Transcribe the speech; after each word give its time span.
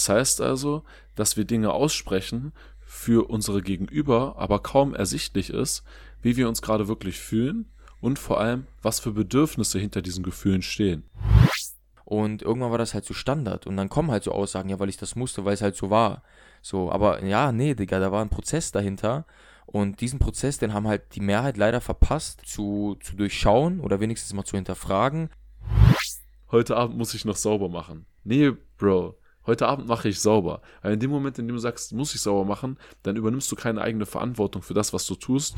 Das 0.00 0.08
heißt 0.08 0.40
also, 0.40 0.82
dass 1.14 1.36
wir 1.36 1.44
Dinge 1.44 1.72
aussprechen 1.74 2.54
für 2.80 3.28
unsere 3.28 3.60
Gegenüber, 3.60 4.36
aber 4.38 4.58
kaum 4.60 4.94
ersichtlich 4.94 5.50
ist, 5.50 5.82
wie 6.22 6.38
wir 6.38 6.48
uns 6.48 6.62
gerade 6.62 6.88
wirklich 6.88 7.18
fühlen 7.18 7.66
und 8.00 8.18
vor 8.18 8.40
allem, 8.40 8.66
was 8.80 8.98
für 8.98 9.12
Bedürfnisse 9.12 9.78
hinter 9.78 10.00
diesen 10.00 10.24
Gefühlen 10.24 10.62
stehen. 10.62 11.02
Und 12.06 12.40
irgendwann 12.40 12.70
war 12.70 12.78
das 12.78 12.94
halt 12.94 13.04
so 13.04 13.12
Standard. 13.12 13.66
Und 13.66 13.76
dann 13.76 13.90
kommen 13.90 14.10
halt 14.10 14.24
so 14.24 14.32
Aussagen, 14.32 14.70
ja, 14.70 14.78
weil 14.78 14.88
ich 14.88 14.96
das 14.96 15.16
musste, 15.16 15.44
weil 15.44 15.52
es 15.52 15.60
halt 15.60 15.76
so 15.76 15.90
war. 15.90 16.22
So, 16.62 16.90
aber 16.90 17.22
ja, 17.22 17.52
nee, 17.52 17.74
Digga, 17.74 18.00
da 18.00 18.10
war 18.10 18.22
ein 18.22 18.30
Prozess 18.30 18.72
dahinter. 18.72 19.26
Und 19.66 20.00
diesen 20.00 20.18
Prozess, 20.18 20.56
den 20.56 20.72
haben 20.72 20.88
halt 20.88 21.14
die 21.14 21.20
Mehrheit 21.20 21.58
leider 21.58 21.82
verpasst 21.82 22.40
zu, 22.46 22.96
zu 23.02 23.16
durchschauen 23.16 23.80
oder 23.80 24.00
wenigstens 24.00 24.32
mal 24.32 24.46
zu 24.46 24.56
hinterfragen. 24.56 25.28
Heute 26.50 26.78
Abend 26.78 26.96
muss 26.96 27.12
ich 27.12 27.26
noch 27.26 27.36
sauber 27.36 27.68
machen. 27.68 28.06
Nee, 28.24 28.52
Bro, 28.78 29.19
heute 29.46 29.66
Abend 29.66 29.86
mache 29.86 30.08
ich 30.08 30.20
sauber. 30.20 30.62
Aber 30.80 30.92
in 30.92 31.00
dem 31.00 31.10
Moment, 31.10 31.38
in 31.38 31.46
dem 31.46 31.56
du 31.56 31.60
sagst, 31.60 31.92
muss 31.92 32.14
ich 32.14 32.20
sauber 32.20 32.44
machen, 32.44 32.78
dann 33.02 33.16
übernimmst 33.16 33.50
du 33.50 33.56
keine 33.56 33.80
eigene 33.80 34.06
Verantwortung 34.06 34.62
für 34.62 34.74
das, 34.74 34.92
was 34.92 35.06
du 35.06 35.14
tust. 35.14 35.56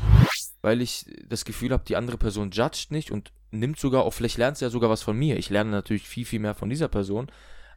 Weil 0.61 0.81
ich 0.81 1.05
das 1.27 1.45
Gefühl 1.45 1.71
habe, 1.71 1.83
die 1.85 1.95
andere 1.95 2.17
Person 2.17 2.51
judgt 2.51 2.91
nicht 2.91 3.11
und 3.11 3.31
nimmt 3.51 3.79
sogar 3.79 4.03
auch, 4.03 4.13
vielleicht 4.13 4.37
lernt 4.37 4.57
sie 4.57 4.65
ja 4.65 4.69
sogar 4.69 4.89
was 4.89 5.03
von 5.03 5.17
mir. 5.17 5.37
Ich 5.37 5.49
lerne 5.49 5.71
natürlich 5.71 6.07
viel, 6.07 6.25
viel 6.25 6.39
mehr 6.39 6.55
von 6.55 6.69
dieser 6.69 6.87
Person, 6.87 7.27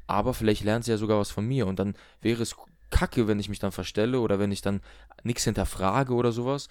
aber 0.07 0.35
vielleicht 0.35 0.65
lernt 0.65 0.85
sie 0.85 0.93
ja 0.93 0.99
sogar 0.99 1.19
was 1.19 1.31
von 1.31 1.47
mir 1.47 1.67
und 1.67 1.79
dann 1.79 1.95
wäre 2.21 2.43
es 2.43 2.57
kacke, 2.91 3.27
wenn 3.27 3.41
ich 3.41 3.49
mich 3.49 3.59
dann 3.59 3.73
verstelle 3.73 4.21
oder 4.21 4.39
wenn 4.39 4.53
ich 4.53 4.63
dann 4.63 4.81
nichts 5.25 5.45
hinterfrage 5.45 6.15
oder 6.15 6.33
sowas. 6.33 6.69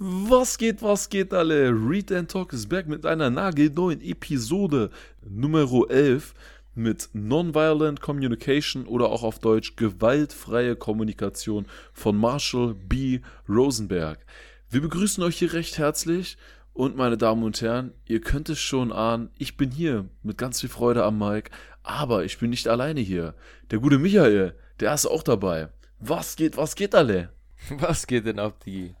Was 0.00 0.58
geht, 0.58 0.80
was 0.82 1.08
geht, 1.08 1.34
alle? 1.34 1.70
Read 1.70 2.12
and 2.12 2.30
Talk 2.30 2.52
ist 2.52 2.68
back 2.68 2.86
mit 2.86 3.04
einer 3.04 3.30
nagelneuen 3.30 4.00
Episode 4.00 4.90
Nummer 5.28 5.66
11 5.90 6.34
mit 6.78 7.10
Nonviolent 7.12 8.00
Communication 8.00 8.86
oder 8.86 9.10
auch 9.10 9.22
auf 9.22 9.40
Deutsch 9.40 9.76
gewaltfreie 9.76 10.76
Kommunikation 10.76 11.66
von 11.92 12.16
Marshall 12.16 12.74
B. 12.74 13.20
Rosenberg. 13.48 14.24
Wir 14.70 14.80
begrüßen 14.80 15.22
euch 15.24 15.38
hier 15.38 15.52
recht 15.52 15.76
herzlich 15.76 16.38
und 16.72 16.96
meine 16.96 17.18
Damen 17.18 17.42
und 17.42 17.60
Herren, 17.60 17.92
ihr 18.06 18.20
könnt 18.20 18.48
es 18.48 18.60
schon 18.60 18.92
ahnen, 18.92 19.30
ich 19.36 19.56
bin 19.56 19.70
hier 19.70 20.08
mit 20.22 20.38
ganz 20.38 20.60
viel 20.60 20.70
Freude 20.70 21.04
am 21.04 21.18
Mic, 21.18 21.50
aber 21.82 22.24
ich 22.24 22.38
bin 22.38 22.50
nicht 22.50 22.68
alleine 22.68 23.00
hier. 23.00 23.34
Der 23.70 23.80
gute 23.80 23.98
Michael, 23.98 24.54
der 24.78 24.94
ist 24.94 25.06
auch 25.06 25.24
dabei. 25.24 25.70
Was 25.98 26.36
geht, 26.36 26.56
was 26.56 26.76
geht 26.76 26.94
alle? 26.94 27.30
Was 27.70 28.06
geht 28.06 28.26
denn 28.26 28.38
ab, 28.38 28.62
die? 28.64 28.94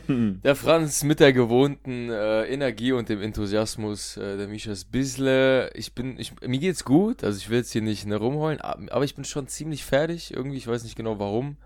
der 0.00 0.56
Franz 0.56 1.02
mit 1.02 1.20
der 1.20 1.32
gewohnten 1.32 2.10
äh, 2.10 2.44
Energie 2.44 2.92
und 2.92 3.08
dem 3.08 3.22
Enthusiasmus, 3.22 4.16
äh, 4.16 4.36
der 4.36 4.48
Misha 4.48 4.72
ist 4.72 4.90
bissle. 4.92 5.70
Ich 5.74 5.94
bin, 5.94 6.18
ich, 6.18 6.32
mir 6.40 6.58
geht's 6.58 6.84
gut, 6.84 7.24
also 7.24 7.38
ich 7.38 7.48
will 7.48 7.58
jetzt 7.58 7.72
hier 7.72 7.82
nicht 7.82 8.06
ne, 8.06 8.16
rumheulen, 8.16 8.60
aber 8.60 9.04
ich 9.04 9.14
bin 9.14 9.24
schon 9.24 9.48
ziemlich 9.48 9.84
fertig 9.84 10.32
irgendwie, 10.32 10.58
ich 10.58 10.66
weiß 10.66 10.84
nicht 10.84 10.96
genau 10.96 11.18
warum. 11.18 11.56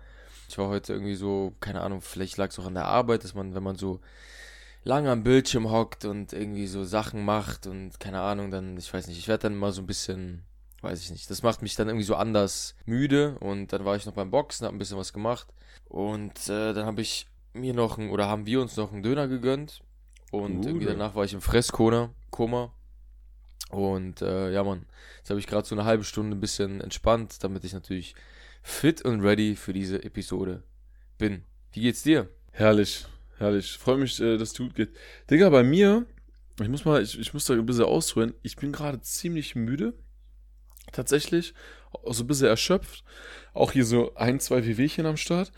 Ich 0.47 0.57
war 0.57 0.67
heute 0.67 0.93
irgendwie 0.93 1.15
so, 1.15 1.53
keine 1.59 1.81
Ahnung, 1.81 2.01
vielleicht 2.01 2.37
lag 2.37 2.49
es 2.49 2.59
auch 2.59 2.65
an 2.65 2.73
der 2.73 2.85
Arbeit, 2.85 3.23
dass 3.23 3.35
man, 3.35 3.55
wenn 3.55 3.63
man 3.63 3.77
so 3.77 3.99
lange 4.83 5.11
am 5.11 5.23
Bildschirm 5.23 5.69
hockt 5.69 6.05
und 6.05 6.33
irgendwie 6.33 6.67
so 6.67 6.83
Sachen 6.83 7.23
macht 7.23 7.67
und 7.67 7.99
keine 7.99 8.21
Ahnung, 8.21 8.51
dann, 8.51 8.77
ich 8.77 8.93
weiß 8.93 9.07
nicht, 9.07 9.19
ich 9.19 9.27
werde 9.27 9.43
dann 9.43 9.55
mal 9.55 9.71
so 9.71 9.81
ein 9.81 9.87
bisschen 9.87 10.43
weiß 10.83 10.99
ich 10.99 11.11
nicht. 11.11 11.29
Das 11.29 11.43
macht 11.43 11.61
mich 11.61 11.75
dann 11.75 11.89
irgendwie 11.89 12.05
so 12.05 12.15
anders 12.15 12.73
müde 12.85 13.37
und 13.39 13.71
dann 13.71 13.85
war 13.85 13.95
ich 13.95 14.07
noch 14.07 14.13
beim 14.13 14.31
Boxen, 14.31 14.65
hab 14.65 14.73
ein 14.73 14.79
bisschen 14.79 14.97
was 14.97 15.13
gemacht 15.13 15.47
und 15.91 16.47
äh, 16.47 16.73
dann 16.73 16.85
habe 16.85 17.01
ich 17.01 17.27
mir 17.53 17.73
noch 17.73 17.97
ein, 17.97 18.09
oder 18.09 18.27
haben 18.27 18.45
wir 18.45 18.61
uns 18.61 18.77
noch 18.77 18.93
einen 18.93 19.03
Döner 19.03 19.27
gegönnt 19.27 19.83
und 20.31 20.59
uh, 20.59 20.67
irgendwie 20.67 20.85
danach 20.85 21.15
war 21.15 21.25
ich 21.25 21.33
im 21.33 21.41
Fresskoma 21.41 22.13
Koma 22.29 22.73
und 23.71 24.21
äh, 24.21 24.51
ja 24.53 24.63
man, 24.63 24.85
jetzt 25.17 25.29
habe 25.29 25.39
ich 25.39 25.47
gerade 25.47 25.67
so 25.67 25.75
eine 25.75 25.83
halbe 25.83 26.05
Stunde 26.05 26.37
ein 26.37 26.39
bisschen 26.39 26.79
entspannt, 26.79 27.43
damit 27.43 27.65
ich 27.65 27.73
natürlich 27.73 28.15
fit 28.63 29.01
und 29.01 29.19
ready 29.19 29.57
für 29.57 29.73
diese 29.73 30.01
Episode 30.03 30.63
bin. 31.17 31.43
Wie 31.73 31.81
geht's 31.81 32.03
dir? 32.03 32.29
Herrlich, 32.51 33.05
herrlich. 33.37 33.77
Freue 33.77 33.97
mich, 33.97 34.19
äh, 34.21 34.37
dass 34.37 34.51
es 34.51 34.57
gut 34.57 34.75
geht. 34.75 34.95
Digga, 35.29 35.49
bei 35.49 35.63
mir, 35.63 36.05
ich 36.61 36.69
muss 36.69 36.85
mal, 36.85 37.01
ich, 37.01 37.19
ich 37.19 37.33
muss 37.33 37.45
da 37.45 37.53
ein 37.53 37.65
bisschen 37.65 37.83
ausholen. 37.83 38.33
Ich 38.43 38.55
bin 38.55 38.71
gerade 38.71 39.01
ziemlich 39.01 39.55
müde 39.55 39.93
tatsächlich. 40.93 41.53
Auch 41.91 42.13
so 42.13 42.23
ein 42.23 42.27
bisschen 42.27 42.47
erschöpft. 42.47 43.03
Auch 43.53 43.73
hier 43.73 43.85
so 43.85 44.15
ein, 44.15 44.39
zwei 44.39 44.65
Wehwehchen 44.65 45.05
am 45.05 45.17
Start. 45.17 45.51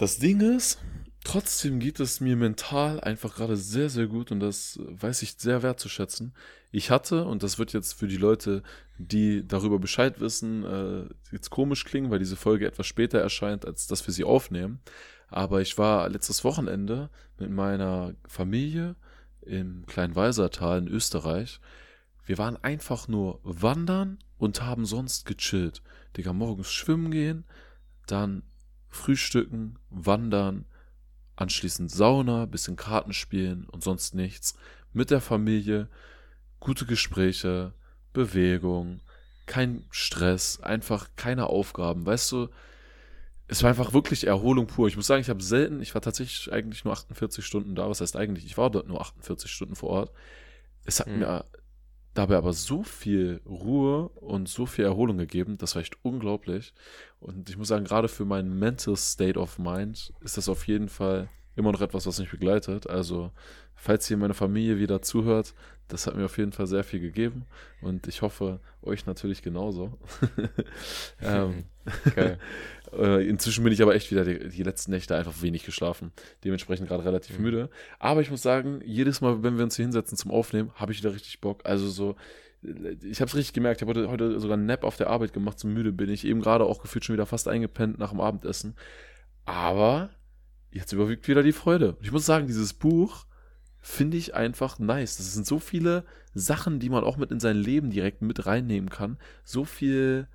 Das 0.00 0.18
Ding 0.18 0.40
ist, 0.40 0.78
trotzdem 1.24 1.78
geht 1.78 2.00
es 2.00 2.20
mir 2.20 2.34
mental 2.34 3.00
einfach 3.00 3.34
gerade 3.34 3.54
sehr, 3.54 3.90
sehr 3.90 4.06
gut 4.06 4.32
und 4.32 4.40
das 4.40 4.80
weiß 4.82 5.20
ich 5.20 5.34
sehr 5.36 5.62
wertzuschätzen. 5.62 6.32
Ich 6.72 6.90
hatte, 6.90 7.26
und 7.26 7.42
das 7.42 7.58
wird 7.58 7.74
jetzt 7.74 7.92
für 7.92 8.08
die 8.08 8.16
Leute, 8.16 8.62
die 8.96 9.46
darüber 9.46 9.78
Bescheid 9.78 10.18
wissen, 10.18 10.64
äh, 10.64 11.04
jetzt 11.32 11.50
komisch 11.50 11.84
klingen, 11.84 12.10
weil 12.10 12.18
diese 12.18 12.36
Folge 12.36 12.66
etwas 12.66 12.86
später 12.86 13.18
erscheint, 13.18 13.66
als 13.66 13.88
dass 13.88 14.06
wir 14.06 14.14
sie 14.14 14.24
aufnehmen. 14.24 14.80
Aber 15.28 15.60
ich 15.60 15.76
war 15.76 16.08
letztes 16.08 16.44
Wochenende 16.44 17.10
mit 17.38 17.50
meiner 17.50 18.14
Familie 18.26 18.96
im 19.42 19.84
Kleinweisertal 19.84 20.78
in 20.78 20.88
Österreich. 20.88 21.60
Wir 22.24 22.38
waren 22.38 22.56
einfach 22.56 23.06
nur 23.06 23.38
wandern 23.42 24.18
und 24.38 24.62
haben 24.62 24.86
sonst 24.86 25.26
gechillt. 25.26 25.82
Digga, 26.16 26.32
morgens 26.32 26.72
schwimmen 26.72 27.10
gehen, 27.10 27.44
dann 28.06 28.44
frühstücken, 28.90 29.78
wandern, 29.90 30.66
anschließend 31.36 31.90
Sauna, 31.90 32.46
bisschen 32.46 32.76
Karten 32.76 33.12
spielen 33.12 33.66
und 33.70 33.82
sonst 33.82 34.14
nichts. 34.14 34.54
Mit 34.92 35.10
der 35.10 35.20
Familie, 35.20 35.88
gute 36.58 36.84
Gespräche, 36.84 37.72
Bewegung, 38.12 39.00
kein 39.46 39.84
Stress, 39.90 40.60
einfach 40.60 41.08
keine 41.16 41.46
Aufgaben. 41.46 42.04
Weißt 42.04 42.30
du, 42.32 42.48
es 43.48 43.62
war 43.62 43.70
einfach 43.70 43.92
wirklich 43.92 44.26
Erholung 44.26 44.66
pur. 44.66 44.86
Ich 44.86 44.96
muss 44.96 45.06
sagen, 45.06 45.22
ich 45.22 45.30
habe 45.30 45.42
selten, 45.42 45.80
ich 45.80 45.94
war 45.94 46.02
tatsächlich 46.02 46.52
eigentlich 46.52 46.84
nur 46.84 46.92
48 46.92 47.44
Stunden 47.44 47.74
da. 47.74 47.88
Was 47.88 48.00
heißt 48.00 48.16
eigentlich? 48.16 48.44
Ich 48.44 48.58
war 48.58 48.70
dort 48.70 48.86
nur 48.86 49.00
48 49.00 49.50
Stunden 49.50 49.74
vor 49.74 49.90
Ort. 49.90 50.12
Es 50.84 51.00
hat 51.00 51.08
mhm. 51.08 51.20
mir 51.20 51.44
dabei 52.20 52.36
aber 52.36 52.52
so 52.52 52.82
viel 52.82 53.40
Ruhe 53.46 54.08
und 54.10 54.48
so 54.48 54.66
viel 54.66 54.84
Erholung 54.84 55.18
gegeben, 55.18 55.58
das 55.58 55.74
war 55.74 55.82
echt 55.82 55.96
unglaublich. 56.02 56.74
Und 57.18 57.48
ich 57.48 57.56
muss 57.56 57.68
sagen, 57.68 57.84
gerade 57.84 58.08
für 58.08 58.24
meinen 58.24 58.58
Mental 58.58 58.96
State 58.96 59.38
of 59.38 59.58
Mind 59.58 60.12
ist 60.20 60.36
das 60.36 60.48
auf 60.48 60.66
jeden 60.66 60.88
Fall 60.88 61.28
immer 61.60 61.72
noch 61.72 61.80
etwas, 61.80 62.06
was 62.06 62.18
mich 62.18 62.30
begleitet. 62.30 62.88
Also, 62.88 63.30
falls 63.74 64.06
hier 64.06 64.16
meine 64.16 64.34
Familie 64.34 64.78
wieder 64.78 65.02
zuhört, 65.02 65.54
das 65.88 66.06
hat 66.06 66.16
mir 66.16 66.24
auf 66.24 66.38
jeden 66.38 66.52
Fall 66.52 66.66
sehr 66.66 66.84
viel 66.84 67.00
gegeben 67.00 67.46
und 67.80 68.06
ich 68.06 68.22
hoffe, 68.22 68.60
euch 68.82 69.06
natürlich 69.06 69.42
genauso. 69.42 69.98
ähm. 71.22 71.64
Äh, 72.92 73.28
inzwischen 73.28 73.62
bin 73.62 73.72
ich 73.72 73.82
aber 73.82 73.94
echt 73.94 74.10
wieder 74.10 74.24
die, 74.24 74.48
die, 74.48 74.62
letzten 74.62 74.90
Nächte 74.90 75.14
einfach 75.14 75.42
wenig 75.42 75.64
geschlafen. 75.64 76.12
Dementsprechend 76.44 76.88
gerade 76.88 77.04
relativ 77.04 77.38
mhm. 77.38 77.44
müde. 77.44 77.70
Aber 77.98 78.20
ich 78.20 78.30
muss 78.30 78.42
sagen, 78.42 78.80
jedes 78.84 79.20
Mal, 79.20 79.42
wenn 79.42 79.56
wir 79.56 79.64
uns 79.64 79.76
hier 79.76 79.84
hinsetzen 79.84 80.18
zum 80.18 80.30
Aufnehmen, 80.30 80.72
habe 80.74 80.92
ich 80.92 80.98
wieder 80.98 81.14
richtig 81.14 81.40
Bock. 81.40 81.60
Also 81.64 81.88
so, 81.88 82.16
ich 82.62 83.20
habe 83.20 83.28
es 83.28 83.36
richtig 83.36 83.52
gemerkt. 83.52 83.80
Ich 83.80 83.88
habe 83.88 83.98
heute, 83.98 84.10
heute 84.10 84.40
sogar 84.40 84.56
einen 84.56 84.66
Nap 84.66 84.84
auf 84.84 84.96
der 84.96 85.08
Arbeit 85.08 85.32
gemacht, 85.32 85.58
so 85.58 85.68
müde 85.68 85.92
bin 85.92 86.10
ich. 86.10 86.24
Eben 86.24 86.40
gerade 86.40 86.64
auch 86.64 86.82
gefühlt 86.82 87.04
schon 87.04 87.14
wieder 87.14 87.26
fast 87.26 87.48
eingepennt 87.48 87.98
nach 87.98 88.10
dem 88.10 88.20
Abendessen. 88.20 88.74
Aber 89.44 90.10
jetzt 90.72 90.92
überwiegt 90.92 91.28
wieder 91.28 91.42
die 91.42 91.52
Freude. 91.52 91.92
Und 91.94 92.04
ich 92.04 92.12
muss 92.12 92.26
sagen, 92.26 92.46
dieses 92.46 92.72
Buch 92.72 93.26
finde 93.80 94.16
ich 94.16 94.34
einfach 94.34 94.78
nice. 94.78 95.16
Das 95.16 95.32
sind 95.32 95.46
so 95.46 95.58
viele 95.58 96.04
Sachen, 96.34 96.80
die 96.80 96.90
man 96.90 97.04
auch 97.04 97.16
mit 97.16 97.30
in 97.30 97.40
sein 97.40 97.56
Leben 97.56 97.90
direkt 97.90 98.22
mit 98.22 98.46
reinnehmen 98.46 98.90
kann. 98.90 99.18
So 99.44 99.64
viel 99.64 100.28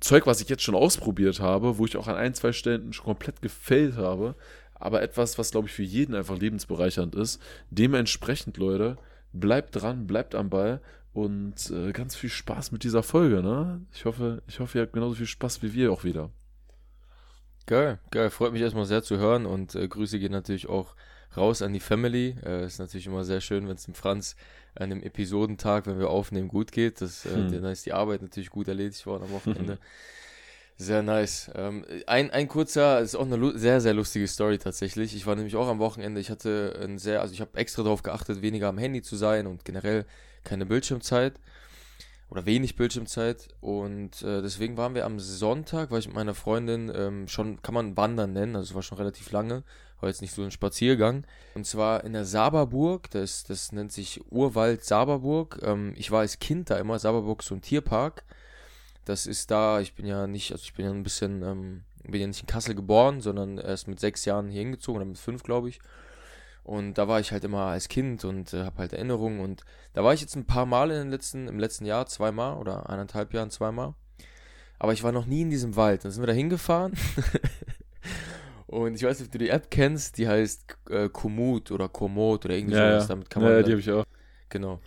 Zeug, 0.00 0.26
was 0.26 0.40
ich 0.40 0.48
jetzt 0.48 0.62
schon 0.62 0.74
ausprobiert 0.74 1.40
habe, 1.40 1.78
wo 1.78 1.86
ich 1.86 1.96
auch 1.96 2.06
an 2.06 2.16
ein, 2.16 2.34
zwei 2.34 2.52
Stellen 2.52 2.92
schon 2.92 3.06
komplett 3.06 3.42
gefällt 3.42 3.96
habe, 3.96 4.36
aber 4.74 5.02
etwas, 5.02 5.38
was, 5.38 5.50
glaube 5.50 5.68
ich, 5.68 5.74
für 5.74 5.82
jeden 5.82 6.14
einfach 6.14 6.38
lebensbereichernd 6.38 7.14
ist. 7.14 7.40
Dementsprechend, 7.70 8.56
Leute, 8.56 8.96
bleibt 9.32 9.76
dran, 9.76 10.06
bleibt 10.06 10.34
am 10.34 10.50
Ball 10.50 10.80
und 11.12 11.70
äh, 11.70 11.92
ganz 11.92 12.14
viel 12.14 12.30
Spaß 12.30 12.72
mit 12.72 12.84
dieser 12.84 13.02
Folge, 13.02 13.42
ne? 13.42 13.84
Ich 13.92 14.04
hoffe, 14.04 14.42
ich 14.46 14.60
hoffe, 14.60 14.78
ihr 14.78 14.82
habt 14.82 14.92
genauso 14.92 15.16
viel 15.16 15.26
Spaß 15.26 15.62
wie 15.62 15.74
wir 15.74 15.92
auch 15.92 16.04
wieder. 16.04 16.30
Geil, 17.70 18.00
geil, 18.10 18.30
freut 18.30 18.52
mich 18.52 18.62
erstmal 18.62 18.84
sehr 18.84 19.04
zu 19.04 19.18
hören 19.18 19.46
und 19.46 19.76
äh, 19.76 19.86
Grüße 19.86 20.18
gehen 20.18 20.32
natürlich 20.32 20.68
auch 20.68 20.96
raus 21.36 21.62
an 21.62 21.72
die 21.72 21.78
Family. 21.78 22.34
Äh, 22.44 22.66
ist 22.66 22.80
natürlich 22.80 23.06
immer 23.06 23.22
sehr 23.22 23.40
schön, 23.40 23.68
wenn 23.68 23.76
es 23.76 23.84
dem 23.84 23.94
Franz 23.94 24.34
an 24.74 24.90
einem 24.90 25.04
Episodentag, 25.04 25.86
wenn 25.86 26.00
wir 26.00 26.10
aufnehmen, 26.10 26.48
gut 26.48 26.72
geht. 26.72 27.00
Das, 27.00 27.24
äh, 27.26 27.28
hm. 27.28 27.62
Dann 27.62 27.70
ist 27.70 27.86
die 27.86 27.92
Arbeit 27.92 28.22
natürlich 28.22 28.50
gut 28.50 28.66
erledigt 28.66 29.06
worden 29.06 29.22
am 29.22 29.30
Wochenende. 29.30 29.78
Sehr 30.78 31.02
nice. 31.02 31.48
Ähm, 31.54 31.84
ein, 32.08 32.32
ein 32.32 32.48
kurzer, 32.48 32.98
ist 32.98 33.14
auch 33.14 33.30
eine 33.30 33.56
sehr, 33.56 33.80
sehr 33.80 33.94
lustige 33.94 34.26
Story 34.26 34.58
tatsächlich. 34.58 35.14
Ich 35.14 35.26
war 35.26 35.36
nämlich 35.36 35.54
auch 35.54 35.68
am 35.68 35.78
Wochenende, 35.78 36.20
ich 36.20 36.30
hatte 36.30 36.76
ein 36.82 36.98
sehr, 36.98 37.20
also 37.20 37.34
ich 37.34 37.42
habe 37.42 37.56
extra 37.56 37.82
darauf 37.82 38.02
geachtet, 38.02 38.40
weniger 38.40 38.68
am 38.68 38.78
Handy 38.78 39.02
zu 39.02 39.14
sein 39.14 39.46
und 39.46 39.66
generell 39.66 40.06
keine 40.42 40.64
Bildschirmzeit 40.64 41.34
oder 42.30 42.46
wenig 42.46 42.76
Bildschirmzeit. 42.76 43.48
Und 43.60 44.22
äh, 44.22 44.40
deswegen 44.40 44.76
waren 44.76 44.94
wir 44.94 45.04
am 45.04 45.18
Sonntag, 45.18 45.90
war 45.90 45.98
ich 45.98 46.06
mit 46.06 46.14
meiner 46.14 46.34
Freundin 46.34 46.90
ähm, 46.94 47.28
schon, 47.28 47.60
kann 47.62 47.74
man 47.74 47.96
Wandern 47.96 48.32
nennen, 48.32 48.56
also 48.56 48.70
es 48.70 48.74
war 48.74 48.82
schon 48.82 48.98
relativ 48.98 49.32
lange, 49.32 49.64
war 50.00 50.08
jetzt 50.08 50.22
nicht 50.22 50.34
so 50.34 50.42
ein 50.42 50.50
Spaziergang. 50.50 51.24
Und 51.54 51.66
zwar 51.66 52.04
in 52.04 52.12
der 52.12 52.24
Saberburg, 52.24 53.10
das, 53.10 53.44
das 53.44 53.72
nennt 53.72 53.92
sich 53.92 54.20
Urwald 54.30 54.84
Saberburg. 54.84 55.60
Ähm, 55.62 55.92
ich 55.96 56.10
war 56.10 56.20
als 56.20 56.38
Kind 56.38 56.70
da 56.70 56.78
immer, 56.78 56.98
Saberburg 56.98 57.40
ist 57.40 57.48
so 57.48 57.54
ein 57.54 57.62
Tierpark. 57.62 58.24
Das 59.04 59.26
ist 59.26 59.50
da, 59.50 59.80
ich 59.80 59.94
bin 59.94 60.06
ja 60.06 60.26
nicht, 60.26 60.52
also 60.52 60.62
ich 60.62 60.74
bin 60.74 60.84
ja 60.84 60.92
ein 60.92 61.02
bisschen, 61.02 61.42
ähm, 61.42 61.82
bin 62.04 62.20
ja 62.20 62.26
nicht 62.26 62.40
in 62.40 62.46
Kassel 62.46 62.74
geboren, 62.74 63.20
sondern 63.20 63.58
erst 63.58 63.88
mit 63.88 63.98
sechs 63.98 64.24
Jahren 64.24 64.48
hier 64.48 64.60
hingezogen, 64.60 65.00
oder 65.00 65.08
mit 65.08 65.18
fünf, 65.18 65.42
glaube 65.42 65.68
ich. 65.68 65.80
Und 66.62 66.94
da 66.94 67.08
war 67.08 67.20
ich 67.20 67.32
halt 67.32 67.42
immer 67.44 67.62
als 67.66 67.88
Kind 67.88 68.24
und 68.24 68.52
äh, 68.52 68.64
habe 68.64 68.78
halt 68.78 68.92
Erinnerungen. 68.92 69.40
Und 69.40 69.62
da 69.92 70.04
war 70.04 70.14
ich 70.14 70.20
jetzt 70.20 70.36
ein 70.36 70.44
paar 70.46 70.66
Mal 70.66 70.90
in 70.90 70.98
den 70.98 71.10
letzten, 71.10 71.48
im 71.48 71.58
letzten 71.58 71.84
Jahr, 71.84 72.06
zweimal 72.06 72.56
oder 72.58 72.88
eineinhalb 72.90 73.32
Jahren 73.34 73.50
zweimal. 73.50 73.94
Aber 74.78 74.92
ich 74.92 75.02
war 75.02 75.12
noch 75.12 75.26
nie 75.26 75.42
in 75.42 75.50
diesem 75.50 75.76
Wald. 75.76 76.04
Dann 76.04 76.12
sind 76.12 76.22
wir 76.22 76.26
da 76.28 76.32
hingefahren. 76.32 76.92
und 78.66 78.94
ich 78.94 79.02
weiß 79.02 79.18
nicht, 79.18 79.28
ob 79.28 79.32
du 79.32 79.38
die 79.38 79.48
App 79.50 79.70
kennst, 79.70 80.18
die 80.18 80.28
heißt 80.28 80.76
äh, 80.90 81.08
Komoot 81.08 81.70
oder 81.70 81.88
Komoot 81.88 82.44
oder 82.44 82.54
irgendwie 82.54 82.74
Ja, 82.76 82.92
sowas. 82.92 83.02
ja. 83.04 83.08
Damit 83.08 83.30
kann 83.30 83.42
man 83.42 83.52
ja, 83.52 83.56
dann- 83.58 83.64
die 83.66 83.72
habe 83.72 83.80
ich 83.80 83.90
auch. 83.90 84.04
Genau. 84.48 84.80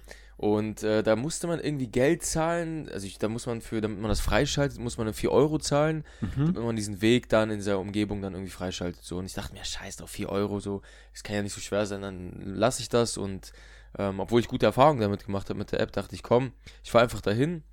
Und 0.43 0.83
äh, 0.83 1.03
da 1.03 1.15
musste 1.15 1.47
man 1.47 1.59
irgendwie 1.61 1.87
Geld 1.87 2.23
zahlen. 2.23 2.89
Also 2.89 3.07
ich, 3.07 3.17
da 3.17 3.29
muss 3.29 3.45
man 3.45 3.61
für, 3.61 3.79
damit 3.79 3.99
man 4.01 4.09
das 4.09 4.19
freischaltet, 4.19 4.77
muss 4.77 4.97
man 4.97 5.13
4 5.13 5.31
Euro 5.31 5.57
zahlen, 5.57 6.03
Mhm. 6.19 6.47
damit 6.47 6.63
man 6.63 6.75
diesen 6.75 7.01
Weg 7.01 7.29
dann 7.29 7.49
in 7.49 7.59
dieser 7.59 7.79
Umgebung 7.79 8.21
dann 8.21 8.33
irgendwie 8.33 8.51
freischaltet. 8.51 9.01
So. 9.03 9.17
Und 9.19 9.25
ich 9.25 9.33
dachte 9.33 9.53
mir, 9.53 9.63
scheiß 9.63 9.95
drauf, 9.95 10.09
4 10.09 10.27
Euro, 10.27 10.59
so, 10.59 10.81
das 11.13 11.23
kann 11.23 11.37
ja 11.37 11.43
nicht 11.43 11.53
so 11.53 11.61
schwer 11.61 11.85
sein, 11.85 12.01
dann 12.01 12.33
lasse 12.43 12.81
ich 12.81 12.89
das. 12.89 13.15
Und 13.17 13.53
ähm, 13.97 14.19
obwohl 14.19 14.41
ich 14.41 14.49
gute 14.49 14.65
Erfahrungen 14.65 14.99
damit 14.99 15.25
gemacht 15.25 15.49
habe 15.49 15.59
mit 15.59 15.71
der 15.71 15.79
App, 15.79 15.93
dachte 15.93 16.13
ich, 16.13 16.23
komm, 16.23 16.51
ich 16.83 16.91
fahre 16.91 17.03
einfach 17.05 17.21
dahin 17.21 17.63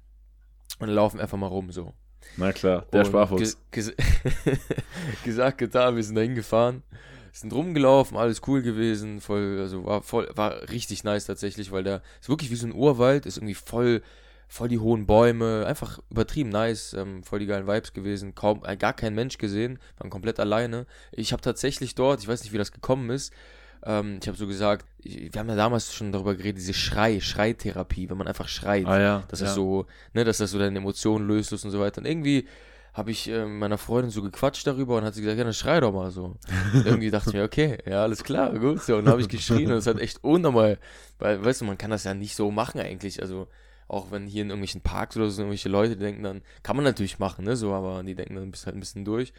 und 0.78 0.88
laufen 0.90 1.18
einfach 1.18 1.38
mal 1.38 1.48
rum. 1.48 1.72
So. 1.72 1.92
Na 2.36 2.52
klar, 2.52 2.86
der 2.92 3.00
Und 3.00 3.06
Sparfuchs. 3.06 3.56
ge- 3.72 3.92
ges 3.94 3.94
gesagt, 5.24 5.58
getan, 5.58 5.96
wir 5.96 6.04
sind 6.04 6.14
da 6.14 6.20
hingefahren, 6.20 6.82
sind 7.32 7.52
rumgelaufen, 7.52 8.16
alles 8.16 8.42
cool 8.46 8.62
gewesen, 8.62 9.20
voll, 9.20 9.58
also 9.60 9.84
war 9.84 10.02
voll, 10.02 10.28
war 10.34 10.68
richtig 10.70 11.04
nice 11.04 11.26
tatsächlich, 11.26 11.72
weil 11.72 11.84
der 11.84 12.02
ist 12.20 12.28
wirklich 12.28 12.50
wie 12.50 12.56
so 12.56 12.66
ein 12.66 12.74
Urwald, 12.74 13.26
ist 13.26 13.36
irgendwie 13.36 13.54
voll, 13.54 14.02
voll 14.48 14.68
die 14.68 14.78
hohen 14.78 15.06
Bäume, 15.06 15.64
einfach 15.66 16.00
übertrieben 16.10 16.50
nice, 16.50 16.94
ähm, 16.94 17.22
voll 17.22 17.38
die 17.38 17.46
geilen 17.46 17.66
Vibes 17.66 17.92
gewesen, 17.92 18.34
kaum, 18.34 18.62
äh, 18.64 18.76
gar 18.76 18.92
kein 18.92 19.14
Mensch 19.14 19.38
gesehen, 19.38 19.78
waren 19.98 20.10
komplett 20.10 20.40
alleine. 20.40 20.86
Ich 21.12 21.32
habe 21.32 21.42
tatsächlich 21.42 21.94
dort, 21.94 22.20
ich 22.20 22.28
weiß 22.28 22.42
nicht, 22.42 22.52
wie 22.52 22.58
das 22.58 22.72
gekommen 22.72 23.10
ist, 23.10 23.32
ähm, 23.84 24.18
ich 24.20 24.28
habe 24.28 24.36
so 24.36 24.46
gesagt, 24.46 24.84
ich, 24.98 25.32
wir 25.32 25.38
haben 25.40 25.48
ja 25.48 25.56
damals 25.56 25.94
schon 25.94 26.12
darüber 26.12 26.34
geredet, 26.34 26.58
diese 26.58 26.74
Schrei, 26.74 27.20
Schreitherapie, 27.20 28.10
wenn 28.10 28.18
man 28.18 28.28
einfach 28.28 28.48
schreit 28.48 28.86
Ah 28.86 29.00
ja. 29.00 29.24
dass 29.28 29.40
ja. 29.40 29.46
das 29.46 29.54
so, 29.54 29.86
ne, 30.12 30.24
dass 30.24 30.38
das 30.38 30.50
so 30.50 30.58
deine 30.58 30.78
Emotionen 30.78 31.26
löst 31.26 31.52
und 31.52 31.58
so 31.58 31.80
weiter. 31.80 32.00
Und 32.00 32.06
irgendwie 32.06 32.46
habe 32.94 33.10
ich 33.10 33.28
äh, 33.28 33.46
meiner 33.46 33.78
Freundin 33.78 34.10
so 34.10 34.22
gequatscht 34.22 34.66
darüber 34.66 34.96
und 34.96 35.04
hat 35.04 35.14
sie 35.14 35.22
gesagt, 35.22 35.38
ja, 35.38 35.44
dann 35.44 35.52
schrei 35.52 35.80
doch 35.80 35.92
mal 35.92 36.10
so. 36.10 36.36
irgendwie 36.84 37.10
dachte 37.10 37.30
ich 37.30 37.34
mir, 37.34 37.44
okay, 37.44 37.78
ja, 37.86 38.02
alles 38.02 38.24
klar, 38.24 38.52
gut. 38.58 38.82
So, 38.82 38.96
und 38.96 39.04
dann 39.04 39.12
habe 39.12 39.22
ich 39.22 39.28
geschrien 39.28 39.70
und 39.70 39.78
es 39.78 39.86
hat 39.86 39.98
echt 39.98 40.24
unnormal, 40.24 40.78
weil, 41.18 41.44
weißt 41.44 41.60
du, 41.60 41.64
man 41.64 41.78
kann 41.78 41.90
das 41.90 42.04
ja 42.04 42.14
nicht 42.14 42.34
so 42.34 42.50
machen 42.50 42.80
eigentlich. 42.80 43.22
Also, 43.22 43.46
auch 43.88 44.10
wenn 44.10 44.26
hier 44.26 44.42
in 44.42 44.50
irgendwelchen 44.50 44.82
Parks 44.82 45.16
oder 45.16 45.30
so 45.30 45.42
irgendwelche 45.42 45.68
Leute 45.68 45.96
denken, 45.96 46.22
dann 46.22 46.42
kann 46.62 46.76
man 46.76 46.84
natürlich 46.84 47.18
machen, 47.18 47.44
ne, 47.44 47.56
so, 47.56 47.72
aber 47.72 48.02
die 48.02 48.14
denken 48.14 48.36
dann 48.36 48.50
bist 48.50 48.66
halt 48.66 48.76
ein 48.76 48.80
bisschen 48.80 49.04
durch. 49.04 49.32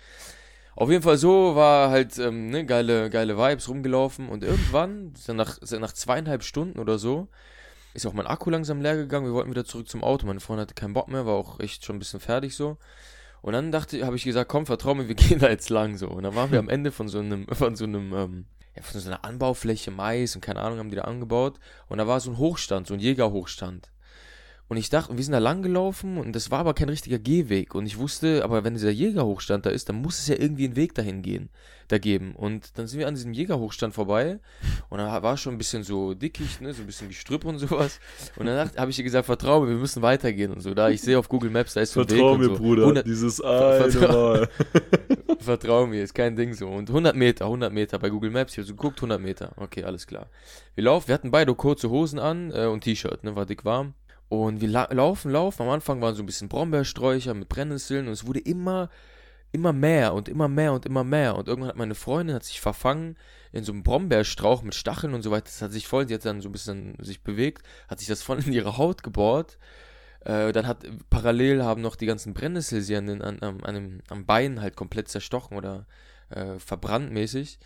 Auf 0.76 0.90
jeden 0.90 1.04
Fall 1.04 1.18
so 1.18 1.56
war 1.56 1.90
halt 1.90 2.18
ähm, 2.18 2.50
ne, 2.50 2.66
geile, 2.66 3.10
geile 3.10 3.38
Vibes 3.38 3.68
rumgelaufen 3.68 4.30
und 4.30 4.44
irgendwann, 4.44 5.14
nach, 5.28 5.60
nach 5.62 5.92
zweieinhalb 5.94 6.44
Stunden 6.44 6.80
oder 6.80 6.98
so, 6.98 7.28
ist 7.94 8.06
auch 8.06 8.14
mein 8.14 8.28
Akku 8.28 8.50
langsam 8.50 8.82
leer 8.82 8.96
gegangen. 8.96 9.26
Wir 9.26 9.34
wollten 9.34 9.52
wieder 9.52 9.66
zurück 9.66 9.90
zum 9.90 10.04
Auto. 10.04 10.26
Meine 10.26 10.40
Freundin 10.40 10.62
hatte 10.62 10.74
keinen 10.74 10.94
Bock 10.94 11.10
mehr, 11.10 11.26
war 11.26 11.34
auch 11.34 11.60
echt 11.60 11.84
schon 11.84 11.98
ein 11.98 12.00
bisschen 12.00 12.22
fertig 12.22 12.56
so. 12.56 12.78
Und 13.42 13.54
dann 13.54 13.72
dachte, 13.72 14.06
habe 14.06 14.16
ich 14.16 14.24
gesagt, 14.24 14.50
komm, 14.50 14.66
vertrau 14.66 14.94
mir, 14.96 15.08
wir 15.08 15.16
gehen 15.16 15.40
da 15.40 15.50
jetzt 15.50 15.70
lang 15.70 15.98
so. 15.98 16.08
Und 16.08 16.24
dann 16.24 16.36
waren 16.36 16.52
wir 16.52 16.60
am 16.60 16.70
Ende 16.76 16.92
von 16.92 17.08
so 17.08 17.20
einem, 17.20 17.48
von 17.48 17.76
so 17.76 17.86
einem, 17.86 18.14
ähm, 18.14 18.46
ja, 18.76 18.84
von 18.84 19.00
so 19.00 19.10
einer 19.10 19.26
Anbaufläche 19.26 19.92
Mais 19.92 20.36
und 20.36 20.42
keine 20.42 20.62
Ahnung, 20.62 20.80
haben 20.80 20.90
die 20.90 20.96
da 20.96 21.04
angebaut. 21.04 21.60
Und 21.88 21.98
da 21.98 22.08
war 22.08 22.20
so 22.20 22.32
ein 22.32 22.38
Hochstand, 22.38 22.88
so 22.88 22.94
ein 22.94 23.00
Jägerhochstand. 23.00 23.91
Und 24.72 24.78
ich 24.78 24.90
dachte, 24.90 25.18
wir 25.18 25.22
sind 25.22 25.34
da 25.34 25.40
lang 25.40 25.64
gelaufen 25.64 26.18
und 26.18 26.34
das 26.34 26.50
war 26.50 26.60
aber 26.60 26.74
kein 26.74 26.88
richtiger 26.88 27.20
Gehweg. 27.20 27.76
Und 27.76 27.86
ich 27.88 27.98
wusste, 27.98 28.42
aber 28.46 28.64
wenn 28.64 28.74
dieser 28.74 28.90
Jägerhochstand 28.90 29.66
da 29.66 29.70
ist, 29.70 29.90
dann 29.90 29.98
muss 29.98 30.20
es 30.20 30.30
ja 30.30 30.38
irgendwie 30.40 30.64
einen 30.64 30.78
Weg 30.78 30.96
dahin 30.96 31.22
gehen, 31.22 31.50
da 31.90 31.98
geben. 31.98 32.34
Und 32.36 32.78
dann 32.78 32.88
sind 32.88 32.98
wir 32.98 33.10
an 33.10 33.16
diesem 33.16 33.34
Jägerhochstand 33.34 33.94
vorbei 33.94 34.40
und 34.88 35.00
da 35.00 35.24
war 35.24 35.36
schon 35.36 35.56
ein 35.56 35.58
bisschen 35.58 35.84
so 35.84 36.14
dickig, 36.14 36.62
ne, 36.62 36.74
so 36.74 36.84
ein 36.84 36.86
bisschen 36.86 37.10
Gestrüpp 37.10 37.44
und 37.44 37.60
sowas. 37.60 38.00
Und 38.38 38.46
dann 38.46 38.72
habe 38.78 38.92
ich 38.92 38.98
ihr 38.98 39.04
gesagt, 39.04 39.26
vertrau 39.26 39.60
mir, 39.60 39.68
wir 39.72 39.76
müssen 39.76 40.02
weitergehen 40.04 40.54
und 40.54 40.62
so. 40.62 40.74
Da 40.74 40.90
ich 40.90 41.02
sehe 41.02 41.20
auf 41.20 41.28
Google 41.28 41.50
Maps, 41.50 41.74
da 41.74 41.82
ist 41.82 41.92
so 41.92 42.00
ein 42.00 42.10
Weg 42.10 42.20
Vertrau 42.20 42.32
und 42.32 42.40
mir, 42.40 42.46
so. 42.46 42.56
Bruder. 42.56 42.84
100 42.84 43.06
Dieses 43.06 43.42
eine 43.42 43.92
Vertrau-. 43.92 44.48
Vertrau 45.40 45.86
mir, 45.86 46.02
ist 46.02 46.14
kein 46.14 46.38
Ding 46.38 46.54
so. 46.54 46.70
Und 46.70 46.88
100 46.88 47.14
Meter, 47.14 47.44
100 47.44 47.74
Meter 47.74 48.00
bei 48.00 48.10
Google 48.10 48.32
Maps, 48.32 48.54
ich 48.54 48.60
habe 48.60 48.68
so 48.68 48.76
geguckt, 48.76 49.00
100 49.00 49.20
Meter. 49.20 49.52
Okay, 49.58 49.84
alles 49.84 50.08
klar. 50.08 50.30
Wir 50.76 50.86
laufen, 50.86 51.10
wir 51.10 51.16
hatten 51.16 51.30
beide 51.30 51.54
kurze 51.56 51.90
Hosen 51.90 52.20
an 52.20 52.52
äh, 52.52 52.68
und 52.68 52.86
T-Shirt, 52.86 53.26
ne, 53.26 53.36
war 53.36 53.46
dick 53.46 53.66
warm. 53.66 53.96
Und 54.32 54.62
wir 54.62 54.70
la 54.70 54.88
laufen, 54.94 55.30
laufen. 55.30 55.64
Am 55.64 55.68
Anfang 55.68 56.00
waren 56.00 56.16
so 56.16 56.24
ein 56.24 56.26
bisschen 56.26 56.48
Brombeersträucher 56.48 57.34
mit 57.34 57.50
Brennnesseln 57.50 58.08
und 58.08 58.14
es 58.14 58.26
wurde 58.26 58.40
immer, 58.40 58.90
immer 59.52 59.74
mehr 59.74 60.14
und 60.14 60.30
immer 60.30 60.48
mehr 60.48 60.72
und 60.72 60.86
immer 60.86 61.04
mehr. 61.04 61.36
Und 61.36 61.50
irgendwann 61.50 61.68
hat 61.68 61.76
meine 61.76 61.96
Freundin 61.96 62.38
hat 62.38 62.46
sich 62.46 62.62
verfangen 62.62 63.18
in 63.52 63.66
so 63.66 63.74
einem 63.74 63.84
Brombeerstrauch 63.84 64.62
mit 64.62 64.74
Stacheln 64.74 65.14
und 65.14 65.22
so 65.22 65.32
weiter. 65.32 65.48
Das 65.48 65.62
hat 65.62 65.74
sich 65.74 65.86
voll, 65.86 66.06
die 66.06 66.14
hat 66.14 66.24
dann 66.24 66.40
so 66.40 66.48
ein 66.48 66.54
bisschen 66.54 66.96
sich 67.02 67.24
bewegt, 67.24 67.64
hat 67.90 68.00
sich 68.00 68.08
das 68.08 68.22
voll 68.22 68.40
in 68.40 68.54
ihre 68.54 68.78
Haut 68.78 69.04
gebohrt. 69.04 69.58
Äh, 70.22 70.54
dann 70.54 70.66
hat 70.66 70.86
parallel 71.10 71.66
haben 71.66 71.82
noch 71.82 71.98
die 71.98 72.06
ganzen 72.06 72.34
Brennnesseln 72.34 72.84
sie 72.84 72.96
an 72.96 73.08
den, 73.08 73.22
an, 73.22 73.40
am, 73.42 73.62
an 73.66 73.76
dem, 73.76 74.00
am 74.08 74.26
Bein 74.26 74.62
halt 74.62 74.78
komplett 74.78 75.10
zerstochen 75.10 75.58
oder 75.58 75.88
äh, 76.30 76.58
verbrannt 76.58 77.12
mäßig. 77.12 77.60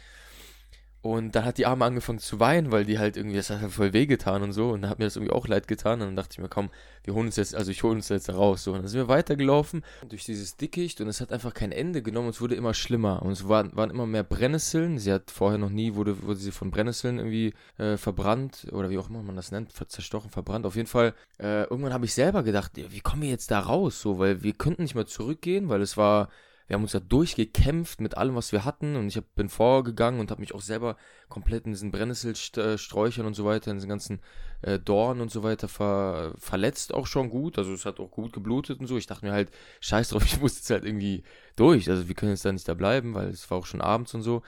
Und 1.06 1.36
dann 1.36 1.46
hat 1.46 1.60
die 1.60 1.68
Arme 1.68 1.86
angefangen 1.86 2.18
zu 2.18 2.40
weinen, 2.40 2.72
weil 2.72 2.84
die 2.84 2.98
halt 2.98 3.16
irgendwie, 3.16 3.36
das 3.36 3.52
hat 3.52 3.62
halt 3.62 3.72
voll 3.72 3.94
wehgetan 3.94 4.42
und 4.42 4.54
so. 4.54 4.72
Und 4.72 4.82
dann 4.82 4.90
hat 4.90 4.98
mir 4.98 5.06
das 5.06 5.16
irgendwie 5.16 5.34
auch 5.34 5.48
leid 5.48 5.68
getan. 5.68 6.02
Und 6.02 6.08
dann 6.08 6.16
dachte 6.16 6.30
ich 6.32 6.40
mir, 6.40 6.50
komm, 6.50 6.72
wir 7.04 7.14
holen 7.14 7.28
uns 7.28 7.36
jetzt, 7.36 7.54
also 7.54 7.70
ich 7.70 7.84
hole 7.84 7.94
uns 7.94 8.10
jetzt 8.10 8.28
raus. 8.34 8.64
So. 8.64 8.74
Und 8.74 8.80
dann 8.80 8.88
sind 8.88 9.02
wir 9.02 9.08
weitergelaufen 9.08 9.84
durch 10.10 10.26
dieses 10.26 10.58
Dickicht 10.58 11.02
und 11.02 11.08
es 11.08 11.22
hat 11.22 11.32
einfach 11.32 11.54
kein 11.54 11.72
Ende 11.72 12.02
genommen. 12.02 12.30
und 12.30 12.34
Es 12.34 12.42
wurde 12.42 12.56
immer 12.56 12.74
schlimmer. 12.74 13.22
Und 13.22 13.34
es 13.34 13.48
waren, 13.48 13.76
waren 13.76 13.92
immer 13.92 14.08
mehr 14.08 14.24
Brennnesseln. 14.24 14.98
Sie 14.98 15.14
hat 15.14 15.30
vorher 15.30 15.60
noch 15.60 15.70
nie, 15.70 15.94
wurde, 15.94 16.24
wurde 16.24 16.40
sie 16.40 16.52
von 16.52 16.72
Brennnesseln 16.72 17.20
irgendwie 17.20 17.54
äh, 17.78 17.98
verbrannt 17.98 18.66
oder 18.72 18.90
wie 18.90 18.98
auch 18.98 19.12
immer 19.12 19.22
man 19.22 19.36
das 19.36 19.52
nennt, 19.52 19.74
zerstochen, 19.74 20.32
verbrannt. 20.32 20.66
Auf 20.66 20.76
jeden 20.76 20.88
Fall, 20.88 21.14
äh, 21.38 21.66
irgendwann 21.66 21.94
habe 21.94 22.06
ich 22.06 22.16
selber 22.16 22.42
gedacht, 22.42 22.72
wie 22.78 23.02
kommen 23.02 23.22
wir 23.22 23.30
jetzt 23.30 23.52
da 23.52 23.60
raus? 23.60 24.02
So, 24.02 24.18
weil 24.18 24.42
wir 24.42 24.54
könnten 24.54 24.82
nicht 24.82 24.96
mehr 24.96 25.06
zurückgehen, 25.06 25.70
weil 25.70 25.84
es 25.84 25.98
war 25.98 26.30
wir 26.68 26.76
haben 26.76 26.82
uns 26.82 26.94
da 26.94 27.00
durchgekämpft 27.00 28.02
mit 28.02 28.18
allem, 28.18 28.36
was 28.36 28.52
wir 28.52 28.66
hatten 28.66 28.96
und 28.96 29.08
ich 29.08 29.18
hab, 29.18 29.36
bin 29.36 29.50
vorgegangen 29.50 30.20
und 30.20 30.32
habe 30.32 30.42
mich 30.42 30.56
auch 30.56 30.62
selber 30.62 30.98
komplett 31.30 31.66
in 31.66 31.74
diesen 31.74 31.92
Brennnesselsträuchern 31.92 33.26
und 33.26 33.36
so 33.36 33.46
weiter, 33.46 33.70
in 33.70 33.78
diesen 33.78 33.90
ganzen 33.90 34.20
äh, 34.62 34.80
Dornen 34.80 35.22
und 35.22 35.32
so 35.32 35.44
weiter 35.44 35.68
ver, 35.68 36.34
verletzt 36.40 36.94
auch 36.94 37.06
schon 37.06 37.30
gut. 37.30 37.60
Also 37.60 37.74
es 37.74 37.86
hat 37.86 38.00
auch 38.00 38.10
gut 38.10 38.34
geblutet 38.34 38.80
und 38.80 38.88
so. 38.88 38.98
Ich 38.98 39.06
dachte 39.06 39.26
mir 39.26 39.32
halt, 39.32 39.52
scheiß 39.80 40.10
drauf, 40.10 40.24
ich 40.26 40.42
muss 40.42 40.56
jetzt 40.56 40.70
halt 40.72 40.86
irgendwie 40.86 41.24
durch. 41.56 41.90
Also 41.90 42.08
wir 42.08 42.16
können 42.16 42.32
jetzt 42.32 42.46
da 42.46 42.52
nicht 42.52 42.68
da 42.68 42.74
bleiben, 42.74 43.14
weil 43.14 43.30
es 43.30 43.50
war 43.52 43.60
auch 43.60 43.66
schon 43.68 43.82
abends 43.82 44.16
und 44.16 44.24
so. 44.24 44.42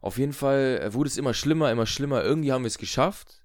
Auf 0.00 0.18
jeden 0.18 0.32
Fall 0.32 0.80
äh, 0.82 0.94
wurde 0.94 1.08
es 1.08 1.16
immer 1.16 1.34
schlimmer, 1.34 1.70
immer 1.70 1.86
schlimmer. 1.86 2.24
Irgendwie 2.24 2.52
haben 2.52 2.64
wir 2.64 2.68
es 2.68 2.78
geschafft. 2.78 3.39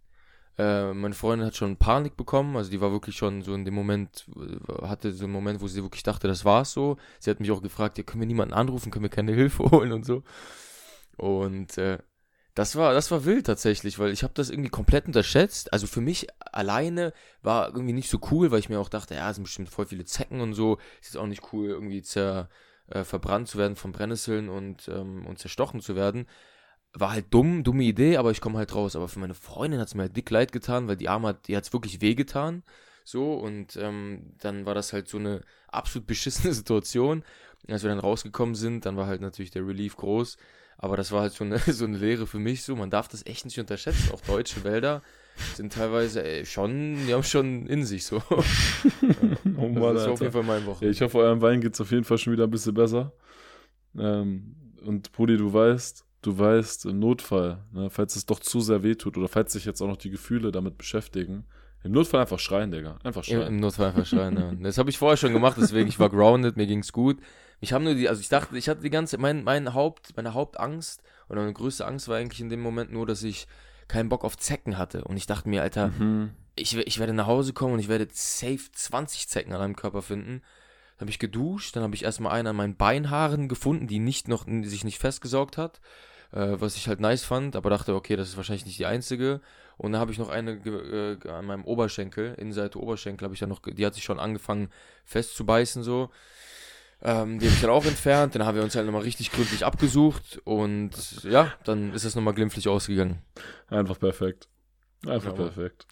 Äh, 0.58 0.94
meine 0.94 1.16
Freundin 1.16 1.46
hat 1.46 1.56
schon 1.56 1.76
Panik 1.76 2.16
bekommen, 2.16 2.56
also 2.56 2.72
die 2.72 2.80
war 2.80 2.92
wirklich 2.92 3.18
schon 3.18 3.42
so 3.42 3.54
in 3.54 3.66
dem 3.66 3.74
Moment, 3.74 4.26
äh, 4.38 4.88
hatte 4.88 5.12
so 5.12 5.26
einen 5.26 5.34
Moment, 5.34 5.62
wo 5.62 5.68
sie 5.68 5.84
wirklich 5.84 6.04
dachte, 6.04 6.28
das 6.28 6.46
war's 6.46 6.72
so. 6.72 6.98
Sie 7.20 7.30
hat 7.30 7.40
mich 7.40 7.52
auch 7.52 7.62
gefragt, 7.62 7.98
ja, 7.98 8.04
können 8.04 8.22
wir 8.22 8.28
niemanden 8.28 8.54
anrufen, 8.54 8.92
können 8.92 9.04
wir 9.04 9.10
keine 9.10 9.34
Hilfe 9.34 9.64
holen 9.72 9.92
und 9.92 10.06
so. 10.06 10.24
Und 11.18 11.78
äh, 11.78 12.00
das 12.54 12.78
war, 12.78 12.94
das 12.94 13.12
war 13.12 13.26
wild 13.26 13.46
tatsächlich, 13.46 14.00
weil 14.00 14.12
ich 14.12 14.24
habe 14.24 14.34
das 14.34 14.50
irgendwie 14.50 14.70
komplett 14.70 15.08
unterschätzt. 15.08 15.74
Also 15.74 15.88
für 15.88 16.00
mich 16.00 16.28
alleine 16.40 17.12
war 17.42 17.68
irgendwie 17.68 17.94
nicht 17.94 18.10
so 18.10 18.20
cool, 18.32 18.50
weil 18.52 18.60
ich 18.60 18.70
mir 18.70 18.80
auch 18.80 18.88
dachte, 18.88 19.16
ja, 19.16 19.30
es 19.30 19.36
sind 19.36 19.44
bestimmt 19.44 19.70
voll 19.70 19.86
viele 19.86 20.06
Zecken 20.06 20.40
und 20.40 20.54
so. 20.54 20.78
Ist 21.02 21.14
jetzt 21.14 21.18
auch 21.18 21.28
nicht 21.28 21.52
cool, 21.52 21.68
irgendwie 21.68 22.02
zer, 22.02 22.50
äh, 22.88 23.04
verbrannt 23.04 23.50
zu 23.50 23.58
werden 23.58 23.76
von 23.76 23.92
Brennnesseln 23.92 24.48
und, 24.48 24.88
ähm, 24.88 25.26
und 25.26 25.38
zerstochen 25.38 25.82
zu 25.82 25.98
werden 25.98 26.28
war 26.96 27.12
halt 27.12 27.26
dumm, 27.32 27.64
dumme 27.64 27.84
Idee, 27.84 28.18
aber 28.18 28.32
ich 28.32 28.42
komme 28.42 28.58
halt 28.58 28.74
raus. 28.74 28.96
Aber 28.96 29.08
für 29.08 29.20
meine 29.20 29.34
Freundin 29.34 29.80
hat 29.80 29.88
es 29.88 29.96
mir 29.96 30.04
halt 30.04 30.16
dick 30.16 30.30
leid 30.30 30.52
getan, 30.52 30.88
weil 30.88 30.96
die 30.96 31.10
Arme 31.10 31.30
hat, 31.30 31.48
die 31.48 31.56
hat 31.56 31.66
es 31.66 31.74
wirklich 31.74 32.02
wehgetan. 32.02 32.64
So, 33.04 33.36
und 33.36 33.78
ähm, 33.78 34.34
dann 34.40 34.66
war 34.66 34.74
das 34.74 34.94
halt 34.94 35.08
so 35.08 35.18
eine 35.18 35.42
absolut 35.68 36.08
beschissene 36.08 36.54
Situation. 36.56 37.24
Und 37.68 37.74
als 37.74 37.84
wir 37.84 37.90
dann 37.90 38.00
rausgekommen 38.00 38.56
sind, 38.56 38.86
dann 38.86 38.98
war 38.98 39.08
halt 39.08 39.22
natürlich 39.22 39.52
der 39.52 39.68
Relief 39.68 39.96
groß. 39.98 40.38
Aber 40.78 40.98
das 40.98 41.12
war 41.12 41.22
halt 41.22 41.34
so 41.34 41.44
eine, 41.44 41.58
so 41.68 41.86
eine 41.86 41.98
Lehre 41.98 42.28
für 42.28 42.40
mich. 42.40 42.64
So, 42.64 42.76
man 42.76 42.90
darf 42.90 43.08
das 43.08 43.26
echt 43.26 43.46
nicht 43.46 43.60
unterschätzen. 43.60 44.12
Auch 44.12 44.22
deutsche 44.22 44.64
Wälder 44.64 45.02
sind 45.56 45.74
teilweise 45.74 46.24
ey, 46.24 46.46
schon, 46.46 46.98
die 47.06 47.14
haben 47.14 47.24
schon 47.24 47.68
in 47.68 47.86
sich 47.86 48.06
so. 48.06 48.22
Oh 49.58 49.70
Mann, 49.70 49.96
das 49.96 50.06
war 50.06 50.14
auf 50.14 50.22
jeden 50.22 50.34
Fall 50.34 50.44
mein 50.44 50.66
Woche. 50.66 50.86
Ja, 50.86 50.92
ich 50.92 51.02
hoffe, 51.02 51.18
eurem 51.20 51.42
Wein 51.42 51.62
geht 51.62 51.74
es 51.76 51.82
auf 51.82 51.92
jeden 51.92 52.04
Fall 52.04 52.18
schon 52.18 52.34
wieder 52.34 52.44
ein 52.44 52.52
bisschen 52.52 52.74
besser. 52.74 53.14
Ähm, 53.98 54.56
und 54.84 55.12
Brudi, 55.14 55.38
du 55.38 55.54
weißt, 55.54 56.05
du 56.26 56.38
weißt, 56.38 56.86
im 56.86 57.00
Notfall, 57.00 57.64
ne, 57.72 57.90
falls 57.90 58.16
es 58.16 58.26
doch 58.26 58.40
zu 58.40 58.60
sehr 58.62 58.84
wehtut 58.84 59.18
oder 59.18 59.28
falls 59.28 59.54
sich 59.54 59.66
jetzt 59.66 59.82
auch 59.82 59.88
noch 59.88 59.98
die 59.98 60.10
Gefühle 60.10 60.52
damit 60.52 60.78
beschäftigen, 60.78 61.46
im 61.84 61.92
Notfall 61.92 62.22
einfach 62.22 62.40
schreien, 62.40 62.72
Digga. 62.72 62.98
Einfach 63.04 63.22
Im, 63.28 63.36
schreien. 63.38 63.48
Im 63.48 63.60
Notfall 63.60 63.88
einfach 63.88 64.06
schreien, 64.08 64.38
ja. 64.38 64.52
Das 64.64 64.78
habe 64.80 64.90
ich 64.90 64.98
vorher 64.98 65.18
schon 65.18 65.34
gemacht, 65.34 65.58
deswegen 65.60 65.88
ich 65.88 66.00
war 66.00 66.10
grounded, 66.10 66.58
mir 66.58 66.66
ging's 66.66 66.92
gut. 66.92 67.20
Ich 67.62 67.74
habe 67.74 67.84
nur 67.84 67.94
die, 67.94 68.10
also 68.10 68.20
ich 68.22 68.30
dachte, 68.30 68.58
ich 68.58 68.68
hatte 68.68 68.82
die 68.82 68.90
ganze, 68.90 69.18
mein, 69.20 69.44
mein 69.44 69.74
Haupt, 69.74 70.14
meine 70.18 70.34
Hauptangst 70.34 71.04
oder 71.30 71.42
meine 71.42 71.54
größte 71.54 71.86
Angst 71.86 72.08
war 72.08 72.18
eigentlich 72.18 72.42
in 72.42 72.50
dem 72.50 72.62
Moment 72.62 72.92
nur, 72.92 73.06
dass 73.06 73.22
ich 73.24 73.48
keinen 73.88 74.10
Bock 74.10 74.24
auf 74.26 74.36
Zecken 74.36 74.78
hatte. 74.80 75.04
Und 75.04 75.16
ich 75.18 75.28
dachte 75.28 75.48
mir, 75.48 75.62
Alter, 75.62 75.90
Mhm. 75.90 76.32
ich, 76.56 76.76
ich 76.76 77.00
werde 77.00 77.14
nach 77.14 77.28
Hause 77.28 77.54
kommen 77.54 77.74
und 77.76 77.80
ich 77.80 77.88
werde 77.88 78.08
safe 78.12 78.60
20 78.72 79.28
Zecken 79.30 79.54
an 79.54 79.60
meinem 79.60 79.76
Körper 79.76 80.02
finden. 80.02 80.42
Dann 80.98 81.02
habe 81.02 81.12
ich 81.12 81.20
geduscht, 81.20 81.76
dann 81.76 81.84
habe 81.84 81.94
ich 81.94 82.04
erstmal 82.04 82.32
einen 82.34 82.48
an 82.48 82.56
meinen 82.56 82.76
Beinhaaren 82.78 83.48
gefunden, 83.48 83.86
die 83.88 84.00
nicht 84.00 84.28
noch, 84.28 84.46
sich 84.64 84.84
nicht 84.84 84.98
festgesaugt 84.98 85.58
hat, 85.58 85.82
äh, 86.36 86.60
was 86.60 86.76
ich 86.76 86.88
halt 86.88 87.00
nice 87.00 87.24
fand, 87.24 87.56
aber 87.56 87.70
dachte, 87.70 87.96
okay, 87.96 88.16
das 88.16 88.28
ist 88.28 88.38
wahrscheinlich 88.38 88.66
nicht 88.66 88.78
die 88.78 88.86
einzige. 88.86 89.42
Und 89.78 89.94
dann 89.94 90.02
habe 90.02 90.12
ich 90.12 90.20
noch 90.20 90.30
eine 90.30 90.52
äh, 90.52 91.30
an 91.30 91.46
meinem 91.46 91.64
Oberschenkel, 91.64 92.36
Innenseite 92.36 92.80
Oberschenkel, 92.80 93.26
habe 93.26 93.34
ich 93.34 93.40
dann 93.40 93.50
noch, 93.50 93.62
die 93.62 93.86
hat 93.86 93.96
sich 93.96 94.04
schon 94.04 94.20
angefangen 94.20 94.70
festzubeißen 95.06 95.84
so. 95.84 96.10
Ähm, 97.02 97.40
die 97.40 97.46
habe 97.46 97.56
ich 97.56 97.62
dann 97.62 97.70
auch 97.72 97.86
entfernt, 97.86 98.36
dann 98.36 98.46
haben 98.46 98.56
wir 98.56 98.64
uns 98.64 98.76
halt 98.76 98.86
nochmal 98.86 99.02
richtig 99.02 99.32
gründlich 99.32 99.66
abgesucht 99.66 100.42
und 100.44 101.24
ja, 101.24 101.54
dann 101.66 101.94
ist 101.94 102.06
es 102.06 102.16
nochmal 102.16 102.34
glimpflich 102.34 102.68
ausgegangen. 102.68 103.22
Einfach 103.68 104.00
perfekt. 104.00 104.48
Einfach 105.06 105.38
ja, 105.38 105.50
perfekt. 105.50 105.86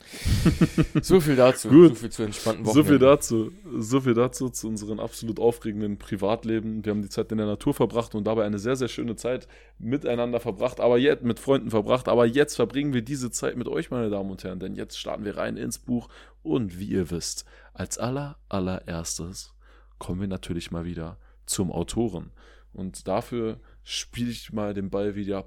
So 1.04 1.20
viel 1.20 1.36
dazu. 1.36 1.70
Gut. 1.70 1.90
So 1.90 1.96
viel 1.96 2.10
zu 2.10 2.24
entspannten 2.24 2.66
Wochen. 2.66 2.74
So 2.74 2.84
viel 2.84 3.00
dazu. 3.00 3.52
So 3.78 4.02
viel 4.02 4.14
dazu 4.14 4.50
zu 4.50 4.68
unserem 4.68 5.00
absolut 5.00 5.40
aufregenden 5.40 5.98
Privatleben. 5.98 6.84
Wir 6.84 6.92
haben 6.92 7.02
die 7.02 7.10
Zeit 7.10 7.32
in 7.32 7.38
der 7.38 7.46
Natur 7.48 7.74
verbracht 7.74 8.16
und 8.16 8.26
dabei 8.26 8.46
eine 8.46 8.60
sehr, 8.60 8.76
sehr 8.76 8.88
schöne 8.88 9.16
Zeit 9.16 9.48
miteinander 9.78 10.40
verbracht, 10.40 10.80
aber 10.80 10.98
jetzt 10.98 11.24
mit 11.24 11.40
Freunden 11.40 11.70
verbracht. 11.70 12.08
Aber 12.08 12.26
jetzt 12.26 12.56
verbringen 12.56 12.94
wir 12.94 13.04
diese 13.04 13.30
Zeit 13.30 13.56
mit 13.56 13.68
euch, 13.68 13.92
meine 13.92 14.10
Damen 14.10 14.32
und 14.32 14.44
Herren, 14.44 14.60
denn 14.60 14.76
jetzt 14.76 14.98
starten 14.98 15.26
wir 15.26 15.38
rein 15.38 15.58
ins 15.58 15.78
Buch. 15.78 16.10
Und 16.42 16.80
wie 16.80 16.88
ihr 16.88 17.12
wisst, 17.12 17.46
als 17.74 17.98
aller, 17.98 18.38
allererstes 18.50 19.54
kommen 20.00 20.22
wir 20.22 20.28
natürlich 20.28 20.72
mal 20.72 20.86
wieder 20.86 21.18
zum 21.46 21.72
Autoren. 21.72 22.32
Und 22.74 23.08
dafür 23.08 23.60
spiele 23.84 24.32
ich 24.32 24.52
mal 24.52 24.74
den 24.74 24.90
Ball 24.90 25.16
wieder 25.16 25.46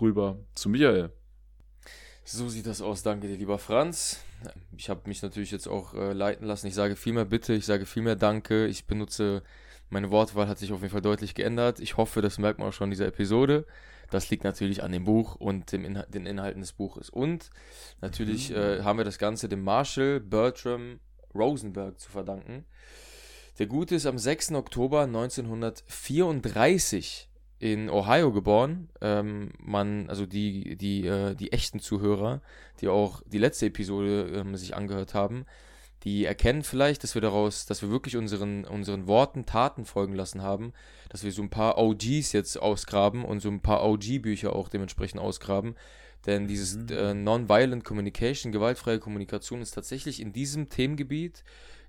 rüber 0.00 0.38
zu 0.54 0.68
Michael. 0.68 1.10
So 2.24 2.48
sieht 2.48 2.66
das 2.66 2.80
aus. 2.80 3.02
Danke 3.02 3.28
dir, 3.28 3.36
lieber 3.36 3.58
Franz. 3.58 4.20
Ich 4.76 4.88
habe 4.88 5.02
mich 5.06 5.22
natürlich 5.22 5.50
jetzt 5.50 5.68
auch 5.68 5.92
äh, 5.94 6.14
leiten 6.14 6.46
lassen. 6.46 6.66
Ich 6.66 6.74
sage 6.74 6.96
viel 6.96 7.12
mehr 7.12 7.26
Bitte, 7.26 7.52
ich 7.52 7.66
sage 7.66 7.84
viel 7.84 8.02
mehr 8.02 8.16
Danke. 8.16 8.66
Ich 8.66 8.86
benutze, 8.86 9.42
meine 9.90 10.10
Wortwahl 10.10 10.48
hat 10.48 10.58
sich 10.58 10.72
auf 10.72 10.80
jeden 10.80 10.92
Fall 10.92 11.02
deutlich 11.02 11.34
geändert. 11.34 11.80
Ich 11.80 11.98
hoffe, 11.98 12.22
das 12.22 12.38
merkt 12.38 12.58
man 12.58 12.68
auch 12.68 12.72
schon 12.72 12.86
in 12.86 12.92
dieser 12.92 13.06
Episode. 13.06 13.66
Das 14.10 14.30
liegt 14.30 14.44
natürlich 14.44 14.82
an 14.82 14.92
dem 14.92 15.04
Buch 15.04 15.36
und 15.36 15.70
dem 15.72 15.84
Inhal 15.84 16.06
den 16.08 16.24
Inhalten 16.24 16.62
des 16.62 16.72
Buches. 16.72 17.10
Und 17.10 17.50
natürlich 18.00 18.48
mhm. 18.50 18.56
äh, 18.56 18.82
haben 18.82 18.98
wir 18.98 19.04
das 19.04 19.18
Ganze 19.18 19.48
dem 19.48 19.62
Marshall 19.62 20.20
Bertram 20.20 21.00
Rosenberg 21.34 22.00
zu 22.00 22.10
verdanken. 22.10 22.64
Der 23.58 23.66
Gute 23.66 23.96
ist 23.96 24.06
am 24.06 24.16
6. 24.18 24.52
Oktober 24.52 25.02
1934 25.02 27.28
in 27.64 27.88
Ohio 27.88 28.30
geboren. 28.30 28.90
Ähm, 29.00 29.52
man, 29.58 30.10
also 30.10 30.26
die, 30.26 30.76
die, 30.76 31.06
äh, 31.06 31.34
die 31.34 31.52
echten 31.52 31.80
Zuhörer, 31.80 32.42
die 32.82 32.88
auch 32.88 33.22
die 33.24 33.38
letzte 33.38 33.66
Episode 33.66 34.30
ähm, 34.34 34.54
sich 34.54 34.76
angehört 34.76 35.14
haben, 35.14 35.46
die 36.02 36.26
erkennen 36.26 36.62
vielleicht, 36.62 37.02
dass 37.02 37.14
wir 37.14 37.22
daraus, 37.22 37.64
dass 37.64 37.80
wir 37.80 37.88
wirklich 37.88 38.18
unseren, 38.18 38.66
unseren 38.66 39.06
Worten 39.06 39.46
Taten 39.46 39.86
folgen 39.86 40.12
lassen 40.12 40.42
haben, 40.42 40.74
dass 41.08 41.24
wir 41.24 41.32
so 41.32 41.40
ein 41.40 41.48
paar 41.48 41.78
OGs 41.78 42.32
jetzt 42.32 42.60
ausgraben 42.60 43.24
und 43.24 43.40
so 43.40 43.48
ein 43.48 43.62
paar 43.62 43.82
OG-Bücher 43.82 44.54
auch 44.54 44.68
dementsprechend 44.68 45.18
ausgraben. 45.18 45.74
Denn 46.26 46.46
dieses 46.46 46.76
mhm. 46.76 46.88
äh, 46.90 47.14
Non-Violent 47.14 47.82
Communication, 47.82 48.52
gewaltfreie 48.52 48.98
Kommunikation, 48.98 49.62
ist 49.62 49.70
tatsächlich 49.70 50.20
in 50.20 50.34
diesem 50.34 50.68
Themengebiet, 50.68 51.42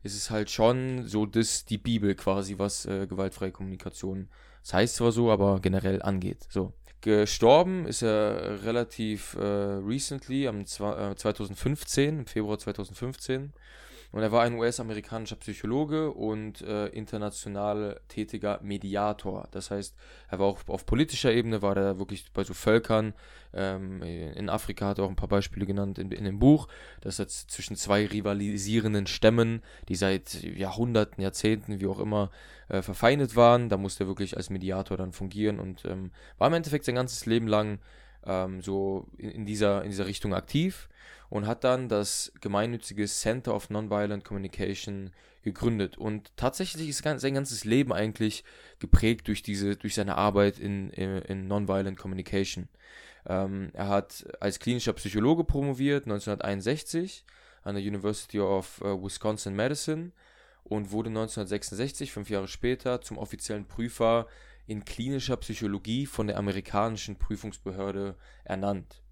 ist 0.03 0.15
es 0.15 0.29
halt 0.29 0.49
schon 0.49 1.05
so 1.05 1.25
das, 1.25 1.65
die 1.65 1.77
Bibel 1.77 2.15
quasi, 2.15 2.57
was 2.57 2.85
äh, 2.85 3.07
gewaltfreie 3.07 3.51
Kommunikation 3.51 4.29
das 4.65 4.73
heißt 4.73 4.95
zwar 4.95 5.11
so, 5.11 5.29
aber 5.29 5.59
generell 5.59 6.01
angeht. 6.01 6.47
So. 6.49 6.73
Gestorben 7.01 7.85
ist 7.85 8.01
er 8.01 8.63
relativ 8.63 9.35
äh, 9.35 9.43
recently, 9.43 10.47
am 10.47 10.61
äh, 10.61 11.15
2015, 11.15 12.19
im 12.19 12.25
Februar 12.25 12.57
2015. 12.57 13.53
Und 14.15 14.21
er 14.21 14.31
war 14.31 14.43
ein 14.43 14.53
US-amerikanischer 14.53 15.35
Psychologe 15.35 16.09
und 16.09 16.61
äh, 16.61 16.87
international 16.87 17.99
tätiger 18.07 18.61
Mediator. 18.63 19.49
Das 19.51 19.71
heißt, 19.71 19.93
er 20.29 20.39
war 20.39 20.45
auch 20.45 20.61
auf 20.67 20.85
politischer 20.85 21.33
Ebene, 21.33 21.61
war 21.61 21.75
er 21.75 21.99
wirklich 21.99 22.31
bei 22.31 22.45
so 22.45 22.53
Völkern. 22.53 23.13
Ähm, 23.53 24.01
in 24.01 24.47
Afrika 24.47 24.87
hat 24.87 24.99
er 24.99 25.03
auch 25.03 25.09
ein 25.09 25.17
paar 25.17 25.27
Beispiele 25.27 25.65
genannt 25.65 25.99
in, 25.99 26.13
in 26.13 26.23
dem 26.23 26.39
Buch. 26.39 26.69
Das 27.01 27.17
jetzt 27.17 27.51
zwischen 27.51 27.75
zwei 27.75 28.05
rivalisierenden 28.05 29.05
Stämmen, 29.05 29.61
die 29.89 29.95
seit 29.95 30.41
Jahrhunderten, 30.43 31.21
Jahrzehnten, 31.21 31.81
wie 31.81 31.87
auch 31.87 31.99
immer, 31.99 32.31
äh, 32.69 32.81
verfeindet 32.81 33.35
waren. 33.35 33.67
Da 33.67 33.75
musste 33.75 34.05
er 34.05 34.07
wirklich 34.07 34.37
als 34.37 34.49
Mediator 34.49 34.95
dann 34.95 35.11
fungieren 35.11 35.59
und 35.59 35.83
ähm, 35.83 36.11
war 36.37 36.47
im 36.47 36.53
Endeffekt 36.53 36.85
sein 36.85 36.95
ganzes 36.95 37.25
Leben 37.25 37.49
lang 37.49 37.79
ähm, 38.25 38.61
so 38.61 39.07
in, 39.17 39.29
in, 39.31 39.45
dieser, 39.45 39.83
in 39.83 39.89
dieser 39.89 40.07
Richtung 40.07 40.33
aktiv 40.33 40.87
und 41.29 41.47
hat 41.47 41.63
dann 41.63 41.89
das 41.89 42.31
gemeinnützige 42.41 43.05
Center 43.05 43.53
of 43.55 43.69
Nonviolent 43.69 44.23
Communication 44.23 45.11
gegründet. 45.43 45.97
Und 45.97 46.35
tatsächlich 46.37 46.89
ist 46.89 47.03
sein 47.03 47.33
ganzes 47.33 47.65
Leben 47.65 47.93
eigentlich 47.93 48.43
geprägt 48.79 49.27
durch, 49.27 49.43
diese, 49.43 49.75
durch 49.75 49.95
seine 49.95 50.17
Arbeit 50.17 50.59
in, 50.59 50.89
in, 50.89 51.47
Nonviolent 51.47 51.97
Communication. 51.97 52.67
Ähm, 53.27 53.69
er 53.73 53.87
hat 53.87 54.25
als 54.39 54.59
klinischer 54.59 54.93
Psychologe 54.93 55.43
promoviert 55.43 56.03
1961 56.05 57.25
an 57.63 57.75
der 57.75 57.83
University 57.83 58.39
of 58.39 58.81
uh, 58.81 59.03
Wisconsin 59.03 59.55
Madison 59.55 60.13
und 60.63 60.91
wurde 60.91 61.09
1966, 61.09 62.11
fünf 62.11 62.29
Jahre 62.29 62.47
später, 62.47 63.01
zum 63.01 63.17
offiziellen 63.17 63.65
Prüfer 63.65 64.27
in 64.67 64.83
klinischer 64.83 65.37
Psychologie 65.37 66.05
von 66.07 66.27
der 66.27 66.37
amerikanischen 66.37 67.17
Prüfungsbehörde 67.17 68.15
ernannt. 68.43 69.03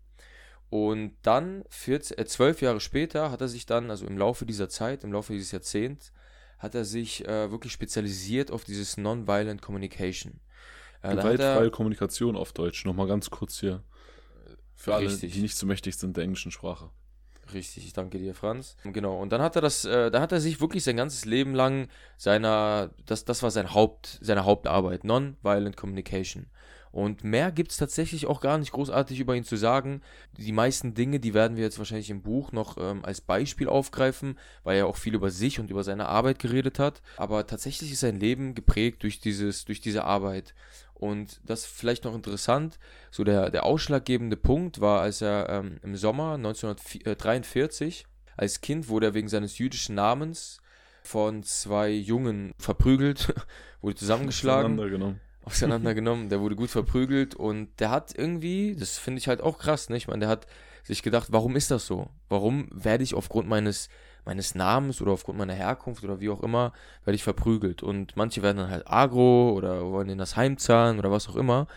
Und 0.73 1.13
dann, 1.21 1.65
14, 1.69 2.17
äh, 2.17 2.25
zwölf 2.25 2.63
Jahre 2.63 2.79
später, 2.79 3.29
hat 3.29 3.41
er 3.41 3.47
sich 3.47 3.67
dann, 3.67 3.91
also 3.91 4.07
im 4.07 4.17
Laufe 4.17 4.43
dieser 4.43 4.69
Zeit, 4.69 5.03
im 5.03 5.13
Laufe 5.13 5.31
dieses 5.31 5.51
Jahrzehnts, 5.51 6.11
hat 6.57 6.73
er 6.73 6.83
sich 6.83 7.27
äh, 7.27 7.51
wirklich 7.51 7.71
spezialisiert 7.71 8.49
auf 8.49 8.63
dieses 8.63 8.97
Nonviolent 8.97 9.61
Communication. 9.61 10.39
Äh, 11.03 11.15
Gewaltfreie 11.15 11.69
Kommunikation 11.69 12.35
auf 12.35 12.53
Deutsch, 12.53 12.85
nochmal 12.85 13.05
ganz 13.05 13.29
kurz 13.29 13.59
hier. 13.59 13.83
Für 14.73 14.95
alle, 14.95 15.09
richtig. 15.09 15.33
die 15.33 15.41
nicht 15.41 15.55
so 15.55 15.67
mächtig 15.67 15.95
sind 15.95 16.17
der 16.17 16.23
englischen 16.23 16.49
Sprache. 16.49 16.89
Richtig, 17.53 17.85
ich 17.85 17.93
danke 17.93 18.17
dir, 18.17 18.33
Franz. 18.33 18.75
Genau, 18.83 19.21
und 19.21 19.31
dann 19.31 19.43
hat 19.43 19.55
er 19.55 19.61
das, 19.61 19.85
äh, 19.85 20.09
da 20.09 20.21
hat 20.21 20.31
er 20.31 20.41
sich 20.41 20.59
wirklich 20.59 20.83
sein 20.83 20.97
ganzes 20.97 21.25
Leben 21.25 21.53
lang 21.53 21.87
seiner, 22.17 22.89
das, 23.05 23.25
das 23.25 23.43
war 23.43 23.51
sein 23.51 23.75
Haupt, 23.75 24.17
seine 24.21 24.43
Hauptarbeit, 24.43 25.03
Nonviolent 25.03 25.77
Communication. 25.77 26.47
Und 26.93 27.23
mehr 27.23 27.51
gibt 27.51 27.71
es 27.71 27.77
tatsächlich 27.77 28.27
auch 28.27 28.39
gar 28.39 28.59
nicht 28.59 28.71
großartig 28.71 29.19
über 29.19 29.35
ihn 29.35 29.43
zu 29.43 29.55
sagen. 29.55 30.01
Die 30.37 30.51
meisten 30.51 30.93
Dinge, 30.93 31.19
die 31.19 31.33
werden 31.33 31.57
wir 31.57 31.63
jetzt 31.63 31.79
wahrscheinlich 31.79 32.11
im 32.11 32.21
Buch 32.21 32.51
noch 32.51 32.77
ähm, 32.77 33.03
als 33.03 33.19
Beispiel 33.19 33.67
aufgreifen, 33.67 34.37
weil 34.63 34.77
er 34.77 34.85
auch 34.85 34.95
viel 34.95 35.15
über 35.15 35.31
sich 35.31 35.59
und 35.59 35.71
über 35.71 35.83
seine 35.83 36.05
Arbeit 36.05 36.37
geredet 36.37 36.77
hat. 36.77 37.01
Aber 37.17 37.47
tatsächlich 37.47 37.91
ist 37.91 38.01
sein 38.01 38.19
Leben 38.19 38.53
geprägt 38.53 39.01
durch, 39.01 39.19
dieses, 39.19 39.65
durch 39.65 39.81
diese 39.81 40.03
Arbeit. 40.03 40.53
Und 40.93 41.41
das 41.43 41.65
vielleicht 41.65 42.03
noch 42.03 42.13
interessant, 42.13 42.77
so 43.09 43.23
der, 43.23 43.49
der 43.49 43.63
ausschlaggebende 43.65 44.37
Punkt 44.37 44.79
war, 44.79 45.01
als 45.01 45.21
er 45.21 45.49
ähm, 45.49 45.79
im 45.81 45.95
Sommer 45.95 46.35
1943 46.35 48.05
als 48.37 48.61
Kind 48.61 48.87
wurde 48.87 49.07
er 49.07 49.13
wegen 49.15 49.29
seines 49.29 49.57
jüdischen 49.57 49.95
Namens 49.95 50.61
von 51.03 51.41
zwei 51.41 51.89
Jungen 51.89 52.51
verprügelt, 52.59 53.33
wurde 53.81 53.95
zusammengeschlagen 53.97 54.79
auseinandergenommen. 55.43 56.29
Der 56.29 56.41
wurde 56.41 56.55
gut 56.55 56.69
verprügelt 56.69 57.35
und 57.35 57.69
der 57.79 57.89
hat 57.89 58.13
irgendwie, 58.17 58.75
das 58.77 58.97
finde 58.97 59.19
ich 59.19 59.27
halt 59.27 59.41
auch 59.41 59.57
krass, 59.57 59.89
ne? 59.89 59.97
Ich 59.97 60.07
meine, 60.07 60.21
der 60.21 60.29
hat 60.29 60.47
sich 60.83 61.03
gedacht, 61.03 61.29
warum 61.31 61.55
ist 61.55 61.71
das 61.71 61.85
so? 61.85 62.09
Warum 62.29 62.67
werde 62.71 63.03
ich 63.03 63.15
aufgrund 63.15 63.47
meines, 63.47 63.89
meines 64.25 64.55
Namens 64.55 65.01
oder 65.01 65.11
aufgrund 65.11 65.37
meiner 65.37 65.53
Herkunft 65.53 66.03
oder 66.03 66.19
wie 66.19 66.29
auch 66.29 66.43
immer, 66.43 66.73
werde 67.05 67.15
ich 67.15 67.23
verprügelt? 67.23 67.83
Und 67.83 68.15
manche 68.15 68.41
werden 68.41 68.57
dann 68.57 68.69
halt 68.69 68.87
agro 68.87 69.53
oder 69.53 69.85
wollen 69.91 70.09
in 70.09 70.17
das 70.17 70.35
Heim 70.35 70.57
zahlen 70.57 70.99
oder 70.99 71.11
was 71.11 71.29
auch 71.29 71.35
immer. 71.35 71.67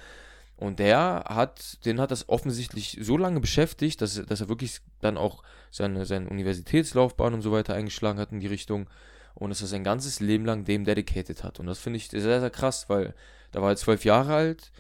Und 0.57 0.79
der 0.79 1.25
hat, 1.29 1.85
den 1.85 2.01
hat 2.01 2.11
das 2.11 2.29
offensichtlich 2.29 2.99
so 3.01 3.17
lange 3.19 3.41
beschäftigt, 3.41 4.01
dass, 4.01 4.15
dass 4.15 4.41
er 4.41 4.49
wirklich 4.49 4.81
dann 5.01 5.19
auch 5.19 5.43
seine, 5.71 6.07
seine 6.07 6.29
Universitätslaufbahn 6.31 7.35
und 7.35 7.43
so 7.43 7.53
weiter 7.53 7.75
eingeschlagen 7.75 8.19
hat 8.19 8.33
in 8.33 8.41
die 8.41 8.47
Richtung 8.47 8.89
und 9.35 9.51
dass 9.51 9.61
er 9.61 9.67
sein 9.67 9.85
ganzes 9.85 10.21
Leben 10.21 10.47
lang 10.47 10.65
dem 10.65 10.85
dedicated 10.85 11.45
hat. 11.45 11.61
Und 11.61 11.67
das 11.67 11.79
finde 11.79 11.99
ich 11.99 12.09
sehr, 12.09 12.41
sehr 12.41 12.51
krass, 12.51 12.89
weil 12.89 13.15
da 13.53 13.63
war 13.63 13.71
er 13.71 13.77
zwölf 13.77 14.05
Jahre 14.05 14.35
alt 14.35 14.73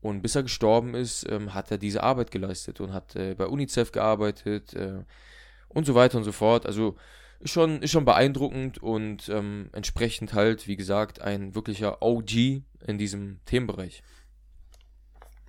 und 0.00 0.22
bis 0.22 0.34
er 0.36 0.42
gestorben 0.42 0.94
ist, 0.94 1.28
ähm, 1.30 1.54
hat 1.54 1.70
er 1.70 1.78
diese 1.78 2.02
Arbeit 2.02 2.30
geleistet 2.30 2.80
und 2.80 2.92
hat 2.92 3.16
äh, 3.16 3.34
bei 3.34 3.46
UNICEF 3.46 3.92
gearbeitet 3.92 4.74
äh, 4.74 5.04
und 5.68 5.86
so 5.86 5.94
weiter 5.94 6.18
und 6.18 6.24
so 6.24 6.32
fort. 6.32 6.66
Also 6.66 6.96
ist 7.40 7.50
schon, 7.50 7.82
ist 7.82 7.90
schon 7.90 8.04
beeindruckend 8.04 8.78
und 8.82 9.28
ähm, 9.28 9.68
entsprechend 9.72 10.32
halt, 10.32 10.66
wie 10.68 10.76
gesagt, 10.76 11.20
ein 11.20 11.54
wirklicher 11.54 12.02
OG 12.02 12.32
in 12.86 12.98
diesem 12.98 13.40
Themenbereich. 13.44 14.02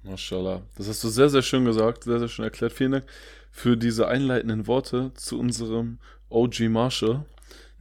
Mashallah. 0.04 0.64
Das 0.76 0.88
hast 0.88 1.04
du 1.04 1.10
sehr, 1.10 1.30
sehr 1.30 1.42
schön 1.42 1.66
gesagt, 1.66 2.04
sehr, 2.04 2.20
sehr 2.20 2.28
schön 2.28 2.46
erklärt. 2.46 2.74
Vielen 2.74 2.94
Dank 2.94 3.06
für 3.52 3.78
diese 3.78 4.08
einleitenden 4.08 4.68
Worte 4.68 5.12
zu 5.16 5.40
unserem 5.40 6.00
OG 6.30 6.62
Marshall, 6.70 7.26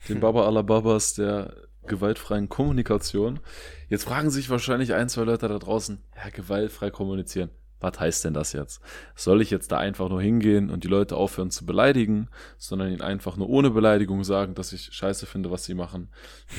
dem 0.08 0.20
Baba 0.20 0.46
Alababas 0.46 1.14
der 1.14 1.54
gewaltfreien 1.86 2.48
Kommunikation. 2.48 3.40
Jetzt 3.88 4.04
fragen 4.04 4.30
sich 4.30 4.50
wahrscheinlich 4.50 4.94
ein, 4.94 5.08
zwei 5.08 5.22
Leute 5.22 5.48
da 5.48 5.58
draußen, 5.58 6.02
ja, 6.16 6.30
gewaltfrei 6.30 6.90
kommunizieren. 6.90 7.50
Was 7.78 8.00
heißt 8.00 8.24
denn 8.24 8.34
das 8.34 8.52
jetzt? 8.52 8.80
Soll 9.14 9.42
ich 9.42 9.50
jetzt 9.50 9.70
da 9.70 9.78
einfach 9.78 10.08
nur 10.08 10.22
hingehen 10.22 10.70
und 10.70 10.84
die 10.84 10.88
Leute 10.88 11.16
aufhören 11.16 11.50
zu 11.50 11.66
beleidigen, 11.66 12.28
sondern 12.56 12.90
ihnen 12.90 13.02
einfach 13.02 13.36
nur 13.36 13.50
ohne 13.50 13.70
Beleidigung 13.70 14.24
sagen, 14.24 14.54
dass 14.54 14.72
ich 14.72 14.92
scheiße 14.92 15.26
finde, 15.26 15.50
was 15.50 15.64
sie 15.64 15.74
machen? 15.74 16.08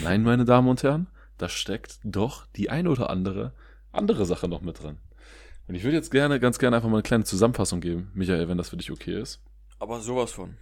Nein, 0.03 0.24
meine 0.24 0.46
Damen 0.46 0.67
und 0.67 0.84
Herren, 0.84 1.07
da 1.38 1.50
steckt 1.50 2.00
doch 2.03 2.46
die 2.55 2.69
ein 2.69 2.88
oder 2.88 3.10
andere 3.10 3.53
andere 3.98 4.25
Sache 4.25 4.48
noch 4.48 4.62
mit 4.62 4.81
drin. 4.81 4.98
Und 5.67 5.75
ich 5.75 5.84
würde 5.84 5.98
jetzt 5.98 6.12
gerne, 6.12 6.39
ganz 6.39 6.60
gerne 6.60 6.77
einfach 6.77 6.89
mal 6.89 6.98
eine 6.98 7.03
kleine 7.03 7.25
Zusammenfassung 7.25 7.81
geben, 7.81 8.12
Michael, 8.13 8.48
wenn 8.48 8.57
das 8.57 8.69
für 8.69 8.77
dich 8.77 8.91
okay 8.91 9.19
ist. 9.19 9.41
Aber 9.79 10.00
sowas 10.00 10.31
von. 10.31 10.55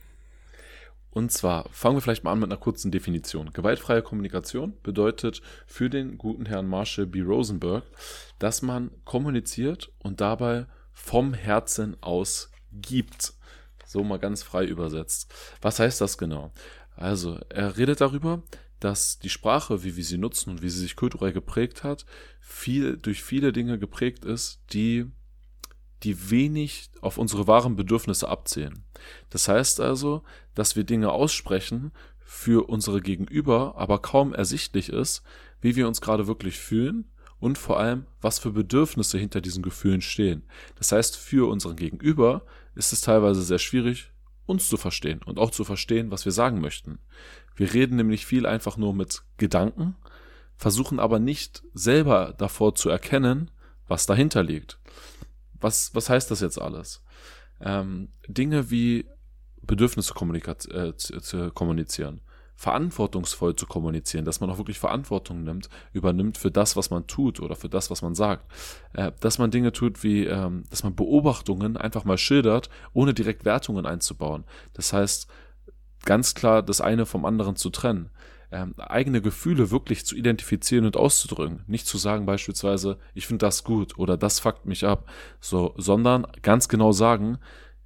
Und 1.16 1.32
zwar 1.32 1.70
fangen 1.72 1.96
wir 1.96 2.02
vielleicht 2.02 2.26
mal 2.26 2.34
an 2.34 2.40
mit 2.40 2.52
einer 2.52 2.60
kurzen 2.60 2.92
Definition. 2.92 3.54
Gewaltfreie 3.54 4.02
Kommunikation 4.02 4.74
bedeutet 4.84 5.42
für 5.66 5.90
den 5.90 6.18
guten 6.18 6.46
Herrn 6.46 6.68
Marshall 6.68 7.06
B. 7.06 7.22
Rosenberg, 7.22 7.86
dass 8.38 8.62
man 8.62 8.92
kommuniziert 9.06 9.94
und 10.00 10.20
dabei 10.20 10.66
vom 10.92 11.34
Herzen 11.34 11.96
aus 12.02 12.52
gibt. 12.74 13.34
So 13.86 14.04
mal 14.04 14.20
ganz 14.20 14.44
frei 14.44 14.66
übersetzt. 14.66 15.34
Was 15.62 15.80
heißt 15.80 16.02
das 16.02 16.18
genau? 16.18 16.52
Also, 16.98 17.40
er 17.48 17.78
redet 17.78 18.02
darüber, 18.02 18.44
dass 18.82 19.18
die 19.18 19.30
Sprache, 19.30 19.86
wie 19.86 19.96
wir 19.96 20.04
sie 20.04 20.18
nutzen 20.18 20.50
und 20.50 20.62
wie 20.62 20.70
sie 20.70 20.82
sich 20.82 20.98
kulturell 20.98 21.32
geprägt 21.32 21.86
hat, 21.86 22.06
viel 22.42 22.98
durch 22.98 23.24
viele 23.24 23.54
Dinge 23.54 23.80
geprägt 23.80 24.26
ist, 24.26 24.60
die 24.74 25.06
die 26.06 26.30
wenig 26.30 26.90
auf 27.02 27.18
unsere 27.18 27.48
wahren 27.48 27.76
Bedürfnisse 27.76 28.30
abzählen. 28.30 28.84
Das 29.30 29.48
heißt 29.48 29.80
also, 29.82 30.24
dass 30.54 30.76
wir 30.76 30.84
Dinge 30.84 31.12
aussprechen 31.12 31.92
für 32.20 32.70
unsere 32.70 33.02
Gegenüber, 33.02 33.76
aber 33.78 34.00
kaum 34.00 34.34
ersichtlich 34.34 34.90
ist, 34.90 35.24
wie 35.62 35.76
wir 35.76 35.88
uns 35.88 36.02
gerade 36.02 36.28
wirklich 36.28 36.58
fühlen 36.60 37.10
und 37.40 37.58
vor 37.58 37.80
allem, 37.80 38.06
was 38.22 38.40
für 38.40 38.52
Bedürfnisse 38.52 39.18
hinter 39.18 39.42
diesen 39.42 39.64
Gefühlen 39.64 40.02
stehen. 40.02 40.44
Das 40.78 40.92
heißt, 40.92 41.18
für 41.18 41.50
unseren 41.50 41.76
Gegenüber 41.76 42.44
ist 42.76 42.94
es 42.94 43.02
teilweise 43.02 43.42
sehr 43.42 43.60
schwierig, 43.60 44.12
uns 44.46 44.70
zu 44.70 44.78
verstehen 44.78 45.22
und 45.26 45.40
auch 45.40 45.52
zu 45.52 45.64
verstehen, 45.64 46.12
was 46.12 46.26
wir 46.26 46.32
sagen 46.32 46.62
möchten. 46.62 47.00
Wir 47.56 47.74
reden 47.74 47.96
nämlich 47.96 48.26
viel 48.26 48.46
einfach 48.46 48.78
nur 48.78 48.94
mit 48.94 49.24
Gedanken, 49.38 49.96
versuchen 50.56 51.00
aber 51.00 51.20
nicht 51.20 51.64
selber 51.74 52.36
davor 52.38 52.76
zu 52.76 52.90
erkennen, 52.90 53.50
was 53.88 54.06
dahinter 54.06 54.44
liegt. 54.44 54.80
Was, 55.60 55.94
was 55.94 56.10
heißt 56.10 56.32
das 56.32 56.42
jetzt 56.42 56.60
alles? 56.62 57.04
Ähm, 57.62 58.10
Dinge 58.28 58.70
wie 58.70 59.06
Bedürfnisse 59.62 60.14
äh, 60.14 60.96
zu, 60.96 61.20
zu 61.22 61.52
kommunizieren, 61.52 62.22
verantwortungsvoll 62.56 63.56
zu 63.56 63.66
kommunizieren, 63.66 64.26
dass 64.26 64.40
man 64.40 64.50
auch 64.50 64.58
wirklich 64.58 64.80
Verantwortung 64.80 65.44
nimmt, 65.44 65.70
übernimmt 65.92 66.38
für 66.38 66.52
das, 66.52 66.76
was 66.76 66.90
man 66.90 67.08
tut 67.08 67.40
oder 67.40 67.56
für 67.56 67.70
das, 67.70 67.90
was 67.90 68.02
man 68.02 68.16
sagt. 68.16 68.46
Äh, 68.94 69.12
dass 69.20 69.38
man 69.38 69.52
Dinge 69.52 69.72
tut 69.72 70.04
wie, 70.04 70.26
ähm, 70.26 70.64
dass 70.70 70.84
man 70.84 70.96
Beobachtungen 70.96 71.78
einfach 71.78 72.06
mal 72.06 72.18
schildert, 72.18 72.70
ohne 72.94 73.14
direkt 73.14 73.46
Wertungen 73.46 73.86
einzubauen. 73.86 74.46
Das 74.74 74.94
heißt, 74.94 75.28
ganz 76.06 76.36
klar 76.36 76.64
das 76.64 76.82
eine 76.82 77.06
vom 77.06 77.26
anderen 77.26 77.56
zu 77.56 77.70
trennen. 77.70 78.10
Ähm, 78.56 78.74
eigene 78.78 79.22
Gefühle 79.22 79.70
wirklich 79.70 80.06
zu 80.06 80.16
identifizieren 80.16 80.86
und 80.86 80.96
auszudrücken. 80.96 81.66
Nicht 81.68 81.88
zu 81.88 81.98
sagen 81.98 82.26
beispielsweise, 82.26 82.98
ich 83.14 83.28
finde 83.28 83.46
das 83.46 83.66
gut 83.66 83.98
oder 83.98 84.16
das 84.16 84.40
fuckt 84.40 84.66
mich 84.66 84.86
ab, 84.86 85.12
so, 85.42 85.74
sondern 85.76 86.26
ganz 86.42 86.70
genau 86.70 86.94
sagen, 86.94 87.38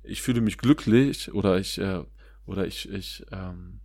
ich 0.03 0.21
fühle 0.21 0.41
mich 0.41 0.59
glücklich 0.59 1.33
oder 1.33 1.57
ich, 1.57 1.79
äh, 1.79 2.03
oder 2.45 2.67
ich, 2.67 2.87
ich, 2.87 3.25
ähm, 3.31 3.79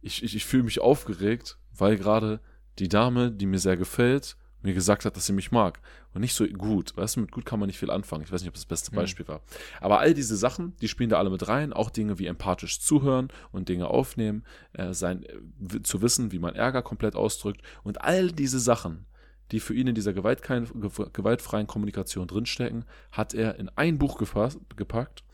ich, 0.00 0.24
ich, 0.24 0.34
ich 0.34 0.44
fühle 0.44 0.64
mich 0.64 0.80
aufgeregt, 0.80 1.58
weil 1.70 1.96
gerade 1.96 2.40
die 2.80 2.88
Dame, 2.88 3.30
die 3.30 3.46
mir 3.46 3.60
sehr 3.60 3.76
gefällt, 3.76 4.36
mir 4.62 4.74
gesagt 4.74 5.04
hat, 5.04 5.14
dass 5.14 5.26
sie 5.26 5.32
mich 5.32 5.52
mag. 5.52 5.78
Und 6.14 6.20
nicht 6.20 6.34
so 6.34 6.46
gut. 6.46 6.96
Weißt 6.96 7.16
du, 7.16 7.20
mit 7.20 7.32
gut 7.32 7.44
kann 7.44 7.58
man 7.58 7.66
nicht 7.66 7.78
viel 7.78 7.90
anfangen. 7.90 8.22
Ich 8.22 8.32
weiß 8.32 8.40
nicht, 8.40 8.48
ob 8.48 8.54
das 8.54 8.62
das 8.62 8.68
beste 8.68 8.92
hm. 8.92 8.96
Beispiel 8.96 9.26
war. 9.28 9.42
Aber 9.80 9.98
all 9.98 10.14
diese 10.14 10.36
Sachen, 10.36 10.76
die 10.80 10.88
spielen 10.88 11.10
da 11.10 11.18
alle 11.18 11.30
mit 11.30 11.48
rein. 11.48 11.72
Auch 11.72 11.90
Dinge 11.90 12.18
wie 12.18 12.26
empathisch 12.26 12.80
zuhören 12.80 13.28
und 13.50 13.68
Dinge 13.68 13.88
aufnehmen, 13.88 14.44
äh, 14.72 14.94
sein, 14.94 15.24
äh, 15.24 15.82
zu 15.82 16.02
wissen, 16.02 16.32
wie 16.32 16.38
man 16.38 16.54
Ärger 16.54 16.82
komplett 16.82 17.16
ausdrückt. 17.16 17.62
Und 17.82 18.02
all 18.02 18.30
diese 18.30 18.60
Sachen, 18.60 19.06
die 19.50 19.60
für 19.60 19.74
ihn 19.74 19.88
in 19.88 19.94
dieser 19.94 20.12
gewaltfreien 20.12 21.66
Kommunikation 21.66 22.28
drinstecken, 22.28 22.84
hat 23.10 23.34
er 23.34 23.58
in 23.58 23.68
ein 23.70 23.98
Buch 23.98 24.16
gefasst, 24.16 24.58
gepackt, 24.76 25.24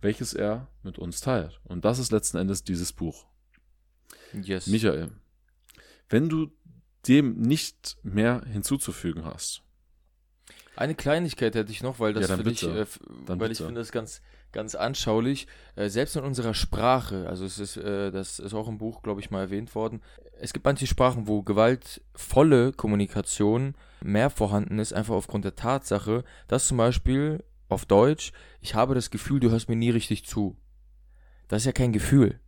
welches 0.00 0.34
er 0.34 0.68
mit 0.82 0.98
uns 0.98 1.20
teilt. 1.20 1.60
Und 1.64 1.84
das 1.84 1.98
ist 1.98 2.10
letzten 2.10 2.38
Endes 2.38 2.64
dieses 2.64 2.92
Buch. 2.92 3.26
Yes. 4.32 4.66
Michael, 4.66 5.10
wenn 6.08 6.28
du 6.28 6.50
dem 7.06 7.40
nicht 7.40 7.98
mehr 8.02 8.42
hinzuzufügen 8.50 9.24
hast. 9.24 9.62
Eine 10.76 10.94
Kleinigkeit 10.94 11.54
hätte 11.54 11.72
ich 11.72 11.82
noch, 11.82 12.00
weil 12.00 12.12
das 12.12 12.28
ja, 12.28 12.36
finde 12.36 12.50
ich, 12.50 12.62
äh, 12.62 12.86
weil 13.26 13.36
bitte. 13.36 13.52
ich 13.52 13.58
finde 13.58 13.80
das 13.80 13.92
ganz, 13.92 14.20
ganz 14.52 14.74
anschaulich. 14.74 15.46
Äh, 15.74 15.88
selbst 15.88 16.16
in 16.16 16.24
unserer 16.24 16.52
Sprache, 16.52 17.26
also 17.28 17.46
es 17.46 17.58
ist, 17.58 17.78
äh, 17.78 18.10
das 18.10 18.38
ist 18.38 18.52
auch 18.52 18.68
im 18.68 18.76
Buch, 18.76 19.02
glaube 19.02 19.20
ich, 19.20 19.30
mal 19.30 19.40
erwähnt 19.40 19.74
worden. 19.74 20.02
Es 20.38 20.52
gibt 20.52 20.66
manche 20.66 20.86
Sprachen, 20.86 21.26
wo 21.26 21.42
gewaltvolle 21.42 22.72
Kommunikation 22.72 23.74
mehr 24.02 24.28
vorhanden 24.28 24.78
ist, 24.78 24.92
einfach 24.92 25.14
aufgrund 25.14 25.46
der 25.46 25.56
Tatsache, 25.56 26.24
dass 26.46 26.68
zum 26.68 26.76
Beispiel 26.76 27.42
auf 27.68 27.86
Deutsch, 27.86 28.32
ich 28.60 28.74
habe 28.74 28.94
das 28.94 29.10
Gefühl, 29.10 29.40
du 29.40 29.50
hörst 29.50 29.70
mir 29.70 29.76
nie 29.76 29.90
richtig 29.90 30.26
zu. 30.26 30.56
Das 31.48 31.62
ist 31.62 31.66
ja 31.66 31.72
kein 31.72 31.92
Gefühl. 31.92 32.38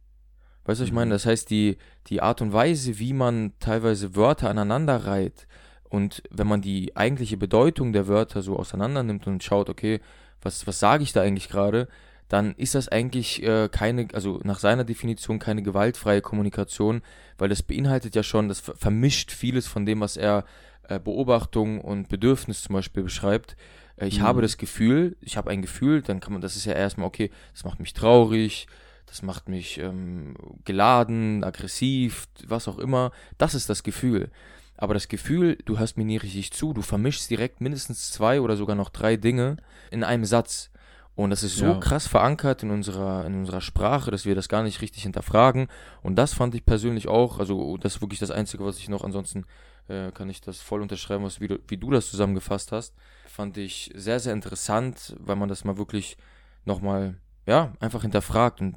Weißt 0.64 0.80
du, 0.80 0.82
was 0.82 0.88
ich 0.88 0.92
meine? 0.92 1.06
Mhm. 1.06 1.12
Das 1.12 1.24
heißt, 1.24 1.48
die, 1.48 1.78
die 2.08 2.20
Art 2.20 2.42
und 2.42 2.52
Weise, 2.52 2.98
wie 2.98 3.14
man 3.14 3.54
teilweise 3.58 4.14
Wörter 4.14 4.50
aneinander 4.50 5.06
reiht 5.06 5.46
und 5.88 6.22
wenn 6.30 6.46
man 6.46 6.60
die 6.60 6.96
eigentliche 6.96 7.36
Bedeutung 7.36 7.92
der 7.92 8.08
Wörter 8.08 8.42
so 8.42 8.56
auseinander 8.58 9.02
nimmt 9.02 9.26
und 9.26 9.42
schaut, 9.42 9.68
okay, 9.70 10.00
was, 10.42 10.66
was 10.66 10.78
sage 10.78 11.02
ich 11.02 11.12
da 11.12 11.22
eigentlich 11.22 11.48
gerade, 11.48 11.88
dann 12.28 12.54
ist 12.56 12.74
das 12.74 12.88
eigentlich 12.88 13.42
äh, 13.42 13.68
keine, 13.70 14.08
also 14.12 14.40
nach 14.44 14.58
seiner 14.58 14.84
Definition 14.84 15.38
keine 15.38 15.62
gewaltfreie 15.62 16.20
Kommunikation, 16.20 17.02
weil 17.38 17.48
das 17.48 17.62
beinhaltet 17.62 18.14
ja 18.14 18.22
schon, 18.22 18.48
das 18.48 18.60
vermischt 18.60 19.32
vieles 19.32 19.66
von 19.66 19.86
dem, 19.86 20.00
was 20.00 20.16
er 20.16 20.44
äh, 20.88 20.98
Beobachtung 20.98 21.80
und 21.80 22.08
Bedürfnis 22.08 22.62
zum 22.62 22.74
Beispiel 22.74 23.02
beschreibt. 23.02 23.56
Äh, 23.96 24.08
ich 24.08 24.18
mhm. 24.18 24.24
habe 24.24 24.42
das 24.42 24.58
Gefühl, 24.58 25.16
ich 25.22 25.38
habe 25.38 25.50
ein 25.50 25.62
Gefühl, 25.62 26.02
dann 26.02 26.20
kann 26.20 26.34
man, 26.34 26.42
das 26.42 26.56
ist 26.56 26.66
ja 26.66 26.74
erstmal, 26.74 27.06
okay, 27.06 27.30
das 27.54 27.64
macht 27.64 27.80
mich 27.80 27.94
traurig, 27.94 28.66
das 29.06 29.22
macht 29.22 29.48
mich 29.48 29.78
ähm, 29.78 30.34
geladen, 30.64 31.42
aggressiv, 31.42 32.28
was 32.46 32.68
auch 32.68 32.78
immer. 32.78 33.10
Das 33.38 33.54
ist 33.54 33.70
das 33.70 33.82
Gefühl. 33.82 34.30
Aber 34.78 34.94
das 34.94 35.08
Gefühl, 35.08 35.58
du 35.64 35.78
hörst 35.78 35.98
mir 35.98 36.04
nie 36.04 36.16
richtig 36.16 36.52
zu, 36.52 36.72
du 36.72 36.82
vermischst 36.82 37.28
direkt 37.28 37.60
mindestens 37.60 38.12
zwei 38.12 38.40
oder 38.40 38.56
sogar 38.56 38.76
noch 38.76 38.90
drei 38.90 39.16
Dinge 39.16 39.56
in 39.90 40.04
einem 40.04 40.24
Satz. 40.24 40.70
Und 41.16 41.30
das 41.30 41.42
ist 41.42 41.56
so 41.56 41.64
ja. 41.66 41.80
krass 41.80 42.06
verankert 42.06 42.62
in 42.62 42.70
unserer, 42.70 43.26
in 43.26 43.34
unserer 43.34 43.60
Sprache, 43.60 44.12
dass 44.12 44.24
wir 44.24 44.36
das 44.36 44.48
gar 44.48 44.62
nicht 44.62 44.80
richtig 44.80 45.02
hinterfragen. 45.02 45.66
Und 46.00 46.14
das 46.14 46.32
fand 46.32 46.54
ich 46.54 46.64
persönlich 46.64 47.08
auch, 47.08 47.40
also 47.40 47.76
das 47.76 47.96
ist 47.96 48.00
wirklich 48.00 48.20
das 48.20 48.30
Einzige, 48.30 48.64
was 48.64 48.78
ich 48.78 48.88
noch, 48.88 49.02
ansonsten 49.02 49.44
äh, 49.88 50.12
kann 50.12 50.30
ich 50.30 50.40
das 50.40 50.60
voll 50.60 50.80
unterschreiben, 50.80 51.24
was, 51.24 51.40
wie, 51.40 51.48
du, 51.48 51.58
wie 51.66 51.76
du 51.76 51.90
das 51.90 52.08
zusammengefasst 52.08 52.70
hast. 52.70 52.94
Fand 53.26 53.56
ich 53.56 53.90
sehr, 53.96 54.20
sehr 54.20 54.32
interessant, 54.32 55.16
weil 55.18 55.34
man 55.34 55.48
das 55.48 55.64
mal 55.64 55.76
wirklich 55.76 56.16
nochmal 56.64 57.16
ja, 57.48 57.72
einfach 57.80 58.02
hinterfragt 58.02 58.60
und 58.60 58.76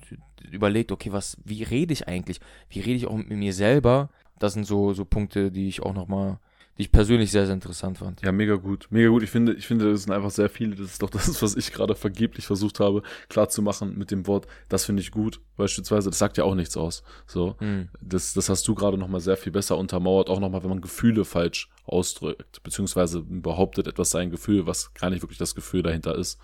überlegt, 0.49 0.91
okay, 0.91 1.11
was, 1.11 1.37
wie 1.43 1.61
rede 1.61 1.91
ich 1.93 2.07
eigentlich? 2.07 2.39
Wie 2.69 2.79
rede 2.79 2.95
ich 2.95 3.05
auch 3.05 3.17
mit 3.17 3.29
mir 3.29 3.53
selber? 3.53 4.09
Das 4.41 4.53
sind 4.53 4.65
so, 4.65 4.93
so 4.93 5.05
Punkte, 5.05 5.51
die 5.51 5.67
ich 5.67 5.83
auch 5.83 5.93
nochmal, 5.93 6.39
die 6.77 6.83
ich 6.83 6.91
persönlich 6.91 7.29
sehr, 7.29 7.45
sehr 7.45 7.53
interessant 7.53 7.99
fand. 7.99 8.21
Ja, 8.21 8.31
mega 8.31 8.55
gut. 8.55 8.87
Mega 8.89 9.09
gut. 9.09 9.21
Ich 9.21 9.29
finde, 9.29 9.53
ich 9.53 9.67
finde, 9.67 9.91
das 9.91 10.03
sind 10.03 10.11
einfach 10.11 10.31
sehr 10.31 10.49
viele. 10.49 10.75
Das 10.75 10.87
ist 10.87 11.03
doch 11.03 11.11
das, 11.11 11.41
was 11.43 11.55
ich 11.55 11.71
gerade 11.71 11.93
vergeblich 11.93 12.47
versucht 12.47 12.79
habe, 12.79 13.03
klarzumachen 13.29 13.97
mit 13.97 14.09
dem 14.09 14.25
Wort, 14.25 14.47
das 14.67 14.85
finde 14.85 15.01
ich 15.03 15.11
gut. 15.11 15.41
Beispielsweise, 15.57 16.09
das 16.09 16.17
sagt 16.17 16.37
ja 16.37 16.43
auch 16.43 16.55
nichts 16.55 16.75
aus. 16.77 17.03
So. 17.27 17.55
Mhm. 17.59 17.89
Das, 18.01 18.33
das 18.33 18.49
hast 18.49 18.67
du 18.67 18.73
gerade 18.73 18.97
nochmal 18.97 19.21
sehr 19.21 19.37
viel 19.37 19.51
besser 19.51 19.77
untermauert. 19.77 20.27
Auch 20.27 20.39
nochmal, 20.39 20.63
wenn 20.63 20.69
man 20.71 20.81
Gefühle 20.81 21.23
falsch 21.23 21.69
ausdrückt, 21.85 22.63
beziehungsweise 22.63 23.21
behauptet, 23.21 23.85
etwas 23.85 24.09
sei 24.09 24.21
ein 24.21 24.31
Gefühl, 24.31 24.65
was 24.65 24.93
gar 24.95 25.11
nicht 25.11 25.21
wirklich 25.21 25.37
das 25.37 25.53
Gefühl 25.53 25.83
dahinter 25.83 26.15
ist. 26.15 26.39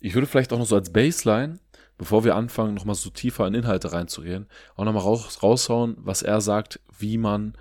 Ich 0.00 0.14
würde 0.14 0.26
vielleicht 0.26 0.52
auch 0.52 0.58
noch 0.58 0.66
so 0.66 0.76
als 0.76 0.92
Baseline, 0.92 1.58
bevor 1.98 2.24
wir 2.24 2.34
anfangen, 2.34 2.74
nochmal 2.74 2.94
so 2.94 3.10
tiefer 3.10 3.46
in 3.46 3.54
Inhalte 3.54 3.92
reinzugehen, 3.92 4.46
auch 4.76 4.84
nochmal 4.84 5.02
raus, 5.02 5.42
raushauen, 5.42 5.96
was 5.98 6.22
er 6.22 6.40
sagt, 6.40 6.80
wie 6.98 7.18
man 7.18 7.56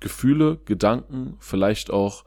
Gefühle, 0.00 0.58
Gedanken, 0.64 1.36
vielleicht 1.38 1.90
auch 1.90 2.24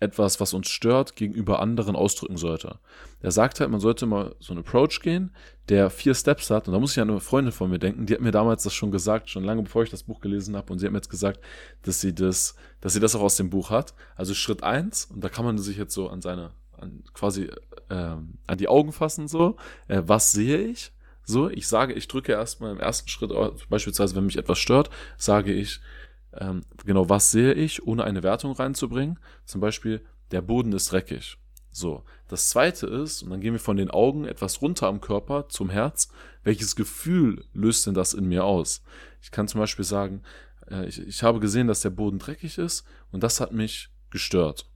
etwas, 0.00 0.40
was 0.40 0.54
uns 0.54 0.68
stört, 0.68 1.16
gegenüber 1.16 1.60
anderen 1.60 1.96
ausdrücken 1.96 2.36
sollte. 2.36 2.78
Er 3.20 3.32
sagt 3.32 3.60
halt, 3.60 3.70
man 3.70 3.80
sollte 3.80 4.06
mal 4.06 4.34
so 4.38 4.52
einen 4.52 4.60
Approach 4.60 5.00
gehen, 5.02 5.34
der 5.68 5.90
vier 5.90 6.14
Steps 6.14 6.50
hat. 6.50 6.68
Und 6.68 6.74
da 6.74 6.80
muss 6.80 6.92
ich 6.92 7.00
an 7.02 7.10
eine 7.10 7.20
Freundin 7.20 7.52
von 7.52 7.68
mir 7.70 7.78
denken, 7.78 8.06
die 8.06 8.14
hat 8.14 8.20
mir 8.20 8.30
damals 8.30 8.62
das 8.62 8.74
schon 8.74 8.90
gesagt, 8.90 9.28
schon 9.28 9.44
lange 9.44 9.62
bevor 9.62 9.82
ich 9.82 9.90
das 9.90 10.04
Buch 10.04 10.20
gelesen 10.20 10.56
habe. 10.56 10.72
Und 10.72 10.78
sie 10.78 10.86
hat 10.86 10.92
mir 10.92 10.98
jetzt 10.98 11.10
gesagt, 11.10 11.40
dass 11.82 12.00
sie 12.00 12.14
das, 12.14 12.54
dass 12.80 12.92
sie 12.92 13.00
das 13.00 13.16
auch 13.16 13.22
aus 13.22 13.36
dem 13.36 13.50
Buch 13.50 13.70
hat. 13.70 13.94
Also 14.14 14.34
Schritt 14.34 14.62
eins 14.62 15.06
und 15.06 15.22
da 15.22 15.28
kann 15.28 15.44
man 15.44 15.58
sich 15.58 15.76
jetzt 15.76 15.94
so 15.94 16.08
an 16.08 16.22
seine 16.22 16.52
an, 16.80 17.04
quasi 17.12 17.50
äh, 17.88 17.94
an 17.94 18.58
die 18.58 18.68
Augen 18.68 18.92
fassen, 18.92 19.28
so, 19.28 19.56
äh, 19.88 20.02
was 20.04 20.32
sehe 20.32 20.58
ich? 20.58 20.92
So, 21.24 21.50
ich 21.50 21.68
sage, 21.68 21.92
ich 21.92 22.08
drücke 22.08 22.32
erstmal 22.32 22.72
im 22.72 22.80
ersten 22.80 23.08
Schritt, 23.08 23.32
beispielsweise, 23.68 24.16
wenn 24.16 24.24
mich 24.24 24.38
etwas 24.38 24.58
stört, 24.58 24.88
sage 25.18 25.52
ich, 25.52 25.80
ähm, 26.32 26.62
genau, 26.84 27.08
was 27.08 27.30
sehe 27.30 27.52
ich, 27.52 27.86
ohne 27.86 28.04
eine 28.04 28.22
Wertung 28.22 28.52
reinzubringen. 28.52 29.18
Zum 29.44 29.60
Beispiel, 29.60 30.04
der 30.30 30.40
Boden 30.40 30.72
ist 30.72 30.90
dreckig. 30.92 31.36
So, 31.70 32.04
das 32.28 32.48
zweite 32.48 32.86
ist, 32.86 33.22
und 33.22 33.30
dann 33.30 33.40
gehen 33.40 33.52
wir 33.52 33.60
von 33.60 33.76
den 33.76 33.90
Augen 33.90 34.24
etwas 34.24 34.62
runter 34.62 34.86
am 34.86 35.00
Körper 35.00 35.48
zum 35.48 35.70
Herz, 35.70 36.08
welches 36.42 36.76
Gefühl 36.76 37.44
löst 37.52 37.86
denn 37.86 37.94
das 37.94 38.14
in 38.14 38.26
mir 38.26 38.44
aus? 38.44 38.82
Ich 39.20 39.30
kann 39.30 39.48
zum 39.48 39.60
Beispiel 39.60 39.84
sagen, 39.84 40.22
äh, 40.70 40.86
ich, 40.86 40.98
ich 40.98 41.22
habe 41.22 41.40
gesehen, 41.40 41.68
dass 41.68 41.82
der 41.82 41.90
Boden 41.90 42.18
dreckig 42.18 42.58
ist 42.58 42.84
und 43.12 43.22
das 43.22 43.40
hat 43.40 43.52
mich 43.52 43.90
gestört. 44.10 44.68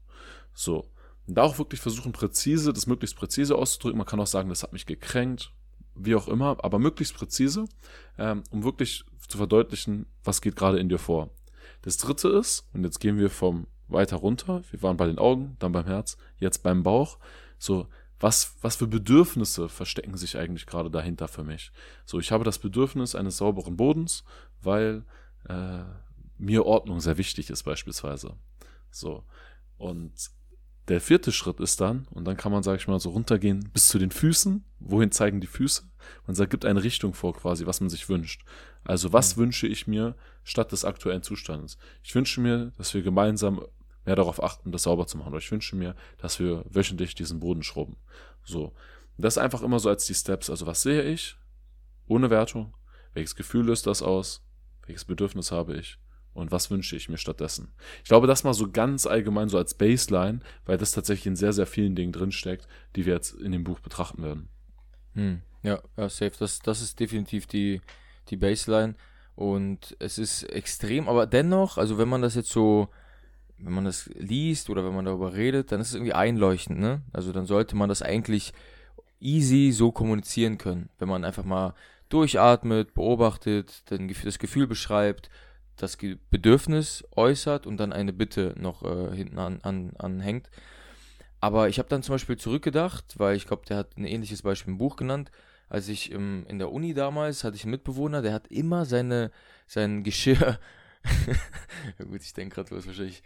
So, 0.54 0.86
und 1.26 1.36
da 1.36 1.42
auch 1.42 1.58
wirklich 1.58 1.80
versuchen, 1.80 2.12
präzise, 2.12 2.72
das 2.72 2.86
möglichst 2.86 3.16
präzise 3.16 3.56
auszudrücken. 3.56 3.98
Man 3.98 4.06
kann 4.06 4.20
auch 4.20 4.26
sagen, 4.26 4.48
das 4.48 4.62
hat 4.62 4.72
mich 4.72 4.86
gekränkt, 4.86 5.52
wie 5.94 6.14
auch 6.14 6.28
immer, 6.28 6.56
aber 6.62 6.78
möglichst 6.78 7.14
präzise, 7.14 7.66
ähm, 8.18 8.42
um 8.50 8.64
wirklich 8.64 9.04
zu 9.28 9.38
verdeutlichen, 9.38 10.06
was 10.24 10.40
geht 10.40 10.56
gerade 10.56 10.78
in 10.78 10.88
dir 10.88 10.98
vor. 10.98 11.30
Das 11.82 11.96
dritte 11.96 12.28
ist, 12.28 12.68
und 12.72 12.84
jetzt 12.84 12.98
gehen 12.98 13.18
wir 13.18 13.30
vom 13.30 13.66
weiter 13.88 14.16
runter, 14.16 14.62
wir 14.70 14.82
waren 14.82 14.96
bei 14.96 15.06
den 15.06 15.18
Augen, 15.18 15.56
dann 15.58 15.72
beim 15.72 15.84
Herz, 15.84 16.16
jetzt 16.38 16.62
beim 16.62 16.82
Bauch, 16.82 17.18
so, 17.58 17.88
was, 18.18 18.54
was 18.62 18.76
für 18.76 18.86
Bedürfnisse 18.86 19.68
verstecken 19.68 20.16
sich 20.16 20.38
eigentlich 20.38 20.66
gerade 20.66 20.90
dahinter 20.90 21.26
für 21.26 21.42
mich? 21.42 21.72
So, 22.04 22.20
ich 22.20 22.30
habe 22.30 22.44
das 22.44 22.58
Bedürfnis 22.58 23.14
eines 23.14 23.36
sauberen 23.36 23.76
Bodens, 23.76 24.24
weil 24.60 25.04
äh, 25.48 25.82
mir 26.38 26.64
Ordnung 26.64 27.00
sehr 27.00 27.18
wichtig 27.18 27.50
ist, 27.50 27.64
beispielsweise. 27.64 28.36
So, 28.90 29.24
und 29.76 30.12
der 30.88 31.00
vierte 31.00 31.30
Schritt 31.30 31.60
ist 31.60 31.80
dann, 31.80 32.06
und 32.10 32.24
dann 32.24 32.36
kann 32.36 32.50
man, 32.50 32.62
sag 32.62 32.76
ich 32.76 32.88
mal, 32.88 32.98
so 32.98 33.10
runtergehen 33.10 33.70
bis 33.72 33.88
zu 33.88 33.98
den 33.98 34.10
Füßen. 34.10 34.64
Wohin 34.80 35.12
zeigen 35.12 35.40
die 35.40 35.46
Füße? 35.46 35.84
Man 36.26 36.34
sagt, 36.34 36.50
gibt 36.50 36.64
eine 36.64 36.82
Richtung 36.82 37.14
vor 37.14 37.34
quasi, 37.34 37.66
was 37.66 37.80
man 37.80 37.88
sich 37.88 38.08
wünscht. 38.08 38.44
Also, 38.84 39.12
was 39.12 39.36
mhm. 39.36 39.42
wünsche 39.42 39.66
ich 39.68 39.86
mir 39.86 40.16
statt 40.42 40.72
des 40.72 40.84
aktuellen 40.84 41.22
Zustandes? 41.22 41.78
Ich 42.02 42.14
wünsche 42.14 42.40
mir, 42.40 42.72
dass 42.78 42.94
wir 42.94 43.02
gemeinsam 43.02 43.64
mehr 44.04 44.16
darauf 44.16 44.42
achten, 44.42 44.72
das 44.72 44.82
sauber 44.82 45.06
zu 45.06 45.18
machen. 45.18 45.28
Oder 45.28 45.38
ich 45.38 45.52
wünsche 45.52 45.76
mir, 45.76 45.94
dass 46.18 46.40
wir 46.40 46.64
wöchentlich 46.68 47.14
diesen 47.14 47.38
Boden 47.38 47.62
schrubben. 47.62 47.96
So. 48.44 48.72
das 49.16 49.34
ist 49.34 49.42
einfach 49.42 49.62
immer 49.62 49.78
so 49.78 49.88
als 49.88 50.06
die 50.06 50.14
Steps. 50.14 50.50
Also, 50.50 50.66
was 50.66 50.82
sehe 50.82 51.02
ich? 51.04 51.36
Ohne 52.08 52.28
Wertung. 52.30 52.74
Welches 53.14 53.36
Gefühl 53.36 53.66
löst 53.66 53.86
das 53.86 54.02
aus? 54.02 54.42
Welches 54.86 55.04
Bedürfnis 55.04 55.52
habe 55.52 55.76
ich? 55.76 55.98
Und 56.34 56.50
was 56.50 56.70
wünsche 56.70 56.96
ich 56.96 57.08
mir 57.08 57.18
stattdessen. 57.18 57.72
Ich 58.02 58.08
glaube, 58.08 58.26
das 58.26 58.44
mal 58.44 58.54
so 58.54 58.70
ganz 58.70 59.06
allgemein 59.06 59.48
so 59.48 59.58
als 59.58 59.74
Baseline, 59.74 60.40
weil 60.64 60.78
das 60.78 60.92
tatsächlich 60.92 61.26
in 61.26 61.36
sehr, 61.36 61.52
sehr 61.52 61.66
vielen 61.66 61.94
Dingen 61.94 62.12
drinsteckt, 62.12 62.66
die 62.96 63.06
wir 63.06 63.14
jetzt 63.14 63.34
in 63.34 63.52
dem 63.52 63.64
Buch 63.64 63.80
betrachten 63.80 64.22
werden. 64.22 64.48
Hm. 65.14 65.42
Ja, 65.62 65.80
ja, 65.96 66.08
safe. 66.08 66.32
Das, 66.38 66.60
das 66.60 66.82
ist 66.82 66.98
definitiv 67.00 67.46
die, 67.46 67.80
die 68.28 68.36
Baseline 68.36 68.94
und 69.34 69.96
es 69.98 70.18
ist 70.18 70.44
extrem, 70.44 71.08
aber 71.08 71.26
dennoch, 71.26 71.78
also 71.78 71.98
wenn 71.98 72.08
man 72.08 72.22
das 72.22 72.34
jetzt 72.34 72.50
so, 72.50 72.88
wenn 73.58 73.72
man 73.72 73.84
das 73.84 74.10
liest 74.14 74.70
oder 74.70 74.84
wenn 74.84 74.94
man 74.94 75.04
darüber 75.04 75.34
redet, 75.34 75.70
dann 75.70 75.80
ist 75.80 75.88
es 75.88 75.94
irgendwie 75.94 76.14
einleuchtend, 76.14 76.80
ne? 76.80 77.02
Also 77.12 77.32
dann 77.32 77.46
sollte 77.46 77.76
man 77.76 77.88
das 77.88 78.02
eigentlich 78.02 78.52
easy 79.20 79.70
so 79.72 79.92
kommunizieren 79.92 80.58
können, 80.58 80.88
wenn 80.98 81.08
man 81.08 81.24
einfach 81.24 81.44
mal 81.44 81.74
durchatmet, 82.08 82.92
beobachtet, 82.94 83.84
das 83.88 84.38
Gefühl 84.38 84.66
beschreibt 84.66 85.30
das 85.76 85.96
Bedürfnis 86.30 87.04
äußert 87.16 87.66
und 87.66 87.78
dann 87.78 87.92
eine 87.92 88.12
Bitte 88.12 88.54
noch 88.58 88.82
äh, 88.82 89.14
hinten 89.14 89.38
an, 89.38 89.60
an, 89.62 89.92
anhängt. 89.98 90.50
Aber 91.40 91.68
ich 91.68 91.78
habe 91.78 91.88
dann 91.88 92.02
zum 92.02 92.14
Beispiel 92.14 92.36
zurückgedacht, 92.36 93.18
weil 93.18 93.36
ich 93.36 93.46
glaube, 93.46 93.66
der 93.66 93.76
hat 93.76 93.96
ein 93.96 94.04
ähnliches 94.04 94.42
Beispiel 94.42 94.72
im 94.72 94.78
Buch 94.78 94.96
genannt. 94.96 95.30
Als 95.68 95.88
ich 95.88 96.12
im, 96.12 96.46
in 96.46 96.58
der 96.58 96.70
Uni 96.70 96.94
damals 96.94 97.44
hatte 97.44 97.56
ich 97.56 97.64
einen 97.64 97.72
Mitbewohner, 97.72 98.22
der 98.22 98.32
hat 98.32 98.46
immer 98.48 98.84
seine, 98.84 99.32
sein 99.66 100.04
Geschirr. 100.04 100.58
ja 101.98 102.04
gut, 102.04 102.22
ich 102.22 102.32
denke 102.32 102.54
gerade, 102.54 102.68
du 102.68 102.76
hast 102.76 102.86
wahrscheinlich 102.86 103.22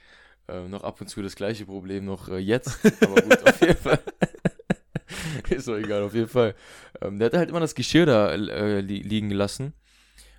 äh, 0.48 0.66
noch 0.68 0.84
ab 0.84 1.00
und 1.00 1.08
zu 1.08 1.22
das 1.22 1.36
gleiche 1.36 1.66
Problem 1.66 2.04
noch 2.04 2.28
äh, 2.28 2.38
jetzt. 2.38 2.78
Aber 3.02 3.20
gut, 3.20 3.46
auf 3.46 3.60
jeden 3.60 3.76
Fall. 3.76 4.00
Ist 5.50 5.68
doch 5.68 5.76
egal, 5.76 6.02
auf 6.02 6.14
jeden 6.14 6.28
Fall. 6.28 6.54
Ähm, 7.00 7.18
der 7.18 7.26
hat 7.26 7.34
halt 7.34 7.50
immer 7.50 7.60
das 7.60 7.74
Geschirr 7.74 8.06
da 8.06 8.32
äh, 8.32 8.80
li 8.80 9.02
liegen 9.02 9.28
gelassen. 9.28 9.74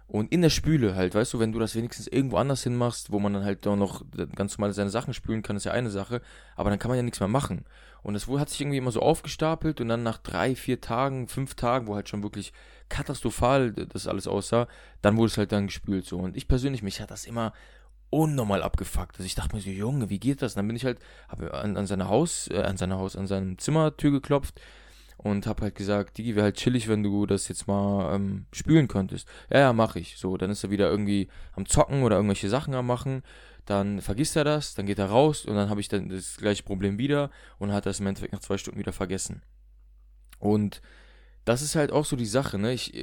Und 0.08 0.32
in 0.32 0.42
der 0.42 0.50
Spüle 0.50 0.96
halt, 0.96 1.16
weißt 1.16 1.34
du, 1.34 1.40
wenn 1.40 1.52
du 1.52 1.60
das 1.60 1.76
wenigstens 1.76 2.08
irgendwo 2.08 2.38
anders 2.38 2.64
hinmachst, 2.64 3.12
wo 3.12 3.20
man 3.20 3.34
dann 3.34 3.44
halt 3.44 3.68
auch 3.68 3.76
noch 3.76 4.06
ganz 4.36 4.58
normal 4.58 4.72
seine 4.72 4.90
Sachen 4.90 5.14
spülen 5.14 5.44
kann, 5.44 5.58
ist 5.58 5.66
ja 5.66 5.74
eine 5.74 5.90
Sache, 5.90 6.22
aber 6.56 6.70
dann 6.70 6.80
kann 6.80 6.88
man 6.90 6.98
ja 6.98 7.04
nichts 7.04 7.20
mehr 7.20 7.28
machen. 7.28 7.66
Und 8.04 8.16
es 8.16 8.28
hat 8.28 8.50
sich 8.50 8.62
irgendwie 8.62 8.78
immer 8.78 8.92
so 8.92 9.02
aufgestapelt 9.02 9.82
und 9.82 9.90
dann 9.90 10.04
nach 10.04 10.18
drei, 10.18 10.56
vier 10.56 10.80
Tagen, 10.80 11.28
fünf 11.28 11.56
Tagen, 11.56 11.88
wo 11.88 11.96
halt 11.96 12.08
schon 12.08 12.24
wirklich 12.24 12.54
katastrophal 12.88 13.74
das 13.74 14.08
alles 14.08 14.28
aussah, 14.28 14.70
dann 15.02 15.18
wurde 15.18 15.28
es 15.28 15.38
halt 15.38 15.52
dann 15.52 15.68
gespült 15.68 16.06
so. 16.06 16.18
Und 16.20 16.38
ich 16.38 16.48
persönlich, 16.48 16.84
mich 16.84 17.02
hat 17.02 17.12
das 17.12 17.26
immer 17.26 17.52
unnormal 18.10 18.64
abgefuckt. 18.64 19.18
Also 19.18 19.26
ich 19.26 19.36
dachte 19.36 19.58
mir 19.58 19.62
so, 19.62 19.70
Junge, 19.70 20.10
wie 20.10 20.20
geht 20.20 20.42
das? 20.42 20.54
Und 20.54 20.60
dann 20.60 20.68
bin 20.68 20.78
ich 20.78 20.86
halt, 20.86 21.00
habe 21.28 21.54
an, 21.54 21.76
an 21.76 21.86
seine 21.86 22.08
Haus, 22.08 22.48
äh, 22.50 22.62
an 22.62 22.78
seine 22.78 22.98
Haus, 22.98 23.18
an 23.18 23.28
seinem 23.28 23.58
Zimmertür 23.58 24.12
geklopft 24.12 24.62
und 25.18 25.48
habe 25.48 25.64
halt 25.64 25.76
gesagt, 25.76 26.18
Digi, 26.18 26.36
wäre 26.36 26.46
halt 26.46 26.58
chillig, 26.58 26.88
wenn 26.88 27.04
du 27.04 27.26
das 27.26 27.48
jetzt 27.48 27.68
mal 27.68 28.16
ähm, 28.16 28.46
spülen 28.52 28.88
könntest. 28.88 29.28
Ja, 29.52 29.60
ja, 29.60 29.74
mach 29.74 29.96
ich. 29.96 30.18
So, 30.18 30.38
dann 30.38 30.52
ist 30.52 30.64
er 30.64 30.70
wieder 30.70 30.90
irgendwie 30.90 31.28
am 31.54 31.66
Zocken 31.66 32.04
oder 32.04 32.16
irgendwelche 32.16 32.50
Sachen 32.50 32.76
am 32.76 32.86
Machen. 32.86 33.24
Dann 33.66 34.00
vergisst 34.00 34.36
er 34.36 34.44
das, 34.44 34.76
dann 34.76 34.86
geht 34.86 35.00
er 35.00 35.08
raus 35.08 35.44
und 35.46 35.56
dann 35.56 35.70
habe 35.70 35.82
ich 35.82 35.90
dann 35.90 36.08
das 36.08 36.38
gleiche 36.38 36.64
Problem 36.64 36.98
wieder 36.98 37.32
und 37.58 37.74
hat 37.74 37.86
das 37.86 38.00
im 38.00 38.08
Endeffekt 38.08 38.32
nach 38.32 38.40
zwei 38.40 38.58
Stunden 38.58 38.80
wieder 38.80 38.94
vergessen. 38.94 39.42
Und 40.40 40.82
das 41.44 41.62
ist 41.62 41.76
halt 41.76 41.92
auch 41.92 42.06
so 42.06 42.16
die 42.16 42.26
Sache, 42.26 42.58
ne? 42.58 42.72
Ich, 42.72 42.94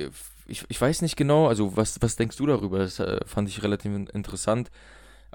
ich, 0.46 0.64
ich 0.68 0.80
weiß 0.80 1.02
nicht 1.02 1.16
genau, 1.16 1.48
also 1.48 1.76
was, 1.76 2.00
was 2.00 2.16
denkst 2.16 2.36
du 2.36 2.46
darüber? 2.46 2.78
Das 2.78 2.98
äh, 2.98 3.20
fand 3.26 3.48
ich 3.48 3.62
relativ 3.62 3.92
interessant 4.12 4.70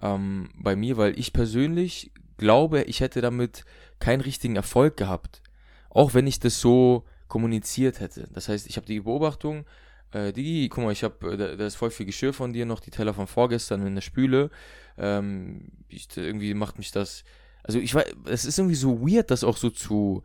ähm, 0.01 0.49
bei 0.55 0.75
mir, 0.75 0.97
weil 0.97 1.19
ich 1.19 1.33
persönlich 1.33 2.11
glaube, 2.37 2.83
ich 2.83 3.01
hätte 3.01 3.21
damit 3.21 3.65
keinen 3.99 4.21
richtigen 4.21 4.55
Erfolg 4.55 4.95
gehabt 4.97 5.41
auch 5.89 6.13
wenn 6.13 6.28
ich 6.28 6.39
das 6.39 6.60
so 6.60 7.06
kommuniziert 7.28 7.99
hätte. 7.99 8.28
Das 8.34 8.49
heißt, 8.49 8.67
ich 8.67 8.78
habe 8.78 8.88
die 8.88 9.02
Beobachtung, 9.02 9.65
äh, 10.12 10.34
Digi, 10.34 10.69
guck 10.69 10.84
mal, 10.84 10.91
ich 10.91 11.04
habe, 11.04 11.34
äh, 11.34 11.38
da, 11.38 11.56
da, 11.56 11.65
ist 11.65 11.75
voll 11.75 11.91
viel 11.91 12.06
Geschirr 12.06 12.34
von 12.34 12.54
dir 12.54 12.65
noch, 12.65 12.80
die 12.80 12.91
Teller 12.91 13.13
von 13.13 13.28
vorgestern 13.28 13.86
in 13.86 13.95
der 13.95 14.02
Spüle. 14.02 14.49
Ähm, 14.97 15.69
ich, 15.88 16.08
irgendwie 16.15 16.54
macht 16.54 16.78
mich 16.78 16.91
das, 16.91 17.23
also 17.63 17.80
ich 17.80 17.93
weiß, 17.93 18.06
es 18.25 18.45
ist 18.45 18.58
irgendwie 18.58 18.75
so 18.75 19.02
weird, 19.02 19.32
das 19.32 19.43
auch 19.43 19.58
so 19.58 19.69
zu, 19.69 20.23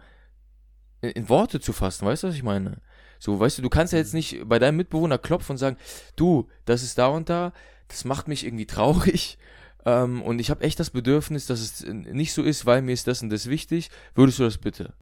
in, 1.03 1.11
in, 1.11 1.29
Worte 1.29 1.61
zu 1.61 1.73
fassen, 1.73 2.07
weißt 2.07 2.23
du, 2.23 2.29
was 2.29 2.35
ich 2.35 2.43
meine? 2.43 2.81
So, 3.19 3.39
weißt 3.39 3.59
du, 3.59 3.63
du 3.63 3.71
kannst 3.71 3.93
ja 3.93 3.99
jetzt 3.99 4.15
nicht 4.15 4.49
bei 4.49 4.59
deinem 4.59 4.77
Mitbewohner 4.77 5.19
klopfen 5.19 5.53
und 5.53 5.59
sagen, 5.59 5.77
du, 6.17 6.49
das 6.65 6.83
ist 6.83 6.99
da 6.99 7.09
und 7.09 7.29
da, 7.29 7.53
das 7.89 8.05
macht 8.05 8.29
mich 8.29 8.45
irgendwie 8.45 8.67
traurig. 8.67 9.39
Ähm, 9.87 10.23
und 10.23 10.39
ich 10.39 10.49
habe 10.49 10.65
echt 10.65 10.81
das 10.81 10.89
Bedürfnis, 10.89 11.45
dass 11.45 11.61
es 11.61 11.85
nicht 11.85 12.33
so 12.33 12.43
ist, 12.43 12.65
weil 12.65 12.81
mir 12.81 12.93
ist 12.93 13.07
das 13.07 13.21
und 13.21 13.29
das 13.29 13.51
wichtig. 13.51 13.91
Würdest 14.15 14.39
du 14.39 14.45
das 14.45 14.57
bitte? 14.57 14.95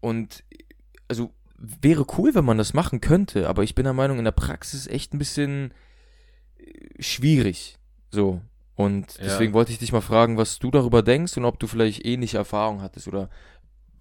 Und 0.00 0.44
also 1.08 1.32
wäre 1.56 2.06
cool, 2.16 2.34
wenn 2.34 2.44
man 2.44 2.58
das 2.58 2.74
machen 2.74 3.00
könnte, 3.00 3.48
aber 3.48 3.62
ich 3.62 3.74
bin 3.74 3.84
der 3.84 3.92
Meinung, 3.92 4.18
in 4.18 4.24
der 4.24 4.32
Praxis 4.32 4.86
echt 4.86 5.12
ein 5.12 5.18
bisschen 5.18 5.74
äh, 6.58 7.02
schwierig. 7.02 7.78
So. 8.10 8.40
Und 8.76 9.18
deswegen 9.20 9.52
ja. 9.52 9.54
wollte 9.54 9.72
ich 9.72 9.78
dich 9.78 9.92
mal 9.92 10.00
fragen, 10.00 10.38
was 10.38 10.58
du 10.58 10.70
darüber 10.70 11.02
denkst 11.02 11.36
und 11.36 11.44
ob 11.44 11.60
du 11.60 11.66
vielleicht 11.66 12.06
ähnliche 12.06 12.38
Erfahrungen 12.38 12.80
hattest 12.80 13.08
oder 13.08 13.28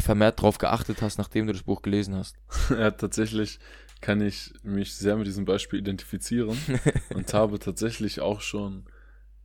vermehrt 0.01 0.39
darauf 0.39 0.57
geachtet 0.57 1.01
hast, 1.01 1.17
nachdem 1.17 1.47
du 1.47 1.53
das 1.53 1.63
Buch 1.63 1.81
gelesen 1.81 2.15
hast. 2.15 2.37
Ja, 2.69 2.91
tatsächlich 2.91 3.59
kann 3.99 4.21
ich 4.21 4.53
mich 4.63 4.95
sehr 4.95 5.17
mit 5.17 5.27
diesem 5.27 5.43
Beispiel 5.43 5.79
identifizieren 5.79 6.57
und 7.13 7.33
habe 7.33 7.59
tatsächlich 7.59 8.21
auch 8.21 8.39
schon 8.39 8.85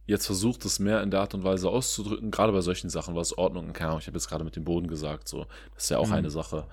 jetzt 0.06 0.26
versucht, 0.26 0.64
es 0.64 0.78
mehr 0.78 1.02
in 1.02 1.10
der 1.10 1.20
Art 1.20 1.34
und 1.34 1.44
Weise 1.44 1.68
auszudrücken, 1.68 2.30
gerade 2.30 2.52
bei 2.52 2.60
solchen 2.60 2.90
Sachen, 2.90 3.14
was 3.14 3.36
Ordnung, 3.36 3.72
keine 3.72 3.90
Ahnung, 3.90 4.00
ich 4.00 4.06
habe 4.06 4.16
jetzt 4.16 4.28
gerade 4.28 4.44
mit 4.44 4.56
dem 4.56 4.64
Boden 4.64 4.88
gesagt, 4.88 5.28
so, 5.28 5.46
das 5.74 5.84
ist 5.84 5.90
ja 5.90 5.98
auch 5.98 6.08
mhm. 6.08 6.14
eine 6.14 6.30
Sache, 6.30 6.66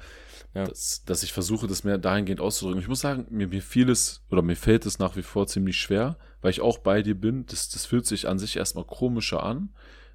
ja. 0.53 0.65
dass, 0.65 1.03
dass 1.05 1.23
ich 1.23 1.31
versuche, 1.31 1.67
das 1.67 1.83
mehr 1.83 1.97
dahingehend 1.97 2.41
auszudrücken. 2.41 2.81
Ich 2.81 2.89
muss 2.89 2.99
sagen, 2.99 3.25
mir, 3.29 3.47
mir 3.47 3.61
fiel 3.61 3.89
es, 3.89 4.21
oder 4.29 4.41
mir 4.41 4.55
fällt 4.55 4.85
es 4.85 4.99
nach 4.99 5.15
wie 5.15 5.21
vor 5.21 5.47
ziemlich 5.47 5.77
schwer, 5.77 6.17
weil 6.41 6.51
ich 6.51 6.61
auch 6.61 6.77
bei 6.77 7.01
dir 7.01 7.15
bin, 7.15 7.45
das, 7.45 7.69
das 7.69 7.85
fühlt 7.85 8.05
sich 8.05 8.27
an 8.27 8.39
sich 8.39 8.57
erstmal 8.57 8.85
komischer 8.85 9.43
an. 9.43 9.69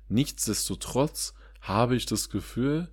Nichtsdestotrotz 0.08 1.34
habe 1.60 1.96
ich 1.96 2.06
das 2.06 2.28
Gefühl, 2.28 2.88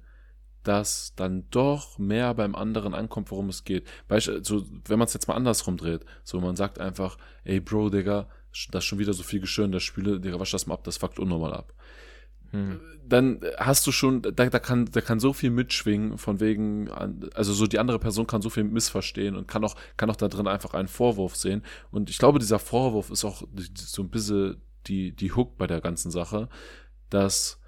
dass 0.64 1.14
dann 1.16 1.50
doch 1.52 2.00
mehr 2.00 2.34
beim 2.34 2.56
anderen 2.56 2.94
ankommt, 2.94 3.30
worum 3.32 3.50
es 3.50 3.66
geht. 3.66 3.86
Beispiel, 4.08 4.44
so, 4.44 4.66
wenn 4.86 4.98
man 4.98 5.08
es 5.08 5.14
jetzt 5.14 5.28
mal 5.28 5.36
andersrum 5.36 5.76
dreht, 5.78 6.06
so 6.24 6.40
man 6.40 6.56
sagt 6.56 6.80
einfach, 6.80 7.18
ey 7.44 7.60
Bro, 7.60 7.90
Digga, 7.90 8.30
da 8.72 8.80
ist 8.80 8.86
schon 8.86 9.00
wieder 9.00 9.14
so 9.14 9.24
viel 9.24 9.40
Geschirr 9.40 9.66
in 9.66 9.72
der 9.72 9.80
Spüle, 9.80 10.20
Digga, 10.20 10.40
wasch 10.40 10.52
das 10.52 10.68
mal 10.68 10.76
ab, 10.76 10.84
das 10.84 10.98
fuckt 10.98 11.20
unnormal 11.20 11.54
ab. 11.54 11.74
Hm. 12.52 12.80
Dann 13.06 13.42
hast 13.58 13.86
du 13.88 13.92
schon, 13.92 14.22
da, 14.22 14.32
da, 14.32 14.60
kann, 14.60 14.86
da 14.86 15.02
kann 15.02 15.20
so 15.20 15.34
viel 15.34 15.50
mitschwingen, 15.50 16.18
von 16.18 16.40
wegen, 16.40 16.90
also 17.34 17.52
so 17.52 17.68
die 17.68 17.80
andere 17.80 18.00
Person 18.00 18.28
kann 18.28 18.42
so 18.42 18.50
viel 18.50 18.64
missverstehen 18.64 19.36
und 19.36 19.48
kann 19.48 19.64
auch, 19.64 19.76
kann 19.98 20.10
auch 20.10 20.16
da 20.16 20.28
drin 20.28 20.48
einfach 20.48 20.74
einen 20.74 20.88
Vorwurf 20.88 21.36
sehen. 21.36 21.64
Und 21.92 22.10
ich 22.10 22.20
glaube, 22.20 22.40
dieser 22.40 22.60
Vorwurf 22.60 23.10
ist 23.10 23.26
auch 23.26 23.44
so 23.76 24.04
ein 24.04 24.10
bisschen 24.10 24.62
die, 24.88 25.16
die 25.16 25.32
Hook 25.32 25.58
bei 25.58 25.68
der 25.68 25.82
ganzen 25.82 26.12
Sache, 26.12 26.48
dass 27.10 27.60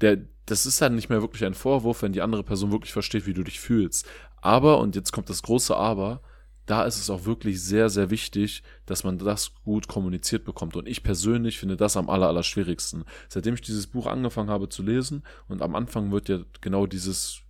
der, 0.00 0.18
das 0.46 0.66
ist 0.66 0.80
dann 0.82 0.96
nicht 0.96 1.08
mehr 1.08 1.22
wirklich 1.22 1.44
ein 1.44 1.54
Vorwurf, 1.54 2.02
wenn 2.02 2.12
die 2.12 2.22
andere 2.22 2.42
Person 2.42 2.72
wirklich 2.72 2.92
versteht, 2.92 3.26
wie 3.26 3.34
du 3.34 3.44
dich 3.44 3.60
fühlst. 3.60 4.08
Aber, 4.42 4.78
und 4.78 4.96
jetzt 4.96 5.12
kommt 5.12 5.30
das 5.30 5.42
große 5.42 5.76
Aber, 5.76 6.22
da 6.70 6.84
ist 6.84 6.98
es 6.98 7.10
auch 7.10 7.24
wirklich 7.24 7.60
sehr, 7.60 7.90
sehr 7.90 8.10
wichtig, 8.10 8.62
dass 8.86 9.02
man 9.02 9.18
das 9.18 9.54
gut 9.64 9.88
kommuniziert 9.88 10.44
bekommt. 10.44 10.76
Und 10.76 10.86
ich 10.86 11.02
persönlich 11.02 11.58
finde 11.58 11.76
das 11.76 11.96
am 11.96 12.08
aller, 12.08 12.28
aller 12.28 12.44
schwierigsten. 12.44 13.04
Seitdem 13.28 13.54
ich 13.54 13.60
dieses 13.60 13.88
Buch 13.88 14.06
angefangen 14.06 14.50
habe 14.50 14.68
zu 14.68 14.84
lesen 14.84 15.24
und 15.48 15.62
am 15.62 15.74
Anfang 15.74 16.12
wird 16.12 16.28
ja 16.28 16.38
genau 16.60 16.86
dieses, 16.86 17.40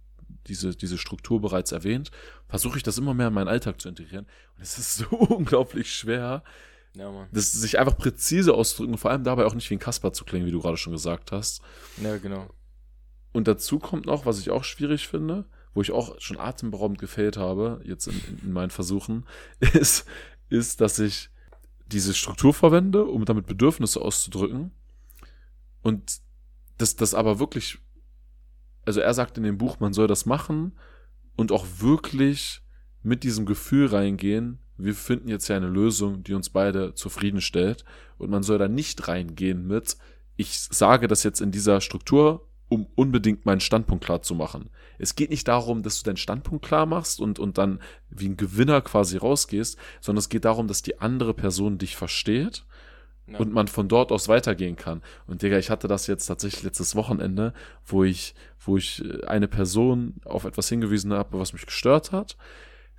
diese, 0.47 0.75
diese 0.75 0.97
Struktur 0.97 1.39
bereits 1.43 1.71
erwähnt, 1.71 2.11
versuche 2.49 2.79
ich 2.79 2.83
das 2.83 2.97
immer 2.97 3.13
mehr 3.13 3.29
in 3.29 3.35
meinen 3.35 3.49
Alltag 3.49 3.79
zu 3.79 3.91
integrieren. 3.91 4.27
Und 4.57 4.63
es 4.63 4.79
ist 4.79 4.97
so 5.11 5.17
unglaublich 5.17 5.93
schwer, 5.93 6.43
ja, 6.95 7.09
Mann. 7.09 7.29
Das 7.31 7.53
sich 7.53 7.79
einfach 7.79 7.97
präzise 7.97 8.53
ausdrücken 8.55 8.93
und 8.93 8.99
vor 8.99 9.13
allem 9.13 9.23
dabei 9.23 9.45
auch 9.45 9.55
nicht 9.55 9.71
wie 9.71 9.75
ein 9.75 9.81
Kasper 9.81 10.13
zu 10.13 10.25
klingen, 10.25 10.47
wie 10.47 10.51
du 10.51 10.61
gerade 10.61 10.77
schon 10.77 10.93
gesagt 10.93 11.31
hast. 11.31 11.63
Ja, 12.03 12.17
genau. 12.17 12.49
Und 13.33 13.47
dazu 13.47 13.79
kommt 13.79 14.07
noch, 14.07 14.27
was 14.27 14.41
ich 14.41 14.51
auch 14.51 14.65
schwierig 14.65 15.07
finde, 15.07 15.45
wo 15.75 15.83
ich 15.83 15.93
auch 15.93 16.21
schon 16.21 16.39
atemberaubend 16.39 16.99
gefällt 16.99 17.37
habe, 17.37 17.81
jetzt 17.85 18.07
in, 18.07 18.21
in 18.43 18.53
meinen 18.53 18.71
Versuchen, 18.71 19.27
ist, 19.61 20.07
ist, 20.49 20.81
dass 20.81 20.99
ich 20.99 21.31
diese 21.87 22.15
Struktur 22.15 22.55
verwende, 22.55 23.05
um 23.05 23.25
damit 23.25 23.47
Bedürfnisse 23.47 24.01
auszudrücken. 24.01 24.71
Und 25.83 26.21
das, 26.79 26.97
das 26.97 27.15
aber 27.15 27.39
wirklich, 27.39 27.79
also 28.85 29.01
er 29.01 29.15
sagt 29.15 29.39
in 29.39 29.45
dem 29.45 29.59
Buch, 29.59 29.81
man 29.81 29.93
soll 29.93 30.07
das 30.07 30.27
machen 30.27 30.73
und 31.37 31.53
auch 31.53 31.67
wirklich 31.79 32.63
mit 33.03 33.23
diesem 33.23 33.47
Gefühl 33.47 33.87
reingehen, 33.87 34.59
wir 34.85 34.95
finden 34.95 35.29
jetzt 35.29 35.49
ja 35.49 35.57
eine 35.57 35.69
Lösung, 35.69 36.25
die 36.25 36.35
uns 36.35 36.51
beide 36.51 36.95
zufriedenstellt. 36.95 37.85
Und 38.19 38.31
man 38.31 38.43
soll 38.43 38.59
da 38.59 38.69
nicht 38.69 39.09
reingehen 39.09 39.67
mit, 39.67 39.97
ich 40.37 40.59
sage 40.59 41.07
das 41.07 41.23
jetzt 41.23 41.41
in 41.41 41.51
dieser 41.51 41.81
Struktur, 41.81 42.49
um 42.71 42.87
unbedingt 42.95 43.45
meinen 43.45 43.61
Standpunkt 43.61 44.05
klar 44.05 44.23
zu 44.23 44.35
machen. 44.35 44.71
Es 44.99 45.17
geht 45.17 45.31
nicht 45.31 45.49
darum, 45.49 45.83
dass 45.83 45.99
du 45.99 46.05
deinen 46.05 46.17
Standpunkt 46.17 46.65
klar 46.65 46.87
machst 46.87 47.21
und, 47.21 47.39
und 47.39 47.59
dann 47.59 47.81
wie 48.09 48.29
ein 48.29 48.37
Gewinner 48.37 48.81
quasi 48.81 49.19
rausgehst, 49.19 49.77
sondern 50.01 50.21
es 50.21 50.29
geht 50.29 50.45
darum, 50.45 50.69
dass 50.69 50.81
die 50.81 51.01
andere 51.01 51.35
Person 51.35 51.79
dich 51.79 51.97
versteht 51.97 52.65
ja. 53.27 53.39
und 53.39 53.53
man 53.53 53.67
von 53.67 53.89
dort 53.89 54.13
aus 54.13 54.29
weitergehen 54.29 54.77
kann. 54.77 55.03
Und 55.27 55.43
Digga, 55.43 55.59
ich 55.59 55.69
hatte 55.69 55.89
das 55.89 56.07
jetzt 56.07 56.27
tatsächlich 56.27 56.63
letztes 56.63 56.95
Wochenende, 56.95 57.53
wo 57.85 58.05
ich, 58.05 58.35
wo 58.61 58.77
ich 58.77 59.05
äh, 59.05 59.27
eine 59.27 59.49
Person 59.49 60.15
auf 60.25 60.45
etwas 60.45 60.69
hingewiesen 60.69 61.13
habe, 61.13 61.39
was 61.39 61.53
mich 61.53 61.67
gestört 61.67 62.13
hat. 62.13 62.37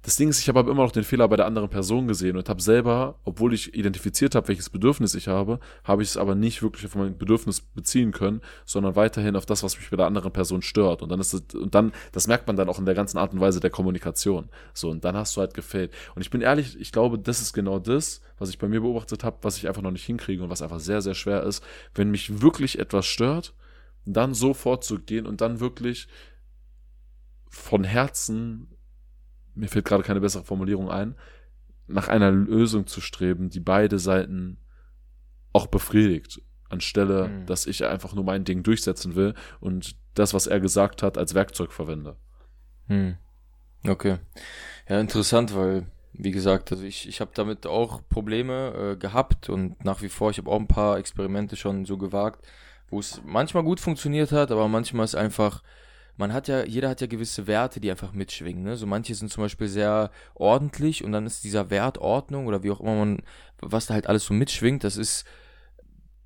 Das 0.04 0.16
Ding 0.16 0.30
ist, 0.30 0.40
ich 0.40 0.50
habe 0.50 0.60
aber 0.60 0.72
immer 0.72 0.84
noch 0.84 0.92
den 0.92 1.04
Fehler 1.04 1.28
bei 1.28 1.36
der 1.36 1.46
anderen 1.46 1.70
Person 1.70 2.08
gesehen 2.08 2.36
und 2.36 2.50
habe 2.50 2.60
selber, 2.60 3.20
obwohl 3.24 3.54
ich 3.54 3.76
identifiziert 3.76 4.34
habe, 4.34 4.48
welches 4.48 4.72
Bedürfnis 4.72 5.14
ich 5.14 5.28
habe, 5.28 5.60
habe 5.84 6.02
ich 6.02 6.10
es 6.10 6.18
aber 6.18 6.34
nicht 6.34 6.64
wirklich 6.64 6.88
auf 6.88 6.96
mein 6.96 7.16
Bedürfnis 7.16 7.62
beziehen 7.62 8.12
können, 8.12 8.42
sondern 8.66 8.96
weiterhin 8.96 9.36
auf 9.36 9.46
das, 9.46 9.62
was 9.62 9.78
mich 9.78 9.92
bei 9.92 9.98
der 9.98 10.08
anderen 10.08 10.32
Person 10.32 10.64
stört. 10.64 11.04
Und 11.04 11.10
dann 11.10 11.20
ist 11.20 11.34
es, 11.34 11.44
und 11.54 11.76
dann, 11.76 11.92
das 12.14 12.26
merkt 12.26 12.48
man 12.48 12.56
dann 12.56 12.68
auch 12.68 12.80
in 12.80 12.86
der 12.86 12.96
ganzen 12.96 13.20
Art 13.20 13.32
und 13.34 13.42
Weise 13.42 13.60
der 13.60 13.70
Kommunikation. 13.70 14.50
So, 14.74 14.90
und 14.90 15.06
dann 15.06 15.16
hast 15.16 15.38
du 15.38 15.42
halt 15.42 15.54
gefällt. 15.54 15.94
Und 16.16 16.24
ich 16.24 16.32
bin 16.32 16.42
ehrlich, 16.42 16.80
ich 16.80 16.92
glaube, 16.92 17.20
das 17.20 17.40
ist 17.40 17.54
genau 17.54 17.78
das, 17.78 18.22
was 18.40 18.50
ich 18.50 18.58
bei 18.58 18.68
mir 18.68 18.82
beobachtet 18.82 19.24
habe, 19.24 19.38
was 19.44 19.58
ich 19.58 19.68
einfach 19.68 19.84
noch 19.84 19.92
nicht 19.92 20.06
hinkriege 20.06 20.42
und 20.42 20.50
was 20.50 20.64
einfach 20.64 20.80
sehr, 20.80 21.04
sehr 21.04 21.14
schwer 21.14 21.44
ist, 21.44 21.64
wenn 21.94 22.10
mich 22.10 22.42
wirklich 22.42 22.80
etwas 22.80 23.06
stört, 23.06 23.54
dann 24.06 24.34
so 24.34 24.56
vorzugehen 24.56 25.28
und 25.28 25.42
dann 25.42 25.60
wirklich 25.60 26.08
von 27.50 27.84
Herzen 27.84 28.71
mir 29.56 29.68
fällt 29.68 29.86
gerade 29.86 30.04
keine 30.04 30.22
bessere 30.22 30.44
Formulierung 30.44 30.90
ein, 30.90 31.16
nach 31.88 32.08
einer 32.08 32.32
Lösung 32.32 32.88
zu 32.88 33.02
streben, 33.02 33.50
die 33.50 33.60
beide 33.60 34.00
Seiten 34.00 34.58
auch 35.54 35.68
befriedigt, 35.68 36.42
anstelle, 36.70 37.28
mhm. 37.28 37.46
dass 37.46 37.68
ich 37.68 37.86
einfach 37.86 38.14
nur 38.14 38.24
mein 38.24 38.46
Ding 38.46 38.64
durchsetzen 38.64 39.16
will 39.16 39.34
und 39.60 39.96
das, 40.14 40.34
was 40.34 40.48
er 40.48 40.60
gesagt 40.60 41.04
hat, 41.04 41.18
als 41.18 41.34
Werkzeug 41.34 41.72
verwende. 41.72 42.16
Mhm. 42.88 43.18
Okay. 43.88 44.18
Ja, 44.88 45.00
interessant, 45.00 45.56
weil, 45.56 45.88
wie 46.14 46.32
gesagt, 46.32 46.72
also 46.72 46.84
ich, 46.84 47.08
ich 47.08 47.20
habe 47.20 47.32
damit 47.34 47.66
auch 47.66 48.02
Probleme 48.10 48.94
äh, 48.94 48.96
gehabt 48.98 49.50
und 49.50 49.84
nach 49.84 50.02
wie 50.02 50.10
vor, 50.10 50.32
ich 50.32 50.38
habe 50.38 50.50
auch 50.50 50.60
ein 50.60 50.68
paar 50.68 50.98
Experimente 50.98 51.56
schon 51.56 51.86
so 51.86 51.98
gewagt, 51.98 52.46
wo 52.90 53.00
es 53.00 53.22
manchmal 53.26 53.64
gut 53.64 53.80
funktioniert 53.80 54.32
hat, 54.32 54.52
aber 54.52 54.68
manchmal 54.68 55.06
ist 55.06 55.16
einfach 55.16 55.64
man 56.22 56.34
hat 56.34 56.48
ja, 56.48 56.64
jeder 56.64 56.88
hat 56.88 57.02
ja 57.02 57.08
gewisse 57.08 57.48
Werte, 57.48 57.80
die 57.82 57.90
einfach 57.90 58.14
mitschwingen. 58.14 58.64
Ne? 58.64 58.78
So 58.78 58.86
manche 58.86 59.16
sind 59.16 59.32
zum 59.32 59.44
Beispiel 59.44 59.68
sehr 59.68 60.12
ordentlich 60.36 61.04
und 61.04 61.12
dann 61.12 61.26
ist 61.26 61.44
dieser 61.44 61.72
Wert 61.72 61.98
Ordnung 61.98 62.46
oder 62.46 62.62
wie 62.62 62.70
auch 62.70 62.80
immer 62.80 62.96
man, 62.96 63.24
was 63.60 63.88
da 63.88 63.96
halt 63.96 64.06
alles 64.06 64.26
so 64.26 64.34
mitschwingt, 64.36 64.84
das 64.84 64.98
ist, 64.98 65.26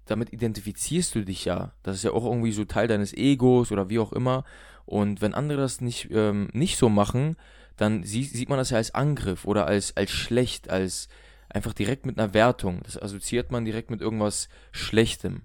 damit 0.05 0.34
identifizierst 0.34 1.15
du 1.15 1.23
dich 1.23 1.45
ja. 1.45 1.71
Das 1.81 1.95
ist 1.95 2.03
ja 2.03 2.12
auch 2.12 2.25
irgendwie 2.25 2.51
so 2.51 2.65
Teil 2.65 2.89
deines 2.89 3.13
Egos 3.13 3.71
oder 3.71 3.89
wie 3.89 3.99
auch 3.99 4.12
immer. 4.12 4.43
Und 4.86 5.21
wenn 5.21 5.34
andere 5.34 5.62
das 5.62 5.79
nicht, 5.79 6.10
ähm, 6.12 6.49
nicht 6.51 6.77
so 6.77 6.89
machen, 6.89 7.38
dann 7.77 8.03
sieht, 8.03 8.31
sieht 8.31 8.49
man 8.49 8.58
das 8.58 8.71
ja 8.71 8.77
als 8.77 8.93
Angriff 8.93 9.45
oder 9.45 9.65
als, 9.65 9.95
als 9.95 10.12
schlecht, 10.12 10.69
als 10.69 11.08
einfach 11.47 11.73
direkt 11.73 12.05
mit 12.05 12.19
einer 12.19 12.34
Wertung. 12.34 12.81
Das 12.84 13.01
assoziiert 13.01 13.49
man 13.49 13.63
direkt 13.63 13.89
mit 13.89 14.01
irgendwas 14.01 14.49
Schlechtem. 14.73 15.43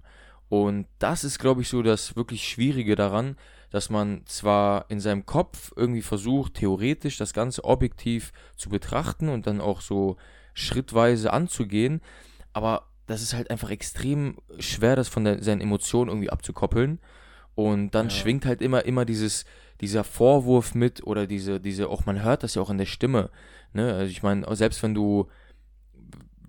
Und 0.49 0.87
das 0.99 1.23
ist, 1.23 1.39
glaube 1.39 1.61
ich, 1.61 1.69
so 1.69 1.81
das 1.81 2.17
wirklich 2.17 2.47
Schwierige 2.49 2.97
daran, 2.97 3.37
dass 3.71 3.89
man 3.89 4.21
zwar 4.25 4.85
in 4.89 4.99
seinem 4.99 5.25
Kopf 5.25 5.71
irgendwie 5.75 6.01
versucht, 6.01 6.55
theoretisch 6.55 7.17
das 7.17 7.33
Ganze 7.33 7.63
objektiv 7.63 8.31
zu 8.55 8.69
betrachten 8.69 9.29
und 9.29 9.47
dann 9.47 9.61
auch 9.61 9.81
so 9.81 10.17
schrittweise 10.53 11.33
anzugehen, 11.33 12.01
aber 12.53 12.87
das 13.07 13.21
ist 13.21 13.33
halt 13.33 13.49
einfach 13.49 13.69
extrem 13.69 14.37
schwer, 14.59 14.95
das 14.95 15.07
von 15.07 15.23
der, 15.23 15.41
seinen 15.41 15.61
Emotionen 15.61 16.09
irgendwie 16.09 16.29
abzukoppeln. 16.29 16.99
Und 17.55 17.91
dann 17.91 18.07
ja. 18.07 18.11
schwingt 18.11 18.45
halt 18.45 18.61
immer, 18.61 18.85
immer 18.85 19.05
dieses, 19.05 19.45
dieser 19.81 20.03
Vorwurf 20.03 20.73
mit 20.75 21.05
oder 21.05 21.27
diese, 21.27 21.59
diese, 21.59 21.89
auch 21.89 22.05
man 22.05 22.23
hört 22.23 22.43
das 22.43 22.55
ja 22.55 22.61
auch 22.61 22.69
in 22.69 22.77
der 22.77 22.85
Stimme. 22.85 23.29
Ne? 23.73 23.93
Also 23.93 24.09
ich 24.09 24.23
meine, 24.23 24.45
selbst 24.55 24.81
wenn 24.83 24.93
du, 24.93 25.27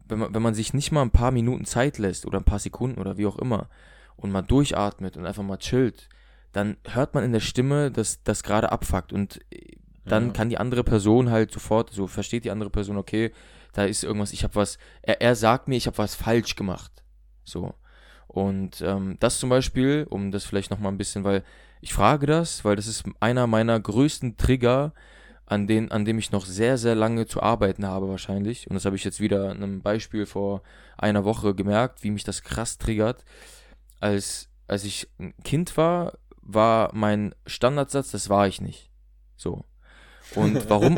wenn 0.09 0.21
man, 0.21 0.35
wenn 0.35 0.43
man 0.43 0.55
sich 0.55 0.75
nicht 0.75 0.93
mal 0.93 1.03
ein 1.03 1.11
paar 1.11 1.33
Minuten 1.33 1.65
Zeit 1.65 1.99
lässt 1.99 2.27
oder 2.27 2.39
ein 2.39 2.45
paar 2.45 2.61
Sekunden 2.61 3.01
oder 3.01 3.17
wie 3.17 3.27
auch 3.27 3.39
immer 3.39 3.69
und 4.17 4.31
mal 4.31 4.43
durchatmet 4.43 5.17
und 5.17 5.27
einfach 5.27 5.43
mal 5.43 5.57
chillt, 5.57 6.09
dann 6.53 6.77
hört 6.85 7.15
man 7.15 7.25
in 7.25 7.33
der 7.33 7.41
Stimme, 7.41 7.91
dass 7.91 8.23
das 8.23 8.43
gerade 8.43 8.73
abfuckt 8.73 9.12
und 9.12 9.41
äh, 9.51 9.77
dann 10.05 10.29
ja. 10.29 10.33
kann 10.33 10.49
die 10.49 10.59
andere 10.59 10.85
Person 10.85 11.31
halt 11.31 11.53
sofort, 11.53 11.91
so 11.91 12.07
versteht 12.07 12.45
die 12.45 12.51
andere 12.51 12.71
Person, 12.71 12.97
okay, 12.97 13.33
da 13.73 13.85
ist 13.85 14.05
irgendwas, 14.05 14.33
ich 14.33 14.45
habe 14.45 14.55
was, 14.57 14.79
er, 15.01 15.21
er 15.21 15.35
sagt 15.35 15.69
mir, 15.69 15.77
ich 15.77 15.87
habe 15.87 15.99
was 15.99 16.15
falsch 16.15 16.57
gemacht. 16.57 17.05
So. 17.45 17.75
Und 18.27 18.83
ähm, 18.83 19.17
das 19.21 19.38
zum 19.38 19.49
Beispiel, 19.49 20.07
um 20.09 20.31
das 20.31 20.45
vielleicht 20.45 20.71
nochmal 20.71 20.93
ein 20.93 20.99
bisschen, 20.99 21.25
weil 21.25 21.45
ich 21.81 21.93
frage 21.93 22.27
das, 22.27 22.65
weil 22.65 22.77
das 22.77 22.87
ist 22.87 23.05
einer 23.21 23.47
meiner 23.47 23.79
größten 23.79 24.37
Trigger, 24.37 24.93
an, 25.53 25.67
den, 25.67 25.91
an 25.91 26.05
dem 26.05 26.19
ich 26.19 26.33
noch 26.33 26.47
sehr, 26.47 26.79
sehr 26.79 26.95
lange 26.95 27.27
zu 27.27 27.43
arbeiten 27.43 27.85
habe 27.85 28.09
wahrscheinlich. 28.09 28.69
Und 28.69 28.75
das 28.75 28.85
habe 28.85 28.97
ich 28.97 29.05
jetzt 29.05 29.21
wieder 29.21 29.51
in 29.51 29.62
einem 29.62 29.83
Beispiel 29.83 30.25
vor 30.25 30.62
einer 30.97 31.25
Woche 31.25 31.55
gemerkt, 31.55 32.03
wie 32.03 32.11
mich 32.11 32.25
das 32.25 32.43
krass 32.43 32.79
triggert. 32.79 33.25
Als, 34.01 34.49
als 34.67 34.85
ich 34.85 35.09
ein 35.19 35.35
Kind 35.45 35.77
war, 35.77 36.15
war 36.43 36.91
mein 36.93 37.35
Standardsatz, 37.47 38.11
das 38.11 38.29
war 38.29 38.47
ich 38.47 38.61
nicht. 38.61 38.91
So. 39.37 39.65
Und 40.35 40.69
warum? 40.69 40.97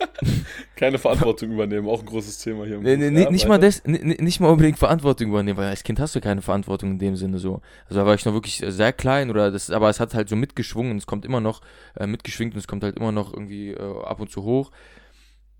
Keine 0.76 0.98
Verantwortung 0.98 1.52
übernehmen, 1.52 1.88
auch 1.88 2.00
ein 2.00 2.06
großes 2.06 2.38
Thema 2.38 2.64
hier. 2.66 2.78
Nee, 2.78 2.96
nee, 2.96 3.22
ja, 3.22 3.30
nicht, 3.30 3.48
mal 3.48 3.58
das, 3.58 3.82
nicht 3.84 4.40
mal 4.40 4.50
unbedingt 4.50 4.78
Verantwortung 4.78 5.28
übernehmen, 5.28 5.56
weil 5.58 5.68
als 5.68 5.82
Kind 5.82 6.00
hast 6.00 6.14
du 6.14 6.20
keine 6.20 6.42
Verantwortung 6.42 6.92
in 6.92 6.98
dem 6.98 7.16
Sinne 7.16 7.38
so. 7.38 7.60
Also 7.84 8.00
da 8.00 8.06
war 8.06 8.14
ich 8.14 8.24
noch 8.24 8.34
wirklich 8.34 8.62
sehr 8.66 8.92
klein 8.92 9.30
oder 9.30 9.50
das, 9.50 9.70
aber 9.70 9.88
es 9.88 10.00
hat 10.00 10.14
halt 10.14 10.28
so 10.28 10.36
mitgeschwungen, 10.36 10.98
es 10.98 11.06
kommt 11.06 11.24
immer 11.24 11.40
noch 11.40 11.62
äh, 11.96 12.06
mitgeschwingt 12.06 12.54
und 12.54 12.58
es 12.58 12.68
kommt 12.68 12.82
halt 12.82 12.96
immer 12.96 13.12
noch 13.12 13.32
irgendwie 13.32 13.70
äh, 13.70 14.02
ab 14.04 14.20
und 14.20 14.30
zu 14.30 14.42
hoch. 14.42 14.70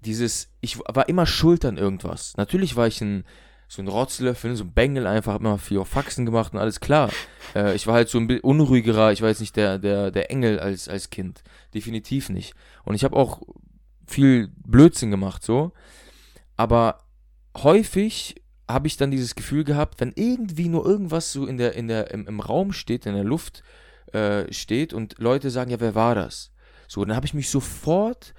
Dieses, 0.05 0.51
ich 0.61 0.79
war 0.79 1.09
immer 1.09 1.27
schuld 1.27 1.65
an 1.65 1.79
irgendwas. 1.79 2.37
Natürlich 2.37 2.77
war 2.77 2.87
ich 2.87 3.01
ein 3.01 3.25
so 3.69 3.83
ein 3.83 3.89
Rotzlöffel, 3.89 4.55
so 4.55 4.65
ein 4.65 4.73
Bengel 4.73 5.07
einfach, 5.07 5.35
hab 5.35 5.41
immer 5.41 5.59
viel 5.59 5.79
auf 5.79 5.89
Faxen 5.89 6.25
gemacht 6.25 6.53
und 6.53 6.61
alles 6.61 6.81
klar. 6.81 7.11
Äh, 7.55 7.75
ich 7.75 7.87
war 7.87 7.95
halt 7.95 8.09
so 8.09 8.19
ein 8.19 8.27
bisschen 8.27 8.45
unruhigerer, 8.45 9.13
ich 9.13 9.23
war 9.23 9.29
jetzt 9.29 9.41
nicht 9.41 9.57
der, 9.57 9.79
der, 9.79 10.11
der 10.11 10.31
Engel 10.31 10.61
als, 10.61 10.89
als 10.89 11.11
Kind. 11.11 11.43
Definitiv 11.75 12.29
nicht. 12.29 12.55
Und 12.85 12.95
ich 12.95 13.05
habe 13.05 13.17
auch 13.17 13.43
viel 14.07 14.51
Blödsinn 14.65 15.11
gemacht, 15.11 15.43
so. 15.43 15.73
Aber 16.57 17.01
häufig 17.57 18.43
habe 18.69 18.87
ich 18.87 18.97
dann 18.97 19.11
dieses 19.11 19.35
Gefühl 19.35 19.65
gehabt, 19.65 20.01
wenn 20.01 20.13
irgendwie 20.15 20.69
nur 20.69 20.85
irgendwas 20.87 21.33
so 21.33 21.47
in 21.47 21.59
der, 21.59 21.75
in 21.75 21.89
der, 21.89 22.11
im, 22.13 22.27
im 22.27 22.41
Raum 22.41 22.73
steht, 22.73 23.07
in 23.07 23.15
der 23.15 23.25
Luft 23.25 23.63
äh, 24.13 24.53
steht 24.53 24.93
und 24.93 25.19
Leute 25.19 25.51
sagen, 25.51 25.71
ja, 25.71 25.81
wer 25.81 25.95
war 25.95 26.15
das? 26.15 26.53
So, 26.89 27.05
dann 27.05 27.17
habe 27.17 27.27
ich 27.27 27.35
mich 27.35 27.51
sofort, 27.51 28.35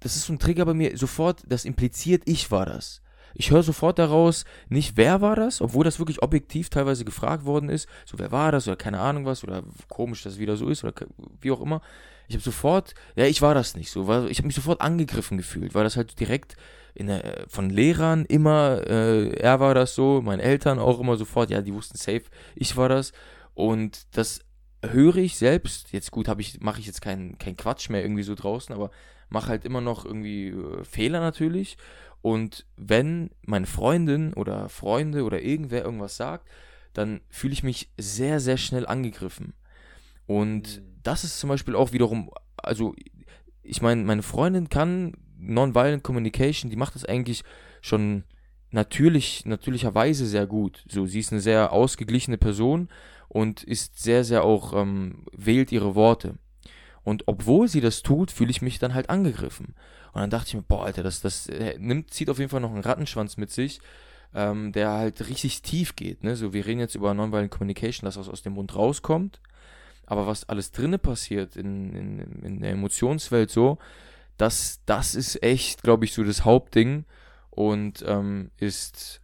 das 0.00 0.16
ist 0.16 0.26
so 0.26 0.32
ein 0.32 0.38
Trigger 0.38 0.64
bei 0.66 0.74
mir, 0.74 0.96
sofort, 0.96 1.42
das 1.46 1.64
impliziert, 1.64 2.22
ich 2.26 2.50
war 2.50 2.66
das. 2.66 3.01
Ich 3.34 3.50
höre 3.50 3.62
sofort 3.62 3.98
daraus, 3.98 4.44
nicht 4.68 4.96
wer 4.96 5.20
war 5.20 5.36
das, 5.36 5.60
obwohl 5.60 5.84
das 5.84 5.98
wirklich 5.98 6.22
objektiv 6.22 6.70
teilweise 6.70 7.04
gefragt 7.04 7.44
worden 7.44 7.68
ist, 7.68 7.88
so 8.04 8.18
wer 8.18 8.32
war 8.32 8.52
das 8.52 8.66
oder 8.66 8.76
keine 8.76 9.00
Ahnung 9.00 9.24
was 9.24 9.44
oder 9.44 9.62
komisch, 9.88 10.22
dass 10.22 10.34
es 10.34 10.38
wieder 10.38 10.56
so 10.56 10.68
ist 10.68 10.84
oder 10.84 10.94
wie 11.40 11.50
auch 11.50 11.60
immer. 11.60 11.80
Ich 12.28 12.34
habe 12.34 12.42
sofort, 12.42 12.94
ja, 13.16 13.26
ich 13.26 13.42
war 13.42 13.54
das 13.54 13.76
nicht 13.76 13.90
so, 13.90 14.06
war, 14.06 14.26
ich 14.26 14.38
habe 14.38 14.46
mich 14.46 14.56
sofort 14.56 14.80
angegriffen 14.80 15.36
gefühlt, 15.36 15.74
weil 15.74 15.84
das 15.84 15.96
halt 15.96 16.18
direkt 16.20 16.56
der, 16.96 17.46
von 17.48 17.70
Lehrern 17.70 18.24
immer, 18.26 18.82
äh, 18.86 19.30
er 19.34 19.60
war 19.60 19.74
das 19.74 19.94
so, 19.94 20.20
meinen 20.22 20.40
Eltern 20.40 20.78
auch 20.78 21.00
immer 21.00 21.16
sofort, 21.16 21.50
ja, 21.50 21.62
die 21.62 21.74
wussten 21.74 21.96
safe, 21.96 22.24
ich 22.54 22.76
war 22.76 22.88
das 22.88 23.12
und 23.54 24.06
das 24.16 24.40
höre 24.84 25.16
ich 25.16 25.36
selbst, 25.36 25.92
jetzt 25.92 26.10
gut, 26.10 26.28
ich, 26.38 26.60
mache 26.60 26.80
ich 26.80 26.86
jetzt 26.86 27.00
keinen 27.00 27.38
kein 27.38 27.56
Quatsch 27.56 27.88
mehr 27.88 28.02
irgendwie 28.02 28.24
so 28.24 28.34
draußen, 28.34 28.74
aber 28.74 28.90
mache 29.28 29.48
halt 29.48 29.64
immer 29.64 29.80
noch 29.80 30.04
irgendwie 30.04 30.48
äh, 30.48 30.84
Fehler 30.84 31.20
natürlich. 31.20 31.76
Und 32.22 32.66
wenn 32.76 33.30
meine 33.42 33.66
Freundin 33.66 34.32
oder 34.32 34.68
Freunde 34.68 35.24
oder 35.24 35.42
irgendwer 35.42 35.84
irgendwas 35.84 36.16
sagt, 36.16 36.48
dann 36.92 37.20
fühle 37.28 37.52
ich 37.52 37.62
mich 37.62 37.90
sehr, 37.98 38.40
sehr 38.40 38.56
schnell 38.56 38.86
angegriffen. 38.86 39.54
Und 40.26 40.78
mhm. 40.78 41.00
das 41.02 41.24
ist 41.24 41.40
zum 41.40 41.48
Beispiel 41.48 41.74
auch 41.74 41.92
wiederum, 41.92 42.30
also 42.56 42.94
ich 43.62 43.82
meine, 43.82 44.02
meine 44.04 44.22
Freundin 44.22 44.68
kann 44.68 45.14
Nonviolent 45.38 46.04
Communication, 46.04 46.70
die 46.70 46.76
macht 46.76 46.94
das 46.94 47.04
eigentlich 47.04 47.42
schon 47.80 48.24
natürlich, 48.70 49.44
natürlicherweise 49.44 50.26
sehr 50.26 50.46
gut. 50.46 50.84
So, 50.88 51.06
sie 51.06 51.20
ist 51.20 51.32
eine 51.32 51.40
sehr 51.40 51.72
ausgeglichene 51.72 52.38
Person 52.38 52.88
und 53.28 53.62
ist 53.64 54.00
sehr, 54.00 54.24
sehr 54.24 54.44
auch, 54.44 54.72
ähm, 54.74 55.26
wählt 55.32 55.72
ihre 55.72 55.94
Worte. 55.94 56.38
Und 57.04 57.24
obwohl 57.26 57.68
sie 57.68 57.80
das 57.80 58.02
tut, 58.02 58.30
fühle 58.30 58.50
ich 58.50 58.62
mich 58.62 58.78
dann 58.78 58.94
halt 58.94 59.10
angegriffen. 59.10 59.74
Und 60.12 60.20
dann 60.20 60.30
dachte 60.30 60.48
ich 60.48 60.54
mir, 60.54 60.62
boah, 60.62 60.84
Alter, 60.84 61.02
das, 61.02 61.20
das 61.20 61.48
äh, 61.48 61.76
nimmt, 61.78 62.12
zieht 62.12 62.30
auf 62.30 62.38
jeden 62.38 62.50
Fall 62.50 62.60
noch 62.60 62.70
einen 62.70 62.84
Rattenschwanz 62.84 63.36
mit 63.36 63.50
sich, 63.50 63.80
ähm, 64.34 64.72
der 64.72 64.90
halt 64.90 65.28
richtig 65.28 65.62
tief 65.62 65.96
geht. 65.96 66.22
Ne? 66.22 66.36
So, 66.36 66.52
wir 66.52 66.64
reden 66.64 66.80
jetzt 66.80 66.94
über 66.94 67.12
Nonviolent 67.12 67.50
Communication, 67.50 68.04
dass 68.04 68.16
was 68.16 68.28
aus 68.28 68.42
dem 68.42 68.54
Mund 68.54 68.74
rauskommt. 68.74 69.40
Aber 70.06 70.26
was 70.26 70.48
alles 70.48 70.72
drinnen 70.72 71.00
passiert 71.00 71.56
in, 71.56 71.94
in, 71.94 72.18
in 72.42 72.60
der 72.60 72.72
Emotionswelt 72.72 73.50
so, 73.50 73.78
das, 74.36 74.80
das 74.86 75.14
ist 75.14 75.42
echt, 75.42 75.82
glaube 75.82 76.04
ich, 76.04 76.12
so 76.12 76.24
das 76.24 76.44
Hauptding 76.44 77.04
und 77.50 78.04
ähm, 78.06 78.50
ist 78.58 79.22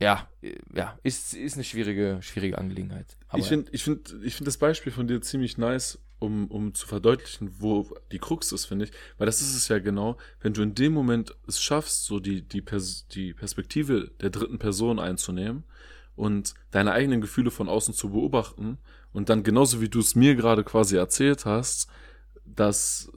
ja, 0.00 0.28
ja, 0.74 0.98
ist, 1.02 1.34
ist 1.34 1.54
eine 1.54 1.64
schwierige, 1.64 2.18
schwierige 2.20 2.58
Angelegenheit. 2.58 3.16
Aber 3.28 3.38
ich 3.38 3.46
finde 3.46 3.70
ich 3.72 3.84
find, 3.84 4.14
ich 4.22 4.34
find 4.34 4.46
das 4.46 4.58
Beispiel 4.58 4.92
von 4.92 5.06
dir 5.06 5.20
ziemlich 5.20 5.56
nice, 5.56 5.98
um, 6.24 6.48
um 6.48 6.74
zu 6.74 6.86
verdeutlichen, 6.86 7.50
wo 7.60 7.88
die 8.10 8.18
Krux 8.18 8.52
ist, 8.52 8.66
finde 8.66 8.86
ich. 8.86 8.92
Weil 9.18 9.26
das 9.26 9.40
ist 9.40 9.54
es 9.54 9.68
ja 9.68 9.78
genau, 9.78 10.16
wenn 10.40 10.52
du 10.52 10.62
in 10.62 10.74
dem 10.74 10.92
Moment 10.92 11.34
es 11.46 11.60
schaffst, 11.60 12.04
so 12.04 12.20
die, 12.20 12.42
die, 12.42 12.62
Pers 12.62 13.06
die 13.08 13.34
Perspektive 13.34 14.10
der 14.20 14.30
dritten 14.30 14.58
Person 14.58 14.98
einzunehmen 14.98 15.64
und 16.16 16.54
deine 16.70 16.92
eigenen 16.92 17.20
Gefühle 17.20 17.50
von 17.50 17.68
außen 17.68 17.94
zu 17.94 18.10
beobachten 18.10 18.78
und 19.12 19.28
dann 19.28 19.42
genauso 19.42 19.80
wie 19.80 19.88
du 19.88 20.00
es 20.00 20.14
mir 20.14 20.34
gerade 20.34 20.64
quasi 20.64 20.96
erzählt 20.96 21.44
hast, 21.44 21.88
dass 22.44 23.10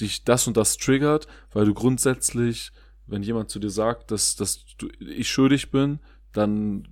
dich 0.00 0.24
das 0.24 0.46
und 0.46 0.56
das 0.56 0.76
triggert, 0.76 1.26
weil 1.52 1.66
du 1.66 1.74
grundsätzlich, 1.74 2.72
wenn 3.06 3.22
jemand 3.22 3.50
zu 3.50 3.58
dir 3.58 3.70
sagt, 3.70 4.10
dass, 4.10 4.36
dass 4.36 4.64
du, 4.78 4.88
ich 4.98 5.30
schuldig 5.30 5.70
bin, 5.70 6.00
dann 6.32 6.88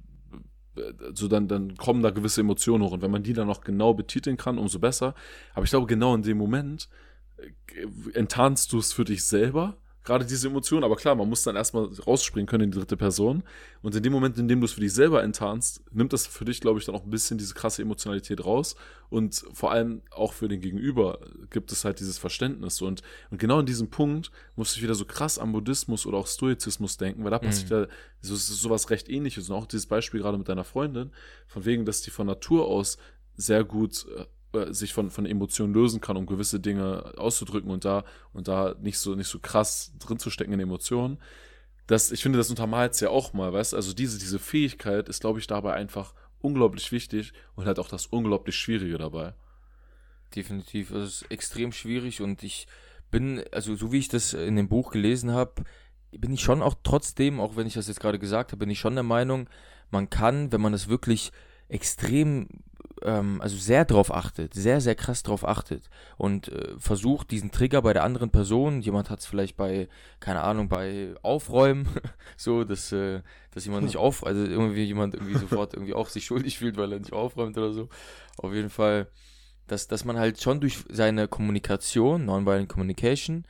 so 1.14 1.28
dann, 1.28 1.48
dann 1.48 1.76
kommen 1.76 2.02
da 2.02 2.10
gewisse 2.10 2.40
Emotionen 2.40 2.84
hoch. 2.84 2.92
Und 2.92 3.02
wenn 3.02 3.10
man 3.10 3.22
die 3.22 3.32
dann 3.32 3.46
noch 3.46 3.62
genau 3.62 3.94
betiteln 3.94 4.36
kann, 4.36 4.58
umso 4.58 4.78
besser. 4.78 5.14
Aber 5.54 5.64
ich 5.64 5.70
glaube, 5.70 5.86
genau 5.86 6.14
in 6.14 6.22
dem 6.22 6.38
Moment 6.38 6.88
äh, 7.36 8.18
enttarnst 8.18 8.72
du 8.72 8.78
es 8.78 8.92
für 8.92 9.04
dich 9.04 9.24
selber 9.24 9.76
gerade 10.04 10.24
diese 10.24 10.48
Emotionen. 10.48 10.84
Aber 10.84 10.96
klar, 10.96 11.14
man 11.14 11.28
muss 11.28 11.42
dann 11.42 11.56
erstmal 11.56 11.84
rausspringen 12.06 12.46
können 12.46 12.64
in 12.64 12.70
die 12.70 12.78
dritte 12.78 12.96
Person. 12.96 13.42
Und 13.82 13.94
in 13.94 14.02
dem 14.02 14.12
Moment, 14.12 14.38
in 14.38 14.48
dem 14.48 14.60
du 14.60 14.66
es 14.66 14.72
für 14.72 14.80
dich 14.80 14.92
selber 14.92 15.22
enttarnst, 15.22 15.82
nimmt 15.92 16.12
das 16.12 16.26
für 16.26 16.44
dich, 16.44 16.60
glaube 16.60 16.78
ich, 16.78 16.86
dann 16.86 16.94
auch 16.94 17.04
ein 17.04 17.10
bisschen 17.10 17.38
diese 17.38 17.54
krasse 17.54 17.82
Emotionalität 17.82 18.44
raus. 18.44 18.76
Und 19.10 19.44
vor 19.52 19.72
allem 19.72 20.02
auch 20.10 20.32
für 20.32 20.48
den 20.48 20.60
Gegenüber 20.60 21.18
gibt 21.50 21.72
es 21.72 21.84
halt 21.84 22.00
dieses 22.00 22.18
Verständnis. 22.18 22.80
Und, 22.82 23.02
und 23.30 23.38
genau 23.38 23.60
in 23.60 23.66
diesem 23.66 23.90
Punkt 23.90 24.30
muss 24.56 24.74
ich 24.76 24.82
wieder 24.82 24.94
so 24.94 25.04
krass 25.04 25.38
am 25.38 25.52
Buddhismus 25.52 26.06
oder 26.06 26.18
auch 26.18 26.26
Stoizismus 26.26 26.96
denken, 26.96 27.22
weil 27.24 27.30
da 27.30 27.38
passiert 27.38 27.70
mhm. 27.70 27.76
ja 27.76 27.86
so, 28.20 28.36
sowas 28.36 28.90
recht 28.90 29.08
ähnliches. 29.08 29.50
Und 29.50 29.56
auch 29.56 29.66
dieses 29.66 29.86
Beispiel 29.86 30.20
gerade 30.20 30.38
mit 30.38 30.48
deiner 30.48 30.64
Freundin, 30.64 31.10
von 31.46 31.64
wegen, 31.64 31.84
dass 31.84 32.02
die 32.02 32.10
von 32.10 32.26
Natur 32.26 32.66
aus 32.66 32.98
sehr 33.36 33.64
gut 33.64 34.06
äh, 34.54 34.72
sich 34.72 34.92
von, 34.92 35.10
von 35.10 35.26
Emotionen 35.26 35.74
lösen 35.74 36.00
kann, 36.00 36.16
um 36.16 36.26
gewisse 36.26 36.60
Dinge 36.60 37.14
auszudrücken 37.16 37.70
und 37.70 37.84
da, 37.84 38.04
und 38.32 38.48
da 38.48 38.74
nicht 38.80 38.98
so, 38.98 39.14
nicht 39.14 39.28
so 39.28 39.38
krass 39.38 39.92
drin 39.98 40.18
zu 40.18 40.30
stecken 40.30 40.52
in 40.52 40.60
Emotionen. 40.60 41.18
Das, 41.86 42.12
ich 42.12 42.22
finde, 42.22 42.38
das 42.38 42.50
untermalt 42.50 42.94
es 42.94 43.00
ja 43.00 43.10
auch 43.10 43.32
mal, 43.32 43.52
weißt 43.52 43.74
Also 43.74 43.92
diese, 43.92 44.18
diese 44.18 44.38
Fähigkeit 44.38 45.08
ist, 45.08 45.20
glaube 45.20 45.38
ich, 45.38 45.46
dabei 45.46 45.74
einfach 45.74 46.14
unglaublich 46.40 46.92
wichtig 46.92 47.32
und 47.54 47.66
halt 47.66 47.78
auch 47.78 47.88
das 47.88 48.06
unglaublich 48.06 48.56
Schwierige 48.56 48.98
dabei. 48.98 49.34
Definitiv. 50.34 50.90
Es 50.90 51.22
ist 51.22 51.30
extrem 51.30 51.72
schwierig 51.72 52.20
und 52.20 52.42
ich 52.42 52.66
bin, 53.10 53.44
also 53.52 53.74
so 53.74 53.92
wie 53.92 53.98
ich 53.98 54.08
das 54.08 54.32
in 54.32 54.56
dem 54.56 54.68
Buch 54.68 54.90
gelesen 54.90 55.32
habe, 55.32 55.64
bin 56.10 56.32
ich 56.32 56.40
schon 56.40 56.62
auch 56.62 56.74
trotzdem, 56.82 57.40
auch 57.40 57.56
wenn 57.56 57.66
ich 57.66 57.74
das 57.74 57.88
jetzt 57.88 58.00
gerade 58.00 58.18
gesagt 58.18 58.52
habe, 58.52 58.58
bin 58.58 58.70
ich 58.70 58.78
schon 58.78 58.94
der 58.94 59.02
Meinung, 59.02 59.48
man 59.90 60.10
kann, 60.10 60.52
wenn 60.52 60.60
man 60.60 60.74
es 60.74 60.88
wirklich 60.88 61.32
extrem 61.68 62.48
ähm, 63.04 63.40
also 63.40 63.56
sehr 63.56 63.84
drauf 63.84 64.12
achtet, 64.12 64.54
sehr, 64.54 64.80
sehr 64.80 64.94
krass 64.94 65.22
drauf 65.22 65.46
achtet 65.46 65.88
und 66.16 66.48
äh, 66.48 66.74
versucht, 66.78 67.30
diesen 67.30 67.50
Trigger 67.50 67.82
bei 67.82 67.92
der 67.92 68.04
anderen 68.04 68.30
Person, 68.30 68.80
jemand 68.80 69.10
hat 69.10 69.20
es 69.20 69.26
vielleicht 69.26 69.56
bei, 69.56 69.88
keine 70.20 70.42
Ahnung, 70.42 70.68
bei 70.68 71.14
Aufräumen, 71.22 71.88
so, 72.36 72.64
dass, 72.64 72.92
äh, 72.92 73.22
dass 73.52 73.64
jemand 73.64 73.84
nicht 73.84 73.96
auf, 73.96 74.26
also 74.26 74.44
irgendwie 74.44 74.84
jemand 74.84 75.14
irgendwie 75.14 75.38
sofort 75.38 75.74
irgendwie 75.74 75.94
auch 75.94 76.08
sich 76.08 76.24
schuldig 76.24 76.58
fühlt, 76.58 76.76
weil 76.76 76.92
er 76.92 76.98
nicht 76.98 77.12
aufräumt 77.12 77.56
oder 77.56 77.72
so. 77.72 77.88
Auf 78.36 78.52
jeden 78.52 78.70
Fall, 78.70 79.08
dass, 79.66 79.88
dass 79.88 80.04
man 80.04 80.18
halt 80.18 80.40
schon 80.40 80.60
durch 80.60 80.84
seine 80.88 81.28
Kommunikation, 81.28 82.24
Nonviolent 82.24 82.68
Communication, 82.68 83.44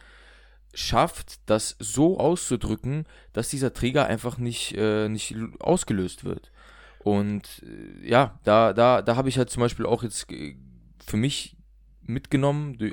schafft, 0.74 1.40
das 1.46 1.76
so 1.78 2.18
auszudrücken, 2.18 3.06
dass 3.32 3.48
dieser 3.48 3.72
Trigger 3.72 4.06
einfach 4.06 4.38
nicht, 4.38 4.74
äh, 4.76 5.08
nicht 5.08 5.34
ausgelöst 5.58 6.24
wird. 6.24 6.51
Und 7.04 7.62
äh, 7.64 8.08
ja, 8.08 8.38
da, 8.44 8.72
da, 8.72 9.02
da 9.02 9.16
habe 9.16 9.28
ich 9.28 9.38
halt 9.38 9.50
zum 9.50 9.60
Beispiel 9.60 9.86
auch 9.86 10.02
jetzt 10.02 10.26
für 11.04 11.16
mich 11.16 11.56
mitgenommen 12.02 12.78
durch, 12.78 12.92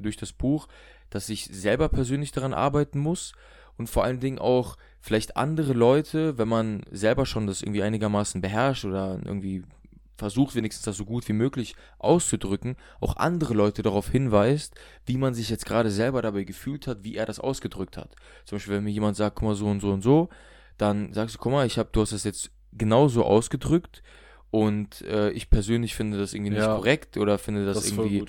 durch 0.00 0.16
das 0.16 0.32
Buch, 0.32 0.68
dass 1.10 1.28
ich 1.28 1.46
selber 1.46 1.88
persönlich 1.88 2.32
daran 2.32 2.54
arbeiten 2.54 2.98
muss 2.98 3.32
und 3.76 3.88
vor 3.88 4.04
allen 4.04 4.20
Dingen 4.20 4.38
auch 4.38 4.76
vielleicht 5.00 5.36
andere 5.36 5.72
Leute, 5.72 6.38
wenn 6.38 6.48
man 6.48 6.82
selber 6.90 7.26
schon 7.26 7.46
das 7.46 7.62
irgendwie 7.62 7.82
einigermaßen 7.82 8.40
beherrscht 8.40 8.84
oder 8.84 9.20
irgendwie 9.24 9.64
versucht 10.16 10.54
wenigstens 10.54 10.84
das 10.84 10.96
so 10.96 11.04
gut 11.04 11.28
wie 11.28 11.32
möglich 11.32 11.74
auszudrücken, 11.98 12.76
auch 13.00 13.16
andere 13.16 13.54
Leute 13.54 13.82
darauf 13.82 14.08
hinweist, 14.08 14.74
wie 15.06 15.18
man 15.18 15.34
sich 15.34 15.50
jetzt 15.50 15.66
gerade 15.66 15.90
selber 15.90 16.22
dabei 16.22 16.44
gefühlt 16.44 16.86
hat, 16.86 17.02
wie 17.02 17.16
er 17.16 17.26
das 17.26 17.40
ausgedrückt 17.40 17.96
hat. 17.96 18.14
Zum 18.44 18.56
Beispiel, 18.56 18.74
wenn 18.74 18.84
mir 18.84 18.90
jemand 18.90 19.16
sagt, 19.16 19.36
guck 19.36 19.48
mal 19.48 19.54
so 19.54 19.66
und 19.66 19.80
so 19.80 19.90
und 19.90 20.02
so, 20.02 20.28
dann 20.78 21.12
sagst 21.12 21.34
du, 21.34 21.38
guck 21.40 21.52
mal, 21.52 21.66
ich 21.66 21.78
habe, 21.78 21.88
du 21.92 22.00
hast 22.00 22.12
das 22.12 22.24
jetzt 22.24 22.50
genauso 22.76 23.24
ausgedrückt 23.24 24.02
und 24.50 25.02
äh, 25.02 25.30
ich 25.30 25.50
persönlich 25.50 25.94
finde 25.94 26.18
das 26.18 26.34
irgendwie 26.34 26.50
nicht 26.50 26.62
ja, 26.62 26.76
korrekt 26.76 27.16
oder 27.16 27.38
finde 27.38 27.66
das, 27.66 27.78
das 27.78 27.90
irgendwie 27.90 28.24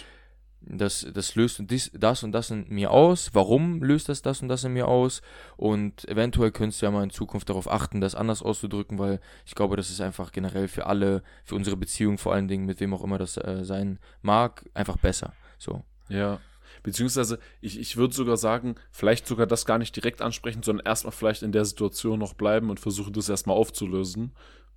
das, 0.67 1.07
das 1.13 1.35
löst 1.35 1.61
dies, 1.69 1.91
das 1.93 2.23
und 2.23 2.31
das 2.31 2.49
in 2.49 2.65
mir 2.69 2.91
aus. 2.91 3.29
Warum 3.33 3.83
löst 3.83 4.09
das 4.09 4.21
das 4.21 4.41
und 4.41 4.47
das 4.47 4.63
in 4.63 4.73
mir 4.73 4.87
aus? 4.87 5.21
Und 5.57 6.07
eventuell 6.09 6.51
könntest 6.51 6.81
du 6.81 6.87
ja 6.87 6.91
mal 6.91 7.03
in 7.03 7.11
Zukunft 7.11 7.49
darauf 7.49 7.69
achten, 7.69 8.01
das 8.01 8.15
anders 8.15 8.41
auszudrücken, 8.41 8.97
weil 8.97 9.19
ich 9.45 9.55
glaube, 9.55 9.77
das 9.77 9.89
ist 9.89 10.01
einfach 10.01 10.31
generell 10.31 10.67
für 10.67 10.87
alle, 10.87 11.23
für 11.43 11.55
unsere 11.55 11.77
Beziehung 11.77 12.17
vor 12.17 12.33
allen 12.33 12.47
Dingen, 12.47 12.65
mit 12.65 12.79
wem 12.79 12.93
auch 12.93 13.03
immer 13.03 13.17
das 13.17 13.37
äh, 13.37 13.63
sein 13.63 13.99
mag, 14.21 14.65
einfach 14.73 14.97
besser. 14.97 15.33
So. 15.57 15.83
Ja. 16.09 16.39
Beziehungsweise, 16.85 17.39
ich, 17.61 17.79
ich 17.79 17.97
würde 17.97 18.13
sogar 18.13 18.37
sagen, 18.37 18.75
vielleicht 18.91 19.25
sogar 19.25 19.47
das 19.47 19.65
gar 19.65 19.79
nicht 19.79 19.95
direkt 19.95 20.21
ansprechen, 20.21 20.61
sondern 20.61 20.85
erstmal 20.85 21.13
vielleicht 21.13 21.41
in 21.41 21.51
der 21.51 21.65
Situation 21.65 22.19
noch 22.19 22.35
bleiben 22.35 22.69
und 22.69 22.79
versuchen, 22.79 23.11
das 23.11 23.27
erstmal 23.27 23.57
aufzulösen 23.57 24.35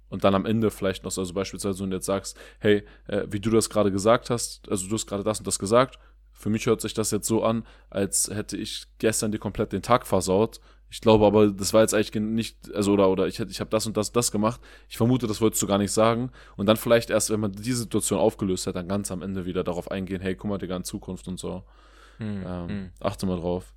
und 0.09 0.25
dann 0.25 0.35
am 0.35 0.47
Ende 0.47 0.71
vielleicht 0.71 1.05
noch, 1.05 1.14
also 1.14 1.35
beispielsweise, 1.35 1.83
wenn 1.83 1.90
du 1.90 1.97
jetzt 1.97 2.07
sagst, 2.07 2.38
hey, 2.61 2.83
äh, 3.09 3.27
wie 3.29 3.40
du 3.40 3.51
das 3.51 3.68
gerade 3.68 3.92
gesagt 3.92 4.31
hast, 4.31 4.66
also 4.71 4.88
du 4.88 4.94
hast 4.94 5.07
gerade 5.07 5.23
das 5.23 5.38
und 5.38 5.47
das 5.47 5.59
gesagt, 5.59 5.99
für 6.33 6.49
mich 6.49 6.64
hört 6.64 6.81
sich 6.81 6.94
das 6.94 7.11
jetzt 7.11 7.29
so 7.29 7.42
an, 7.42 7.66
als 7.90 8.31
hätte 8.33 8.57
ich 8.57 8.87
gestern 8.97 9.31
dir 9.31 9.38
komplett 9.38 9.75
den 9.75 9.83
Tag 9.83 10.07
versaut. 10.07 10.61
Ich 10.88 11.03
glaube 11.03 11.27
aber, 11.27 11.49
das 11.49 11.75
war 11.75 11.83
jetzt 11.83 11.92
eigentlich 11.92 12.14
nicht, 12.14 12.75
also 12.75 12.92
oder, 12.92 13.11
oder 13.11 13.27
ich, 13.27 13.38
ich 13.38 13.61
habe 13.61 13.68
das 13.68 13.87
und 13.87 13.99
das 13.99 14.12
das 14.12 14.33
gemacht. 14.33 14.62
Ich 14.88 14.97
vermute, 14.97 15.27
das 15.27 15.42
wolltest 15.42 15.61
du 15.61 15.66
gar 15.66 15.77
nicht 15.77 15.92
sagen. 15.92 16.31
Und 16.57 16.64
dann 16.64 16.79
vielleicht 16.79 17.11
erst, 17.11 17.29
wenn 17.29 17.40
man 17.40 17.53
die 17.53 17.73
Situation 17.75 18.18
aufgelöst 18.18 18.66
hat, 18.66 18.77
dann 18.77 18.88
ganz 18.88 19.11
am 19.11 19.21
Ende 19.21 19.44
wieder 19.44 19.62
darauf 19.62 19.90
eingehen, 19.90 20.23
hey, 20.23 20.35
guck 20.35 20.49
mal, 20.49 20.57
Digga, 20.57 20.77
in 20.77 20.85
Zukunft 20.85 21.29
und 21.29 21.38
so. 21.38 21.64
Hm, 22.18 22.44
ähm, 22.46 22.68
hm. 22.68 22.90
Achte 23.00 23.26
mal 23.26 23.38
drauf. 23.38 23.74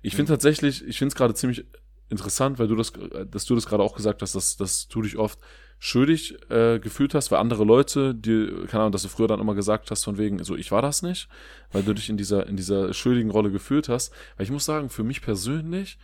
Ich 0.00 0.14
hm. 0.14 0.18
finde 0.18 0.32
tatsächlich, 0.32 0.86
ich 0.86 0.98
finde 0.98 1.12
es 1.12 1.16
gerade 1.16 1.34
ziemlich 1.34 1.66
interessant, 2.08 2.58
weil 2.58 2.68
du 2.68 2.76
das, 2.76 2.92
dass 3.30 3.44
du 3.44 3.54
das 3.54 3.66
gerade 3.66 3.82
auch 3.82 3.96
gesagt 3.96 4.22
hast, 4.22 4.34
dass, 4.34 4.56
dass 4.56 4.88
du 4.88 5.02
dich 5.02 5.16
oft 5.16 5.38
schuldig 5.84 6.38
äh, 6.48 6.78
gefühlt 6.78 7.12
hast, 7.12 7.32
weil 7.32 7.40
andere 7.40 7.64
Leute, 7.64 8.14
die, 8.14 8.46
keine 8.68 8.82
Ahnung, 8.82 8.92
dass 8.92 9.02
du 9.02 9.08
früher 9.08 9.26
dann 9.26 9.40
immer 9.40 9.56
gesagt 9.56 9.90
hast, 9.90 10.04
von 10.04 10.16
wegen, 10.16 10.44
so 10.44 10.54
ich 10.54 10.70
war 10.70 10.80
das 10.80 11.02
nicht, 11.02 11.28
weil 11.72 11.82
du 11.82 11.92
dich 11.92 12.08
in 12.08 12.16
dieser, 12.16 12.46
in 12.46 12.56
dieser 12.56 12.94
schuldigen 12.94 13.30
Rolle 13.30 13.50
gefühlt 13.50 13.88
hast. 13.88 14.12
Weil 14.36 14.44
ich 14.44 14.52
muss 14.52 14.64
sagen, 14.64 14.90
für 14.90 15.02
mich 15.02 15.22
persönlich, 15.22 15.98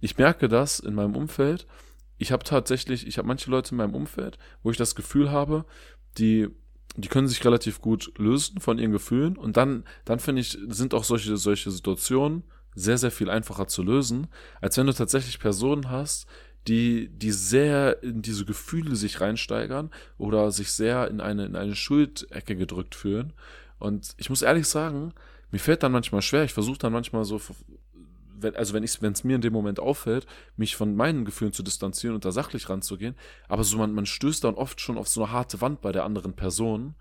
ich 0.00 0.18
merke 0.18 0.48
das 0.48 0.80
in 0.80 0.94
meinem 0.94 1.14
Umfeld. 1.14 1.68
Ich 2.18 2.32
habe 2.32 2.42
tatsächlich, 2.42 3.06
ich 3.06 3.18
habe 3.18 3.28
manche 3.28 3.52
Leute 3.52 3.70
in 3.70 3.76
meinem 3.76 3.94
Umfeld, 3.94 4.36
wo 4.64 4.72
ich 4.72 4.76
das 4.76 4.96
Gefühl 4.96 5.30
habe, 5.30 5.64
die, 6.18 6.48
die 6.96 7.08
können 7.08 7.28
sich 7.28 7.44
relativ 7.44 7.80
gut 7.80 8.12
lösen 8.18 8.60
von 8.60 8.78
ihren 8.78 8.92
Gefühlen 8.92 9.36
und 9.36 9.56
dann, 9.56 9.84
dann 10.04 10.18
finde 10.18 10.40
ich, 10.40 10.58
sind 10.68 10.94
auch 10.94 11.04
solche, 11.04 11.36
solche 11.36 11.70
Situationen 11.70 12.42
sehr, 12.74 12.98
sehr 12.98 13.10
viel 13.10 13.30
einfacher 13.30 13.68
zu 13.68 13.82
lösen, 13.82 14.28
als 14.60 14.76
wenn 14.76 14.86
du 14.86 14.92
tatsächlich 14.92 15.38
Personen 15.38 15.90
hast, 15.90 16.26
die, 16.68 17.08
die 17.08 17.32
sehr 17.32 18.02
in 18.02 18.22
diese 18.22 18.44
Gefühle 18.44 18.94
sich 18.96 19.20
reinsteigern 19.20 19.90
oder 20.18 20.50
sich 20.50 20.72
sehr 20.72 21.08
in 21.08 21.20
eine, 21.20 21.46
in 21.46 21.56
eine 21.56 21.74
Schuldecke 21.74 22.54
gedrückt 22.54 22.94
fühlen. 22.94 23.32
Und 23.78 24.14
ich 24.18 24.28
muss 24.28 24.42
ehrlich 24.42 24.66
sagen, 24.66 25.14
mir 25.50 25.58
fällt 25.58 25.82
dann 25.82 25.92
manchmal 25.92 26.22
schwer, 26.22 26.44
ich 26.44 26.52
versuche 26.52 26.78
dann 26.78 26.92
manchmal 26.92 27.24
so, 27.24 27.40
wenn, 28.42 28.56
also 28.56 28.74
wenn 28.74 28.84
es 28.84 29.24
mir 29.24 29.36
in 29.36 29.40
dem 29.40 29.52
Moment 29.52 29.80
auffällt, 29.80 30.26
mich 30.56 30.76
von 30.76 30.94
meinen 30.94 31.24
Gefühlen 31.24 31.52
zu 31.52 31.62
distanzieren 31.62 32.14
und 32.14 32.24
da 32.24 32.32
sachlich 32.32 32.68
ranzugehen, 32.68 33.14
aber 33.48 33.64
so 33.64 33.78
man, 33.78 33.92
man 33.92 34.06
stößt 34.06 34.44
dann 34.44 34.54
oft 34.54 34.80
schon 34.80 34.98
auf 34.98 35.08
so 35.08 35.22
eine 35.22 35.32
harte 35.32 35.60
Wand 35.60 35.80
bei 35.80 35.92
der 35.92 36.04
anderen 36.04 36.34
Person, 36.34 36.94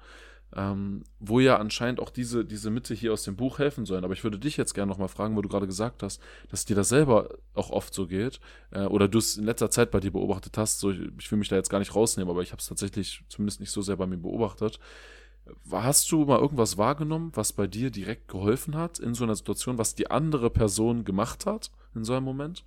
ähm, 0.55 1.03
wo 1.19 1.39
ja 1.39 1.57
anscheinend 1.57 1.99
auch 1.99 2.09
diese, 2.09 2.43
diese 2.43 2.71
Mitte 2.71 2.95
hier 2.95 3.13
aus 3.13 3.23
dem 3.23 3.35
Buch 3.35 3.59
helfen 3.59 3.85
sollen. 3.85 4.03
Aber 4.03 4.13
ich 4.13 4.23
würde 4.23 4.39
dich 4.39 4.57
jetzt 4.57 4.73
gerne 4.73 4.89
nochmal 4.89 5.07
fragen, 5.07 5.35
wo 5.35 5.41
du 5.41 5.49
gerade 5.49 5.67
gesagt 5.67 6.01
hast, 6.01 6.21
dass 6.49 6.65
dir 6.65 6.75
das 6.75 6.89
selber 6.89 7.29
auch 7.53 7.69
oft 7.69 7.93
so 7.93 8.07
geht 8.07 8.39
äh, 8.71 8.85
oder 8.85 9.07
du 9.07 9.19
es 9.19 9.37
in 9.37 9.45
letzter 9.45 9.69
Zeit 9.69 9.91
bei 9.91 9.99
dir 9.99 10.11
beobachtet 10.11 10.57
hast. 10.57 10.79
So, 10.79 10.91
ich, 10.91 10.99
ich 11.19 11.31
will 11.31 11.37
mich 11.37 11.49
da 11.49 11.55
jetzt 11.55 11.69
gar 11.69 11.79
nicht 11.79 11.93
rausnehmen, 11.95 12.31
aber 12.31 12.41
ich 12.41 12.51
habe 12.51 12.59
es 12.59 12.67
tatsächlich 12.67 13.23
zumindest 13.29 13.59
nicht 13.59 13.71
so 13.71 13.81
sehr 13.81 13.97
bei 13.97 14.07
mir 14.07 14.17
beobachtet. 14.17 14.79
Hast 15.71 16.11
du 16.11 16.25
mal 16.25 16.39
irgendwas 16.39 16.77
wahrgenommen, 16.77 17.31
was 17.35 17.53
bei 17.53 17.67
dir 17.67 17.91
direkt 17.91 18.27
geholfen 18.27 18.75
hat 18.75 18.99
in 18.99 19.13
so 19.13 19.23
einer 19.23 19.35
Situation, 19.35 19.77
was 19.77 19.95
die 19.95 20.09
andere 20.09 20.49
Person 20.49 21.05
gemacht 21.05 21.45
hat 21.45 21.71
in 21.95 22.03
so 22.03 22.13
einem 22.13 22.25
Moment? 22.25 22.63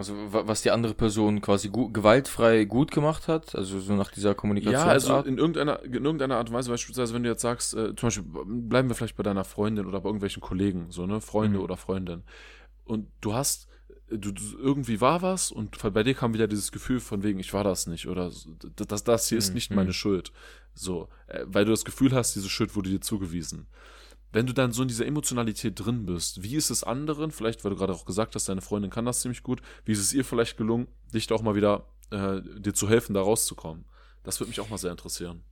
Also 0.00 0.14
was 0.30 0.62
die 0.62 0.70
andere 0.70 0.94
Person 0.94 1.42
quasi 1.42 1.68
gut, 1.68 1.92
gewaltfrei 1.92 2.64
gut 2.64 2.90
gemacht 2.90 3.28
hat, 3.28 3.54
also 3.54 3.80
so 3.80 3.92
nach 3.94 4.10
dieser 4.10 4.34
Kommunikation. 4.34 4.80
Ja, 4.80 4.86
also 4.86 5.18
in 5.18 5.36
irgendeiner, 5.36 5.82
in 5.82 5.92
irgendeiner 5.92 6.36
Art 6.36 6.48
und 6.48 6.54
Weise, 6.54 6.70
beispielsweise, 6.70 7.12
wenn 7.12 7.22
du 7.22 7.28
jetzt 7.28 7.42
sagst, 7.42 7.74
äh, 7.74 7.94
zum 7.94 8.06
Beispiel, 8.06 8.24
bleiben 8.46 8.88
wir 8.88 8.94
vielleicht 8.94 9.16
bei 9.16 9.22
deiner 9.22 9.44
Freundin 9.44 9.84
oder 9.84 10.00
bei 10.00 10.08
irgendwelchen 10.08 10.40
Kollegen, 10.40 10.86
so, 10.88 11.06
ne, 11.06 11.20
Freunde 11.20 11.58
mhm. 11.58 11.64
oder 11.64 11.76
Freundin. 11.76 12.22
Und 12.86 13.08
du 13.20 13.34
hast, 13.34 13.68
du, 14.08 14.32
du, 14.32 14.42
irgendwie 14.58 15.02
war 15.02 15.20
was 15.20 15.52
und 15.52 15.76
bei 15.92 16.02
dir 16.02 16.14
kam 16.14 16.32
wieder 16.32 16.48
dieses 16.48 16.72
Gefühl 16.72 17.00
von 17.00 17.22
wegen, 17.22 17.38
ich 17.38 17.52
war 17.52 17.62
das 17.62 17.86
nicht 17.86 18.08
oder 18.08 18.30
das, 18.76 19.04
das 19.04 19.28
hier 19.28 19.36
ist 19.36 19.50
mhm. 19.50 19.54
nicht 19.54 19.70
meine 19.70 19.90
mhm. 19.90 19.94
Schuld. 19.94 20.32
So, 20.74 21.08
äh, 21.26 21.44
weil 21.46 21.64
du 21.64 21.70
das 21.70 21.84
Gefühl 21.84 22.12
hast, 22.12 22.34
diese 22.34 22.48
Schuld 22.48 22.76
wurde 22.76 22.90
dir 22.90 23.00
zugewiesen 23.00 23.66
wenn 24.32 24.46
du 24.46 24.52
dann 24.52 24.72
so 24.72 24.82
in 24.82 24.88
dieser 24.88 25.06
Emotionalität 25.06 25.78
drin 25.78 26.06
bist, 26.06 26.42
wie 26.42 26.54
ist 26.54 26.70
es 26.70 26.84
anderen, 26.84 27.30
vielleicht, 27.30 27.64
weil 27.64 27.70
du 27.70 27.76
gerade 27.76 27.92
auch 27.92 28.04
gesagt 28.04 28.34
hast, 28.34 28.48
deine 28.48 28.60
Freundin 28.60 28.90
kann 28.90 29.04
das 29.04 29.20
ziemlich 29.20 29.42
gut, 29.42 29.60
wie 29.84 29.92
ist 29.92 29.98
es 29.98 30.12
ihr 30.12 30.24
vielleicht 30.24 30.56
gelungen, 30.56 30.88
dich 31.12 31.26
da 31.26 31.34
auch 31.34 31.42
mal 31.42 31.54
wieder, 31.54 31.86
äh, 32.10 32.40
dir 32.58 32.74
zu 32.74 32.88
helfen, 32.88 33.14
da 33.14 33.22
rauszukommen? 33.22 33.84
Das 34.22 34.38
würde 34.38 34.50
mich 34.50 34.60
auch 34.60 34.68
mal 34.68 34.78
sehr 34.78 34.92
interessieren. 34.92 35.42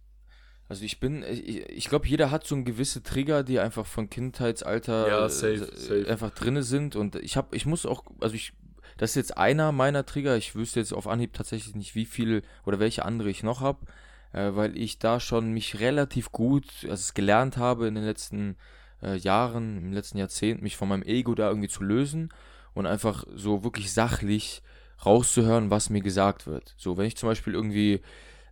Also 0.69 0.85
ich 0.85 1.01
bin, 1.01 1.23
ich, 1.23 1.67
ich 1.69 1.89
glaube, 1.89 2.07
jeder 2.07 2.31
hat 2.31 2.47
so 2.47 2.55
ein 2.55 2.67
gewisse 2.67 3.03
Trigger, 3.03 3.43
die 3.43 3.59
einfach 3.59 3.87
von 3.87 4.11
Kindheitsalter 4.11 5.09
ja, 5.09 5.29
safe, 5.29 5.71
safe. 5.75 6.07
einfach 6.09 6.31
drinne 6.31 6.63
sind 6.63 6.95
und 6.95 7.17
ich 7.17 7.39
habe, 7.39 7.57
ich 7.57 7.65
muss 7.65 7.87
auch, 7.87 8.05
also 8.21 8.35
ich, 8.35 8.53
das 8.99 9.11
ist 9.11 9.17
jetzt 9.17 9.39
einer 9.39 9.73
meiner 9.73 10.05
Trigger. 10.05 10.37
Ich 10.37 10.55
wüsste 10.55 10.81
jetzt 10.81 10.93
auf 10.93 11.07
Anhieb 11.07 11.33
tatsächlich 11.33 11.75
nicht, 11.75 11.95
wie 11.95 12.05
viel 12.05 12.43
oder 12.67 12.79
welche 12.79 13.05
andere 13.05 13.31
ich 13.31 13.43
noch 13.43 13.61
habe 13.61 13.87
äh, 14.33 14.51
weil 14.55 14.77
ich 14.77 14.99
da 14.99 15.21
schon 15.21 15.53
mich 15.53 15.81
relativ 15.81 16.33
gut, 16.33 16.67
also 16.83 16.95
es 16.95 17.15
gelernt 17.15 17.57
habe 17.57 17.87
in 17.87 17.95
den 17.95 18.05
letzten 18.05 18.57
äh, 19.03 19.17
Jahren, 19.17 19.79
im 19.79 19.93
letzten 19.93 20.19
Jahrzehnt, 20.19 20.63
mich 20.63 20.77
von 20.77 20.89
meinem 20.89 21.03
Ego 21.03 21.35
da 21.35 21.49
irgendwie 21.49 21.69
zu 21.69 21.83
lösen 21.83 22.31
und 22.75 22.87
einfach 22.87 23.25
so 23.35 23.65
wirklich 23.65 23.93
sachlich 23.93 24.63
rauszuhören, 25.05 25.71
was 25.71 25.91
mir 25.91 26.01
gesagt 26.01 26.47
wird. 26.47 26.75
So, 26.77 26.97
wenn 26.97 27.07
ich 27.07 27.17
zum 27.17 27.29
Beispiel 27.29 27.55
irgendwie, 27.55 28.01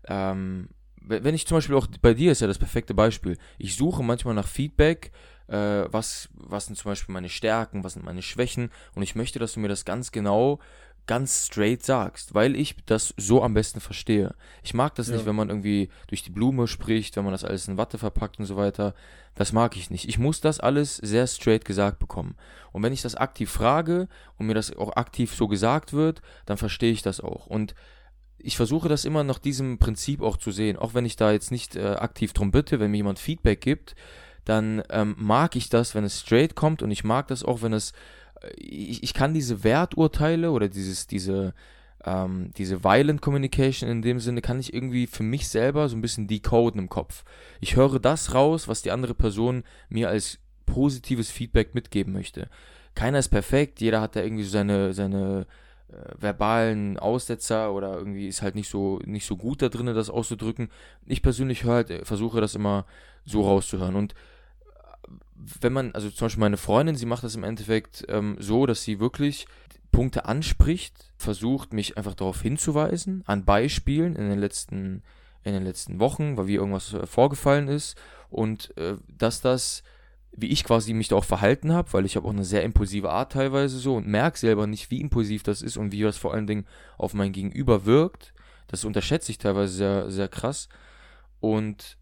ähm, 0.04 0.68
wenn 1.00 1.34
ich 1.34 1.46
zum 1.46 1.58
Beispiel 1.58 1.76
auch 1.76 1.86
bei 2.02 2.14
dir 2.14 2.32
ist 2.32 2.40
ja 2.40 2.46
das 2.46 2.58
perfekte 2.58 2.94
Beispiel. 2.94 3.36
Ich 3.58 3.76
suche 3.76 4.02
manchmal 4.02 4.34
nach 4.34 4.46
Feedback, 4.46 5.12
äh, 5.48 5.84
was, 5.90 6.28
was 6.34 6.66
sind 6.66 6.76
zum 6.76 6.90
Beispiel 6.90 7.12
meine 7.12 7.28
Stärken, 7.28 7.84
was 7.84 7.94
sind 7.94 8.04
meine 8.04 8.22
Schwächen 8.22 8.70
und 8.94 9.02
ich 9.02 9.14
möchte, 9.14 9.38
dass 9.38 9.54
du 9.54 9.60
mir 9.60 9.68
das 9.68 9.84
ganz 9.84 10.12
genau 10.12 10.60
ganz 11.06 11.46
straight 11.46 11.84
sagst, 11.84 12.34
weil 12.34 12.56
ich 12.56 12.76
das 12.86 13.14
so 13.16 13.42
am 13.42 13.54
besten 13.54 13.80
verstehe. 13.80 14.34
Ich 14.62 14.74
mag 14.74 14.94
das 14.94 15.08
ja. 15.08 15.14
nicht, 15.14 15.26
wenn 15.26 15.36
man 15.36 15.48
irgendwie 15.48 15.88
durch 16.08 16.22
die 16.22 16.30
Blume 16.30 16.66
spricht, 16.66 17.16
wenn 17.16 17.24
man 17.24 17.32
das 17.32 17.44
alles 17.44 17.68
in 17.68 17.76
Watte 17.76 17.98
verpackt 17.98 18.38
und 18.38 18.46
so 18.46 18.56
weiter. 18.56 18.94
Das 19.34 19.52
mag 19.52 19.76
ich 19.76 19.90
nicht. 19.90 20.08
Ich 20.08 20.18
muss 20.18 20.40
das 20.40 20.60
alles 20.60 20.96
sehr 20.96 21.26
straight 21.26 21.64
gesagt 21.64 21.98
bekommen. 21.98 22.36
Und 22.72 22.82
wenn 22.82 22.92
ich 22.92 23.02
das 23.02 23.14
aktiv 23.14 23.50
frage 23.50 24.08
und 24.38 24.46
mir 24.46 24.54
das 24.54 24.74
auch 24.76 24.96
aktiv 24.96 25.34
so 25.34 25.46
gesagt 25.46 25.92
wird, 25.92 26.22
dann 26.46 26.56
verstehe 26.56 26.92
ich 26.92 27.02
das 27.02 27.20
auch. 27.20 27.46
Und 27.46 27.74
ich 28.38 28.56
versuche 28.56 28.88
das 28.88 29.04
immer 29.04 29.24
nach 29.24 29.38
diesem 29.38 29.78
Prinzip 29.78 30.22
auch 30.22 30.36
zu 30.36 30.50
sehen. 30.50 30.76
Auch 30.76 30.94
wenn 30.94 31.04
ich 31.04 31.16
da 31.16 31.32
jetzt 31.32 31.50
nicht 31.50 31.76
äh, 31.76 31.84
aktiv 31.84 32.32
drum 32.32 32.50
bitte, 32.50 32.80
wenn 32.80 32.90
mir 32.90 32.98
jemand 32.98 33.18
Feedback 33.18 33.60
gibt, 33.60 33.94
dann 34.44 34.82
ähm, 34.90 35.16
mag 35.18 35.56
ich 35.56 35.68
das, 35.68 35.94
wenn 35.94 36.04
es 36.04 36.20
straight 36.20 36.54
kommt 36.54 36.82
und 36.82 36.90
ich 36.90 37.04
mag 37.04 37.26
das 37.28 37.42
auch, 37.42 37.62
wenn 37.62 37.72
es 37.72 37.92
ich, 38.56 39.02
ich 39.02 39.14
kann 39.14 39.34
diese 39.34 39.64
Werturteile 39.64 40.50
oder 40.50 40.68
dieses, 40.68 41.06
diese, 41.06 41.54
ähm, 42.04 42.50
diese 42.56 42.84
Violent 42.84 43.20
Communication 43.22 43.88
in 43.88 44.02
dem 44.02 44.20
Sinne 44.20 44.42
kann 44.42 44.60
ich 44.60 44.72
irgendwie 44.72 45.06
für 45.06 45.22
mich 45.22 45.48
selber 45.48 45.88
so 45.88 45.96
ein 45.96 46.02
bisschen 46.02 46.28
decoden 46.28 46.80
im 46.80 46.88
Kopf. 46.88 47.24
Ich 47.60 47.76
höre 47.76 47.98
das 47.98 48.34
raus, 48.34 48.68
was 48.68 48.82
die 48.82 48.90
andere 48.90 49.14
Person 49.14 49.64
mir 49.88 50.08
als 50.08 50.38
positives 50.66 51.30
Feedback 51.30 51.74
mitgeben 51.74 52.12
möchte. 52.12 52.48
Keiner 52.94 53.18
ist 53.18 53.28
perfekt, 53.28 53.80
jeder 53.80 54.00
hat 54.00 54.16
da 54.16 54.22
irgendwie 54.22 54.44
so 54.44 54.50
seine, 54.50 54.94
seine 54.94 55.46
äh, 55.88 55.94
verbalen 56.18 56.98
Aussetzer 56.98 57.72
oder 57.72 57.96
irgendwie 57.96 58.26
ist 58.26 58.42
halt 58.42 58.54
nicht 58.54 58.68
so, 58.68 59.00
nicht 59.04 59.26
so 59.26 59.36
gut 59.36 59.62
da 59.62 59.68
drin, 59.68 59.86
das 59.86 60.10
auszudrücken. 60.10 60.70
Ich 61.06 61.22
persönlich 61.22 61.64
höre 61.64 61.74
halt, 61.74 62.06
versuche 62.06 62.40
das 62.40 62.54
immer 62.54 62.86
so 63.24 63.42
rauszuhören. 63.42 63.96
Und 63.96 64.14
wenn 65.60 65.72
man, 65.72 65.92
also 65.92 66.10
zum 66.10 66.26
Beispiel 66.26 66.40
meine 66.40 66.56
Freundin, 66.56 66.96
sie 66.96 67.06
macht 67.06 67.24
das 67.24 67.34
im 67.34 67.44
Endeffekt 67.44 68.04
ähm, 68.08 68.36
so, 68.38 68.66
dass 68.66 68.82
sie 68.82 69.00
wirklich 69.00 69.46
Punkte 69.92 70.26
anspricht, 70.26 71.12
versucht 71.16 71.72
mich 71.72 71.96
einfach 71.96 72.14
darauf 72.14 72.42
hinzuweisen, 72.42 73.22
an 73.26 73.44
Beispielen 73.44 74.14
in 74.14 74.28
den 74.28 74.38
letzten, 74.38 75.02
in 75.42 75.52
den 75.52 75.64
letzten 75.64 76.00
Wochen, 76.00 76.36
weil 76.36 76.46
wie 76.46 76.56
irgendwas 76.56 76.92
äh, 76.92 77.06
vorgefallen 77.06 77.68
ist 77.68 77.96
und 78.28 78.76
äh, 78.76 78.96
dass 79.08 79.40
das, 79.40 79.82
wie 80.32 80.48
ich 80.48 80.64
quasi 80.64 80.92
mich 80.92 81.08
da 81.08 81.16
auch 81.16 81.24
verhalten 81.24 81.72
habe, 81.72 81.92
weil 81.92 82.04
ich 82.04 82.16
habe 82.16 82.26
auch 82.26 82.32
eine 82.32 82.44
sehr 82.44 82.62
impulsive 82.62 83.10
Art 83.10 83.32
teilweise 83.32 83.78
so 83.78 83.96
und 83.96 84.06
merke 84.06 84.38
selber 84.38 84.66
nicht, 84.66 84.90
wie 84.90 85.00
impulsiv 85.00 85.42
das 85.42 85.62
ist 85.62 85.76
und 85.76 85.92
wie 85.92 86.02
das 86.02 86.18
vor 86.18 86.34
allen 86.34 86.46
Dingen 86.46 86.66
auf 86.98 87.14
mein 87.14 87.32
Gegenüber 87.32 87.86
wirkt. 87.86 88.34
Das 88.68 88.84
unterschätze 88.84 89.30
ich 89.30 89.38
teilweise 89.38 89.72
sehr, 89.72 90.10
sehr 90.10 90.28
krass. 90.28 90.68
Und 91.40 91.96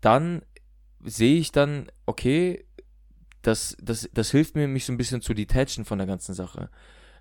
dann 0.00 0.42
sehe 1.04 1.38
ich 1.38 1.52
dann, 1.52 1.90
okay, 2.06 2.64
das, 3.42 3.76
das, 3.80 4.08
das 4.12 4.30
hilft 4.30 4.56
mir, 4.56 4.68
mich 4.68 4.86
so 4.86 4.92
ein 4.92 4.96
bisschen 4.96 5.22
zu 5.22 5.34
detachen 5.34 5.84
von 5.84 5.98
der 5.98 6.06
ganzen 6.06 6.34
Sache. 6.34 6.70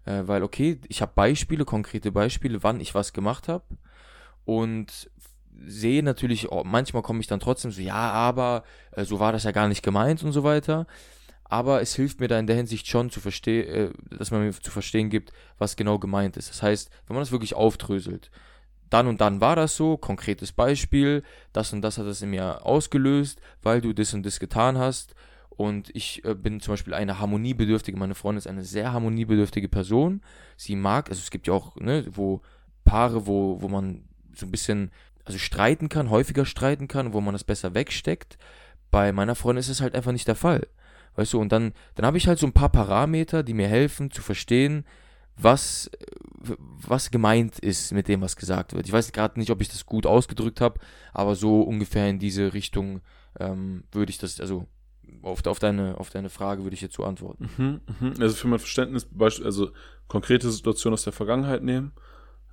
Äh, 0.05 0.23
weil, 0.25 0.43
okay, 0.43 0.79
ich 0.87 1.01
habe 1.01 1.11
Beispiele, 1.15 1.65
konkrete 1.65 2.11
Beispiele, 2.11 2.63
wann 2.63 2.79
ich 2.79 2.95
was 2.95 3.13
gemacht 3.13 3.47
habe. 3.47 3.65
Und 4.43 5.09
sehe 5.65 6.03
natürlich, 6.03 6.51
oh, 6.51 6.63
manchmal 6.65 7.01
komme 7.01 7.19
ich 7.19 7.27
dann 7.27 7.39
trotzdem 7.39 7.71
so, 7.71 7.81
ja, 7.81 7.93
aber 7.93 8.63
äh, 8.91 9.05
so 9.05 9.19
war 9.19 9.31
das 9.31 9.43
ja 9.43 9.51
gar 9.51 9.67
nicht 9.67 9.83
gemeint 9.83 10.23
und 10.23 10.31
so 10.31 10.43
weiter. 10.43 10.87
Aber 11.47 11.81
es 11.81 11.95
hilft 11.95 12.19
mir 12.19 12.27
da 12.27 12.39
in 12.39 12.47
der 12.47 12.55
Hinsicht 12.55 12.87
schon 12.87 13.11
zu 13.11 13.19
verstehen, 13.19 13.67
äh, 13.67 14.15
dass 14.17 14.31
man 14.31 14.43
mir 14.43 14.51
zu 14.51 14.71
verstehen 14.71 15.09
gibt, 15.09 15.31
was 15.57 15.75
genau 15.75 15.99
gemeint 15.99 16.37
ist. 16.37 16.49
Das 16.49 16.63
heißt, 16.63 16.89
wenn 17.07 17.15
man 17.15 17.21
das 17.21 17.31
wirklich 17.31 17.53
aufdröselt, 17.53 18.31
dann 18.89 19.07
und 19.07 19.21
dann 19.21 19.41
war 19.41 19.55
das 19.55 19.75
so, 19.75 19.97
konkretes 19.97 20.51
Beispiel, 20.51 21.23
das 21.53 21.73
und 21.73 21.81
das 21.81 21.97
hat 21.97 22.05
es 22.05 22.21
in 22.21 22.29
mir 22.29 22.65
ausgelöst, 22.65 23.39
weil 23.61 23.81
du 23.81 23.93
das 23.93 24.13
und 24.13 24.25
das 24.25 24.39
getan 24.39 24.77
hast. 24.77 25.15
Und 25.49 25.89
ich 25.95 26.23
äh, 26.25 26.35
bin 26.35 26.59
zum 26.59 26.73
Beispiel 26.73 26.93
eine 26.93 27.19
harmoniebedürftige, 27.19 27.97
meine 27.97 28.15
Freundin 28.15 28.39
ist 28.39 28.47
eine 28.47 28.63
sehr 28.63 28.91
harmoniebedürftige 28.91 29.69
Person. 29.69 30.21
Sie 30.57 30.75
mag, 30.75 31.09
also 31.09 31.19
es 31.19 31.31
gibt 31.31 31.47
ja 31.47 31.53
auch, 31.53 31.75
ne, 31.77 32.05
wo 32.11 32.41
Paare, 32.83 33.25
wo, 33.25 33.61
wo 33.61 33.67
man 33.67 34.03
so 34.35 34.45
ein 34.45 34.51
bisschen, 34.51 34.91
also 35.23 35.39
streiten 35.39 35.89
kann, 35.89 36.09
häufiger 36.09 36.45
streiten 36.45 36.87
kann, 36.87 37.13
wo 37.13 37.21
man 37.21 37.33
das 37.33 37.43
besser 37.43 37.73
wegsteckt. 37.73 38.37
Bei 38.91 39.11
meiner 39.11 39.35
Freundin 39.35 39.61
ist 39.61 39.69
es 39.69 39.81
halt 39.81 39.95
einfach 39.95 40.11
nicht 40.11 40.27
der 40.27 40.35
Fall. 40.35 40.67
Weißt 41.15 41.33
du, 41.33 41.39
und 41.39 41.51
dann, 41.51 41.73
dann 41.95 42.05
habe 42.05 42.17
ich 42.17 42.27
halt 42.27 42.39
so 42.39 42.45
ein 42.45 42.53
paar 42.53 42.69
Parameter, 42.69 43.41
die 43.41 43.53
mir 43.53 43.67
helfen 43.67 44.11
zu 44.11 44.21
verstehen, 44.21 44.85
was, 45.37 45.89
was 46.37 47.11
gemeint 47.11 47.59
ist 47.59 47.91
mit 47.91 48.07
dem, 48.07 48.21
was 48.21 48.35
gesagt 48.35 48.73
wird. 48.73 48.87
Ich 48.87 48.93
weiß 48.93 49.11
gerade 49.11 49.39
nicht, 49.39 49.51
ob 49.51 49.61
ich 49.61 49.69
das 49.69 49.85
gut 49.85 50.05
ausgedrückt 50.05 50.61
habe, 50.61 50.79
aber 51.13 51.35
so 51.35 51.61
ungefähr 51.61 52.09
in 52.09 52.19
diese 52.19 52.53
Richtung 52.53 53.01
ähm, 53.39 53.83
würde 53.91 54.11
ich 54.11 54.17
das, 54.17 54.39
also 54.39 54.67
auf, 55.21 55.45
auf, 55.45 55.59
deine, 55.59 55.97
auf 55.99 56.09
deine 56.09 56.29
Frage 56.29 56.63
würde 56.63 56.75
ich 56.75 56.81
jetzt 56.81 56.95
so 56.95 57.03
antworten. 57.03 57.49
Mhm, 57.57 57.81
mhm. 57.99 58.13
Also 58.19 58.35
für 58.35 58.47
mein 58.47 58.59
Verständnis, 58.59 59.07
also 59.19 59.71
konkrete 60.07 60.49
Situationen 60.49 60.93
aus 60.93 61.03
der 61.03 61.13
Vergangenheit 61.13 61.63
nehmen, 61.63 61.93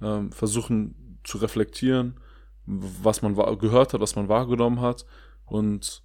ähm, 0.01 0.33
versuchen 0.33 1.19
zu 1.25 1.39
reflektieren, 1.39 2.19
was 2.67 3.23
man 3.23 3.35
gehört 3.59 3.93
hat, 3.93 4.01
was 4.01 4.17
man 4.17 4.29
wahrgenommen 4.29 4.81
hat 4.81 5.05
und 5.45 6.03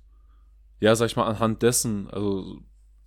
ja, 0.79 0.95
sag 0.95 1.07
ich 1.07 1.15
mal, 1.15 1.25
anhand 1.25 1.63
dessen, 1.63 2.09
also 2.09 2.59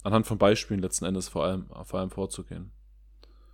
anhand 0.02 0.26
von 0.26 0.38
Beispielen 0.38 0.80
letzten 0.80 1.04
Endes 1.04 1.28
vor 1.28 1.44
allem, 1.44 1.66
vor 1.84 2.00
allem 2.00 2.10
vorzugehen. 2.10 2.72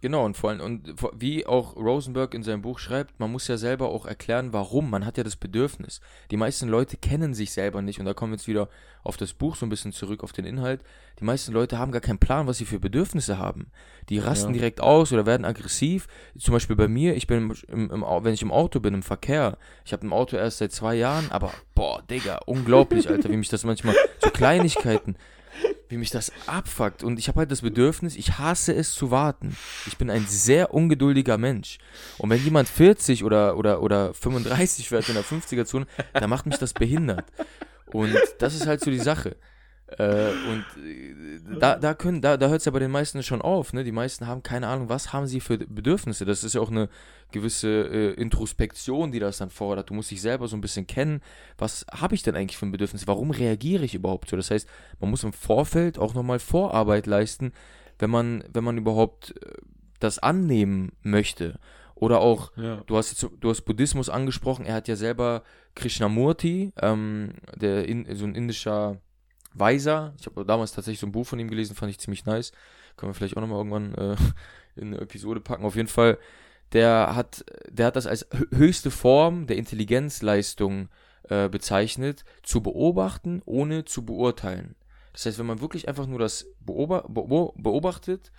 Genau, 0.06 0.24
und 0.24 0.36
vor 0.36 0.50
allem, 0.50 0.60
und 0.60 0.94
wie 1.18 1.46
auch 1.46 1.74
Rosenberg 1.74 2.32
in 2.32 2.44
seinem 2.44 2.62
Buch 2.62 2.78
schreibt, 2.78 3.18
man 3.18 3.32
muss 3.32 3.48
ja 3.48 3.56
selber 3.56 3.88
auch 3.88 4.06
erklären, 4.06 4.52
warum. 4.52 4.88
Man 4.88 5.04
hat 5.04 5.18
ja 5.18 5.24
das 5.24 5.34
Bedürfnis. 5.34 6.00
Die 6.30 6.36
meisten 6.36 6.68
Leute 6.68 6.96
kennen 6.96 7.34
sich 7.34 7.50
selber 7.50 7.82
nicht, 7.82 7.98
und 7.98 8.06
da 8.06 8.14
kommen 8.14 8.30
wir 8.30 8.36
jetzt 8.36 8.46
wieder 8.46 8.68
auf 9.02 9.16
das 9.16 9.32
Buch 9.32 9.56
so 9.56 9.66
ein 9.66 9.68
bisschen 9.68 9.90
zurück, 9.90 10.22
auf 10.22 10.32
den 10.32 10.44
Inhalt. 10.44 10.80
Die 11.18 11.24
meisten 11.24 11.52
Leute 11.52 11.80
haben 11.80 11.90
gar 11.90 12.00
keinen 12.00 12.20
Plan, 12.20 12.46
was 12.46 12.58
sie 12.58 12.66
für 12.66 12.78
Bedürfnisse 12.78 13.38
haben. 13.38 13.66
Die 14.08 14.20
rasten 14.20 14.50
ja. 14.50 14.60
direkt 14.60 14.80
aus 14.80 15.12
oder 15.12 15.26
werden 15.26 15.44
aggressiv. 15.44 16.06
Zum 16.38 16.52
Beispiel 16.52 16.76
bei 16.76 16.86
mir, 16.86 17.16
ich 17.16 17.26
bin, 17.26 17.52
im, 17.66 17.90
im, 17.90 18.02
wenn 18.20 18.32
ich 18.32 18.42
im 18.42 18.52
Auto 18.52 18.78
bin, 18.78 18.94
im 18.94 19.02
Verkehr, 19.02 19.58
ich 19.84 19.92
habe 19.92 20.06
ein 20.06 20.12
Auto 20.12 20.36
erst 20.36 20.58
seit 20.58 20.70
zwei 20.70 20.94
Jahren, 20.94 21.32
aber 21.32 21.52
boah, 21.74 22.00
Digga, 22.08 22.42
unglaublich, 22.46 23.08
Alter, 23.10 23.28
wie 23.28 23.36
mich 23.36 23.48
das 23.48 23.64
manchmal, 23.64 23.96
so 24.22 24.30
Kleinigkeiten 24.30 25.16
wie 25.88 25.96
mich 25.96 26.10
das 26.10 26.32
abfuckt. 26.46 27.02
Und 27.02 27.18
ich 27.18 27.28
habe 27.28 27.40
halt 27.40 27.50
das 27.50 27.62
Bedürfnis, 27.62 28.16
ich 28.16 28.38
hasse 28.38 28.74
es 28.74 28.92
zu 28.92 29.10
warten. 29.10 29.56
Ich 29.86 29.96
bin 29.96 30.10
ein 30.10 30.26
sehr 30.26 30.74
ungeduldiger 30.74 31.38
Mensch. 31.38 31.78
Und 32.18 32.30
wenn 32.30 32.42
jemand 32.42 32.68
40 32.68 33.24
oder, 33.24 33.56
oder, 33.56 33.82
oder 33.82 34.14
35 34.14 34.88
fährt 34.88 35.08
in 35.08 35.14
der 35.14 35.24
50er-Zone, 35.24 35.86
dann 36.12 36.30
macht 36.30 36.46
mich 36.46 36.58
das 36.58 36.72
behindert. 36.72 37.24
Und 37.92 38.14
das 38.38 38.54
ist 38.54 38.66
halt 38.66 38.80
so 38.80 38.90
die 38.90 38.98
Sache. 38.98 39.36
Äh, 39.98 40.30
und 40.50 40.64
äh, 40.84 41.58
da, 41.60 41.76
da 41.76 41.94
können, 41.94 42.20
da, 42.20 42.36
da 42.36 42.48
hört 42.48 42.58
es 42.58 42.64
ja 42.64 42.72
bei 42.72 42.80
den 42.80 42.90
meisten 42.90 43.22
schon 43.22 43.40
auf, 43.40 43.72
ne? 43.72 43.84
Die 43.84 43.92
meisten 43.92 44.26
haben 44.26 44.42
keine 44.42 44.66
Ahnung, 44.66 44.88
was 44.88 45.12
haben 45.12 45.26
sie 45.26 45.40
für 45.40 45.58
Bedürfnisse. 45.58 46.24
Das 46.24 46.42
ist 46.42 46.54
ja 46.54 46.60
auch 46.60 46.70
eine 46.70 46.88
gewisse 47.30 47.68
äh, 47.68 48.12
Introspektion, 48.14 49.12
die 49.12 49.20
das 49.20 49.38
dann 49.38 49.50
fordert. 49.50 49.90
Du 49.90 49.94
musst 49.94 50.10
dich 50.10 50.20
selber 50.20 50.48
so 50.48 50.56
ein 50.56 50.60
bisschen 50.60 50.88
kennen. 50.88 51.22
Was 51.56 51.86
habe 51.92 52.16
ich 52.16 52.24
denn 52.24 52.34
eigentlich 52.34 52.56
für 52.56 52.66
ein 52.66 52.72
Bedürfnis? 52.72 53.06
Warum 53.06 53.30
reagiere 53.30 53.84
ich 53.84 53.94
überhaupt 53.94 54.28
so? 54.28 54.36
Das 54.36 54.50
heißt, 54.50 54.68
man 54.98 55.10
muss 55.10 55.22
im 55.22 55.32
Vorfeld 55.32 55.98
auch 55.98 56.14
nochmal 56.14 56.40
Vorarbeit 56.40 57.06
leisten, 57.06 57.52
wenn 58.00 58.10
man, 58.10 58.42
wenn 58.52 58.64
man 58.64 58.78
überhaupt 58.78 59.34
äh, 59.40 59.52
das 60.00 60.18
annehmen 60.18 60.92
möchte. 61.02 61.60
Oder 61.94 62.20
auch, 62.20 62.52
ja. 62.56 62.82
du, 62.86 62.96
hast 62.96 63.10
jetzt, 63.10 63.30
du 63.40 63.48
hast 63.48 63.62
Buddhismus 63.62 64.10
angesprochen, 64.10 64.66
er 64.66 64.74
hat 64.74 64.88
ja 64.88 64.96
selber 64.96 65.42
Krishnamurti, 65.74 66.72
ähm, 66.82 67.34
der 67.54 67.88
in, 67.88 68.06
so 68.14 68.26
ein 68.26 68.34
indischer 68.34 68.98
Weiser. 69.58 70.14
Ich 70.18 70.26
habe 70.26 70.44
damals 70.44 70.72
tatsächlich 70.72 71.00
so 71.00 71.06
ein 71.06 71.12
Buch 71.12 71.26
von 71.26 71.38
ihm 71.38 71.48
gelesen, 71.48 71.74
fand 71.74 71.90
ich 71.90 71.98
ziemlich 71.98 72.24
nice. 72.24 72.52
Können 72.96 73.10
wir 73.10 73.14
vielleicht 73.14 73.36
auch 73.36 73.40
nochmal 73.40 73.58
irgendwann 73.58 73.94
äh, 73.94 74.16
in 74.80 74.88
eine 74.88 75.00
Episode 75.00 75.40
packen. 75.40 75.64
Auf 75.64 75.76
jeden 75.76 75.88
Fall, 75.88 76.18
der 76.72 77.14
hat, 77.14 77.44
der 77.68 77.86
hat 77.86 77.96
das 77.96 78.06
als 78.06 78.26
höchste 78.54 78.90
Form 78.90 79.46
der 79.46 79.56
Intelligenzleistung 79.56 80.88
äh, 81.28 81.48
bezeichnet, 81.48 82.24
zu 82.42 82.62
beobachten, 82.62 83.42
ohne 83.44 83.84
zu 83.84 84.04
beurteilen. 84.04 84.76
Das 85.12 85.26
heißt, 85.26 85.38
wenn 85.38 85.46
man 85.46 85.60
wirklich 85.60 85.88
einfach 85.88 86.06
nur 86.06 86.18
das 86.18 86.46
beobachtet, 86.60 88.32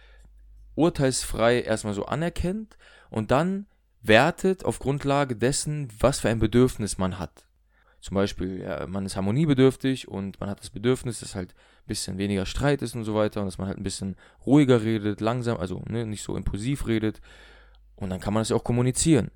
urteilsfrei 0.76 1.61
erstmal 1.61 1.95
so 1.95 2.05
anerkennt 2.05 2.78
und 3.09 3.32
dann 3.32 3.65
wertet 4.01 4.63
auf 4.63 4.80
Grundlage 4.80 5.36
dessen, 5.36 5.89
was 5.99 6.20
für 6.20 6.30
ein 6.30 6.39
Bedürfnis 6.39 6.97
man 6.97 7.18
hat. 7.18 7.46
Zum 7.99 8.15
Beispiel, 8.15 8.61
ja, 8.61 8.85
man 8.87 9.05
ist 9.05 9.15
harmoniebedürftig 9.15 10.07
und 10.07 10.39
man 10.39 10.49
hat 10.49 10.59
das 10.59 10.69
Bedürfnis, 10.69 11.19
dass 11.19 11.35
halt 11.35 11.53
ein 11.53 11.87
bisschen 11.87 12.17
weniger 12.17 12.45
Streit 12.45 12.81
ist 12.81 12.95
und 12.95 13.03
so 13.03 13.15
weiter 13.15 13.41
und 13.41 13.47
dass 13.47 13.57
man 13.57 13.67
halt 13.67 13.77
ein 13.77 13.83
bisschen 13.83 14.15
ruhiger 14.45 14.83
redet, 14.83 15.19
langsam, 15.19 15.57
also 15.57 15.81
ne, 15.87 16.05
nicht 16.05 16.23
so 16.23 16.35
impulsiv 16.35 16.87
redet. 16.87 17.21
Und 17.95 18.09
dann 18.11 18.19
kann 18.19 18.33
man 18.33 18.41
das 18.41 18.49
ja 18.49 18.55
auch 18.55 18.63
kommunizieren. 18.63 19.31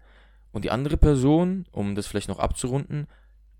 Und 0.51 0.63
die 0.63 0.71
andere 0.71 0.97
Person, 0.97 1.65
um 1.71 1.95
das 1.95 2.07
vielleicht 2.07 2.29
noch 2.29 2.39
abzurunden, 2.39 3.07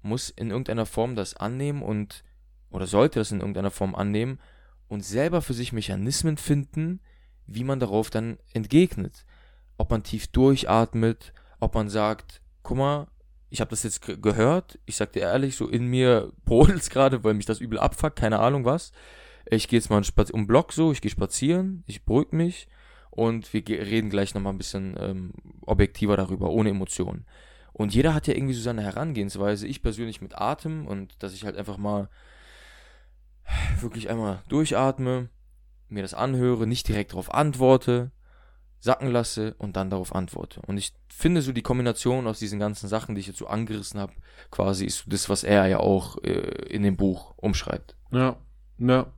muss 0.04 0.30
in 0.30 0.52
irgendeiner 0.52 0.86
Form 0.86 1.16
das 1.16 1.36
annehmen 1.36 1.82
und, 1.82 2.24
oder 2.70 2.86
sollte 2.86 3.20
das 3.20 3.32
in 3.32 3.40
irgendeiner 3.40 3.72
Form 3.72 3.96
annehmen 3.96 4.40
und 4.88 5.04
selber 5.06 5.42
für 5.42 5.54
sich 5.54 5.74
Mechanismen 5.74 6.38
finden, 6.38 7.00
wie 7.48 7.64
man 7.64 7.80
darauf 7.80 8.10
dann 8.10 8.38
entgegnet. 8.54 9.26
Ob 9.78 9.90
man 9.90 10.04
tief 10.04 10.28
durchatmet, 10.28 11.34
ob 11.60 11.76
man 11.76 11.90
sagt, 11.90 12.42
guck 12.62 12.78
mal, 12.78 13.08
ich 13.52 13.60
habe 13.60 13.70
das 13.70 13.84
jetzt 13.84 14.02
gehört, 14.02 14.80
ich 14.86 14.96
sag 14.96 15.12
dir 15.12 15.24
ehrlich, 15.24 15.58
so 15.58 15.68
in 15.68 15.86
mir 15.86 16.32
brodelt 16.46 16.90
gerade, 16.90 17.24
weil 17.24 17.34
mich 17.34 17.46
das 17.46 17.60
übel 17.60 17.78
abfuckt, 17.78 18.18
keine 18.18 18.40
Ahnung 18.40 18.66
was. 18.66 18.92
Ich 19.46 19.68
gehe 19.68 19.78
jetzt 19.78 19.90
mal 19.90 20.02
um 20.32 20.48
Block 20.48 20.72
so, 20.72 20.92
ich 20.92 21.02
gehe 21.02 21.12
spazieren, 21.12 21.84
ich 21.86 22.06
beruhige 22.06 22.36
mich 22.36 22.68
und 23.10 23.52
wir 23.54 23.68
reden 23.68 24.10
gleich 24.10 24.34
nochmal 24.34 24.54
ein 24.54 24.58
bisschen 24.58 24.96
ähm, 24.98 25.34
objektiver 25.62 26.16
darüber, 26.16 26.50
ohne 26.50 26.70
Emotionen. 26.70 27.26
Und 27.74 27.94
jeder 27.94 28.14
hat 28.14 28.28
ja 28.28 28.36
irgendwie 28.36 28.54
so 28.54 28.62
seine 28.62 28.84
Herangehensweise. 28.84 29.68
Ich 29.68 29.82
persönlich 29.82 30.22
mit 30.22 30.38
Atem 30.38 30.88
und 30.88 31.22
dass 31.22 31.34
ich 31.34 31.44
halt 31.44 31.58
einfach 31.58 31.78
mal 31.78 32.10
wirklich 33.82 34.10
einmal 34.10 34.44
durchatme, 34.48 35.30
mir 35.90 36.04
das 36.04 36.14
anhöre, 36.14 36.68
nicht 36.68 36.88
direkt 36.88 37.12
darauf 37.12 37.34
antworte, 37.34 38.12
sacken 38.82 39.12
lasse 39.12 39.54
und 39.60 39.78
dann 39.78 39.92
darauf 39.92 40.14
antworte. 40.14 40.60
Und 40.66 40.78
ich 40.78 40.92
finde 41.08 41.42
so 41.44 41.52
die 41.52 41.62
Kombination 41.62 42.26
aus 42.28 42.40
diesen 42.40 42.60
ganzen 42.60 42.90
Sachen, 42.90 43.14
die 43.14 43.22
ich 43.22 43.28
jetzt 43.28 43.38
so 43.38 43.48
angerissen 43.48 44.00
habe, 44.00 44.14
quasi 44.50 44.86
ist 44.86 44.98
so 44.98 45.04
das, 45.10 45.30
was 45.30 45.44
er 45.44 45.68
ja 45.68 45.80
auch 45.80 46.18
äh, 46.24 46.66
in 46.68 46.82
dem 46.82 46.98
Buch 46.98 47.36
umschreibt. 47.38 47.96
Ja, 48.12 48.38
ja. 48.80 49.14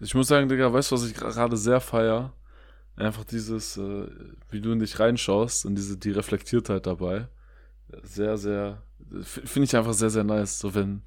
Ich 0.00 0.14
muss 0.14 0.28
sagen, 0.28 0.48
Digga, 0.48 0.72
weißt 0.72 0.92
du, 0.92 0.94
was 0.94 1.08
ich 1.08 1.14
gerade 1.14 1.56
sehr 1.56 1.80
feier? 1.80 2.32
Einfach 2.94 3.24
dieses, 3.24 3.76
äh, 3.76 4.06
wie 4.50 4.60
du 4.60 4.70
in 4.70 4.78
dich 4.78 4.98
reinschaust 5.00 5.66
und 5.66 5.74
diese, 5.74 5.98
die 5.98 6.12
Reflektiertheit 6.12 6.86
dabei. 6.86 7.26
Sehr, 8.04 8.36
sehr, 8.36 8.82
finde 9.22 9.64
ich 9.64 9.76
einfach 9.76 9.94
sehr, 9.94 10.10
sehr 10.10 10.24
nice, 10.24 10.60
so 10.60 10.74
wenn, 10.76 11.02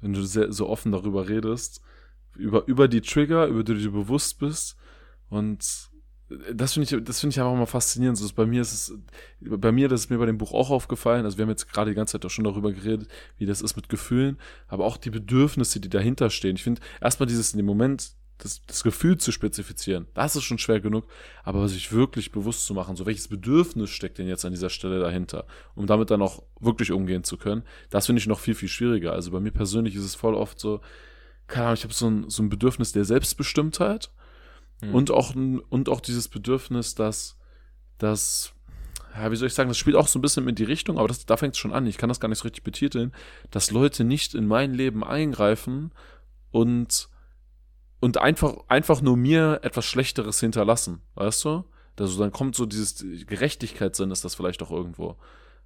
wenn 0.00 0.14
du 0.14 0.22
sehr, 0.22 0.50
so 0.52 0.70
offen 0.70 0.92
darüber 0.92 1.28
redest, 1.28 1.82
über, 2.34 2.66
über 2.66 2.88
die 2.88 3.02
Trigger, 3.02 3.46
über 3.46 3.62
die 3.62 3.74
du 3.74 3.80
dir 3.80 3.90
bewusst 3.90 4.38
bist 4.38 4.76
und 5.28 5.90
das 6.28 6.72
finde 6.72 6.96
ich, 6.96 7.04
das 7.04 7.20
finde 7.20 7.34
ich 7.34 7.40
einfach 7.40 7.54
mal 7.54 7.66
faszinierend. 7.66 8.16
So, 8.16 8.26
bei 8.34 8.46
mir 8.46 8.62
ist 8.62 8.72
es, 8.72 8.98
bei 9.40 9.72
mir, 9.72 9.88
das 9.88 10.02
ist 10.02 10.10
mir 10.10 10.18
bei 10.18 10.26
dem 10.26 10.38
Buch 10.38 10.52
auch 10.52 10.70
aufgefallen. 10.70 11.24
Also 11.24 11.36
wir 11.36 11.42
haben 11.42 11.50
jetzt 11.50 11.70
gerade 11.70 11.90
die 11.90 11.94
ganze 11.94 12.12
Zeit 12.12 12.24
auch 12.24 12.30
schon 12.30 12.44
darüber 12.44 12.72
geredet, 12.72 13.08
wie 13.36 13.46
das 13.46 13.60
ist 13.60 13.76
mit 13.76 13.88
Gefühlen, 13.88 14.38
aber 14.66 14.86
auch 14.86 14.96
die 14.96 15.10
Bedürfnisse, 15.10 15.80
die 15.80 15.90
dahinter 15.90 16.30
stehen. 16.30 16.56
Ich 16.56 16.62
finde 16.62 16.80
erstmal 17.00 17.26
dieses 17.26 17.52
in 17.52 17.58
dem 17.58 17.66
Moment, 17.66 18.12
das, 18.38 18.62
das 18.66 18.82
Gefühl 18.82 19.16
zu 19.18 19.30
spezifizieren, 19.30 20.06
das 20.14 20.34
ist 20.34 20.42
schon 20.42 20.58
schwer 20.58 20.80
genug, 20.80 21.06
aber 21.44 21.68
sich 21.68 21.92
wirklich 21.92 22.32
bewusst 22.32 22.66
zu 22.66 22.74
machen, 22.74 22.96
so 22.96 23.06
welches 23.06 23.28
Bedürfnis 23.28 23.90
steckt 23.90 24.18
denn 24.18 24.26
jetzt 24.26 24.44
an 24.44 24.52
dieser 24.52 24.70
Stelle 24.70 24.98
dahinter, 24.98 25.46
um 25.76 25.86
damit 25.86 26.10
dann 26.10 26.20
auch 26.20 26.42
wirklich 26.58 26.90
umgehen 26.90 27.22
zu 27.22 27.36
können, 27.36 27.62
das 27.90 28.06
finde 28.06 28.18
ich 28.18 28.26
noch 28.26 28.40
viel, 28.40 28.56
viel 28.56 28.68
schwieriger. 28.68 29.12
Also 29.12 29.30
bei 29.30 29.40
mir 29.40 29.52
persönlich 29.52 29.94
ist 29.94 30.04
es 30.04 30.16
voll 30.16 30.34
oft 30.34 30.58
so, 30.58 30.80
keine 31.46 31.66
Ahnung, 31.66 31.76
ich 31.76 31.84
habe 31.84 31.94
so 31.94 32.08
ein, 32.08 32.28
so 32.28 32.42
ein 32.42 32.48
Bedürfnis 32.48 32.92
der 32.92 33.04
Selbstbestimmtheit 33.04 34.10
Mhm. 34.88 34.94
Und, 34.94 35.10
auch, 35.10 35.34
und 35.34 35.88
auch 35.88 36.00
dieses 36.00 36.28
Bedürfnis, 36.28 36.94
dass, 36.94 37.36
dass, 37.98 38.54
ja, 39.16 39.30
wie 39.30 39.36
soll 39.36 39.48
ich 39.48 39.54
sagen, 39.54 39.68
das 39.68 39.78
spielt 39.78 39.96
auch 39.96 40.08
so 40.08 40.18
ein 40.18 40.22
bisschen 40.22 40.48
in 40.48 40.54
die 40.54 40.64
Richtung, 40.64 40.98
aber 40.98 41.08
das, 41.08 41.26
da 41.26 41.36
fängt 41.36 41.54
es 41.54 41.58
schon 41.58 41.72
an. 41.72 41.86
Ich 41.86 41.98
kann 41.98 42.08
das 42.08 42.20
gar 42.20 42.28
nicht 42.28 42.38
so 42.38 42.44
richtig 42.44 42.64
betiteln, 42.64 43.12
dass 43.50 43.70
Leute 43.70 44.04
nicht 44.04 44.34
in 44.34 44.46
mein 44.46 44.74
Leben 44.74 45.04
eingreifen 45.04 45.92
und, 46.50 47.08
und 48.00 48.18
einfach, 48.18 48.54
einfach 48.68 49.00
nur 49.00 49.16
mir 49.16 49.60
etwas 49.62 49.84
Schlechteres 49.84 50.40
hinterlassen, 50.40 51.00
weißt 51.14 51.44
du? 51.44 51.64
Also 51.98 52.18
dann 52.18 52.32
kommt 52.32 52.56
so 52.56 52.66
dieses 52.66 53.04
Gerechtigkeitssinn 53.26 54.10
ist 54.10 54.24
das 54.24 54.34
vielleicht 54.34 54.62
auch 54.62 54.72
irgendwo. 54.72 55.16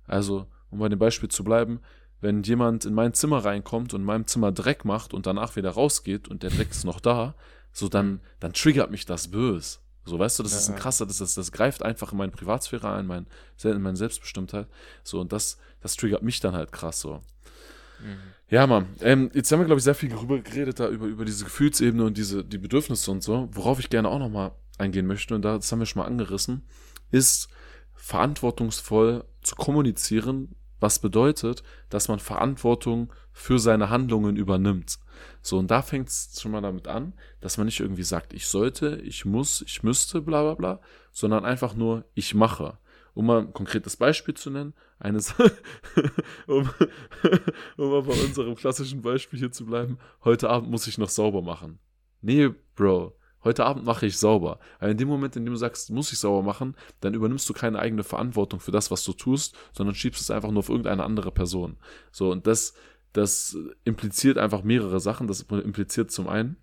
Also, 0.06 0.46
um 0.70 0.78
bei 0.78 0.88
dem 0.88 0.98
Beispiel 0.98 1.30
zu 1.30 1.42
bleiben, 1.42 1.80
wenn 2.20 2.42
jemand 2.42 2.84
in 2.84 2.94
mein 2.94 3.14
Zimmer 3.14 3.44
reinkommt 3.44 3.94
und 3.94 4.00
in 4.00 4.06
meinem 4.06 4.26
Zimmer 4.26 4.52
Dreck 4.52 4.84
macht 4.84 5.14
und 5.14 5.26
danach 5.26 5.56
wieder 5.56 5.70
rausgeht 5.70 6.28
und 6.28 6.42
der 6.42 6.50
Dreck 6.50 6.70
ist 6.70 6.84
noch 6.84 7.00
da, 7.00 7.34
so 7.72 7.88
dann, 7.88 8.20
dann 8.40 8.52
triggert 8.52 8.90
mich 8.90 9.06
das 9.06 9.28
bös. 9.28 9.80
So, 10.04 10.18
weißt 10.18 10.38
du, 10.38 10.42
das 10.42 10.52
ja, 10.52 10.58
ist 10.58 10.70
ein 10.70 10.76
krasser, 10.76 11.06
das, 11.06 11.18
das, 11.18 11.34
das 11.34 11.52
greift 11.52 11.82
einfach 11.82 12.12
in 12.12 12.18
meine 12.18 12.32
Privatsphäre 12.32 12.90
ein, 12.92 13.06
mein, 13.06 13.26
in 13.62 13.82
meine 13.82 13.96
Selbstbestimmtheit. 13.96 14.66
So, 15.04 15.20
und 15.20 15.32
das, 15.32 15.58
das 15.80 15.96
triggert 15.96 16.22
mich 16.22 16.40
dann 16.40 16.54
halt 16.54 16.72
krass 16.72 17.00
so. 17.00 17.20
Mhm. 18.00 18.18
Ja, 18.50 18.66
Mann. 18.66 18.86
Ähm, 19.00 19.30
jetzt 19.34 19.52
haben 19.52 19.60
wir, 19.60 19.66
glaube 19.66 19.78
ich, 19.78 19.84
sehr 19.84 19.94
viel 19.94 20.08
darüber 20.08 20.38
geredet, 20.38 20.80
da 20.80 20.88
über, 20.88 21.06
über 21.06 21.24
diese 21.26 21.44
Gefühlsebene 21.44 22.04
und 22.04 22.16
diese, 22.16 22.42
die 22.42 22.58
Bedürfnisse 22.58 23.10
und 23.10 23.22
so. 23.22 23.48
Worauf 23.52 23.78
ich 23.78 23.90
gerne 23.90 24.08
auch 24.08 24.18
nochmal 24.18 24.52
eingehen 24.78 25.06
möchte, 25.06 25.34
und 25.34 25.42
das 25.42 25.70
haben 25.70 25.80
wir 25.80 25.86
schon 25.86 26.00
mal 26.00 26.08
angerissen, 26.08 26.62
ist 27.10 27.48
verantwortungsvoll 27.94 29.24
zu 29.42 29.56
kommunizieren, 29.56 30.54
was 30.80 31.00
bedeutet, 31.00 31.62
dass 31.90 32.08
man 32.08 32.20
Verantwortung 32.20 33.12
für 33.32 33.58
seine 33.58 33.90
Handlungen 33.90 34.36
übernimmt. 34.36 34.98
So, 35.42 35.58
und 35.58 35.70
da 35.70 35.82
fängt 35.82 36.08
es 36.08 36.38
schon 36.40 36.52
mal 36.52 36.60
damit 36.60 36.88
an, 36.88 37.14
dass 37.40 37.58
man 37.58 37.66
nicht 37.66 37.80
irgendwie 37.80 38.02
sagt, 38.02 38.32
ich 38.32 38.46
sollte, 38.46 38.96
ich 39.02 39.24
muss, 39.24 39.62
ich 39.62 39.82
müsste, 39.82 40.20
bla 40.20 40.42
bla 40.42 40.54
bla, 40.54 40.80
sondern 41.12 41.44
einfach 41.44 41.74
nur, 41.74 42.04
ich 42.14 42.34
mache. 42.34 42.78
Um 43.14 43.26
mal 43.26 43.40
ein 43.40 43.52
konkretes 43.52 43.96
Beispiel 43.96 44.34
zu 44.34 44.50
nennen, 44.50 44.74
eines, 44.98 45.34
um, 46.46 46.70
um 47.76 47.90
mal 47.90 48.02
bei 48.02 48.12
unserem 48.12 48.54
klassischen 48.54 49.02
Beispiel 49.02 49.38
hier 49.38 49.52
zu 49.52 49.66
bleiben, 49.66 49.98
heute 50.24 50.48
Abend 50.50 50.70
muss 50.70 50.86
ich 50.86 50.98
noch 50.98 51.08
sauber 51.08 51.42
machen. 51.42 51.78
Nee, 52.20 52.50
Bro, 52.76 53.16
heute 53.44 53.64
Abend 53.64 53.84
mache 53.84 54.06
ich 54.06 54.18
sauber. 54.18 54.58
Aber 54.78 54.90
in 54.90 54.96
dem 54.96 55.08
Moment, 55.08 55.36
in 55.36 55.44
dem 55.44 55.52
du 55.52 55.58
sagst, 55.58 55.90
muss 55.90 56.12
ich 56.12 56.18
sauber 56.18 56.42
machen, 56.42 56.76
dann 57.00 57.14
übernimmst 57.14 57.48
du 57.48 57.54
keine 57.54 57.78
eigene 57.78 58.04
Verantwortung 58.04 58.60
für 58.60 58.72
das, 58.72 58.90
was 58.90 59.04
du 59.04 59.12
tust, 59.12 59.56
sondern 59.72 59.94
schiebst 59.94 60.20
es 60.20 60.30
einfach 60.30 60.50
nur 60.50 60.60
auf 60.60 60.68
irgendeine 60.68 61.04
andere 61.04 61.32
Person. 61.32 61.76
So, 62.10 62.30
und 62.30 62.46
das, 62.46 62.74
das 63.18 63.56
impliziert 63.84 64.38
einfach 64.38 64.62
mehrere 64.62 65.00
Sachen. 65.00 65.26
Das 65.26 65.42
impliziert 65.42 66.10
zum 66.10 66.28
einen, 66.28 66.56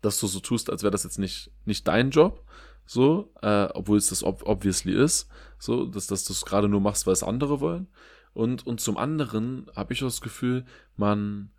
dass 0.00 0.20
du 0.20 0.26
so 0.26 0.40
tust, 0.40 0.70
als 0.70 0.82
wäre 0.82 0.92
das 0.92 1.04
jetzt 1.04 1.18
nicht, 1.18 1.50
nicht 1.64 1.88
dein 1.88 2.10
Job, 2.10 2.44
so, 2.86 3.32
äh, 3.42 3.64
obwohl 3.74 3.98
es 3.98 4.08
das 4.08 4.22
ob 4.22 4.46
obviously 4.46 4.92
ist, 4.92 5.28
so, 5.58 5.86
dass, 5.86 6.06
dass 6.06 6.24
du 6.24 6.32
es 6.32 6.44
gerade 6.44 6.68
nur 6.68 6.80
machst, 6.80 7.06
weil 7.06 7.14
es 7.14 7.22
andere 7.22 7.60
wollen. 7.60 7.88
Und, 8.34 8.66
und 8.66 8.80
zum 8.80 8.98
anderen 8.98 9.70
habe 9.74 9.92
ich 9.92 10.02
auch 10.02 10.08
das 10.08 10.20
Gefühl, 10.20 10.64
man, 10.96 11.50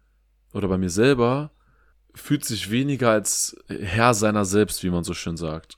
oder 0.53 0.68
bei 0.68 0.78
mir 0.78 0.89
selber, 0.89 1.51
fühlt 2.13 2.45
sich 2.45 2.72
weniger 2.72 3.11
als 3.11 3.57
Herr 3.68 4.13
seiner 4.13 4.45
selbst, 4.45 4.84
wie 4.84 4.89
man 4.89 5.03
so 5.03 5.13
schön 5.13 5.36
sagt. 5.36 5.78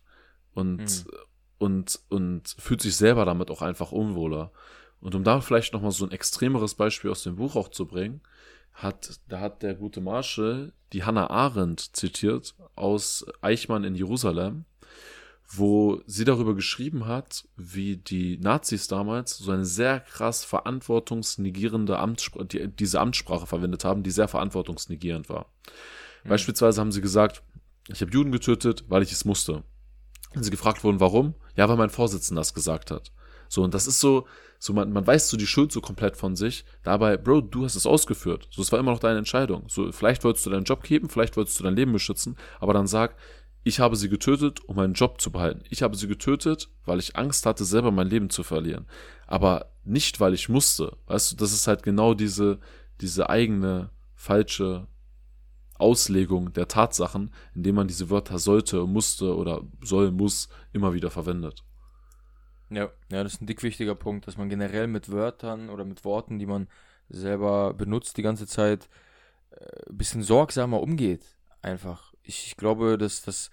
Und, 0.53 0.77
mhm. 0.77 1.11
und, 1.57 1.99
und 2.09 2.55
fühlt 2.59 2.81
sich 2.81 2.95
selber 2.95 3.25
damit 3.25 3.49
auch 3.49 3.61
einfach 3.61 3.91
unwohler. 3.91 4.51
Und 4.99 5.15
um 5.15 5.23
da 5.23 5.41
vielleicht 5.41 5.73
nochmal 5.73 5.91
so 5.91 6.05
ein 6.05 6.11
extremeres 6.11 6.75
Beispiel 6.75 7.11
aus 7.11 7.23
dem 7.23 7.35
Buch 7.35 7.55
auch 7.55 7.69
zu 7.69 7.85
bringen, 7.85 8.21
hat, 8.73 9.19
da 9.27 9.39
hat 9.39 9.63
der 9.63 9.75
gute 9.75 10.01
Marshall 10.01 10.73
die 10.93 11.03
Hannah 11.03 11.29
Arendt 11.29 11.95
zitiert 11.95 12.55
aus 12.75 13.25
Eichmann 13.41 13.83
in 13.83 13.95
Jerusalem, 13.95 14.65
wo 15.49 16.01
sie 16.05 16.25
darüber 16.25 16.55
geschrieben 16.55 17.05
hat, 17.05 17.47
wie 17.55 17.97
die 17.97 18.37
Nazis 18.37 18.87
damals 18.87 19.37
so 19.37 19.51
eine 19.51 19.65
sehr 19.65 19.99
krass 19.99 20.43
verantwortungsnegierende 20.43 21.97
Amtssprache, 21.97 22.45
die, 22.45 22.67
diese 22.67 22.99
Amtssprache 22.99 23.47
verwendet 23.47 23.85
haben, 23.85 24.03
die 24.03 24.11
sehr 24.11 24.27
verantwortungsnegierend 24.27 25.29
war. 25.29 25.51
Mhm. 26.23 26.29
Beispielsweise 26.29 26.81
haben 26.81 26.91
sie 26.91 27.01
gesagt, 27.01 27.43
ich 27.87 28.01
habe 28.01 28.11
Juden 28.11 28.31
getötet, 28.31 28.85
weil 28.89 29.03
ich 29.03 29.11
es 29.11 29.25
musste. 29.25 29.63
Wenn 30.33 30.43
sie 30.43 30.51
gefragt 30.51 30.83
wurden, 30.83 30.99
warum? 30.99 31.35
Ja, 31.55 31.69
weil 31.69 31.77
mein 31.77 31.89
Vorsitzender 31.89 32.41
das 32.41 32.53
gesagt 32.53 32.91
hat. 32.91 33.11
So, 33.49 33.63
und 33.63 33.73
das 33.73 33.87
ist 33.87 33.99
so, 33.99 34.27
so 34.59 34.73
man, 34.73 34.91
man 34.91 35.05
weiß 35.05 35.29
so 35.29 35.37
die 35.37 35.47
Schuld 35.47 35.71
so 35.71 35.81
komplett 35.81 36.17
von 36.17 36.35
sich. 36.35 36.65
Dabei, 36.83 37.17
Bro, 37.17 37.41
du 37.41 37.65
hast 37.65 37.75
es 37.75 37.85
ausgeführt. 37.85 38.47
So, 38.51 38.61
es 38.61 38.71
war 38.71 38.79
immer 38.79 38.91
noch 38.91 38.99
deine 38.99 39.19
Entscheidung. 39.19 39.63
So, 39.67 39.91
vielleicht 39.91 40.23
wolltest 40.23 40.45
du 40.45 40.49
deinen 40.49 40.63
Job 40.63 40.83
geben, 40.83 41.09
vielleicht 41.09 41.37
wolltest 41.37 41.59
du 41.59 41.63
dein 41.63 41.75
Leben 41.75 41.93
beschützen, 41.93 42.37
aber 42.59 42.73
dann 42.73 42.87
sag, 42.87 43.15
ich 43.63 43.79
habe 43.81 43.97
sie 43.97 44.07
getötet, 44.07 44.61
um 44.65 44.77
meinen 44.77 44.93
Job 44.93 45.19
zu 45.19 45.29
behalten. 45.29 45.63
Ich 45.69 45.83
habe 45.83 45.97
sie 45.97 46.07
getötet, 46.07 46.69
weil 46.85 46.99
ich 46.99 47.17
Angst 47.17 47.45
hatte, 47.45 47.65
selber 47.65 47.91
mein 47.91 48.07
Leben 48.07 48.29
zu 48.29 48.43
verlieren. 48.43 48.85
Aber 49.25 49.73
nicht, 49.83 50.21
weil 50.21 50.33
ich 50.33 50.47
musste. 50.47 50.95
Weißt 51.07 51.33
du, 51.33 51.35
das 51.35 51.51
ist 51.51 51.67
halt 51.67 51.83
genau 51.83 52.13
diese, 52.13 52.59
diese 53.01 53.29
eigene 53.29 53.89
falsche 54.15 54.87
Auslegung 55.79 56.53
der 56.53 56.67
Tatsachen, 56.67 57.31
indem 57.53 57.75
man 57.75 57.87
diese 57.87 58.09
Wörter 58.09 58.39
sollte, 58.39 58.85
musste 58.85 59.35
oder 59.35 59.61
soll, 59.81 60.11
muss 60.11 60.47
immer 60.71 60.93
wieder 60.93 61.11
verwendet. 61.11 61.63
Ja, 62.69 62.89
ja, 63.09 63.23
das 63.23 63.35
ist 63.35 63.41
ein 63.41 63.47
dick 63.47 63.63
wichtiger 63.63 63.95
Punkt, 63.95 64.27
dass 64.27 64.37
man 64.37 64.49
generell 64.49 64.87
mit 64.87 65.11
Wörtern 65.11 65.69
oder 65.69 65.85
mit 65.85 66.03
Worten, 66.03 66.37
die 66.37 66.45
man 66.45 66.67
selber 67.09 67.73
benutzt 67.73 68.17
die 68.17 68.21
ganze 68.23 68.47
Zeit, 68.47 68.89
ein 69.51 69.57
äh, 69.59 69.93
bisschen 69.93 70.21
sorgsamer 70.23 70.81
umgeht. 70.81 71.25
Einfach. 71.61 72.13
Ich, 72.23 72.47
ich 72.47 72.57
glaube, 72.57 72.97
dass 72.97 73.21
das. 73.21 73.49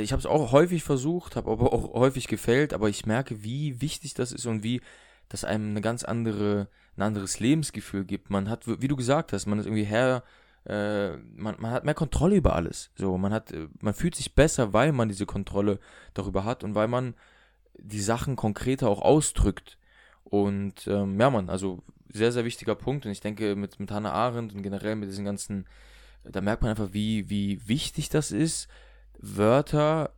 Ich 0.00 0.12
habe 0.12 0.20
es 0.20 0.26
auch 0.26 0.52
häufig 0.52 0.84
versucht, 0.84 1.34
habe 1.34 1.50
aber 1.50 1.72
auch 1.72 1.94
häufig 1.94 2.28
gefällt, 2.28 2.74
aber 2.74 2.90
ich 2.90 3.06
merke, 3.06 3.42
wie 3.42 3.80
wichtig 3.80 4.12
das 4.12 4.30
ist 4.30 4.44
und 4.44 4.62
wie 4.62 4.82
das 5.30 5.44
einem 5.44 5.70
eine 5.70 5.80
ganz 5.80 6.04
andere, 6.04 6.68
ein 6.96 7.02
anderes 7.02 7.40
Lebensgefühl 7.40 8.04
gibt. 8.04 8.28
Man 8.28 8.50
hat, 8.50 8.66
wie 8.66 8.88
du 8.88 8.96
gesagt 8.96 9.32
hast, 9.32 9.46
man 9.46 9.58
ist 9.58 9.64
irgendwie 9.64 9.84
Herr, 9.84 10.24
äh, 10.66 11.16
man, 11.16 11.56
man 11.58 11.70
hat 11.70 11.84
mehr 11.84 11.94
Kontrolle 11.94 12.36
über 12.36 12.54
alles. 12.54 12.90
So, 12.96 13.16
man 13.16 13.32
hat, 13.32 13.54
man 13.80 13.94
fühlt 13.94 14.14
sich 14.14 14.34
besser, 14.34 14.74
weil 14.74 14.92
man 14.92 15.08
diese 15.08 15.24
Kontrolle 15.24 15.78
darüber 16.12 16.44
hat 16.44 16.64
und 16.64 16.74
weil 16.74 16.88
man 16.88 17.14
die 17.78 18.00
Sachen 18.00 18.36
konkreter 18.36 18.88
auch 18.88 19.02
ausdrückt. 19.02 19.78
Und 20.24 20.86
ähm, 20.86 21.20
ja, 21.20 21.30
man, 21.30 21.50
also 21.50 21.82
sehr, 22.12 22.32
sehr 22.32 22.44
wichtiger 22.44 22.74
Punkt. 22.74 23.06
Und 23.06 23.12
ich 23.12 23.20
denke, 23.20 23.56
mit, 23.56 23.80
mit 23.80 23.90
Hannah 23.90 24.12
Arendt 24.12 24.54
und 24.54 24.62
generell 24.62 24.96
mit 24.96 25.08
diesen 25.10 25.24
ganzen, 25.24 25.66
da 26.24 26.40
merkt 26.40 26.62
man 26.62 26.70
einfach, 26.70 26.92
wie, 26.92 27.28
wie 27.28 27.66
wichtig 27.68 28.08
das 28.08 28.32
ist, 28.32 28.68
Wörter, 29.18 30.10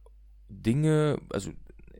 Dinge, 0.48 1.18
also 1.30 1.50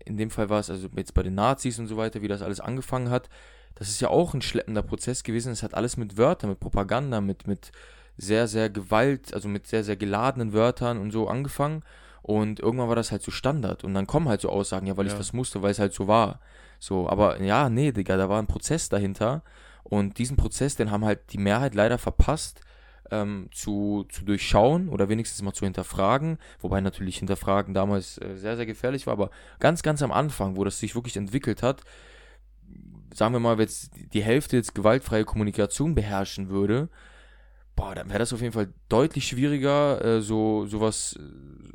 in 0.05 0.17
dem 0.17 0.31
Fall 0.31 0.49
war 0.51 0.61
es 0.61 0.71
also 0.71 0.89
jetzt 0.97 1.15
bei 1.15 1.23
den 1.23 1.35
Nazis 1.35 1.79
und 1.79 1.87
so 1.87 1.97
weiter, 1.97 2.23
wie 2.23 2.29
das 2.29 2.43
alles 2.43 2.61
angefangen 2.61 3.11
hat. 3.11 3.29
Das 3.75 3.89
ist 3.89 4.01
ja 4.01 4.09
auch 4.09 4.35
ein 4.35 4.43
schleppender 4.43 4.83
Prozess 4.83 5.23
gewesen. 5.23 5.53
Es 5.53 5.63
hat 5.63 5.75
alles 5.75 5.97
mit 5.97 6.17
Wörtern, 6.17 6.51
mit 6.51 6.61
Propaganda, 6.61 7.21
mit, 7.21 7.47
mit 7.47 7.73
sehr, 8.17 8.47
sehr 8.47 8.71
Gewalt, 8.71 9.35
also 9.35 9.49
mit 9.49 9.67
sehr, 9.67 9.83
sehr 9.83 9.97
geladenen 9.97 10.53
Wörtern 10.53 10.99
und 10.99 11.11
so 11.11 11.29
angefangen. 11.29 11.83
Und 12.25 12.59
irgendwann 12.59 12.89
war 12.89 12.97
das 12.97 13.13
halt 13.13 13.23
so 13.23 13.31
Standard. 13.31 13.85
Und 13.85 13.93
dann 13.93 14.07
kommen 14.07 14.31
halt 14.31 14.41
so 14.41 14.49
Aussagen, 14.49 14.87
ja, 14.87 14.97
weil 14.97 15.05
ja. 15.07 15.13
ich 15.13 15.19
das 15.19 15.35
musste, 15.35 15.61
weil 15.61 15.73
es 15.73 15.79
halt 15.79 15.93
so 15.93 16.09
war. 16.09 16.41
So, 16.79 17.07
aber 17.07 17.39
ja, 17.43 17.69
nee, 17.69 17.93
Digga, 17.93 18.17
da 18.17 18.31
war 18.31 18.39
ein 18.41 18.47
Prozess 18.47 18.89
dahinter. 18.89 19.43
Und 19.83 20.17
diesen 20.17 20.39
Prozess, 20.39 20.75
den 20.75 20.91
haben 20.91 21.05
halt 21.05 21.35
die 21.35 21.39
Mehrheit 21.39 21.75
leider 21.75 21.99
verpasst, 21.99 22.63
ähm, 23.11 23.51
zu, 23.53 24.07
zu 24.09 24.25
durchschauen 24.25 24.89
oder 24.89 25.11
wenigstens 25.11 25.43
mal 25.43 25.53
zu 25.53 25.67
hinterfragen. 25.67 26.39
Wobei 26.61 26.81
natürlich 26.81 27.19
hinterfragen 27.19 27.75
damals 27.75 28.17
äh, 28.17 28.37
sehr, 28.37 28.57
sehr 28.57 28.65
gefährlich 28.65 29.07
war. 29.07 29.13
Aber 29.13 29.31
ganz, 29.61 29.83
ganz 29.83 30.01
am 30.01 30.11
Anfang, 30.11 30.57
wo 30.57 30.65
das 30.65 30.79
sich 30.79 30.95
wirklich 30.95 31.19
entwickelt 31.19 31.63
hat, 31.63 31.83
sagen 33.13 33.35
wir 33.35 33.41
mal, 33.41 33.59
wenn 33.59 33.67
jetzt 33.67 33.91
die 34.15 34.23
Hälfte 34.23 34.57
jetzt 34.57 34.75
gewaltfreie 34.75 35.27
Kommunikation 35.27 35.95
beherrschen 35.95 36.49
würde, 36.49 36.89
boah, 37.77 37.95
dann 37.95 38.09
wäre 38.09 38.19
das 38.19 38.33
auf 38.33 38.41
jeden 38.41 38.53
Fall 38.53 38.73
deutlich 38.89 39.27
schwieriger, 39.27 40.05
äh, 40.05 40.21
so 40.21 40.67
sowas, 40.67 41.19
äh, 41.19 41.23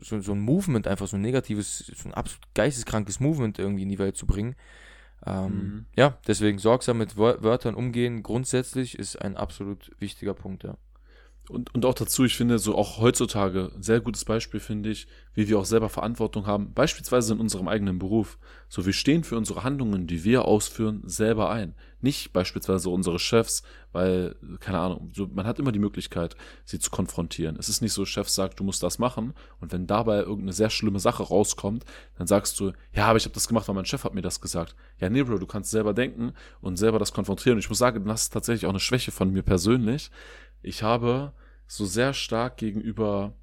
so, 0.02 0.20
so 0.20 0.34
ein 0.34 0.40
Movement, 0.40 0.88
einfach 0.88 1.08
so 1.08 1.18
ein 1.18 1.22
negatives, 1.22 1.92
so 1.96 2.10
ein 2.10 2.14
absolut 2.14 2.42
geisteskrankes 2.54 3.20
Movement 3.20 3.60
irgendwie 3.60 3.84
in 3.84 3.90
die 3.90 4.00
Welt 4.00 4.18
zu 4.18 4.26
bringen. 4.26 4.56
Ähm, 5.26 5.52
mhm. 5.52 5.86
Ja, 5.96 6.18
deswegen 6.28 6.60
sorgsam 6.60 6.98
mit 6.98 7.18
Wörtern 7.18 7.76
umgehen 7.76 8.24
grundsätzlich 8.24 8.98
ist 8.98 9.18
ein 9.18 9.36
absolut 9.36 9.92
wichtiger 10.00 10.34
Punkt, 10.34 10.64
ja. 10.64 10.78
Und, 11.50 11.74
und 11.74 11.84
auch 11.84 11.96
dazu, 11.96 12.26
ich 12.26 12.38
finde, 12.38 12.60
so 12.60 12.76
auch 12.76 13.00
heutzutage 13.00 13.72
ein 13.76 13.82
sehr 13.82 14.02
gutes 14.02 14.24
Beispiel, 14.24 14.60
finde 14.60 14.92
ich, 14.92 15.08
wie 15.34 15.50
wir 15.50 15.58
auch 15.58 15.66
selber 15.66 15.90
Verantwortung 15.90 16.46
haben, 16.46 16.74
beispielsweise 16.74 17.34
in 17.34 17.40
unserem 17.40 17.68
eigenen 17.68 17.98
Beruf. 17.98 18.38
So, 18.68 18.86
wir 18.86 18.94
stehen 18.94 19.24
für 19.24 19.36
unsere 19.36 19.64
Handlungen, 19.64 20.06
die 20.06 20.24
wir 20.24 20.46
ausführen, 20.46 21.02
selber 21.06 21.50
ein. 21.50 21.74
Nicht 22.02 22.34
beispielsweise 22.34 22.92
unsere 22.92 23.18
Chefs, 23.18 23.64
weil, 23.92 24.36
keine 24.60 24.78
Ahnung, 24.78 25.10
so, 25.16 25.26
man 25.26 25.48
hat 25.48 25.58
immer 25.58 25.72
die 25.72 25.80
Möglichkeit, 25.80 26.36
sie 26.66 26.78
zu 26.78 26.92
konfrontieren. 26.92 27.56
Es 27.58 27.68
ist 27.68 27.82
nicht 27.82 27.94
so, 27.94 28.06
Chef 28.06 28.30
sagt, 28.30 28.60
du 28.60 28.64
musst 28.64 28.84
das 28.84 29.00
machen, 29.00 29.34
und 29.60 29.74
wenn 29.74 29.88
dabei 29.88 30.20
irgendeine 30.20 30.54
sehr 30.54 30.70
schlimme 30.70 31.00
Sache 31.00 31.24
rauskommt, 31.24 31.84
dann 32.20 32.28
sagst 32.28 32.60
du, 32.60 32.74
ja, 32.94 33.08
aber 33.08 33.18
ich 33.18 33.26
habe 33.26 33.34
das 33.34 33.48
gemacht, 33.48 33.68
weil 33.68 33.76
mein 33.76 33.86
Chef 33.86 34.04
hat 34.04 34.14
mir 34.14 34.22
das 34.22 34.40
gesagt. 34.40 34.76
Ja, 35.00 35.10
nee, 35.10 35.24
Bro, 35.24 35.40
du 35.40 35.48
kannst 35.48 35.72
selber 35.72 35.96
denken 35.96 36.34
und 36.62 36.78
selber 36.78 37.00
das 37.00 37.12
konfrontieren. 37.12 37.56
Und 37.56 37.64
ich 37.64 37.70
muss 37.70 37.80
sagen, 37.80 38.06
das 38.06 38.24
ist 38.24 38.34
tatsächlich 38.34 38.68
auch 38.68 38.70
eine 38.70 38.80
Schwäche 38.80 39.12
von 39.12 39.32
mir 39.34 39.42
persönlich 39.42 40.12
ich 40.62 40.84
habe 40.84 41.34
so 41.70 41.86
sehr 41.86 42.14
stark 42.14 42.58
gegenüber, 42.58 43.34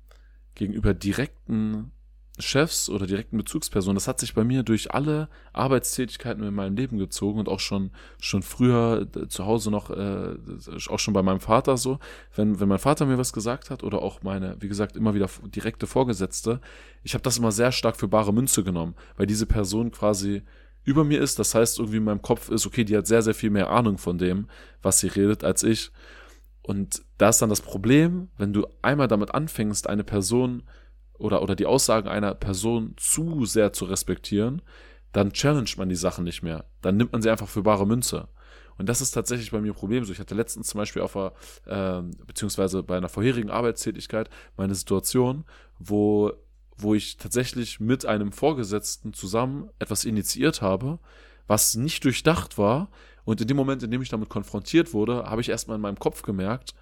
gegenüber 0.56 0.92
direkten 0.92 1.92
Chefs 2.38 2.90
oder 2.90 3.06
direkten 3.06 3.38
Bezugspersonen, 3.38 3.94
das 3.94 4.08
hat 4.08 4.20
sich 4.20 4.34
bei 4.34 4.44
mir 4.44 4.62
durch 4.62 4.92
alle 4.92 5.28
Arbeitstätigkeiten 5.54 6.42
in 6.42 6.52
meinem 6.52 6.76
Leben 6.76 6.98
gezogen 6.98 7.38
und 7.38 7.48
auch 7.48 7.60
schon, 7.60 7.92
schon 8.20 8.42
früher 8.42 9.08
äh, 9.16 9.28
zu 9.28 9.46
Hause 9.46 9.70
noch, 9.70 9.90
äh, 9.90 10.36
auch 10.88 10.98
schon 10.98 11.14
bei 11.14 11.22
meinem 11.22 11.40
Vater 11.40 11.78
so, 11.78 11.98
wenn, 12.34 12.60
wenn 12.60 12.68
mein 12.68 12.80
Vater 12.80 13.06
mir 13.06 13.16
was 13.16 13.32
gesagt 13.32 13.70
hat 13.70 13.82
oder 13.82 14.02
auch 14.02 14.22
meine, 14.22 14.56
wie 14.60 14.68
gesagt, 14.68 14.96
immer 14.96 15.14
wieder 15.14 15.30
direkte 15.44 15.86
Vorgesetzte, 15.86 16.60
ich 17.04 17.14
habe 17.14 17.22
das 17.22 17.38
immer 17.38 17.52
sehr 17.52 17.72
stark 17.72 17.96
für 17.96 18.08
bare 18.08 18.34
Münze 18.34 18.64
genommen, 18.64 18.96
weil 19.16 19.26
diese 19.26 19.46
Person 19.46 19.92
quasi 19.92 20.42
über 20.84 21.04
mir 21.04 21.20
ist, 21.20 21.38
das 21.38 21.54
heißt 21.54 21.78
irgendwie 21.78 21.98
in 21.98 22.04
meinem 22.04 22.22
Kopf 22.22 22.50
ist, 22.50 22.66
okay, 22.66 22.84
die 22.84 22.96
hat 22.96 23.06
sehr, 23.06 23.22
sehr 23.22 23.34
viel 23.34 23.50
mehr 23.50 23.70
Ahnung 23.70 23.98
von 23.98 24.18
dem, 24.18 24.48
was 24.82 24.98
sie 24.98 25.08
redet, 25.08 25.42
als 25.42 25.62
ich 25.62 25.90
und 26.66 27.04
da 27.16 27.28
ist 27.28 27.40
dann 27.40 27.48
das 27.48 27.60
Problem, 27.60 28.28
wenn 28.38 28.52
du 28.52 28.66
einmal 28.82 29.06
damit 29.06 29.32
anfängst, 29.32 29.88
eine 29.88 30.02
Person 30.02 30.64
oder, 31.12 31.40
oder 31.40 31.54
die 31.54 31.64
Aussagen 31.64 32.08
einer 32.08 32.34
Person 32.34 32.94
zu 32.96 33.44
sehr 33.44 33.72
zu 33.72 33.84
respektieren, 33.84 34.62
dann 35.12 35.32
challenged 35.32 35.78
man 35.78 35.88
die 35.88 35.94
Sachen 35.94 36.24
nicht 36.24 36.42
mehr. 36.42 36.64
Dann 36.82 36.96
nimmt 36.96 37.12
man 37.12 37.22
sie 37.22 37.30
einfach 37.30 37.46
für 37.46 37.62
bare 37.62 37.86
Münze. 37.86 38.26
Und 38.78 38.88
das 38.88 39.00
ist 39.00 39.12
tatsächlich 39.12 39.52
bei 39.52 39.60
mir 39.60 39.70
ein 39.70 39.76
Problem. 39.76 40.04
So, 40.04 40.12
ich 40.12 40.18
hatte 40.18 40.34
letztens 40.34 40.66
zum 40.66 40.78
Beispiel 40.78 41.02
auf 41.02 41.16
einer, 41.16 41.32
äh, 41.66 42.02
beziehungsweise 42.26 42.82
bei 42.82 42.96
einer 42.96 43.08
vorherigen 43.08 43.48
Arbeitstätigkeit 43.48 44.28
meine 44.56 44.74
Situation, 44.74 45.44
wo, 45.78 46.32
wo 46.76 46.96
ich 46.96 47.16
tatsächlich 47.16 47.78
mit 47.78 48.06
einem 48.06 48.32
Vorgesetzten 48.32 49.12
zusammen 49.12 49.70
etwas 49.78 50.04
initiiert 50.04 50.62
habe, 50.62 50.98
was 51.46 51.76
nicht 51.76 52.04
durchdacht 52.04 52.58
war, 52.58 52.90
und 53.26 53.40
in 53.40 53.48
dem 53.48 53.56
Moment, 53.56 53.82
in 53.82 53.90
dem 53.90 54.00
ich 54.00 54.08
damit 54.08 54.30
konfrontiert 54.30 54.94
wurde, 54.94 55.24
habe 55.24 55.40
ich 55.40 55.48
erstmal 55.48 55.74
in 55.74 55.82
meinem 55.82 55.98
Kopf 55.98 56.22
gemerkt, 56.22 56.74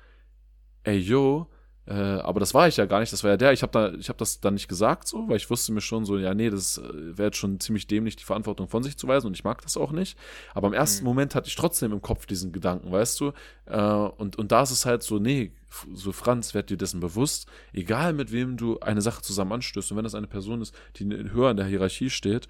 ey, 0.84 0.98
yo, 0.98 1.48
äh, 1.86 1.92
aber 1.92 2.38
das 2.38 2.52
war 2.54 2.68
ich 2.68 2.76
ja 2.76 2.84
gar 2.84 3.00
nicht, 3.00 3.12
das 3.12 3.24
war 3.24 3.30
ja 3.30 3.36
der. 3.36 3.52
Ich 3.52 3.62
habe 3.62 3.72
da, 3.72 3.92
ich 3.92 4.08
habe 4.08 4.18
das 4.18 4.40
dann 4.40 4.54
nicht 4.54 4.68
gesagt 4.68 5.08
so, 5.08 5.26
weil 5.28 5.36
ich 5.36 5.48
wusste 5.50 5.72
mir 5.72 5.80
schon 5.80 6.04
so, 6.04 6.18
ja, 6.18 6.34
nee, 6.34 6.50
das 6.50 6.78
äh, 6.78 7.16
wäre 7.16 7.28
jetzt 7.28 7.38
schon 7.38 7.60
ziemlich 7.60 7.86
dämlich, 7.86 8.16
die 8.16 8.24
Verantwortung 8.24 8.68
von 8.68 8.82
sich 8.82 8.98
zu 8.98 9.08
weisen 9.08 9.26
und 9.26 9.34
ich 9.34 9.44
mag 9.44 9.62
das 9.62 9.76
auch 9.78 9.90
nicht. 9.90 10.18
Aber 10.54 10.68
im 10.68 10.74
ersten 10.74 11.02
mhm. 11.02 11.08
Moment 11.08 11.34
hatte 11.34 11.48
ich 11.48 11.56
trotzdem 11.56 11.92
im 11.92 12.02
Kopf 12.02 12.26
diesen 12.26 12.52
Gedanken, 12.52 12.92
weißt 12.92 13.20
du? 13.20 13.32
Äh, 13.66 13.80
und, 13.80 14.36
und 14.36 14.52
da 14.52 14.62
ist 14.62 14.70
es 14.70 14.84
halt 14.84 15.02
so, 15.02 15.18
nee, 15.18 15.52
so 15.94 16.12
Franz, 16.12 16.52
werd 16.52 16.68
dir 16.68 16.76
dessen 16.76 17.00
bewusst, 17.00 17.48
egal 17.72 18.12
mit 18.12 18.32
wem 18.32 18.58
du 18.58 18.80
eine 18.80 19.00
Sache 19.00 19.22
zusammen 19.22 19.52
anstößt 19.52 19.90
und 19.90 19.96
wenn 19.96 20.04
das 20.04 20.14
eine 20.14 20.26
Person 20.26 20.60
ist, 20.60 20.74
die 20.96 21.06
höher 21.06 21.50
in 21.50 21.56
der 21.56 21.66
Hierarchie 21.66 22.10
steht, 22.10 22.48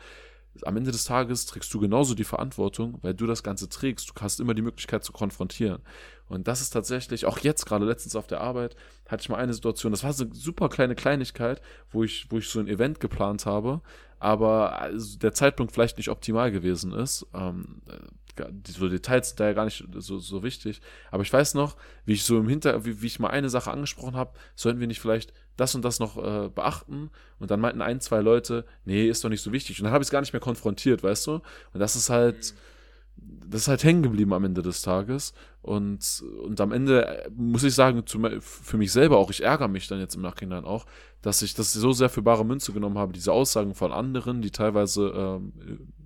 am 0.63 0.77
Ende 0.77 0.93
des 0.93 1.05
Tages 1.05 1.47
trägst 1.47 1.73
du 1.75 1.81
genauso 1.81 2.15
die 2.15 2.25
Verantwortung, 2.25 2.99
weil 3.03 3.15
du 3.15 3.27
das 3.27 3.43
Ganze 3.43 3.69
trägst. 3.69 4.11
Du 4.11 4.13
hast 4.21 4.41
immer 4.41 4.55
die 4.55 4.63
Möglichkeit 4.63 5.05
zu 5.05 5.13
konfrontieren. 5.13 5.83
Und 6.29 6.49
das 6.49 6.61
ist 6.61 6.71
tatsächlich, 6.71 7.27
auch 7.27 7.39
jetzt 7.39 7.67
gerade 7.67 7.85
letztens 7.85 8.17
auf 8.17 8.27
der 8.27 8.41
Arbeit, 8.41 8.77
hatte 9.09 9.23
ich 9.23 9.29
mal 9.29 9.37
eine 9.37 9.53
Situation, 9.53 9.93
das 9.93 10.05
war 10.05 10.13
so 10.13 10.25
eine 10.25 10.35
super 10.35 10.69
kleine 10.69 10.95
Kleinigkeit, 10.95 11.61
wo 11.91 12.05
ich, 12.05 12.27
wo 12.31 12.39
ich 12.39 12.49
so 12.49 12.61
ein 12.61 12.69
Event 12.69 13.01
geplant 13.01 13.47
habe, 13.47 13.83
aber 14.19 14.79
also 14.81 15.19
der 15.19 15.35
Zeitpunkt 15.35 15.73
vielleicht 15.73 15.99
nicht 15.99 16.09
optimal 16.09 16.51
gewesen 16.51 16.93
ist. 16.93 17.27
Ähm, 17.35 17.83
die 17.87 18.24
so 18.66 18.89
Details 18.89 19.28
sind 19.28 19.41
da 19.41 19.47
ja 19.47 19.53
gar 19.53 19.64
nicht 19.64 19.85
so, 19.95 20.18
so 20.18 20.43
wichtig. 20.43 20.80
Aber 21.11 21.22
ich 21.22 21.32
weiß 21.32 21.55
noch, 21.55 21.76
wie 22.05 22.14
ich 22.14 22.24
so 22.24 22.39
im 22.39 22.49
Hinter, 22.49 22.85
wie, 22.85 23.01
wie 23.03 23.07
ich 23.07 23.18
mal 23.18 23.28
eine 23.28 23.49
Sache 23.49 23.70
angesprochen 23.70 24.16
habe, 24.16 24.32
sollten 24.55 24.80
wir 24.80 24.87
nicht 24.87 25.01
vielleicht 25.01 25.32
das 25.57 25.74
und 25.74 25.85
das 25.85 26.01
noch 26.01 26.16
äh, 26.16 26.49
beachten? 26.49 27.11
Und 27.39 27.51
dann 27.51 27.61
meinten 27.61 27.82
ein, 27.82 28.01
zwei 28.01 28.20
Leute, 28.20 28.64
nee, 28.85 29.09
ist 29.09 29.24
doch 29.24 29.28
nicht 29.28 29.43
so 29.43 29.53
wichtig. 29.53 29.78
Und 29.80 29.85
dann 29.85 29.93
habe 29.93 30.03
ich 30.03 30.07
es 30.07 30.12
gar 30.12 30.20
nicht 30.20 30.32
mehr 30.32 30.41
konfrontiert, 30.41 31.03
weißt 31.03 31.26
du? 31.26 31.32
Und 31.72 31.80
das 31.80 31.97
ist 31.97 32.11
halt. 32.11 32.55
Mhm 32.55 32.74
das 33.17 33.62
ist 33.62 33.69
halt 33.69 33.85
hängen 33.85 34.03
geblieben 34.03 34.33
am 34.33 34.45
Ende 34.45 34.62
des 34.62 34.83
Tages. 34.83 35.33
Und, 35.62 36.23
und 36.43 36.61
am 36.61 36.73
Ende 36.73 37.07
äh, 37.07 37.31
muss 37.31 37.62
ich 37.62 37.75
sagen, 37.75 38.05
für 38.07 38.77
mich 38.77 38.93
selber 38.93 39.19
auch, 39.19 39.31
ich 39.31 39.43
ärgere 39.43 39.69
mich 39.69 39.89
dann 39.89 40.01
jetzt 40.01 40.17
im 40.17 40.23
Nachhinein 40.23 40.65
auch, 40.65 40.87
dass 41.23 41.43
ich 41.43 41.55
das 41.55 41.73
so 41.73 41.93
sehr 41.93 42.09
für 42.09 42.23
bare 42.23 42.45
Münze 42.45 42.73
genommen 42.73 42.99
habe, 42.99 43.12
diese 43.12 43.33
Aussagen 43.33 43.75
von 43.75 43.93
anderen, 43.93 44.43
die 44.43 44.51
teilweise, 44.51 45.09
ähm, 45.17 45.53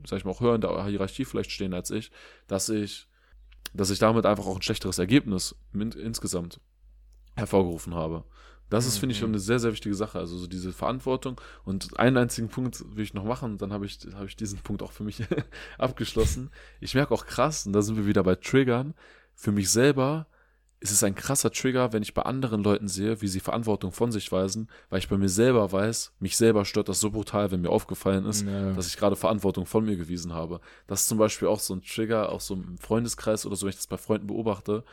sag 0.06 0.18
ich 0.18 0.24
mal, 0.24 0.30
auch 0.30 0.40
höher 0.40 0.54
in 0.54 0.60
der 0.60 0.84
Hierarchie 0.84 1.24
vielleicht 1.24 1.50
stehen 1.50 1.74
als 1.74 1.90
ich, 1.90 2.10
dass 2.46 2.68
ich, 2.68 3.08
dass 3.74 3.90
ich 3.90 3.98
damit 3.98 4.26
einfach 4.26 4.46
auch 4.46 4.56
ein 4.56 4.62
schlechteres 4.62 4.98
Ergebnis 4.98 5.56
insgesamt 5.72 6.60
hervorgerufen 7.34 7.94
habe. 7.94 8.24
Das 8.70 8.86
ist, 8.86 8.98
finde 8.98 9.14
ich, 9.14 9.22
mhm. 9.22 9.28
eine 9.28 9.38
sehr, 9.38 9.58
sehr 9.58 9.72
wichtige 9.72 9.94
Sache. 9.94 10.18
Also 10.18 10.36
so 10.36 10.46
diese 10.46 10.72
Verantwortung. 10.72 11.40
Und 11.64 11.98
einen 11.98 12.16
einzigen 12.16 12.48
Punkt 12.48 12.84
will 12.94 13.04
ich 13.04 13.14
noch 13.14 13.24
machen, 13.24 13.58
dann 13.58 13.72
habe 13.72 13.86
ich, 13.86 13.98
hab 14.14 14.26
ich 14.26 14.36
diesen 14.36 14.58
Punkt 14.58 14.82
auch 14.82 14.92
für 14.92 15.04
mich 15.04 15.22
abgeschlossen. 15.78 16.50
Ich 16.80 16.94
merke 16.94 17.14
auch 17.14 17.26
krass, 17.26 17.66
und 17.66 17.72
da 17.72 17.82
sind 17.82 17.96
wir 17.96 18.06
wieder 18.06 18.22
bei 18.22 18.34
Triggern, 18.34 18.94
für 19.34 19.52
mich 19.52 19.70
selber 19.70 20.26
ist 20.80 20.92
es 20.92 21.02
ein 21.02 21.14
krasser 21.14 21.50
Trigger, 21.50 21.92
wenn 21.92 22.02
ich 22.02 22.14
bei 22.14 22.22
anderen 22.22 22.62
Leuten 22.62 22.86
sehe, 22.86 23.20
wie 23.20 23.26
sie 23.26 23.40
Verantwortung 23.40 23.90
von 23.90 24.12
sich 24.12 24.30
weisen, 24.30 24.68
weil 24.90 25.00
ich 25.00 25.08
bei 25.08 25.16
mir 25.16 25.28
selber 25.28 25.72
weiß, 25.72 26.12
mich 26.20 26.36
selber 26.36 26.64
stört 26.64 26.88
das 26.88 27.00
so 27.00 27.10
brutal, 27.10 27.50
wenn 27.50 27.62
mir 27.62 27.70
aufgefallen 27.70 28.26
ist, 28.26 28.46
ja. 28.46 28.72
dass 28.72 28.86
ich 28.86 28.96
gerade 28.96 29.16
Verantwortung 29.16 29.66
von 29.66 29.84
mir 29.84 29.96
gewiesen 29.96 30.32
habe. 30.32 30.60
Das 30.86 31.02
ist 31.02 31.08
zum 31.08 31.18
Beispiel 31.18 31.48
auch 31.48 31.58
so 31.58 31.74
ein 31.74 31.82
Trigger, 31.82 32.30
auch 32.30 32.40
so 32.40 32.54
im 32.54 32.78
Freundeskreis 32.78 33.44
oder 33.44 33.56
so, 33.56 33.66
wenn 33.66 33.70
ich 33.70 33.76
das 33.76 33.88
bei 33.88 33.96
Freunden 33.98 34.28
beobachte, 34.28 34.84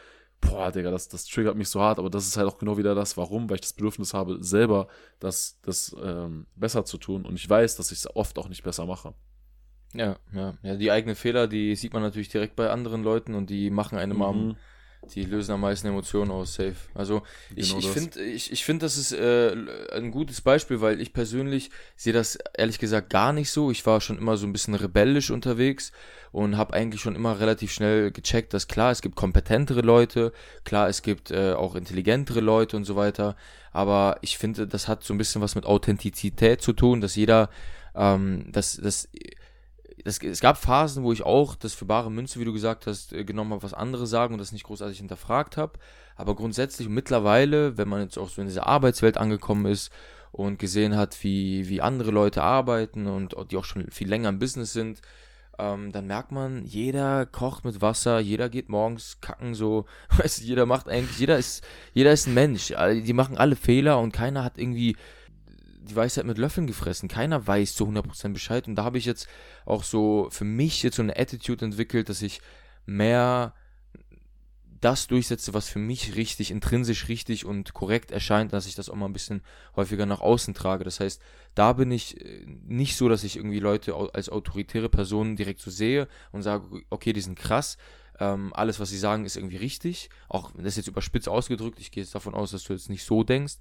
boah, 0.42 0.72
Digga, 0.72 0.92
das, 0.92 1.08
das 1.08 1.26
triggert 1.26 1.56
mich 1.56 1.70
so 1.70 1.82
hart, 1.82 2.00
aber 2.00 2.10
das 2.10 2.28
ist 2.28 2.38
halt 2.38 2.48
auch 2.48 2.58
genau 2.58 2.78
wieder 2.78 2.96
das, 2.96 3.18
warum, 3.18 3.50
weil 3.50 3.56
ich 3.56 3.62
das 3.62 3.74
Bedürfnis 3.74 4.14
habe, 4.14 4.38
selber 4.44 4.88
das, 5.20 5.60
das 5.62 5.96
ähm, 6.02 6.46
besser 6.56 6.86
zu 6.86 6.98
tun 6.98 7.26
und 7.26 7.36
ich 7.36 7.50
weiß, 7.50 7.76
dass 7.76 7.92
ich 7.92 8.00
es 8.00 8.16
oft 8.16 8.38
auch 8.38 8.50
nicht 8.50 8.64
besser 8.64 8.86
mache. 8.86 9.14
Ja, 9.94 10.18
ja, 10.34 10.58
ja, 10.62 10.76
die 10.76 10.92
eigenen 10.92 11.16
Fehler, 11.16 11.48
die 11.48 11.76
sieht 11.76 11.94
man 11.94 12.02
natürlich 12.02 12.30
direkt 12.30 12.56
bei 12.56 12.70
anderen 12.70 13.04
Leuten 13.04 13.34
und 13.34 13.50
die 13.50 13.70
machen 13.70 13.98
einem 13.98 14.18
mhm. 14.18 14.24
am 14.24 14.58
die 15.14 15.24
lösen 15.24 15.52
am 15.54 15.62
meisten 15.62 15.88
Emotionen 15.88 16.32
aus, 16.32 16.56
safe. 16.56 16.76
Also 16.94 17.22
ich, 17.56 17.70
genau 17.70 17.80
ich 17.80 17.90
finde, 17.90 18.24
ich, 18.24 18.52
ich 18.52 18.66
find, 18.66 18.82
das 18.82 18.98
ist 18.98 19.12
äh, 19.12 19.56
ein 19.94 20.12
gutes 20.12 20.42
Beispiel, 20.42 20.82
weil 20.82 21.02
ich 21.02 21.14
persönlich 21.14 21.70
sehe 21.96 22.14
das 22.14 22.38
ehrlich 22.58 22.80
gesagt 22.80 23.10
gar 23.10 23.34
nicht 23.34 23.52
so. 23.52 23.72
Ich 23.72 23.86
war 23.86 24.02
schon 24.02 24.18
immer 24.18 24.38
so 24.38 24.46
ein 24.48 24.54
bisschen 24.54 24.76
rebellisch 24.76 25.32
unterwegs 25.32 25.92
und 26.32 26.58
habe 26.58 26.74
eigentlich 26.74 27.02
schon 27.02 27.16
immer 27.16 27.40
relativ 27.40 27.72
schnell 27.72 28.12
gecheckt, 28.12 28.54
dass 28.54 28.68
klar, 28.68 28.92
es 28.92 29.02
gibt 29.02 29.16
kompetentere 29.16 29.82
Leute, 29.82 30.34
klar, 30.64 30.90
es 30.90 31.02
gibt 31.02 31.32
äh, 31.32 31.54
auch 31.54 31.76
intelligentere 31.76 32.42
Leute 32.42 32.76
und 32.76 32.86
so 32.86 32.96
weiter. 32.96 33.36
Aber 33.72 34.18
ich 34.22 34.38
finde, 34.38 34.68
das 34.68 34.88
hat 34.88 35.04
so 35.04 35.14
ein 35.14 35.18
bisschen 35.18 35.42
was 35.42 35.56
mit 35.56 35.66
Authentizität 35.66 36.62
zu 36.62 36.74
tun, 36.74 37.02
dass 37.02 37.16
jeder, 37.16 37.50
ähm, 37.96 38.52
dass, 38.52 38.78
dass 38.78 39.10
das, 40.06 40.20
es 40.20 40.40
gab 40.40 40.58
Phasen, 40.58 41.04
wo 41.04 41.12
ich 41.12 41.24
auch 41.24 41.56
das 41.56 41.74
für 41.74 41.86
bare 41.86 42.12
Münze, 42.12 42.40
wie 42.40 42.46
du 42.46 42.54
gesagt 42.54 42.86
hast, 42.86 43.12
äh, 43.12 43.26
genommen 43.26 43.52
habe, 43.52 43.64
was 43.64 43.74
andere 43.74 44.06
sagen 44.06 44.36
und 44.36 44.40
das 44.40 44.52
nicht 44.52 44.64
großartig 44.64 45.00
hinterfragt 45.00 45.58
habe. 45.58 45.80
Aber 46.16 46.36
grundsätzlich 46.36 46.88
mittlerweile, 46.88 47.78
wenn 47.78 47.90
man 47.90 48.04
jetzt 48.04 48.18
auch 48.18 48.30
so 48.30 48.40
in 48.40 48.48
dieser 48.48 48.68
Arbeitswelt 48.68 49.18
angekommen 49.18 49.66
ist 49.66 49.92
und 50.32 50.60
gesehen 50.60 50.96
hat, 50.96 51.24
wie, 51.24 51.68
wie 51.70 51.82
andere 51.82 52.12
Leute 52.12 52.44
arbeiten 52.44 53.08
und 53.08 53.36
die 53.50 53.58
auch 53.58 53.66
schon 53.66 53.90
viel 53.90 54.08
länger 54.08 54.30
im 54.30 54.38
Business 54.38 54.74
sind, 54.74 55.02
ähm, 55.58 55.92
dann 55.92 56.06
merkt 56.06 56.32
man, 56.32 56.66
jeder 56.66 57.26
kocht 57.26 57.66
mit 57.66 57.82
Wasser, 57.82 58.20
jeder 58.20 58.48
geht 58.48 58.70
morgens 58.70 59.20
kacken 59.22 59.56
so, 59.56 59.86
weißt 60.18 60.42
du, 60.42 60.44
jeder 60.46 60.68
macht 60.68 60.88
eigentlich, 60.88 61.18
jeder 61.18 61.40
ist, 61.40 61.66
jeder 61.94 62.12
ist 62.12 62.28
ein 62.28 62.36
Mensch, 62.36 62.72
die 62.78 63.14
machen 63.14 63.38
alle 63.38 63.56
Fehler 63.56 64.00
und 64.00 64.12
keiner 64.12 64.44
hat 64.44 64.60
irgendwie 64.60 64.96
die 65.86 65.96
Weisheit 65.96 66.26
mit 66.26 66.38
Löffeln 66.38 66.68
gefressen. 66.68 67.10
Keiner 67.10 67.46
weiß 67.46 67.76
zu 67.76 67.86
100% 67.86 68.34
Bescheid. 68.34 68.68
Und 68.68 68.76
da 68.76 68.84
habe 68.84 68.98
ich 68.98 69.06
jetzt 69.06 69.28
auch 69.66 69.84
so 69.84 70.28
für 70.32 70.46
mich 70.46 70.84
jetzt 70.84 70.98
so 70.98 71.04
eine 71.04 71.18
Attitude 71.18 71.66
entwickelt, 71.66 72.10
dass 72.10 72.22
ich 72.22 72.42
mehr 72.86 73.54
das 74.86 75.08
durchsetze, 75.08 75.54
was 75.56 75.68
für 75.68 75.80
mich 75.80 76.16
richtig, 76.16 76.52
intrinsisch 76.52 77.08
richtig 77.08 77.46
und 77.46 77.74
korrekt 77.74 78.12
erscheint, 78.12 78.54
dass 78.54 78.68
ich 78.68 78.76
das 78.76 78.90
auch 78.90 78.96
mal 78.96 79.08
ein 79.08 79.14
bisschen 79.14 79.42
häufiger 79.76 80.06
nach 80.06 80.22
außen 80.22 80.54
trage. 80.54 80.84
Das 80.84 81.00
heißt, 81.00 81.20
da 81.56 81.74
bin 81.74 81.90
ich 81.90 82.22
äh, 82.24 82.46
nicht 82.68 82.96
so, 82.96 83.10
dass 83.10 83.24
ich 83.24 83.38
irgendwie 83.38 83.60
Leute 83.60 83.96
als 84.14 84.30
autoritäre 84.30 84.90
Personen 84.90 85.36
direkt 85.36 85.62
so 85.62 85.72
sehe 85.72 86.08
und 86.32 86.44
sage, 86.44 86.84
okay, 86.92 87.14
die 87.14 87.22
sind 87.22 87.38
krass. 87.38 87.78
Ähm, 88.20 88.54
alles, 88.54 88.80
was 88.80 88.90
sie 88.90 88.98
sagen, 88.98 89.26
ist 89.26 89.38
irgendwie 89.38 89.58
richtig. 89.58 90.10
Auch 90.30 90.52
das 90.52 90.66
ist 90.66 90.78
jetzt 90.78 90.88
überspitzt 90.88 91.28
ausgedrückt. 91.30 91.80
Ich 91.80 91.92
gehe 91.92 92.04
jetzt 92.04 92.14
davon 92.14 92.36
aus, 92.36 92.52
dass 92.52 92.64
du 92.64 92.74
jetzt 92.74 92.90
nicht 92.90 93.04
so 93.04 93.24
denkst. 93.24 93.56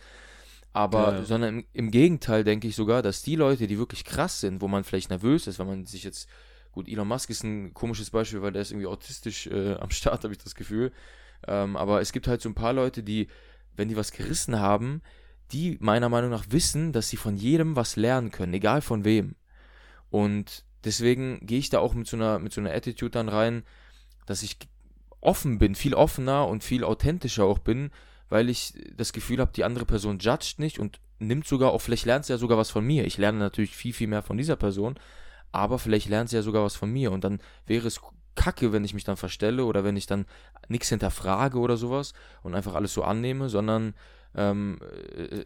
Aber, 0.75 1.13
ja, 1.15 1.25
sondern 1.25 1.61
im, 1.61 1.65
im, 1.73 1.91
Gegenteil 1.93 2.43
denke 2.43 2.67
ich 2.67 2.75
sogar, 2.75 3.01
dass 3.01 3.23
die 3.23 3.37
Leute, 3.37 3.69
die 3.69 3.79
wirklich 3.79 4.05
krass 4.05 4.41
sind, 4.41 4.61
wo 4.61 4.67
man 4.67 4.83
vielleicht 4.83 5.09
nervös 5.09 5.47
ist, 5.47 5.61
wenn 5.61 5.69
man 5.69 5.87
sich 5.87 6.03
jetzt, 6.03 6.29
gut, 6.73 6.89
Elon 6.89 7.07
Musk 7.07 7.31
ist 7.31 7.45
ein 7.45 7.73
komisches 7.73 8.11
Beispiel, 8.11 8.43
weil 8.43 8.51
der 8.51 8.63
ist 8.63 8.73
irgendwie 8.73 8.89
autistisch 8.89 9.47
äh, 9.47 9.75
am 9.75 9.91
Start, 9.91 10.25
habe 10.25 10.35
ich 10.35 10.43
das 10.43 10.57
Gefühl. 10.57 10.91
Ähm, 11.47 11.77
aber 11.77 12.01
es 12.01 12.11
gibt 12.11 12.27
halt 12.27 12.43
so 12.43 12.49
ein 12.49 12.57
paar 12.57 12.73
Leute, 12.73 13.05
die, 13.05 13.29
wenn 13.77 13.89
die 13.89 13.97
was 13.97 14.11
gerissen 14.11 14.59
haben, 14.59 15.01
die 15.53 15.79
meiner 15.81 16.09
Meinung 16.09 16.31
nach 16.31 16.47
wissen, 16.49 16.91
dass 16.91 17.09
sie 17.09 17.19
von 17.19 17.37
jedem 17.37 17.77
was 17.77 17.95
lernen 17.95 18.33
können, 18.33 18.53
egal 18.53 18.81
von 18.81 19.05
wem. 19.05 19.37
Und 20.11 20.65
deswegen 20.83 21.39
gehe 21.47 21.61
ich 21.61 21.71
da 21.71 21.79
auch 21.79 21.95
mit 21.95 22.09
so 22.09 22.17
einer, 22.17 22.41
mit 22.41 22.53
so 22.53 22.61
einer 22.61 22.75
Attitude 22.75 23.13
dann 23.13 23.29
rein, 23.29 23.63
dass 24.27 24.43
ich 24.43 24.59
offen 25.21 25.59
bin, 25.59 25.77
viel 25.77 25.95
offener 25.95 26.49
und 26.49 26.65
viel 26.65 26.83
authentischer 26.83 27.45
auch 27.45 27.61
bin, 27.61 27.93
weil 28.29 28.49
ich 28.49 28.75
das 28.97 29.13
Gefühl 29.13 29.41
habe, 29.41 29.53
die 29.55 29.65
andere 29.65 29.85
Person 29.85 30.19
judgt 30.19 30.59
nicht 30.59 30.79
und 30.79 31.01
nimmt 31.19 31.47
sogar, 31.47 31.73
auch 31.73 31.81
vielleicht 31.81 32.07
lernt 32.07 32.25
sie 32.25 32.33
ja 32.33 32.39
sogar 32.39 32.59
was 32.59 32.71
von 32.71 32.85
mir. 32.85 33.05
Ich 33.05 33.19
lerne 33.19 33.39
natürlich 33.39 33.77
viel, 33.77 33.93
viel 33.93 34.09
mehr 34.09 34.23
von 34.23 34.37
dieser 34.37 34.57
Person, 34.57 34.97
aber 35.53 35.79
vielleicht 35.79 36.09
lernt 36.09 36.31
sie 36.31 36.37
ja 36.37 36.43
sogar 36.43 36.65
was 36.65 36.77
von 36.77 36.91
mir 36.91 37.13
und 37.13 37.25
dann 37.25 37.41
wäre 37.67 37.87
es 37.87 38.01
kacke, 38.35 38.73
wenn 38.73 38.85
ich 38.85 38.95
mich 38.95 39.05
dann 39.05 39.17
verstelle 39.17 39.65
oder 39.65 39.85
wenn 39.85 39.97
ich 39.97 40.07
dann 40.07 40.27
nichts 40.69 40.89
hinterfrage 40.89 41.59
oder 41.59 41.77
sowas 41.77 42.15
und 42.43 42.55
einfach 42.55 42.75
alles 42.75 42.93
so 42.93 43.05
annehme, 43.05 43.49
sondern 43.49 43.95
ähm, 44.35 44.79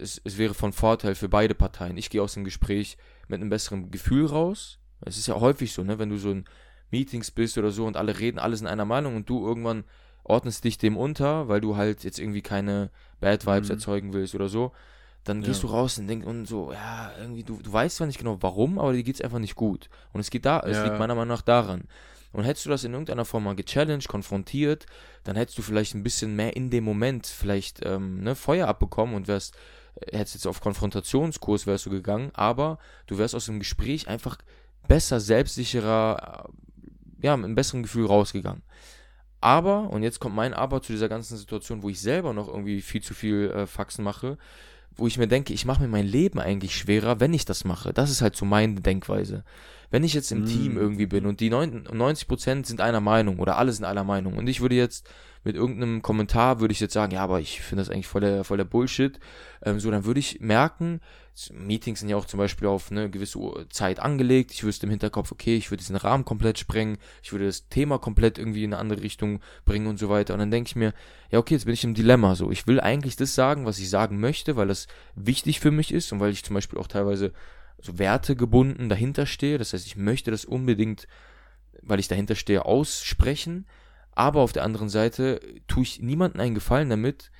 es, 0.00 0.20
es 0.24 0.38
wäre 0.38 0.54
von 0.54 0.72
Vorteil 0.72 1.14
für 1.14 1.28
beide 1.28 1.54
Parteien. 1.54 1.98
Ich 1.98 2.10
gehe 2.10 2.22
aus 2.22 2.34
dem 2.34 2.44
Gespräch 2.44 2.96
mit 3.28 3.40
einem 3.40 3.50
besseren 3.50 3.90
Gefühl 3.90 4.26
raus. 4.26 4.78
Es 5.02 5.18
ist 5.18 5.28
ja 5.28 5.38
häufig 5.38 5.72
so, 5.72 5.84
ne, 5.84 5.98
wenn 5.98 6.08
du 6.08 6.16
so 6.16 6.30
in 6.30 6.44
Meetings 6.90 7.30
bist 7.30 7.58
oder 7.58 7.70
so 7.70 7.86
und 7.86 7.96
alle 7.96 8.18
reden, 8.18 8.38
alles 8.38 8.60
in 8.60 8.66
einer 8.66 8.86
Meinung 8.86 9.16
und 9.16 9.28
du 9.28 9.46
irgendwann 9.46 9.84
ordnest 10.28 10.64
dich 10.64 10.78
dem 10.78 10.96
unter, 10.96 11.48
weil 11.48 11.60
du 11.60 11.76
halt 11.76 12.04
jetzt 12.04 12.18
irgendwie 12.18 12.42
keine 12.42 12.90
Bad 13.20 13.46
Vibes 13.46 13.68
mhm. 13.68 13.74
erzeugen 13.74 14.12
willst 14.12 14.34
oder 14.34 14.48
so, 14.48 14.72
dann 15.24 15.42
gehst 15.42 15.62
ja. 15.62 15.68
du 15.68 15.74
raus 15.74 15.98
und 15.98 16.06
denkst 16.06 16.26
und 16.26 16.46
so, 16.46 16.72
ja, 16.72 17.12
irgendwie, 17.18 17.42
du, 17.42 17.60
du 17.62 17.72
weißt 17.72 17.96
zwar 17.96 18.06
nicht 18.06 18.18
genau 18.18 18.38
warum, 18.40 18.78
aber 18.78 18.92
dir 18.92 19.02
geht 19.02 19.16
es 19.16 19.20
einfach 19.20 19.38
nicht 19.38 19.56
gut. 19.56 19.88
Und 20.12 20.20
es 20.20 20.30
geht 20.30 20.46
da, 20.46 20.60
es 20.60 20.82
liegt 20.82 20.98
meiner 20.98 21.14
Meinung 21.14 21.28
nach 21.28 21.42
daran. 21.42 21.84
Und 22.32 22.44
hättest 22.44 22.66
du 22.66 22.70
das 22.70 22.84
in 22.84 22.92
irgendeiner 22.92 23.24
Form 23.24 23.44
mal 23.44 23.56
gechallenged, 23.56 24.08
konfrontiert, 24.08 24.86
dann 25.24 25.36
hättest 25.36 25.58
du 25.58 25.62
vielleicht 25.62 25.94
ein 25.94 26.02
bisschen 26.02 26.36
mehr 26.36 26.56
in 26.56 26.70
dem 26.70 26.84
Moment 26.84 27.26
vielleicht 27.26 27.84
ähm, 27.84 28.22
ne, 28.22 28.34
Feuer 28.34 28.68
abbekommen 28.68 29.14
und 29.14 29.28
wärst, 29.28 29.56
äh, 29.96 30.18
hättest 30.18 30.34
jetzt 30.36 30.46
auf 30.46 30.60
Konfrontationskurs 30.60 31.66
wärst 31.66 31.86
du 31.86 31.90
gegangen, 31.90 32.30
aber 32.34 32.78
du 33.06 33.18
wärst 33.18 33.34
aus 33.34 33.46
dem 33.46 33.58
Gespräch 33.58 34.08
einfach 34.08 34.36
besser, 34.88 35.20
selbstsicherer, 35.20 36.44
äh, 36.46 37.26
ja, 37.26 37.36
mit 37.36 37.46
einem 37.46 37.54
besseren 37.54 37.82
Gefühl 37.82 38.06
rausgegangen. 38.06 38.62
Aber, 39.41 39.91
und 39.91 40.03
jetzt 40.03 40.20
kommt 40.20 40.34
mein 40.34 40.55
Aber 40.55 40.82
zu 40.82 40.93
dieser 40.93 41.09
ganzen 41.09 41.36
Situation, 41.36 41.82
wo 41.82 41.89
ich 41.89 42.01
selber 42.01 42.32
noch 42.32 42.49
irgendwie 42.49 42.80
viel 42.80 43.03
zu 43.03 43.14
viel 43.14 43.51
äh, 43.51 43.66
Faxen 43.66 44.05
mache, 44.05 44.36
wo 44.97 45.07
ich 45.07 45.16
mir 45.16 45.28
denke, 45.28 45.53
ich 45.53 45.64
mache 45.64 45.80
mir 45.80 45.89
mein 45.89 46.07
Leben 46.07 46.41
eigentlich 46.41 46.76
schwerer, 46.76 47.20
wenn 47.20 47.32
ich 47.32 47.45
das 47.45 47.64
mache. 47.64 47.93
Das 47.93 48.11
ist 48.11 48.20
halt 48.20 48.34
so 48.34 48.45
meine 48.45 48.80
Denkweise. 48.80 49.45
Wenn 49.91 50.03
ich 50.03 50.12
jetzt 50.12 50.32
im 50.32 50.43
mm. 50.43 50.47
Team 50.47 50.76
irgendwie 50.76 51.07
bin 51.07 51.24
und 51.24 51.41
die 51.41 51.53
90% 51.53 52.66
sind 52.66 52.80
einer 52.80 53.01
Meinung 53.01 53.39
oder 53.39 53.57
alle 53.57 53.72
sind 53.72 53.84
einer 53.84 54.05
Meinung 54.05 54.36
und 54.36 54.49
ich 54.49 54.61
würde 54.61 54.74
jetzt 54.74 55.09
mit 55.45 55.55
irgendeinem 55.55 56.03
Kommentar 56.03 56.61
würde 56.61 56.72
ich 56.72 56.80
jetzt 56.80 56.93
sagen, 56.93 57.12
ja, 57.12 57.22
aber 57.22 57.41
ich 57.41 57.61
finde 57.61 57.82
das 57.82 57.91
eigentlich 57.91 58.09
voll 58.09 58.20
der, 58.20 58.45
voll 58.45 58.57
der 58.57 58.64
Bullshit. 58.64 59.18
Ähm, 59.62 59.78
so, 59.78 59.91
dann 59.91 60.05
würde 60.05 60.20
ich 60.20 60.41
merken, 60.41 61.01
Meetings 61.53 62.01
sind 62.01 62.09
ja 62.09 62.16
auch 62.16 62.24
zum 62.24 62.39
Beispiel 62.39 62.68
auf 62.68 62.91
eine 62.91 63.11
gewisse 63.11 63.39
Zeit 63.70 64.01
angelegt. 64.01 64.53
Ich 64.53 64.64
wüsste 64.64 64.86
im 64.86 64.91
Hinterkopf, 64.91 65.30
okay, 65.30 65.57
ich 65.57 65.70
würde 65.70 65.78
diesen 65.78 65.97
Rahmen 65.97 66.24
komplett 66.24 66.59
sprengen, 66.59 66.99
ich 67.22 67.32
würde 67.32 67.47
das 67.47 67.68
Thema 67.68 67.99
komplett 67.99 68.39
irgendwie 68.39 68.64
in 68.64 68.72
eine 68.72 68.80
andere 68.80 69.03
Richtung 69.03 69.41
bringen 69.64 69.86
und 69.86 69.99
so 69.99 70.09
weiter. 70.09 70.34
Und 70.34 70.41
dann 70.41 70.51
denke 70.51 70.68
ich 70.68 70.76
mir, 70.76 70.93
ja, 71.30 71.39
okay, 71.39 71.55
jetzt 71.55 71.64
bin 71.64 71.74
ich 71.74 71.84
im 71.84 71.95
Dilemma. 71.95 72.34
So, 72.34 72.51
ich 72.51 72.66
will 72.66 72.80
eigentlich 72.80 73.16
das 73.16 73.34
sagen, 73.34 73.66
was 73.66 73.78
ich 73.78 73.89
sagen 73.89 74.18
möchte, 74.20 74.57
weil 74.57 74.68
das 74.68 74.86
wichtig 75.14 75.61
für 75.61 75.70
mich 75.70 75.93
ist 75.93 76.12
und 76.12 76.20
weil 76.20 76.32
ich 76.32 76.45
zum 76.45 76.55
Beispiel 76.55 76.78
auch 76.78 76.89
teilweise 76.89 77.32
so 77.80 77.99
wertegebunden 77.99 78.89
dahinter 78.89 79.26
stehe. 79.26 79.59
Das 79.59 79.72
heißt, 79.72 79.86
ich 79.86 79.97
möchte 79.97 80.30
das 80.30 80.45
unbedingt, 80.45 81.07
weil 81.82 82.01
ich 82.01 82.09
dahinter 82.09 82.34
stehe, 82.34 82.64
aussprechen. 82.64 83.66
Aber 84.12 84.41
auf 84.41 84.53
der 84.53 84.64
anderen 84.64 84.89
Seite 84.89 85.41
tue 85.68 85.84
ich 85.84 86.03
niemandem 86.03 86.41
einen 86.41 86.55
Gefallen 86.55 86.91
damit 86.91 87.30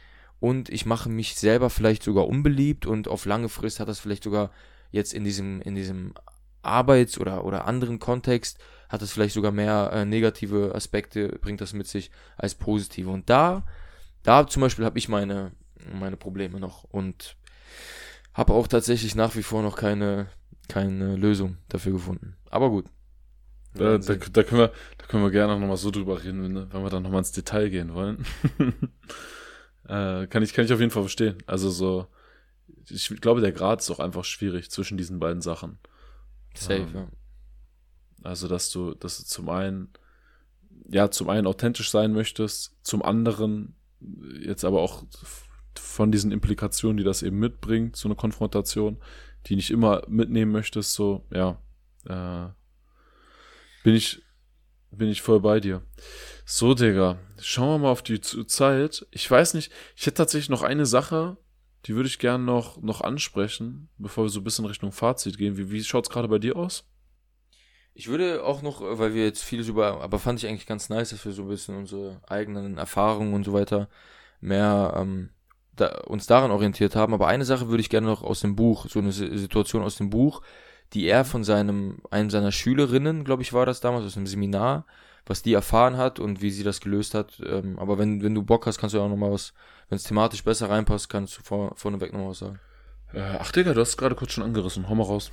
und 0.41 0.69
ich 0.69 0.87
mache 0.87 1.09
mich 1.09 1.35
selber 1.35 1.71
vielleicht 1.71 2.03
sogar 2.03 2.29
unbeliebt 2.29 2.87
und 2.87 3.09
auf 3.09 3.25
lange 3.25 3.49
Frist 3.49 3.81
hat 3.81 3.89
das 3.89 3.99
vielleicht 3.99 4.25
sogar 4.25 4.51
jetzt 4.91 5.13
in 5.13 5.25
diesem, 5.25 5.61
in 5.63 5.75
diesem 5.75 6.15
Arbeits- 6.63 7.19
oder, 7.19 7.45
oder 7.45 7.67
anderen 7.67 7.99
Kontext 7.99 8.59
hat 8.89 9.03
es 9.03 9.13
vielleicht 9.13 9.35
sogar 9.35 9.53
mehr 9.53 9.91
äh, 9.93 10.05
negative 10.05 10.75
Aspekte, 10.75 11.29
bringt 11.41 11.61
das 11.61 11.73
mit 11.73 11.87
sich 11.87 12.11
als 12.37 12.55
positive. 12.55 13.11
Und 13.11 13.29
da, 13.29 13.65
da 14.23 14.47
zum 14.47 14.63
Beispiel 14.63 14.85
habe 14.85 14.99
ich 14.99 15.09
meine, 15.09 15.53
meine 15.93 16.17
Probleme 16.17 16.59
noch 16.59 16.85
und 16.85 17.37
habe 18.33 18.55
auch 18.55 18.67
tatsächlich 18.67 19.15
nach 19.15 19.35
wie 19.37 19.43
vor 19.43 19.63
noch 19.63 19.77
keine, 19.77 20.29
keine 20.69 21.17
Lösung 21.17 21.59
dafür 21.69 21.93
gefunden. 21.93 22.37
Aber 22.51 22.71
gut. 22.71 22.87
Da, 23.75 23.99
da, 23.99 24.15
da, 24.15 24.43
können 24.43 24.61
wir, 24.63 24.73
da 24.97 25.07
können 25.07 25.23
wir 25.23 25.31
gerne 25.31 25.59
nochmal 25.59 25.77
so 25.77 25.91
drüber 25.91 26.23
reden, 26.23 26.43
wenn, 26.43 26.73
wenn 26.73 26.83
wir 26.83 26.91
dann 26.91 27.03
nochmal 27.03 27.21
ins 27.21 27.33
Detail 27.33 27.69
gehen 27.69 27.95
wollen. 27.95 28.25
äh, 29.89 30.27
kann, 30.27 30.43
ich, 30.43 30.53
kann 30.53 30.65
ich 30.65 30.73
auf 30.73 30.81
jeden 30.81 30.91
Fall 30.91 31.03
verstehen. 31.03 31.39
Also 31.47 31.71
so, 31.71 32.07
ich 32.89 33.09
glaube, 33.21 33.41
der 33.41 33.53
Grad 33.53 33.81
ist 33.81 33.91
auch 33.91 34.01
einfach 34.01 34.25
schwierig 34.25 34.71
zwischen 34.71 34.99
diesen 34.99 35.19
beiden 35.19 35.43
Sachen. 35.43 35.79
Safe, 36.55 36.81
ähm, 36.81 36.95
ja. 36.95 37.09
Also, 38.23 38.49
dass 38.49 38.71
du, 38.71 38.95
dass 38.95 39.19
du 39.19 39.25
zum 39.25 39.49
einen, 39.49 39.91
ja, 40.89 41.11
zum 41.11 41.29
einen 41.31 41.47
authentisch 41.47 41.91
sein 41.91 42.13
möchtest, 42.13 42.77
zum 42.83 43.03
anderen 43.03 43.75
jetzt 44.41 44.65
aber 44.65 44.81
auch 44.81 45.05
von 45.75 46.13
diesen 46.13 46.33
Implikationen, 46.33 46.97
die 46.97 47.05
das 47.05 47.23
eben 47.23 47.39
mitbringt, 47.39 47.97
so 47.97 48.09
eine 48.09 48.17
Konfrontation, 48.17 48.99
die 49.47 49.57
nicht 49.57 49.71
immer 49.71 50.03
mitnehmen 50.09 50.53
möchtest, 50.53 50.95
so, 50.95 51.25
ja, 51.31 51.61
äh, 52.07 52.51
bin 53.85 53.95
ich, 53.95 54.23
bin 54.91 55.09
ich 55.09 55.23
voll 55.23 55.41
bei 55.41 55.61
dir. 55.61 55.83
So, 56.45 56.75
Digga, 56.75 57.19
schauen 57.43 57.69
wir 57.69 57.79
mal 57.79 57.91
auf 57.91 58.03
die 58.03 58.21
Zeit. 58.21 59.07
Ich 59.11 59.31
weiß 59.31 59.55
nicht, 59.55 59.73
ich 59.97 60.07
hätte 60.07 60.17
tatsächlich 60.17 60.49
noch 60.49 60.63
eine 60.63 60.87
Sache, 60.87 61.37
die 61.87 61.95
würde 61.95 62.09
ich 62.09 62.19
gerne 62.19 62.45
noch, 62.45 62.81
noch 62.83 63.01
ansprechen, 63.01 63.89
bevor 63.99 64.25
wir 64.25 64.31
so 64.31 64.41
ein 64.41 64.45
bisschen 64.45 64.65
Richtung 64.67 64.93
Fazit 64.93 65.39
gehen. 65.39 65.57
Wie, 65.57 65.71
wie 65.71 65.83
schaut 65.83 66.07
es 66.07 66.11
gerade 66.11 66.29
bei 66.29 66.39
dir 66.39 66.57
aus? 66.57 66.85
Ich 67.95 68.09
würde 68.09 68.45
auch 68.45 68.63
noch, 68.63 68.81
weil 68.81 69.15
wir 69.15 69.25
jetzt 69.25 69.43
vieles 69.43 69.69
über, 69.69 70.01
aber 70.03 70.19
fand 70.19 70.39
ich 70.39 70.49
eigentlich 70.49 70.67
ganz 70.67 70.89
nice, 70.89 71.11
dass 71.11 71.25
wir 71.25 71.33
so 71.33 71.43
ein 71.43 71.49
bisschen 71.49 71.77
unsere 71.77 72.21
eigenen 72.29 72.79
Erfahrungen 72.79 73.35
und 73.35 73.45
so 73.45 73.53
weiter 73.53 73.89
mehr 74.41 74.95
ähm, 74.97 75.31
da, 75.75 76.03
uns 76.07 76.27
daran 76.27 76.51
orientiert 76.51 76.95
haben. 76.95 77.15
Aber 77.15 77.27
eine 77.27 77.45
Sache 77.45 77.69
würde 77.69 77.81
ich 77.81 77.91
gerne 77.91 78.07
noch 78.07 78.23
aus 78.23 78.41
dem 78.41 78.55
Buch, 78.55 78.87
so 78.89 79.01
eine 79.01 79.13
Situation 79.13 79.83
aus 79.83 79.97
dem 79.97 80.11
Buch, 80.11 80.43
die 80.93 81.07
er 81.07 81.25
von 81.25 81.45
seinem, 81.45 82.01
einem 82.11 82.31
seiner 82.31 82.53
Schülerinnen, 82.53 83.25
glaube 83.25 83.43
ich, 83.43 83.53
war 83.53 83.67
das 83.67 83.81
damals, 83.81 84.07
aus 84.07 84.17
einem 84.17 84.27
Seminar, 84.27 84.87
was 85.29 85.43
die 85.43 85.53
erfahren 85.53 85.97
hat 85.97 86.19
und 86.19 86.43
wie 86.43 86.51
sie 86.51 86.65
das 86.65 86.81
gelöst 86.81 87.15
hat. 87.15 87.41
Ähm, 87.47 87.79
aber 87.79 87.99
wenn, 87.99 88.23
wenn 88.23 88.35
du 88.35 88.43
Bock 88.43 88.67
hast, 88.67 88.79
kannst 88.79 88.95
du 88.95 89.01
auch 89.01 89.09
noch 89.09 89.17
mal 89.17 89.31
was, 89.31 89.53
wenn 89.89 89.97
es 89.97 90.05
thematisch 90.05 90.43
besser 90.43 90.71
reinpasst, 90.71 91.09
kannst 91.09 91.39
du 91.39 91.43
vor, 91.43 91.73
vorneweg 91.77 92.13
noch 92.13 92.31
was 92.31 92.39
sagen. 92.39 92.59
Äh, 93.13 93.21
ach 93.39 93.53
Digga, 93.53 93.75
du 93.75 93.81
hast 93.81 93.97
gerade 93.97 94.15
kurz 94.15 94.33
schon 94.33 94.45
angerissen. 94.45 94.89
Hau 94.89 94.95
mal 94.95 95.05
raus. 95.05 95.31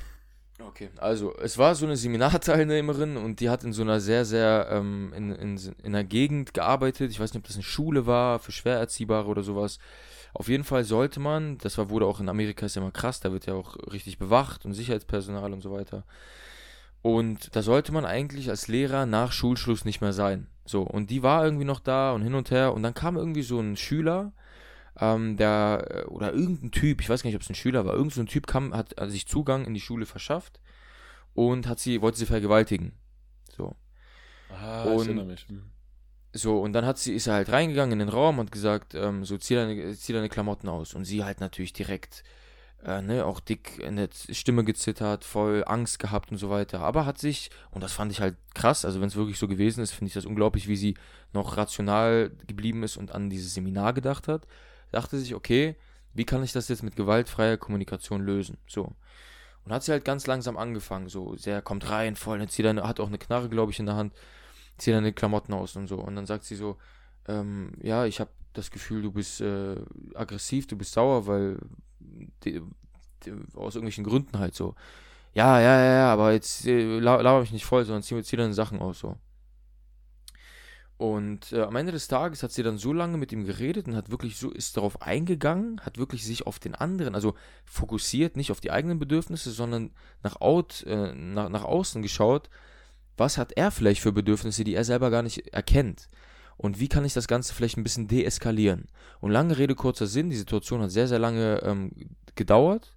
Okay, 0.60 0.90
also 0.98 1.36
es 1.38 1.58
war 1.58 1.76
so 1.76 1.86
eine 1.86 1.98
Seminarteilnehmerin 1.98 3.18
und 3.18 3.42
die 3.42 3.50
hat 3.50 3.64
in 3.66 3.74
so 3.74 3.82
einer 3.82 4.00
sehr, 4.00 4.24
sehr, 4.24 4.68
ähm, 4.72 5.12
in, 5.16 5.32
in, 5.32 5.58
in 5.58 5.96
einer 5.96 6.06
Gegend 6.06 6.54
gearbeitet. 6.54 7.12
Ich 7.12 7.20
weiß 7.20 7.34
nicht, 7.34 7.42
ob 7.42 7.48
das 7.48 7.58
eine 7.58 7.64
Schule 7.64 8.06
war, 8.06 8.40
für 8.40 8.54
Schwererziehbare 8.54 9.28
oder 9.28 9.44
sowas. 9.44 9.80
Auf 10.34 10.48
jeden 10.48 10.64
Fall 10.64 10.84
sollte 10.86 11.20
man, 11.20 11.58
das 11.58 11.78
war, 11.78 11.90
wurde 11.90 12.06
auch 12.06 12.20
in 12.20 12.30
Amerika 12.30 12.66
ist 12.66 12.76
ja 12.76 12.82
immer 12.82 12.92
krass, 12.92 13.20
da 13.20 13.32
wird 13.32 13.46
ja 13.46 13.54
auch 13.54 13.76
richtig 13.92 14.18
bewacht 14.18 14.66
und 14.66 14.74
Sicherheitspersonal 14.74 15.52
und 15.52 15.62
so 15.62 15.72
weiter. 15.72 16.04
Und 17.06 17.56
da 17.56 17.62
sollte 17.62 17.92
man 17.92 18.04
eigentlich 18.04 18.50
als 18.50 18.68
Lehrer 18.68 19.06
nach 19.06 19.32
Schulschluss 19.32 19.86
nicht 19.86 20.02
mehr 20.02 20.12
sein. 20.12 20.48
So, 20.66 20.82
und 20.82 21.12
die 21.12 21.22
war 21.22 21.46
irgendwie 21.46 21.64
noch 21.64 21.80
da 21.80 22.14
und 22.14 22.24
hin 22.24 22.34
und 22.34 22.50
her. 22.50 22.74
Und 22.74 22.82
dann 22.82 22.96
kam 22.96 23.16
irgendwie 23.16 23.44
so 23.44 23.60
ein 23.60 23.78
Schüler, 23.78 24.34
ähm, 25.00 25.38
der, 25.38 25.86
äh, 25.88 26.04
oder 26.06 26.34
irgendein 26.34 26.72
Typ, 26.72 27.02
ich 27.02 27.10
weiß 27.12 27.22
gar 27.22 27.28
nicht, 27.28 27.36
ob 27.36 27.44
es 27.44 27.50
ein 27.52 27.54
Schüler 27.54 27.86
war, 27.86 27.94
irgendein 27.94 28.26
so 28.26 28.32
Typ 28.32 28.48
kam, 28.48 28.74
hat 28.74 28.96
sich 29.12 29.28
Zugang 29.28 29.66
in 29.66 29.76
die 29.76 29.82
Schule 29.82 30.08
verschafft 30.08 30.60
und 31.36 31.68
hat 31.68 31.78
sie, 31.78 32.02
wollte 32.02 32.18
sie 32.18 32.26
vergewaltigen. 32.26 32.94
So. 33.56 33.76
Ah, 34.50 34.86
und, 34.86 35.02
ich 35.02 35.08
erinnere 35.10 35.26
mich. 35.28 35.48
Hm. 35.48 35.62
So, 36.34 36.60
und 36.60 36.74
dann 36.74 36.88
hat 36.88 36.98
sie, 36.98 37.14
ist 37.14 37.28
er 37.28 37.36
halt 37.36 37.52
reingegangen 37.52 37.94
in 37.94 38.00
den 38.00 38.10
Raum 38.10 38.40
und 38.40 38.52
gesagt, 38.52 38.96
ähm, 38.96 39.26
so, 39.26 39.38
zieh 39.38 39.54
deine, 39.54 39.96
zieh 39.96 40.14
deine 40.14 40.30
Klamotten 40.30 40.70
aus. 40.70 40.96
Und 40.96 41.06
sie 41.06 41.24
halt 41.24 41.40
natürlich 41.40 41.72
direkt, 41.72 42.24
äh, 42.86 43.02
ne, 43.02 43.26
auch 43.26 43.40
dick 43.40 43.80
in 43.80 43.96
der 43.96 44.10
Stimme 44.12 44.64
gezittert, 44.64 45.24
voll 45.24 45.64
Angst 45.66 45.98
gehabt 45.98 46.32
und 46.32 46.38
so 46.38 46.50
weiter. 46.50 46.82
Aber 46.82 47.06
hat 47.06 47.18
sich, 47.18 47.50
und 47.72 47.84
das 47.84 47.94
fand 47.94 48.12
ich 48.12 48.22
halt 48.22 48.38
krass, 48.54 48.86
also 48.86 49.02
wenn 49.02 49.08
es 49.08 49.16
wirklich 49.16 49.40
so 49.40 49.48
gewesen 49.48 49.82
ist, 49.82 49.92
finde 49.92 50.10
ich 50.10 50.14
das 50.14 50.26
unglaublich, 50.26 50.68
wie 50.68 50.76
sie 50.76 50.96
noch 51.34 51.58
rational 51.58 52.32
geblieben 52.48 52.84
ist 52.84 52.98
und 52.98 53.12
an 53.12 53.30
dieses 53.30 53.56
Seminar 53.56 53.94
gedacht 53.94 54.28
hat. 54.28 54.48
Dachte 54.92 55.18
sich, 55.18 55.34
okay, 55.34 55.76
wie 56.14 56.26
kann 56.26 56.44
ich 56.44 56.54
das 56.54 56.68
jetzt 56.68 56.84
mit 56.84 56.96
gewaltfreier 56.96 57.58
Kommunikation 57.58 58.22
lösen? 58.22 58.58
So. 58.68 58.94
Und 59.66 59.74
hat 59.74 59.84
sie 59.84 59.92
halt 59.92 60.06
ganz 60.06 60.28
langsam 60.28 60.56
angefangen, 60.56 61.10
so, 61.10 61.36
sehr 61.36 61.64
kommt 61.64 61.90
rein, 61.90 62.16
voll, 62.16 62.40
jetzt 62.40 62.54
sie 62.54 62.68
hat 62.68 63.00
auch 63.00 63.08
eine 63.08 63.18
Knarre, 63.18 63.50
glaube 63.50 63.72
ich, 63.72 63.80
in 63.80 63.88
der 63.88 63.96
Hand 63.96 64.14
zieh 64.78 64.92
deine 64.92 65.12
Klamotten 65.12 65.54
aus 65.54 65.76
und 65.76 65.88
so. 65.88 65.98
Und 65.98 66.16
dann 66.16 66.28
sagt 66.28 66.44
sie 66.44 66.56
so, 66.56 66.78
ähm, 67.28 67.74
ja, 67.82 68.06
ich 68.06 68.20
habe 68.20 68.30
das 68.54 68.70
Gefühl, 68.70 69.02
du 69.02 69.12
bist 69.12 69.42
äh, 69.42 69.76
aggressiv, 70.14 70.68
du 70.68 70.78
bist 70.78 70.94
sauer, 70.94 71.26
weil 71.26 71.58
die, 72.44 72.62
die, 73.24 73.32
aus 73.56 73.76
irgendwelchen 73.76 74.04
Gründen 74.04 74.40
halt 74.40 74.56
so. 74.56 74.76
Ja, 75.34 75.60
ja, 75.60 75.80
ja, 75.80 75.94
ja, 75.96 76.14
aber 76.14 76.32
jetzt 76.32 76.66
äh, 76.66 77.00
laber 77.00 77.42
mich 77.42 77.52
nicht 77.52 77.66
voll, 77.66 77.84
sondern 77.84 78.04
zieh, 78.04 78.22
zieh 78.24 78.38
deine 78.38 78.54
Sachen 78.54 78.80
aus 78.80 79.00
so. 79.00 79.18
Und 80.98 81.52
äh, 81.52 81.62
am 81.62 81.76
Ende 81.76 81.92
des 81.92 82.08
Tages 82.08 82.42
hat 82.42 82.54
sie 82.54 82.64
dann 82.64 82.78
so 82.78 82.94
lange 82.94 83.18
mit 83.18 83.34
ihm 83.34 83.46
geredet 83.46 83.88
und 83.88 83.98
hat 83.98 84.10
wirklich 84.12 84.38
so, 84.38 84.50
ist 84.50 84.78
darauf 84.78 85.02
eingegangen, 85.02 85.82
hat 85.82 85.98
wirklich 85.98 86.24
sich 86.26 86.48
auf 86.48 86.58
den 86.58 86.74
anderen, 86.74 87.16
also 87.16 87.36
fokussiert, 87.66 88.38
nicht 88.38 88.50
auf 88.52 88.62
die 88.62 88.72
eigenen 88.72 88.98
Bedürfnisse, 88.98 89.52
sondern 89.52 89.92
nach, 90.24 90.40
out, 90.40 90.84
äh, 90.88 91.14
nach, 91.14 91.50
nach 91.50 91.66
außen 91.66 92.02
geschaut 92.02 92.50
was 93.18 93.38
hat 93.38 93.54
er 93.54 93.72
vielleicht 93.72 94.02
für 94.02 94.12
Bedürfnisse, 94.12 94.64
die 94.64 94.76
er 94.76 94.84
selber 94.84 95.10
gar 95.10 95.22
nicht 95.22 95.48
erkennt? 95.54 96.10
Und 96.58 96.80
wie 96.80 96.88
kann 96.88 97.06
ich 97.06 97.14
das 97.14 97.28
Ganze 97.28 97.54
vielleicht 97.54 97.78
ein 97.78 97.84
bisschen 97.84 98.08
deeskalieren? 98.08 98.86
Und 99.20 99.32
lange 99.32 99.58
Rede, 99.58 99.76
kurzer 99.76 100.08
Sinn, 100.08 100.30
die 100.30 100.36
Situation 100.36 100.82
hat 100.82 100.92
sehr, 100.92 101.08
sehr 101.08 101.20
lange 101.20 101.62
ähm, 101.64 101.92
gedauert. 102.36 102.96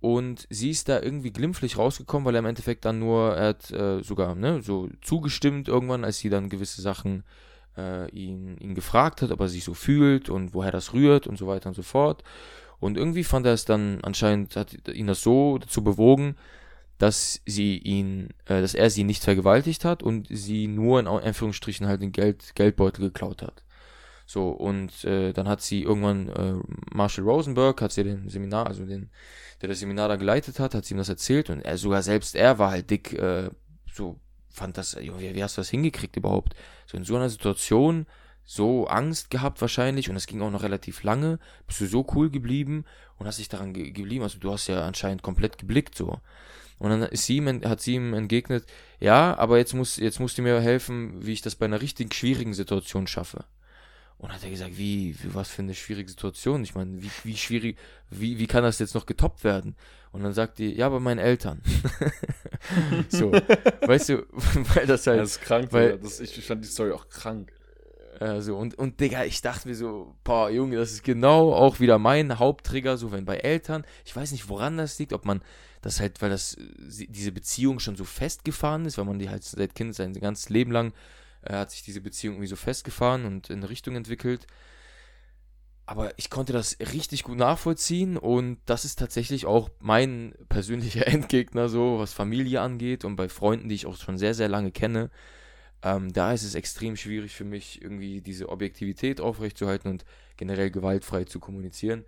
Und 0.00 0.46
sie 0.50 0.70
ist 0.70 0.88
da 0.88 1.00
irgendwie 1.00 1.32
glimpflich 1.32 1.78
rausgekommen, 1.78 2.26
weil 2.26 2.34
er 2.34 2.40
im 2.40 2.46
Endeffekt 2.46 2.84
dann 2.84 2.98
nur, 2.98 3.34
er 3.34 3.48
hat 3.48 3.70
äh, 3.70 4.02
sogar 4.02 4.34
ne, 4.34 4.62
so 4.62 4.90
zugestimmt 5.00 5.66
irgendwann, 5.66 6.04
als 6.04 6.18
sie 6.18 6.28
dann 6.28 6.50
gewisse 6.50 6.82
Sachen 6.82 7.24
äh, 7.78 8.10
ihn, 8.10 8.58
ihn 8.58 8.74
gefragt 8.74 9.22
hat, 9.22 9.30
ob 9.30 9.40
er 9.40 9.48
sich 9.48 9.64
so 9.64 9.72
fühlt 9.72 10.28
und 10.28 10.52
woher 10.52 10.72
das 10.72 10.92
rührt 10.92 11.26
und 11.26 11.38
so 11.38 11.46
weiter 11.46 11.70
und 11.70 11.74
so 11.74 11.82
fort. 11.82 12.22
Und 12.80 12.98
irgendwie 12.98 13.24
fand 13.24 13.46
er 13.46 13.54
es 13.54 13.64
dann 13.64 14.00
anscheinend, 14.02 14.56
hat 14.56 14.76
ihn 14.88 15.06
das 15.06 15.22
so 15.22 15.56
dazu 15.56 15.82
bewogen, 15.82 16.36
dass 16.98 17.40
sie 17.44 17.78
ihn, 17.78 18.30
äh, 18.46 18.60
dass 18.60 18.74
er 18.74 18.90
sie 18.90 19.04
nicht 19.04 19.24
vergewaltigt 19.24 19.84
hat 19.84 20.02
und 20.02 20.28
sie 20.30 20.66
nur 20.66 21.00
in 21.00 21.06
Anführungsstrichen 21.06 21.86
halt 21.86 22.02
den 22.02 22.12
Geld, 22.12 22.54
Geldbeutel 22.54 23.06
geklaut 23.06 23.42
hat. 23.42 23.64
So, 24.26 24.48
und 24.48 25.04
äh, 25.04 25.32
dann 25.32 25.48
hat 25.48 25.60
sie 25.60 25.82
irgendwann, 25.82 26.28
äh, 26.28 26.54
Marshall 26.94 27.24
Rosenberg 27.24 27.82
hat 27.82 27.92
sie 27.92 28.04
den 28.04 28.28
Seminar, 28.28 28.66
also 28.66 28.86
den, 28.86 29.10
der 29.60 29.68
das 29.68 29.80
Seminar 29.80 30.08
da 30.08 30.16
geleitet 30.16 30.58
hat, 30.60 30.74
hat 30.74 30.84
sie 30.84 30.94
ihm 30.94 30.98
das 30.98 31.10
erzählt 31.10 31.50
und 31.50 31.60
er, 31.60 31.76
sogar 31.76 32.02
selbst 32.02 32.34
er 32.34 32.58
war 32.58 32.70
halt 32.70 32.88
dick, 32.90 33.12
äh, 33.12 33.50
so, 33.92 34.18
fand 34.48 34.78
das, 34.78 34.96
wie, 34.96 35.34
wie 35.34 35.42
hast 35.42 35.56
du 35.56 35.60
das 35.60 35.68
hingekriegt 35.68 36.16
überhaupt? 36.16 36.54
So 36.86 36.96
in 36.96 37.04
so 37.04 37.16
einer 37.16 37.28
Situation, 37.28 38.06
so 38.44 38.86
Angst 38.86 39.30
gehabt 39.30 39.60
wahrscheinlich 39.60 40.08
und 40.08 40.16
es 40.16 40.26
ging 40.26 40.40
auch 40.40 40.50
noch 40.50 40.62
relativ 40.62 41.02
lange, 41.02 41.38
bist 41.66 41.80
du 41.80 41.86
so 41.86 42.06
cool 42.14 42.30
geblieben 42.30 42.84
und 43.18 43.26
hast 43.26 43.38
dich 43.38 43.48
daran 43.48 43.74
ge 43.74 43.90
geblieben, 43.90 44.22
also 44.22 44.38
du 44.38 44.52
hast 44.52 44.68
ja 44.68 44.86
anscheinend 44.86 45.22
komplett 45.22 45.58
geblickt 45.58 45.94
so. 45.94 46.20
Und 46.78 46.90
dann 46.90 47.02
ist 47.02 47.26
sie 47.26 47.36
ihm, 47.36 47.62
hat 47.64 47.80
sie 47.80 47.94
ihm 47.94 48.14
entgegnet, 48.14 48.66
ja, 49.00 49.36
aber 49.38 49.58
jetzt, 49.58 49.74
muss, 49.74 49.96
jetzt 49.96 50.20
musst 50.20 50.38
du 50.38 50.42
mir 50.42 50.60
helfen, 50.60 51.24
wie 51.24 51.32
ich 51.32 51.42
das 51.42 51.54
bei 51.54 51.66
einer 51.66 51.80
richtig 51.80 52.14
schwierigen 52.14 52.54
Situation 52.54 53.06
schaffe. 53.06 53.44
Und 54.18 54.32
hat 54.32 54.44
er 54.44 54.50
gesagt, 54.50 54.78
wie, 54.78 55.14
wie 55.22 55.34
was 55.34 55.50
für 55.50 55.62
eine 55.62 55.74
schwierige 55.74 56.08
Situation? 56.08 56.62
Ich 56.62 56.74
meine, 56.74 57.02
wie, 57.02 57.10
wie 57.24 57.36
schwierig, 57.36 57.76
wie, 58.10 58.38
wie 58.38 58.46
kann 58.46 58.62
das 58.62 58.78
jetzt 58.78 58.94
noch 58.94 59.06
getoppt 59.06 59.44
werden? 59.44 59.76
Und 60.12 60.22
dann 60.22 60.32
sagt 60.32 60.58
die, 60.58 60.72
ja, 60.72 60.88
bei 60.88 61.00
meinen 61.00 61.18
Eltern. 61.18 61.60
so, 63.08 63.32
weißt 63.32 64.10
du, 64.10 64.26
weil 64.74 64.86
das 64.86 65.06
halt. 65.06 65.20
Das 65.20 65.32
ist 65.32 65.42
krank, 65.42 65.68
weil, 65.72 65.98
das, 65.98 66.20
ich 66.20 66.44
fand 66.44 66.64
die 66.64 66.68
Story 66.68 66.92
auch 66.92 67.08
krank. 67.08 67.52
Also, 68.20 68.56
und, 68.56 68.78
und 68.78 69.00
Digga, 69.00 69.24
ich 69.24 69.42
dachte 69.42 69.68
mir 69.68 69.74
so, 69.74 70.14
boah, 70.22 70.48
Junge, 70.48 70.76
das 70.76 70.92
ist 70.92 71.02
genau 71.02 71.52
auch 71.52 71.80
wieder 71.80 71.98
mein 71.98 72.38
Haupttrigger, 72.38 72.96
so 72.96 73.10
wenn 73.10 73.24
bei 73.24 73.38
Eltern, 73.38 73.84
ich 74.04 74.14
weiß 74.14 74.30
nicht, 74.32 74.48
woran 74.48 74.76
das 74.76 74.98
liegt, 74.98 75.12
ob 75.12 75.24
man 75.24 75.42
das 75.84 76.00
halt, 76.00 76.22
weil 76.22 76.30
das, 76.30 76.56
diese 76.78 77.32
Beziehung 77.32 77.78
schon 77.78 77.96
so 77.96 78.04
festgefahren 78.04 78.84
ist, 78.86 78.98
weil 78.98 79.04
man 79.04 79.18
die 79.18 79.30
halt 79.30 79.44
seit 79.44 79.74
Kind, 79.74 79.94
sein 79.94 80.14
ganzes 80.14 80.48
Leben 80.48 80.72
lang, 80.72 80.92
äh, 81.42 81.54
hat 81.54 81.70
sich 81.70 81.82
diese 81.82 82.00
Beziehung 82.00 82.36
irgendwie 82.36 82.48
so 82.48 82.56
festgefahren 82.56 83.24
und 83.24 83.50
in 83.50 83.58
eine 83.58 83.70
Richtung 83.70 83.96
entwickelt. 83.96 84.46
Aber 85.86 86.18
ich 86.18 86.30
konnte 86.30 86.54
das 86.54 86.78
richtig 86.80 87.24
gut 87.24 87.36
nachvollziehen 87.36 88.16
und 88.16 88.58
das 88.64 88.86
ist 88.86 88.98
tatsächlich 88.98 89.44
auch 89.44 89.70
mein 89.80 90.34
persönlicher 90.48 91.06
Endgegner, 91.08 91.68
so 91.68 91.98
was 91.98 92.12
Familie 92.12 92.62
angeht 92.62 93.04
und 93.04 93.16
bei 93.16 93.28
Freunden, 93.28 93.68
die 93.68 93.74
ich 93.74 93.86
auch 93.86 93.96
schon 93.96 94.16
sehr, 94.18 94.34
sehr 94.34 94.48
lange 94.48 94.72
kenne 94.72 95.10
ähm, 95.84 96.12
da 96.12 96.32
ist 96.32 96.42
es 96.42 96.54
extrem 96.54 96.96
schwierig 96.96 97.34
für 97.36 97.44
mich, 97.44 97.82
irgendwie 97.82 98.22
diese 98.22 98.48
Objektivität 98.48 99.20
aufrechtzuerhalten 99.20 99.90
und 99.90 100.04
generell 100.38 100.70
gewaltfrei 100.70 101.24
zu 101.24 101.38
kommunizieren. 101.40 102.04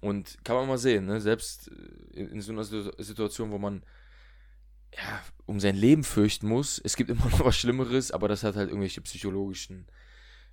Und 0.00 0.38
kann 0.44 0.56
man 0.56 0.68
mal 0.68 0.78
sehen, 0.78 1.06
ne? 1.06 1.20
selbst 1.20 1.70
äh, 1.70 2.20
in, 2.20 2.28
in 2.28 2.40
so 2.40 2.52
einer 2.52 2.64
Situation, 2.64 3.50
wo 3.50 3.58
man 3.58 3.82
ja, 4.94 5.22
um 5.46 5.58
sein 5.58 5.76
Leben 5.76 6.04
fürchten 6.04 6.46
muss. 6.46 6.80
Es 6.82 6.96
gibt 6.96 7.10
immer 7.10 7.24
noch 7.30 7.44
was 7.44 7.56
Schlimmeres, 7.56 8.10
aber 8.10 8.28
das 8.28 8.44
hat 8.44 8.56
halt 8.56 8.68
irgendwelche 8.68 9.00
psychologischen, 9.00 9.86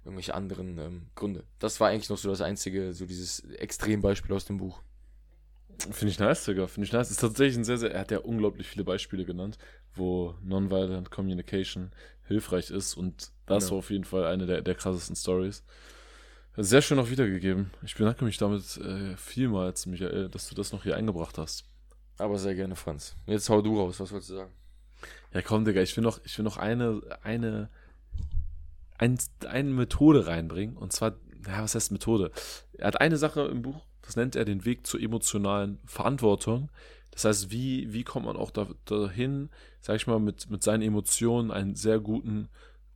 irgendwelche 0.03 0.33
anderen 0.33 0.77
ähm, 0.77 1.07
Gründe. 1.15 1.43
Das 1.59 1.79
war 1.79 1.89
eigentlich 1.89 2.09
noch 2.09 2.17
so 2.17 2.29
das 2.29 2.41
einzige, 2.41 2.93
so 2.93 3.05
dieses 3.05 3.41
Extrembeispiel 3.41 4.33
aus 4.33 4.45
dem 4.45 4.57
Buch. 4.57 4.81
Finde 5.91 6.11
ich 6.11 6.19
nice, 6.19 6.43
Digga. 6.43 6.67
Finde 6.67 6.87
ich 6.87 6.93
nice. 6.93 7.09
Ist 7.09 7.21
tatsächlich 7.21 7.57
ein 7.57 7.63
sehr, 7.63 7.77
sehr. 7.77 7.91
Er 7.91 8.01
hat 8.01 8.11
ja 8.11 8.19
unglaublich 8.19 8.67
viele 8.67 8.83
Beispiele 8.83 9.23
genannt, 9.23 9.57
wo 9.93 10.35
Nonviolent 10.43 11.09
Communication 11.09 11.91
hilfreich 12.27 12.69
ist. 12.69 12.95
Und 12.95 13.31
das 13.45 13.65
ja. 13.65 13.71
war 13.71 13.77
auf 13.77 13.89
jeden 13.89 14.03
Fall 14.03 14.25
eine 14.25 14.45
der, 14.45 14.61
der 14.61 14.75
krassesten 14.75 15.15
Stories. 15.15 15.63
Sehr 16.61 16.81
schön 16.81 16.99
auch 16.99 17.09
wiedergegeben. 17.09 17.71
Ich 17.85 17.95
bedanke 17.95 18.25
mich 18.25 18.37
damit 18.37 18.75
äh, 18.83 19.15
vielmals, 19.15 19.85
Michael, 19.85 20.27
dass 20.27 20.49
du 20.49 20.55
das 20.55 20.73
noch 20.73 20.83
hier 20.83 20.97
eingebracht 20.97 21.37
hast. 21.37 21.63
Aber 22.17 22.37
sehr 22.37 22.53
gerne, 22.53 22.75
Franz. 22.75 23.15
Jetzt 23.27 23.49
hau 23.49 23.61
du 23.61 23.79
raus, 23.79 23.97
was 23.97 24.11
wolltest 24.11 24.31
du 24.31 24.35
sagen? 24.35 24.51
Ja, 25.33 25.41
komm, 25.41 25.63
Digga, 25.63 25.81
ich 25.81 25.95
will 25.95 26.03
noch, 26.03 26.19
ich 26.25 26.37
will 26.37 26.43
noch 26.43 26.57
eine, 26.57 26.99
eine, 27.23 27.69
ein, 28.97 29.17
eine 29.47 29.69
Methode 29.69 30.27
reinbringen. 30.27 30.75
Und 30.75 30.91
zwar, 30.91 31.11
ja, 31.47 31.63
was 31.63 31.75
heißt 31.75 31.93
Methode? 31.93 32.29
Er 32.73 32.87
hat 32.87 32.99
eine 32.99 33.15
Sache 33.15 33.43
im 33.43 33.61
Buch, 33.61 33.79
das 34.01 34.17
nennt 34.17 34.35
er 34.35 34.43
den 34.43 34.65
Weg 34.65 34.85
zur 34.85 34.99
emotionalen 34.99 35.79
Verantwortung. 35.85 36.69
Das 37.11 37.23
heißt, 37.23 37.51
wie, 37.51 37.93
wie 37.93 38.03
kommt 38.03 38.25
man 38.25 38.35
auch 38.35 38.51
da, 38.51 38.67
dahin, 38.83 39.49
sag 39.79 39.95
ich 39.95 40.07
mal, 40.07 40.19
mit, 40.19 40.49
mit 40.49 40.61
seinen 40.61 40.81
Emotionen 40.81 41.51
einen 41.51 41.75
sehr 41.75 42.01
guten 42.01 42.49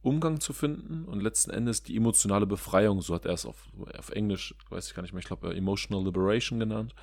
Umgang 0.03 0.39
zu 0.39 0.53
finden 0.53 1.05
und 1.05 1.21
letzten 1.21 1.51
Endes 1.51 1.81
die 1.81 1.95
emotionale 1.95 2.45
Befreiung, 2.45 3.01
so 3.01 3.15
hat 3.15 3.25
er 3.25 3.33
es 3.33 3.45
auf, 3.45 3.69
auf 3.97 4.09
Englisch, 4.11 4.53
weiß 4.69 4.87
ich 4.87 4.93
gar 4.93 5.01
nicht 5.01 5.13
mehr, 5.13 5.21
ich 5.21 5.27
glaube, 5.27 5.55
Emotional 5.55 6.03
Liberation 6.03 6.59
genannt 6.59 6.93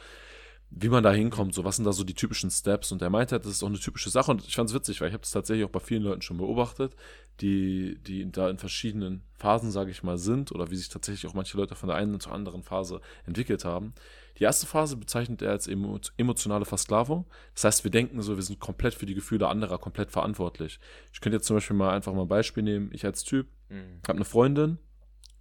wie 0.70 0.88
man 0.88 1.02
da 1.02 1.12
hinkommt, 1.12 1.52
so 1.52 1.64
was 1.64 1.76
sind 1.76 1.84
da 1.84 1.92
so 1.92 2.04
die 2.04 2.14
typischen 2.14 2.50
Steps. 2.50 2.92
Und 2.92 3.02
er 3.02 3.10
meinte, 3.10 3.38
das 3.38 3.50
ist 3.50 3.62
auch 3.62 3.68
eine 3.68 3.78
typische 3.78 4.08
Sache 4.08 4.30
und 4.30 4.46
ich 4.46 4.54
fand 4.54 4.70
es 4.70 4.74
witzig, 4.74 5.00
weil 5.00 5.08
ich 5.08 5.14
habe 5.14 5.24
es 5.24 5.32
tatsächlich 5.32 5.66
auch 5.66 5.70
bei 5.70 5.80
vielen 5.80 6.04
Leuten 6.04 6.22
schon 6.22 6.36
beobachtet, 6.36 6.94
die, 7.40 7.98
die 8.06 8.30
da 8.30 8.48
in 8.48 8.58
verschiedenen 8.58 9.22
Phasen, 9.34 9.72
sage 9.72 9.90
ich 9.90 10.02
mal, 10.04 10.16
sind 10.16 10.52
oder 10.52 10.70
wie 10.70 10.76
sich 10.76 10.88
tatsächlich 10.88 11.28
auch 11.28 11.34
manche 11.34 11.56
Leute 11.56 11.74
von 11.74 11.88
der 11.88 11.96
einen 11.96 12.20
zur 12.20 12.32
anderen 12.32 12.62
Phase 12.62 13.00
entwickelt 13.26 13.64
haben. 13.64 13.94
Die 14.40 14.44
erste 14.44 14.66
Phase 14.66 14.96
bezeichnet 14.96 15.42
er 15.42 15.50
als 15.50 15.68
emotionale 15.68 16.64
Versklavung. 16.64 17.26
Das 17.54 17.64
heißt, 17.64 17.84
wir 17.84 17.90
denken 17.90 18.22
so, 18.22 18.36
wir 18.36 18.42
sind 18.42 18.58
komplett 18.58 18.94
für 18.94 19.06
die 19.06 19.14
Gefühle 19.14 19.48
anderer 19.48 19.78
komplett 19.78 20.10
verantwortlich. 20.10 20.80
Ich 21.12 21.20
könnte 21.20 21.36
jetzt 21.36 21.46
zum 21.46 21.56
Beispiel 21.56 21.76
mal 21.76 21.90
einfach 21.90 22.14
mal 22.14 22.22
ein 22.22 22.28
Beispiel 22.28 22.62
nehmen. 22.62 22.90
Ich 22.92 23.04
als 23.04 23.22
Typ 23.22 23.48
mhm. 23.68 24.00
habe 24.08 24.16
eine 24.16 24.24
Freundin 24.24 24.78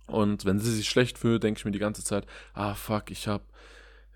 und 0.06 0.43
wenn 0.43 0.60
sie 0.60 0.74
sich 0.74 0.89
schlecht 0.89 1.18
fühlt, 1.18 1.43
denke 1.43 1.60
ich 1.60 1.66
mir 1.66 1.72
die 1.72 1.80
ganze 1.80 2.04
Zeit, 2.04 2.26
ah 2.54 2.74
fuck, 2.74 3.10
ich 3.10 3.28
habe 3.28 3.43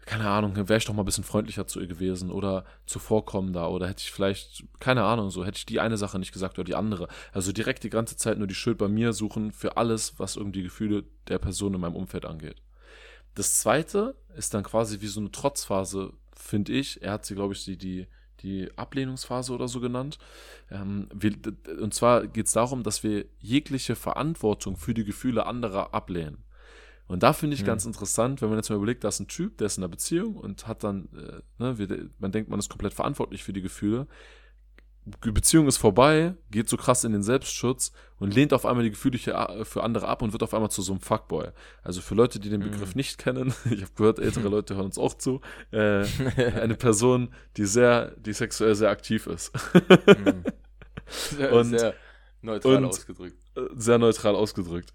keine 0.05 0.27
Ahnung, 0.27 0.55
wäre 0.55 0.77
ich 0.77 0.83
doch 0.83 0.93
mal 0.93 1.03
ein 1.03 1.05
bisschen 1.05 1.23
freundlicher 1.23 1.65
zu 1.65 1.79
ihr 1.79 1.87
gewesen 1.87 2.29
oder 2.29 2.65
zuvorkommender 2.85 3.71
oder 3.71 3.87
hätte 3.87 4.01
ich 4.01 4.11
vielleicht, 4.11 4.65
keine 4.79 5.03
Ahnung, 5.05 5.29
so 5.29 5.45
hätte 5.45 5.57
ich 5.57 5.65
die 5.65 5.79
eine 5.79 5.95
Sache 5.97 6.19
nicht 6.19 6.33
gesagt 6.33 6.59
oder 6.59 6.65
die 6.65 6.75
andere. 6.75 7.07
Also 7.31 7.53
direkt 7.53 7.83
die 7.83 7.89
ganze 7.89 8.17
Zeit 8.17 8.37
nur 8.37 8.47
die 8.47 8.55
Schuld 8.55 8.77
bei 8.77 8.89
mir 8.89 9.13
suchen 9.13 9.53
für 9.53 9.77
alles, 9.77 10.19
was 10.19 10.35
irgendwie 10.35 10.59
die 10.59 10.65
Gefühle 10.65 11.05
der 11.29 11.39
Person 11.39 11.73
in 11.73 11.79
meinem 11.79 11.95
Umfeld 11.95 12.25
angeht. 12.25 12.61
Das 13.35 13.57
zweite 13.57 14.15
ist 14.35 14.53
dann 14.53 14.63
quasi 14.63 15.01
wie 15.01 15.07
so 15.07 15.19
eine 15.19 15.31
Trotzphase, 15.31 16.13
finde 16.35 16.73
ich. 16.73 17.01
Er 17.01 17.13
hat 17.13 17.25
sie, 17.25 17.35
glaube 17.35 17.53
ich, 17.53 17.65
die, 17.65 17.77
die, 17.77 18.07
die 18.41 18.69
Ablehnungsphase 18.77 19.53
oder 19.53 19.67
so 19.67 19.79
genannt. 19.79 20.17
Ähm, 20.69 21.07
wir, 21.13 21.33
und 21.81 21.93
zwar 21.93 22.27
geht 22.27 22.47
es 22.47 22.53
darum, 22.53 22.83
dass 22.83 23.03
wir 23.03 23.25
jegliche 23.39 23.95
Verantwortung 23.95 24.77
für 24.77 24.93
die 24.93 25.05
Gefühle 25.05 25.45
anderer 25.45 25.93
ablehnen. 25.93 26.43
Und 27.07 27.23
da 27.23 27.33
finde 27.33 27.55
ich 27.55 27.63
mhm. 27.63 27.67
ganz 27.67 27.85
interessant, 27.85 28.41
wenn 28.41 28.49
man 28.49 28.57
jetzt 28.57 28.69
mal 28.69 28.75
überlegt, 28.75 29.03
da 29.03 29.09
ist 29.09 29.19
ein 29.19 29.27
Typ, 29.27 29.57
der 29.57 29.67
ist 29.67 29.77
in 29.77 29.83
einer 29.83 29.91
Beziehung 29.91 30.35
und 30.35 30.67
hat 30.67 30.83
dann, 30.83 31.09
äh, 31.13 31.41
ne, 31.61 32.09
man 32.19 32.31
denkt, 32.31 32.49
man 32.49 32.59
ist 32.59 32.69
komplett 32.69 32.93
verantwortlich 32.93 33.43
für 33.43 33.53
die 33.53 33.61
Gefühle. 33.61 34.07
Die 35.05 35.31
Beziehung 35.31 35.67
ist 35.67 35.77
vorbei, 35.77 36.33
geht 36.49 36.69
so 36.69 36.77
krass 36.77 37.03
in 37.03 37.11
den 37.11 37.23
Selbstschutz 37.23 37.91
und 38.19 38.33
lehnt 38.33 38.53
auf 38.53 38.65
einmal 38.65 38.85
die 38.85 38.91
Gefühle 38.91 39.17
für 39.65 39.83
andere 39.83 40.07
ab 40.07 40.21
und 40.21 40.31
wird 40.31 40.43
auf 40.43 40.53
einmal 40.53 40.71
zu 40.71 40.81
so 40.81 40.93
einem 40.93 41.01
Fuckboy. 41.01 41.49
Also 41.83 41.99
für 41.99 42.15
Leute, 42.15 42.39
die 42.39 42.49
den 42.49 42.61
mhm. 42.61 42.71
Begriff 42.71 42.95
mhm. 42.95 42.99
nicht 42.99 43.17
kennen, 43.17 43.53
ich 43.65 43.81
habe 43.81 43.91
gehört, 43.95 44.19
ältere 44.19 44.47
Leute 44.49 44.75
hören 44.75 44.85
uns 44.85 44.97
auch 44.97 45.15
zu, 45.15 45.41
äh, 45.71 46.05
eine 46.37 46.75
Person, 46.75 47.33
die 47.57 47.65
sehr, 47.65 48.11
die 48.11 48.31
sexuell 48.31 48.75
sehr 48.75 48.91
aktiv 48.91 49.27
ist. 49.27 49.51
sehr, 51.07 51.51
und, 51.51 51.77
sehr 51.77 51.95
neutral 52.41 52.77
und 52.77 52.85
ausgedrückt. 52.85 53.37
Äh, 53.55 53.61
sehr 53.75 53.97
neutral 53.97 54.35
ausgedrückt. 54.35 54.93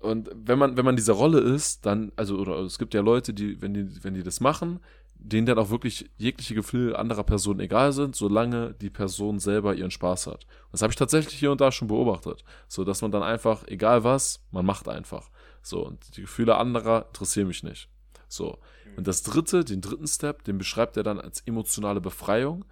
Und 0.00 0.30
wenn 0.34 0.58
man, 0.58 0.76
wenn 0.76 0.84
man 0.84 0.96
diese 0.96 1.12
Rolle 1.12 1.40
ist, 1.40 1.84
dann, 1.86 2.12
also, 2.16 2.36
oder 2.36 2.60
es 2.60 2.78
gibt 2.78 2.94
ja 2.94 3.00
Leute, 3.00 3.34
die, 3.34 3.60
wenn 3.60 3.74
die, 3.74 4.04
wenn 4.04 4.14
die 4.14 4.22
das 4.22 4.40
machen, 4.40 4.80
denen 5.18 5.46
dann 5.46 5.58
auch 5.58 5.70
wirklich 5.70 6.10
jegliche 6.16 6.54
Gefühle 6.54 6.98
anderer 6.98 7.24
Personen 7.24 7.60
egal 7.60 7.92
sind, 7.92 8.14
solange 8.14 8.74
die 8.74 8.90
Person 8.90 9.40
selber 9.40 9.74
ihren 9.74 9.90
Spaß 9.90 10.28
hat. 10.28 10.46
Das 10.72 10.82
habe 10.82 10.92
ich 10.92 10.96
tatsächlich 10.96 11.34
hier 11.34 11.50
und 11.50 11.60
da 11.60 11.72
schon 11.72 11.88
beobachtet. 11.88 12.44
So, 12.68 12.84
dass 12.84 13.02
man 13.02 13.10
dann 13.10 13.22
einfach, 13.22 13.66
egal 13.66 14.04
was, 14.04 14.40
man 14.50 14.64
macht 14.64 14.88
einfach. 14.88 15.28
So, 15.62 15.84
und 15.84 16.16
die 16.16 16.22
Gefühle 16.22 16.56
anderer 16.56 17.06
interessieren 17.08 17.48
mich 17.48 17.62
nicht. 17.62 17.88
So. 18.28 18.58
Und 18.96 19.06
das 19.06 19.22
dritte, 19.22 19.64
den 19.64 19.80
dritten 19.80 20.06
Step, 20.06 20.44
den 20.44 20.58
beschreibt 20.58 20.96
er 20.96 21.02
dann 21.02 21.20
als 21.20 21.40
emotionale 21.40 22.00
Befreiung, 22.00 22.64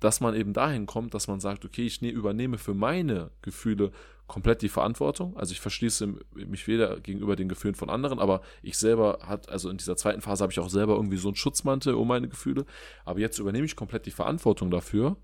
dass 0.00 0.20
man 0.20 0.34
eben 0.34 0.52
dahin 0.52 0.86
kommt, 0.86 1.14
dass 1.14 1.28
man 1.28 1.40
sagt, 1.40 1.64
okay, 1.64 1.86
ich 1.86 2.00
ne, 2.00 2.08
übernehme 2.08 2.58
für 2.58 2.74
meine 2.74 3.30
Gefühle 3.42 3.92
komplett 4.30 4.62
die 4.62 4.68
Verantwortung. 4.68 5.36
Also 5.36 5.52
ich 5.52 5.60
verschließe 5.60 6.06
mich 6.34 6.68
weder 6.68 7.00
gegenüber 7.00 7.34
den 7.34 7.48
Gefühlen 7.48 7.74
von 7.74 7.90
anderen, 7.90 8.20
aber 8.20 8.42
ich 8.62 8.78
selber 8.78 9.18
hat, 9.22 9.48
also 9.48 9.68
in 9.68 9.76
dieser 9.76 9.96
zweiten 9.96 10.20
Phase 10.20 10.42
habe 10.44 10.52
ich 10.52 10.60
auch 10.60 10.70
selber 10.70 10.94
irgendwie 10.94 11.16
so 11.16 11.28
einen 11.28 11.34
Schutzmantel 11.34 11.94
um 11.94 12.06
meine 12.06 12.28
Gefühle. 12.28 12.64
Aber 13.04 13.18
jetzt 13.18 13.40
übernehme 13.40 13.66
ich 13.66 13.74
komplett 13.74 14.06
die 14.06 14.12
Verantwortung 14.12 14.70
dafür. 14.70 15.16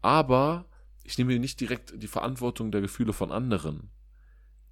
Aber 0.00 0.66
ich 1.04 1.16
nehme 1.18 1.38
nicht 1.38 1.60
direkt 1.60 1.94
die 2.02 2.08
Verantwortung 2.08 2.72
der 2.72 2.80
Gefühle 2.80 3.12
von 3.12 3.30
anderen. 3.30 3.90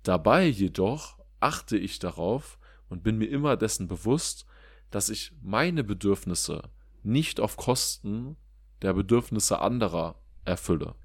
Dabei 0.03 0.47
jedoch 0.47 1.18
achte 1.39 1.77
ich 1.77 2.01
darauf 2.01 2.59
und 2.89 3.05
bin 3.05 3.18
mir 3.18 3.27
immer 3.27 3.57
dessen 3.57 3.87
bewusst, 3.87 4.47
dass 4.91 5.11
ich 5.11 5.33
meine 5.43 5.85
Bedürfnisse 5.85 6.71
nicht 7.05 7.39
auf 7.39 7.57
Kosten 7.57 8.37
der 8.83 8.95
Bedürfnisse 8.95 9.61
anderer 9.61 10.21
erfülle. 10.45 10.97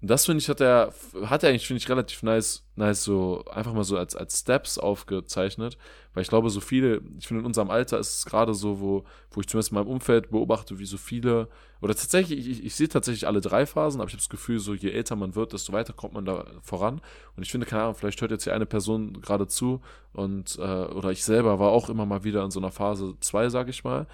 Das 0.00 0.26
finde 0.26 0.40
ich, 0.40 0.48
hat 0.48 0.60
er, 0.60 0.92
hat 1.24 1.42
er 1.42 1.50
eigentlich, 1.50 1.66
finde 1.66 1.78
ich, 1.78 1.88
relativ 1.88 2.22
nice, 2.22 2.64
nice 2.76 3.04
so, 3.04 3.44
einfach 3.46 3.72
mal 3.72 3.84
so 3.84 3.96
als, 3.96 4.14
als 4.14 4.40
Steps 4.40 4.78
aufgezeichnet. 4.78 5.78
Weil 6.12 6.22
ich 6.22 6.28
glaube, 6.28 6.50
so 6.50 6.60
viele, 6.60 7.02
ich 7.18 7.26
finde, 7.26 7.40
in 7.40 7.46
unserem 7.46 7.70
Alter 7.70 7.98
ist 7.98 8.18
es 8.18 8.24
gerade 8.24 8.54
so, 8.54 8.80
wo, 8.80 9.04
wo 9.30 9.40
ich 9.40 9.48
zumindest 9.48 9.72
in 9.72 9.76
meinem 9.76 9.88
Umfeld 9.88 10.30
beobachte, 10.30 10.78
wie 10.78 10.86
so 10.86 10.96
viele, 10.96 11.48
oder 11.80 11.94
tatsächlich, 11.94 12.46
ich, 12.46 12.64
ich 12.64 12.74
sehe 12.74 12.88
tatsächlich 12.88 13.26
alle 13.26 13.40
drei 13.40 13.66
Phasen, 13.66 14.00
aber 14.00 14.08
ich 14.08 14.14
habe 14.14 14.22
das 14.22 14.28
Gefühl, 14.28 14.58
so 14.58 14.74
je 14.74 14.90
älter 14.90 15.16
man 15.16 15.34
wird, 15.34 15.52
desto 15.52 15.72
weiter 15.72 15.92
kommt 15.92 16.14
man 16.14 16.24
da 16.24 16.46
voran. 16.62 17.00
Und 17.36 17.42
ich 17.42 17.50
finde, 17.50 17.66
keine 17.66 17.82
Ahnung, 17.82 17.94
vielleicht 17.94 18.20
hört 18.20 18.30
jetzt 18.30 18.44
hier 18.44 18.54
eine 18.54 18.66
Person 18.66 19.20
gerade 19.20 19.46
zu 19.46 19.80
und, 20.12 20.56
äh, 20.58 20.62
oder 20.62 21.10
ich 21.10 21.24
selber 21.24 21.58
war 21.58 21.70
auch 21.70 21.88
immer 21.88 22.06
mal 22.06 22.24
wieder 22.24 22.44
in 22.44 22.50
so 22.50 22.60
einer 22.60 22.72
Phase 22.72 23.14
2, 23.20 23.48
sage 23.48 23.70
ich 23.70 23.84
mal, 23.84 24.06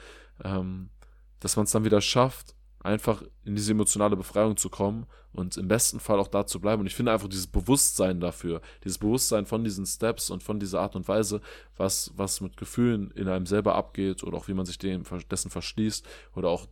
ähm, 0.44 0.90
dass 1.40 1.56
man 1.56 1.64
es 1.64 1.72
dann 1.72 1.84
wieder 1.84 2.00
schafft, 2.00 2.54
einfach 2.82 3.22
in 3.44 3.54
diese 3.54 3.72
emotionale 3.72 4.16
Befreiung 4.16 4.56
zu 4.56 4.68
kommen 4.68 5.06
und 5.32 5.56
im 5.56 5.68
besten 5.68 6.00
Fall 6.00 6.18
auch 6.18 6.28
da 6.28 6.46
zu 6.46 6.60
bleiben. 6.60 6.80
Und 6.80 6.86
ich 6.86 6.94
finde 6.94 7.12
einfach 7.12 7.28
dieses 7.28 7.46
Bewusstsein 7.46 8.20
dafür, 8.20 8.60
dieses 8.84 8.98
Bewusstsein 8.98 9.46
von 9.46 9.64
diesen 9.64 9.86
Steps 9.86 10.30
und 10.30 10.42
von 10.42 10.58
dieser 10.58 10.80
Art 10.80 10.96
und 10.96 11.06
Weise, 11.08 11.40
was, 11.76 12.12
was 12.16 12.40
mit 12.40 12.56
Gefühlen 12.56 13.10
in 13.12 13.28
einem 13.28 13.46
selber 13.46 13.74
abgeht 13.76 14.24
oder 14.24 14.36
auch 14.36 14.48
wie 14.48 14.54
man 14.54 14.66
sich 14.66 14.78
dem, 14.78 15.04
dessen 15.30 15.50
verschließt 15.50 16.06
oder 16.34 16.48
auch 16.48 16.66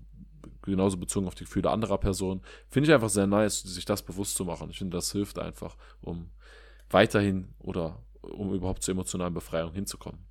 genauso 0.63 0.97
bezogen 0.97 1.27
auf 1.27 1.35
die 1.35 1.45
Gefühle 1.45 1.71
anderer 1.71 1.99
Personen, 1.99 2.43
finde 2.69 2.89
ich 2.89 2.95
einfach 2.95 3.09
sehr 3.09 3.27
nice, 3.27 3.63
sich 3.63 3.85
das 3.85 4.03
bewusst 4.03 4.37
zu 4.37 4.45
machen. 4.45 4.71
Ich 4.71 4.79
finde, 4.79 4.97
das 4.97 5.13
hilft 5.13 5.39
einfach, 5.39 5.77
um 6.01 6.31
weiterhin 6.91 7.55
oder 7.59 8.03
um 8.21 8.53
überhaupt 8.53 8.83
zur 8.83 8.93
emotionalen 8.93 9.35
Befreiung 9.35 9.73
hinzukommen. 9.73 10.27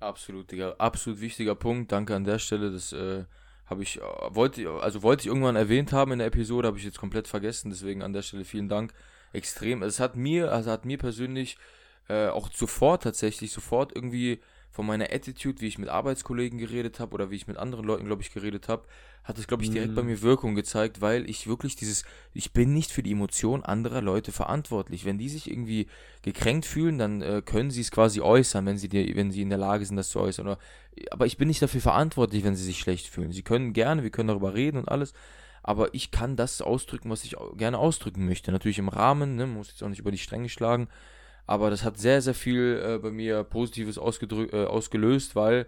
Absolut, 0.00 0.50
Digga. 0.50 0.74
Absolut 0.78 1.20
wichtiger 1.20 1.54
Punkt. 1.54 1.92
Danke 1.92 2.14
an 2.14 2.24
der 2.24 2.38
Stelle. 2.38 2.72
Das 2.72 2.92
äh, 2.92 3.24
habe 3.72 3.82
ich, 3.82 3.98
äh, 3.98 4.02
wollte, 4.30 4.70
also 4.80 5.02
wollte 5.02 5.22
ich 5.22 5.26
irgendwann 5.26 5.56
erwähnt 5.56 5.92
haben 5.92 6.12
in 6.12 6.18
der 6.18 6.28
Episode, 6.28 6.68
habe 6.68 6.78
ich 6.78 6.84
jetzt 6.84 6.98
komplett 6.98 7.26
vergessen, 7.26 7.70
deswegen 7.70 8.02
an 8.02 8.12
der 8.12 8.22
Stelle 8.22 8.44
vielen 8.44 8.68
Dank. 8.68 8.92
Extrem. 9.32 9.82
Es 9.82 9.98
hat 9.98 10.14
mir, 10.14 10.52
also 10.52 10.70
hat 10.70 10.84
mir 10.84 10.98
persönlich 10.98 11.56
äh, 12.08 12.28
auch 12.28 12.50
sofort 12.52 13.02
tatsächlich, 13.02 13.50
sofort 13.52 13.94
irgendwie 13.94 14.40
von 14.72 14.86
meiner 14.86 15.12
Attitude, 15.12 15.60
wie 15.60 15.66
ich 15.66 15.78
mit 15.78 15.90
Arbeitskollegen 15.90 16.58
geredet 16.58 16.98
habe 16.98 17.12
oder 17.12 17.30
wie 17.30 17.36
ich 17.36 17.46
mit 17.46 17.58
anderen 17.58 17.84
Leuten, 17.84 18.06
glaube 18.06 18.22
ich, 18.22 18.32
geredet 18.32 18.68
habe, 18.68 18.84
hat 19.22 19.38
es, 19.38 19.46
glaube 19.46 19.62
ich, 19.62 19.70
direkt 19.70 19.92
mhm. 19.92 19.96
bei 19.96 20.02
mir 20.02 20.22
Wirkung 20.22 20.54
gezeigt, 20.54 21.02
weil 21.02 21.28
ich 21.28 21.46
wirklich 21.46 21.76
dieses, 21.76 22.04
ich 22.32 22.52
bin 22.52 22.72
nicht 22.72 22.90
für 22.90 23.02
die 23.02 23.12
Emotionen 23.12 23.62
anderer 23.62 24.00
Leute 24.00 24.32
verantwortlich. 24.32 25.04
Wenn 25.04 25.18
die 25.18 25.28
sich 25.28 25.50
irgendwie 25.50 25.86
gekränkt 26.22 26.64
fühlen, 26.64 26.98
dann 26.98 27.20
äh, 27.20 27.42
können 27.44 27.70
sie 27.70 27.82
es 27.82 27.90
quasi 27.90 28.22
äußern, 28.22 28.64
wenn 28.64 28.78
sie, 28.78 28.88
die, 28.88 29.14
wenn 29.14 29.30
sie 29.30 29.42
in 29.42 29.50
der 29.50 29.58
Lage 29.58 29.84
sind, 29.84 29.96
das 29.96 30.08
zu 30.08 30.18
äußern. 30.18 30.46
Oder, 30.46 30.58
aber 31.10 31.26
ich 31.26 31.36
bin 31.36 31.48
nicht 31.48 31.60
dafür 31.60 31.82
verantwortlich, 31.82 32.42
wenn 32.42 32.56
sie 32.56 32.64
sich 32.64 32.78
schlecht 32.78 33.06
fühlen. 33.06 33.30
Sie 33.30 33.42
können 33.42 33.74
gerne, 33.74 34.02
wir 34.02 34.10
können 34.10 34.28
darüber 34.28 34.54
reden 34.54 34.78
und 34.78 34.88
alles, 34.88 35.12
aber 35.62 35.94
ich 35.94 36.10
kann 36.10 36.34
das 36.34 36.62
ausdrücken, 36.62 37.10
was 37.10 37.24
ich 37.24 37.36
gerne 37.56 37.78
ausdrücken 37.78 38.24
möchte. 38.26 38.50
Natürlich 38.50 38.78
im 38.78 38.88
Rahmen, 38.88 39.36
ne, 39.36 39.46
muss 39.46 39.68
jetzt 39.68 39.82
auch 39.82 39.88
nicht 39.88 40.00
über 40.00 40.10
die 40.10 40.18
Stränge 40.18 40.48
schlagen. 40.48 40.88
Aber 41.46 41.70
das 41.70 41.84
hat 41.84 41.98
sehr, 41.98 42.22
sehr 42.22 42.34
viel 42.34 42.80
äh, 42.84 42.98
bei 42.98 43.10
mir 43.10 43.44
Positives 43.44 43.96
äh, 43.96 44.64
ausgelöst, 44.66 45.36
weil 45.36 45.66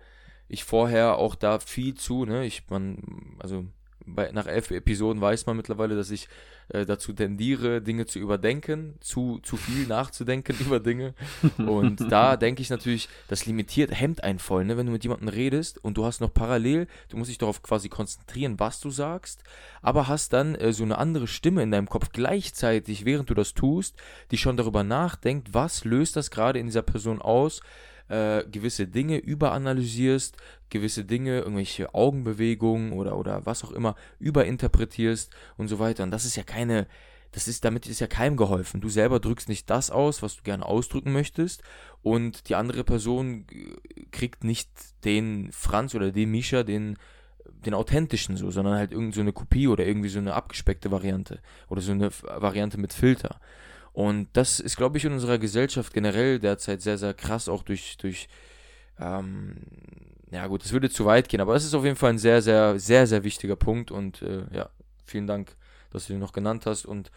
ich 0.49 0.64
vorher 0.64 1.16
auch 1.16 1.35
da 1.35 1.59
viel 1.59 1.95
zu, 1.95 2.25
ne, 2.25 2.45
ich, 2.45 2.62
man, 2.68 3.37
also 3.39 3.64
bei, 4.07 4.30
nach 4.32 4.46
elf 4.46 4.70
Episoden 4.70 5.20
weiß 5.20 5.46
man 5.46 5.57
mittlerweile, 5.57 5.96
dass 5.96 6.11
ich 6.11 6.28
äh, 6.68 6.86
dazu 6.86 7.12
tendiere, 7.12 7.82
Dinge 7.82 8.07
zu 8.07 8.18
überdenken, 8.18 8.94
zu, 9.00 9.38
zu 9.42 9.57
viel 9.57 9.86
nachzudenken 9.86 10.57
über 10.61 10.80
Dinge. 10.80 11.14
Und 11.59 12.00
da 12.11 12.36
denke 12.36 12.62
ich 12.62 12.70
natürlich, 12.70 13.09
das 13.28 13.46
limitiert, 13.46 13.98
hemmt 13.98 14.24
einen 14.24 14.38
voll, 14.38 14.64
ne? 14.64 14.76
wenn 14.76 14.86
du 14.86 14.92
mit 14.92 15.05
jemandem 15.05 15.28
redest 15.28 15.82
und 15.84 15.96
du 15.96 16.05
hast 16.05 16.20
noch 16.20 16.32
parallel, 16.32 16.86
du 17.09 17.16
musst 17.16 17.30
dich 17.30 17.38
darauf 17.38 17.62
quasi 17.62 17.88
konzentrieren, 17.88 18.59
was 18.59 18.80
du 18.80 18.90
sagst, 18.90 19.42
aber 19.82 20.09
hast 20.09 20.32
dann 20.32 20.55
äh, 20.55 20.72
so 20.72 20.84
eine 20.84 20.98
andere 20.98 21.26
Stimme 21.26 21.62
in 21.62 21.70
deinem 21.70 21.88
Kopf 21.88 22.11
gleichzeitig, 22.12 23.05
während 23.05 23.30
du 23.30 23.34
das 23.34 23.55
tust, 23.55 23.96
die 24.30 24.38
schon 24.38 24.57
darüber 24.57 24.84
nachdenkt, 24.84 25.55
was 25.55 25.84
löst 25.84 26.16
das 26.16 26.30
gerade 26.30 26.59
in 26.59 26.66
dieser 26.66 26.82
Person 26.82 27.20
aus, 27.20 27.61
äh, 28.09 28.44
gewisse 28.44 28.86
Dinge 28.86 29.18
überanalysierst, 29.18 30.36
gewisse 30.70 31.05
Dinge, 31.05 31.38
irgendwelche 31.38 31.94
Augenbewegungen 31.94 32.92
oder, 32.92 33.16
oder 33.16 33.46
was 33.46 33.64
auch 33.64 33.72
immer 33.72 33.94
überinterpretierst 34.18 35.34
und 35.57 35.68
so 35.68 35.78
weiter. 35.78 36.02
Und 36.02 36.11
das 36.11 36.24
ist 36.24 36.36
ja 36.36 36.42
keine, 36.42 36.86
das 37.32 37.48
ist, 37.48 37.64
damit 37.64 37.86
ist 37.86 38.00
ja 38.00 38.07
keinem 38.07 38.36
geholfen. 38.36 38.80
Du 38.80 38.88
selber 38.88 39.20
drückst 39.20 39.48
nicht 39.48 39.70
das 39.70 39.90
aus, 39.90 40.22
was 40.22 40.36
du 40.36 40.42
gerne 40.42 40.66
ausdrücken 40.66 41.12
möchtest 41.12 41.62
und 42.02 42.48
die 42.48 42.55
andere 42.55 42.84
Person 42.84 43.46
kriegt 44.11 44.44
nicht 44.44 44.68
den 45.05 45.50
Franz 45.52 45.94
oder 45.94 46.12
den 46.12 46.30
Misha, 46.30 46.62
den 46.62 46.96
den 47.64 47.74
authentischen 47.74 48.36
so, 48.36 48.50
sondern 48.50 48.76
halt 48.76 48.92
irgend 48.92 49.14
so 49.14 49.20
eine 49.20 49.32
Kopie 49.32 49.68
oder 49.68 49.86
irgendwie 49.86 50.09
so 50.09 50.18
eine 50.18 50.34
abgespeckte 50.34 50.90
Variante 50.90 51.40
oder 51.68 51.80
so 51.80 51.92
eine 51.92 52.11
Variante 52.11 52.78
mit 52.78 52.92
Filter. 52.92 53.40
Und 53.95 54.28
das 54.32 54.61
ist, 54.61 54.76
glaube 54.76 54.99
ich, 54.99 55.05
in 55.05 55.12
unserer 55.12 55.38
Gesellschaft 55.38 55.95
generell 55.95 56.40
derzeit 56.40 56.82
sehr, 56.82 56.99
sehr 56.99 57.14
krass, 57.14 57.49
auch 57.49 57.62
durch, 57.62 57.97
durch 57.97 58.28
ähm, 58.99 59.57
ja 60.30 60.47
gut, 60.49 60.64
das 60.64 60.72
würde 60.72 60.90
zu 60.90 61.07
weit 61.07 61.28
gehen, 61.28 61.40
aber 61.40 61.55
es 61.55 61.64
ist 61.64 61.74
auf 61.74 61.84
jeden 61.84 61.97
Fall 61.97 62.11
ein 62.11 62.18
sehr, 62.18 62.42
sehr, 62.42 62.78
sehr, 62.78 63.07
sehr 63.07 63.22
wichtiger 63.22 63.55
Punkt 63.55 63.92
und 63.92 64.20
äh, 64.22 64.45
ja, 64.53 64.68
vielen 65.05 65.28
Dank, 65.28 65.57
dass 65.92 66.07
du 66.07 66.12
den 66.12 66.20
noch 66.20 66.32
genannt 66.32 66.66
hast 66.66 66.86
und 66.86 67.12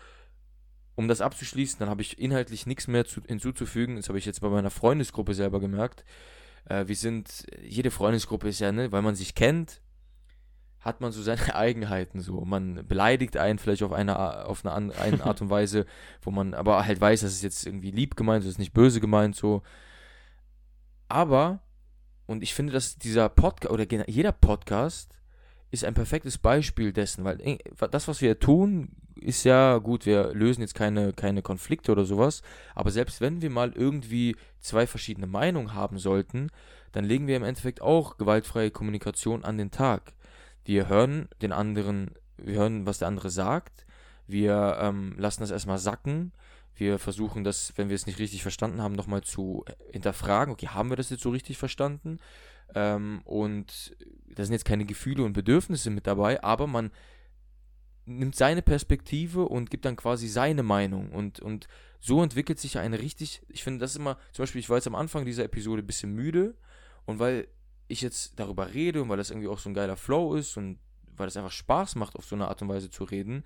um 0.94 1.08
das 1.08 1.22
abzuschließen, 1.22 1.80
dann 1.80 1.90
habe 1.90 2.04
ich 2.04 2.20
inhaltlich 2.20 2.66
nichts 2.66 2.88
mehr 2.88 3.06
zu, 3.06 3.22
hinzuzufügen. 3.28 3.98
Das 3.98 4.10
habe 4.10 4.18
ich 4.18 4.26
jetzt 4.26 4.42
bei 4.42 4.50
meiner 4.50 4.72
Freundesgruppe 4.72 5.36
selber 5.36 5.60
gemerkt. 5.60 6.04
Äh, 6.66 6.88
wir 6.88 6.96
sind, 6.96 7.46
jede 7.62 7.92
Freundesgruppe 7.92 8.50
ist 8.50 8.60
ja, 8.60 8.72
ne, 8.72 8.92
weil 8.92 9.04
man 9.04 9.16
sich 9.16 9.36
kennt, 9.36 9.82
hat 10.88 11.02
man 11.02 11.12
so 11.12 11.22
seine 11.22 11.54
Eigenheiten 11.56 12.22
so. 12.22 12.42
Man 12.42 12.88
beleidigt 12.88 13.38
einen 13.38 13.60
vielleicht 13.60 13.84
auf 13.84 13.92
eine, 13.92 14.46
auf 14.48 14.66
eine, 14.66 14.96
eine 14.96 15.24
Art 15.24 15.42
und 15.42 15.52
Weise, 15.52 15.86
wo 16.22 16.32
man 16.32 16.56
aber 16.56 16.86
halt 16.86 17.00
weiß, 17.00 17.22
dass 17.22 17.34
es 17.34 17.44
jetzt 17.44 17.68
irgendwie 17.68 17.92
lieb 17.92 18.16
gemeint, 18.16 18.44
ist, 18.46 18.58
nicht 18.58 18.74
böse 18.74 19.00
gemeint 19.00 19.36
so. 19.36 19.62
Aber, 21.10 21.60
und 22.26 22.42
ich 22.42 22.54
finde, 22.54 22.74
dass 22.74 22.98
dieser 22.98 23.30
Podcast 23.30 23.72
oder 23.72 23.86
jeder 24.08 24.32
Podcast 24.32 25.18
ist 25.70 25.84
ein 25.84 25.94
perfektes 25.94 26.38
Beispiel 26.38 26.94
dessen, 26.94 27.24
weil 27.24 27.40
äh, 27.42 27.58
das, 27.92 28.08
was 28.08 28.22
wir 28.22 28.40
tun, 28.40 28.96
ist 29.16 29.44
ja 29.44 29.78
gut, 29.80 30.06
wir 30.06 30.34
lösen 30.34 30.62
jetzt 30.62 30.76
keine, 30.76 31.12
keine 31.12 31.42
Konflikte 31.42 31.92
oder 31.92 32.06
sowas, 32.06 32.42
aber 32.76 32.92
selbst 32.92 33.20
wenn 33.20 33.42
wir 33.42 33.50
mal 33.50 33.74
irgendwie 33.74 34.36
zwei 34.60 34.88
verschiedene 34.88 35.28
Meinungen 35.28 35.74
haben 35.74 35.98
sollten, 35.98 36.50
dann 36.92 37.04
legen 37.04 37.28
wir 37.28 37.36
im 37.36 37.44
Endeffekt 37.44 37.82
auch 37.82 38.18
gewaltfreie 38.18 38.72
Kommunikation 38.72 39.44
an 39.44 39.58
den 39.58 39.72
Tag. 39.72 40.14
Wir 40.68 40.90
hören 40.90 41.30
den 41.42 41.54
anderen, 41.54 42.12
wir 42.36 42.56
hören, 42.56 42.86
was 42.86 43.00
der 43.00 43.08
andere 43.08 43.30
sagt. 43.30 43.86
Wir 44.28 44.78
ähm, 44.82 45.16
lassen 45.18 45.40
das 45.40 45.50
erstmal 45.50 45.78
sacken. 45.78 46.34
Wir 46.76 47.00
versuchen 47.00 47.46
das, 47.46 47.72
wenn 47.78 47.88
wir 47.88 47.96
es 47.96 48.06
nicht 48.06 48.20
richtig 48.20 48.42
verstanden 48.42 48.82
haben, 48.82 48.94
nochmal 48.94 49.22
zu 49.22 49.64
hinterfragen. 49.94 50.52
Okay, 50.52 50.68
haben 50.68 50.90
wir 50.90 50.98
das 50.98 51.10
jetzt 51.10 51.24
so 51.24 51.30
richtig 51.30 51.58
verstanden? 51.58 52.18
Ähm, 52.76 53.22
und 53.24 53.96
da 54.36 54.44
sind 54.44 54.52
jetzt 54.52 54.66
keine 54.66 54.84
Gefühle 54.84 55.24
und 55.24 55.32
Bedürfnisse 55.32 55.90
mit 55.90 56.06
dabei, 56.06 56.44
aber 56.44 56.68
man 56.68 56.92
nimmt 58.04 58.36
seine 58.36 58.62
Perspektive 58.62 59.48
und 59.48 59.70
gibt 59.70 59.86
dann 59.86 59.96
quasi 59.96 60.28
seine 60.28 60.64
Meinung. 60.64 61.14
Und, 61.14 61.40
und 61.40 61.70
so 62.02 62.22
entwickelt 62.22 62.60
sich 62.60 62.78
eine 62.78 63.00
richtig, 63.00 63.42
ich 63.48 63.64
finde 63.64 63.80
das 63.80 63.96
immer, 63.96 64.18
zum 64.34 64.44
Beispiel, 64.44 64.60
ich 64.60 64.70
war 64.70 64.76
jetzt 64.76 64.88
am 64.88 64.96
Anfang 64.96 65.24
dieser 65.24 65.46
Episode 65.46 65.82
ein 65.82 65.88
bisschen 65.88 66.14
müde 66.14 66.56
und 67.06 67.20
weil 67.20 67.48
ich 67.88 68.02
jetzt 68.02 68.40
darüber 68.40 68.74
rede 68.74 69.02
und 69.02 69.10
weil 69.10 69.18
das 69.18 69.30
irgendwie 69.30 69.48
auch 69.48 69.60
so 69.60 69.70
ein 69.70 69.74
geiler 69.74 69.98
Flow 69.98 70.36
ist 70.36 70.58
und 70.58 70.80
weil 71.16 71.28
es 71.28 71.38
einfach 71.38 71.52
Spaß 71.52 71.96
macht, 71.96 72.16
auf 72.16 72.26
so 72.26 72.36
eine 72.36 72.48
Art 72.48 72.62
und 72.62 72.70
Weise 72.70 72.90
zu 72.90 73.04
reden, 73.04 73.44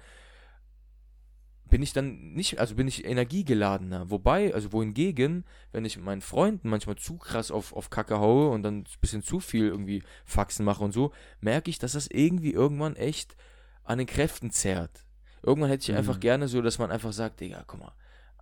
bin 1.71 1.81
ich 1.81 1.93
dann 1.93 2.33
nicht, 2.33 2.59
also 2.59 2.75
bin 2.75 2.87
ich 2.87 3.05
energiegeladener. 3.05 4.09
Wobei, 4.09 4.53
also 4.53 4.73
wohingegen, 4.73 5.45
wenn 5.71 5.85
ich 5.85 5.95
mit 5.95 6.05
meinen 6.05 6.21
Freunden 6.21 6.69
manchmal 6.69 6.97
zu 6.97 7.17
krass 7.17 7.49
auf, 7.49 7.73
auf 7.73 7.89
Kacke 7.89 8.19
haue 8.19 8.49
und 8.49 8.61
dann 8.61 8.79
ein 8.79 8.85
bisschen 8.99 9.23
zu 9.23 9.39
viel 9.39 9.67
irgendwie 9.67 10.03
Faxen 10.25 10.65
mache 10.65 10.83
und 10.83 10.91
so, 10.91 11.13
merke 11.39 11.69
ich, 11.69 11.79
dass 11.79 11.93
das 11.93 12.07
irgendwie 12.07 12.51
irgendwann 12.51 12.97
echt 12.97 13.37
an 13.83 13.99
den 13.99 14.07
Kräften 14.07 14.51
zerrt. 14.51 15.05
Irgendwann 15.43 15.69
hätte 15.69 15.83
ich 15.83 15.91
mhm. 15.91 15.97
einfach 15.97 16.19
gerne 16.19 16.49
so, 16.49 16.61
dass 16.61 16.77
man 16.77 16.91
einfach 16.91 17.13
sagt, 17.13 17.39
Digga, 17.39 17.63
guck 17.65 17.79
mal, 17.79 17.93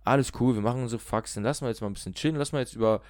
alles 0.02 0.32
cool, 0.40 0.56
wir 0.56 0.62
machen 0.62 0.82
unsere 0.82 1.00
Faxen, 1.00 1.44
lass 1.44 1.60
mal 1.60 1.68
jetzt 1.68 1.80
mal 1.80 1.86
ein 1.86 1.94
bisschen 1.94 2.14
chillen, 2.14 2.36
lass 2.36 2.52
mal 2.52 2.58
jetzt 2.58 2.74
über 2.74 3.00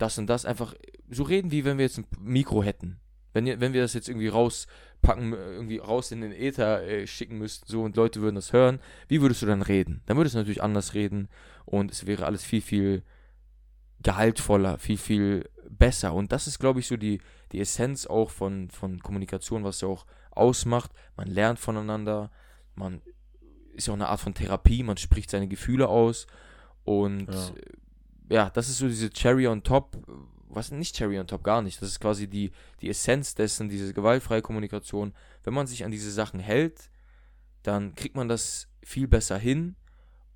das 0.00 0.18
und 0.18 0.26
das 0.26 0.44
einfach 0.44 0.74
so 1.10 1.22
reden, 1.22 1.50
wie 1.50 1.64
wenn 1.64 1.78
wir 1.78 1.84
jetzt 1.84 1.98
ein 1.98 2.06
Mikro 2.18 2.62
hätten. 2.62 2.98
Wenn, 3.32 3.46
wenn 3.60 3.72
wir 3.72 3.82
das 3.82 3.94
jetzt 3.94 4.08
irgendwie 4.08 4.28
rauspacken, 4.28 5.32
irgendwie 5.32 5.78
raus 5.78 6.10
in 6.10 6.20
den 6.20 6.32
Äther 6.32 6.82
äh, 6.82 7.06
schicken 7.06 7.38
müssten, 7.38 7.70
so 7.70 7.82
und 7.82 7.96
Leute 7.96 8.20
würden 8.20 8.34
das 8.34 8.52
hören, 8.52 8.80
wie 9.06 9.20
würdest 9.20 9.42
du 9.42 9.46
dann 9.46 9.62
reden? 9.62 10.02
Dann 10.06 10.16
würdest 10.16 10.34
du 10.34 10.38
natürlich 10.38 10.62
anders 10.62 10.94
reden 10.94 11.28
und 11.64 11.92
es 11.92 12.06
wäre 12.06 12.26
alles 12.26 12.44
viel, 12.44 12.60
viel 12.60 13.02
gehaltvoller, 14.02 14.78
viel, 14.78 14.96
viel 14.96 15.48
besser. 15.68 16.14
Und 16.14 16.32
das 16.32 16.46
ist, 16.46 16.58
glaube 16.58 16.80
ich, 16.80 16.88
so 16.88 16.96
die, 16.96 17.20
die 17.52 17.60
Essenz 17.60 18.06
auch 18.06 18.30
von, 18.30 18.70
von 18.70 19.00
Kommunikation, 19.00 19.62
was 19.62 19.80
ja 19.82 19.88
auch 19.88 20.06
ausmacht. 20.32 20.90
Man 21.16 21.28
lernt 21.28 21.60
voneinander, 21.60 22.32
man 22.74 23.02
ist 23.74 23.86
ja 23.86 23.92
auch 23.92 23.98
eine 23.98 24.08
Art 24.08 24.20
von 24.20 24.34
Therapie, 24.34 24.82
man 24.82 24.96
spricht 24.96 25.30
seine 25.30 25.46
Gefühle 25.46 25.88
aus 25.88 26.26
und 26.84 27.32
ja 27.32 27.50
ja, 28.30 28.48
das 28.48 28.68
ist 28.68 28.78
so 28.78 28.86
diese 28.86 29.10
Cherry 29.10 29.46
on 29.48 29.62
top, 29.62 29.98
was 30.48 30.70
nicht 30.70 30.96
Cherry 30.96 31.18
on 31.18 31.26
top, 31.26 31.42
gar 31.42 31.62
nicht. 31.62 31.82
Das 31.82 31.88
ist 31.88 32.00
quasi 32.00 32.28
die, 32.28 32.52
die 32.80 32.88
Essenz 32.88 33.34
dessen, 33.34 33.68
diese 33.68 33.92
gewaltfreie 33.92 34.40
Kommunikation. 34.40 35.12
Wenn 35.42 35.54
man 35.54 35.66
sich 35.66 35.84
an 35.84 35.90
diese 35.90 36.12
Sachen 36.12 36.40
hält, 36.40 36.90
dann 37.62 37.94
kriegt 37.94 38.16
man 38.16 38.28
das 38.28 38.68
viel 38.82 39.08
besser 39.08 39.36
hin 39.36 39.76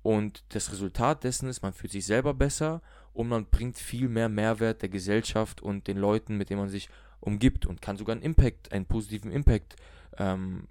und 0.03 0.43
das 0.49 0.71
Resultat 0.71 1.23
dessen 1.23 1.49
ist, 1.49 1.63
man 1.63 1.73
fühlt 1.73 1.91
sich 1.91 2.05
selber 2.05 2.33
besser 2.33 2.81
und 3.13 3.27
man 3.27 3.45
bringt 3.45 3.77
viel 3.77 4.07
mehr 4.07 4.29
Mehrwert 4.29 4.81
der 4.81 4.89
Gesellschaft 4.89 5.61
und 5.61 5.87
den 5.87 5.97
Leuten, 5.97 6.37
mit 6.37 6.49
denen 6.49 6.59
man 6.59 6.69
sich 6.69 6.89
umgibt 7.21 7.65
und 7.65 7.81
kann 7.81 7.97
sogar 7.97 8.13
einen 8.13 8.21
Impact, 8.21 8.71
einen 8.71 8.85
positiven 8.85 9.31
Impact 9.31 9.77
ähm, 10.17 10.67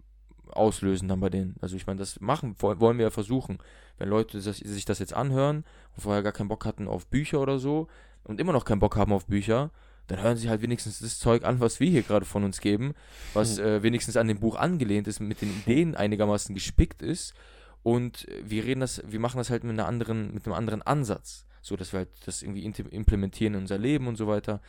auslösen 0.56 1.08
dann 1.08 1.20
bei 1.20 1.30
denen. 1.30 1.56
Also 1.60 1.76
ich 1.76 1.86
meine, 1.86 1.98
das 1.98 2.20
machen 2.20 2.56
wollen 2.60 2.98
wir 2.98 3.04
ja 3.04 3.10
versuchen. 3.10 3.58
Wenn 3.98 4.08
Leute 4.08 4.40
sich 4.40 4.84
das 4.84 4.98
jetzt 4.98 5.14
anhören 5.14 5.64
und 5.94 6.02
vorher 6.02 6.22
gar 6.22 6.32
keinen 6.32 6.48
Bock 6.48 6.64
hatten 6.64 6.88
auf 6.88 7.06
Bücher 7.06 7.40
oder 7.40 7.58
so 7.58 7.88
und 8.24 8.40
immer 8.40 8.52
noch 8.52 8.64
keinen 8.64 8.80
Bock 8.80 8.96
haben 8.96 9.12
auf 9.12 9.26
Bücher, 9.26 9.70
dann 10.06 10.22
hören 10.22 10.36
sie 10.36 10.48
halt 10.48 10.62
wenigstens 10.62 10.98
das 10.98 11.18
Zeug 11.18 11.44
an, 11.44 11.60
was 11.60 11.80
wir 11.80 11.88
hier 11.88 12.02
gerade 12.02 12.26
von 12.26 12.44
uns 12.44 12.60
geben, 12.60 12.94
was 13.32 13.58
hm. 13.58 13.64
äh, 13.64 13.82
wenigstens 13.82 14.16
an 14.16 14.28
dem 14.28 14.40
Buch 14.40 14.56
angelehnt 14.56 15.08
ist, 15.08 15.20
mit 15.20 15.40
den 15.40 15.50
Ideen 15.50 15.94
einigermaßen 15.94 16.54
gespickt 16.54 17.02
ist. 17.02 17.34
Und 17.82 18.26
wir 18.42 18.64
reden 18.64 18.80
das, 18.80 19.02
wir 19.06 19.20
machen 19.20 19.38
das 19.38 19.50
halt 19.50 19.64
mit 19.64 19.72
einer 19.72 19.86
anderen, 19.86 20.32
mit 20.32 20.46
einem 20.46 20.54
anderen 20.54 20.82
Ansatz, 20.82 21.46
so 21.60 21.76
dass 21.76 21.92
wir 21.92 21.98
halt 21.98 22.08
das 22.26 22.42
irgendwie 22.42 22.64
implementieren 22.64 23.54
in 23.54 23.60
unser 23.60 23.78
Leben 23.78 24.06
und 24.06 24.16
so 24.16 24.26
weiter. 24.26 24.60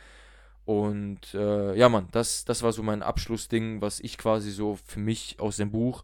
Und 0.66 1.32
äh, 1.32 1.76
ja, 1.76 1.88
Mann, 1.88 2.08
das, 2.10 2.44
das 2.44 2.64
war 2.64 2.72
so 2.72 2.82
mein 2.82 3.02
Abschlussding, 3.02 3.80
was 3.80 4.00
ich 4.00 4.18
quasi 4.18 4.50
so 4.50 4.76
für 4.84 4.98
mich 4.98 5.36
aus 5.38 5.56
dem 5.56 5.70
Buch 5.70 6.02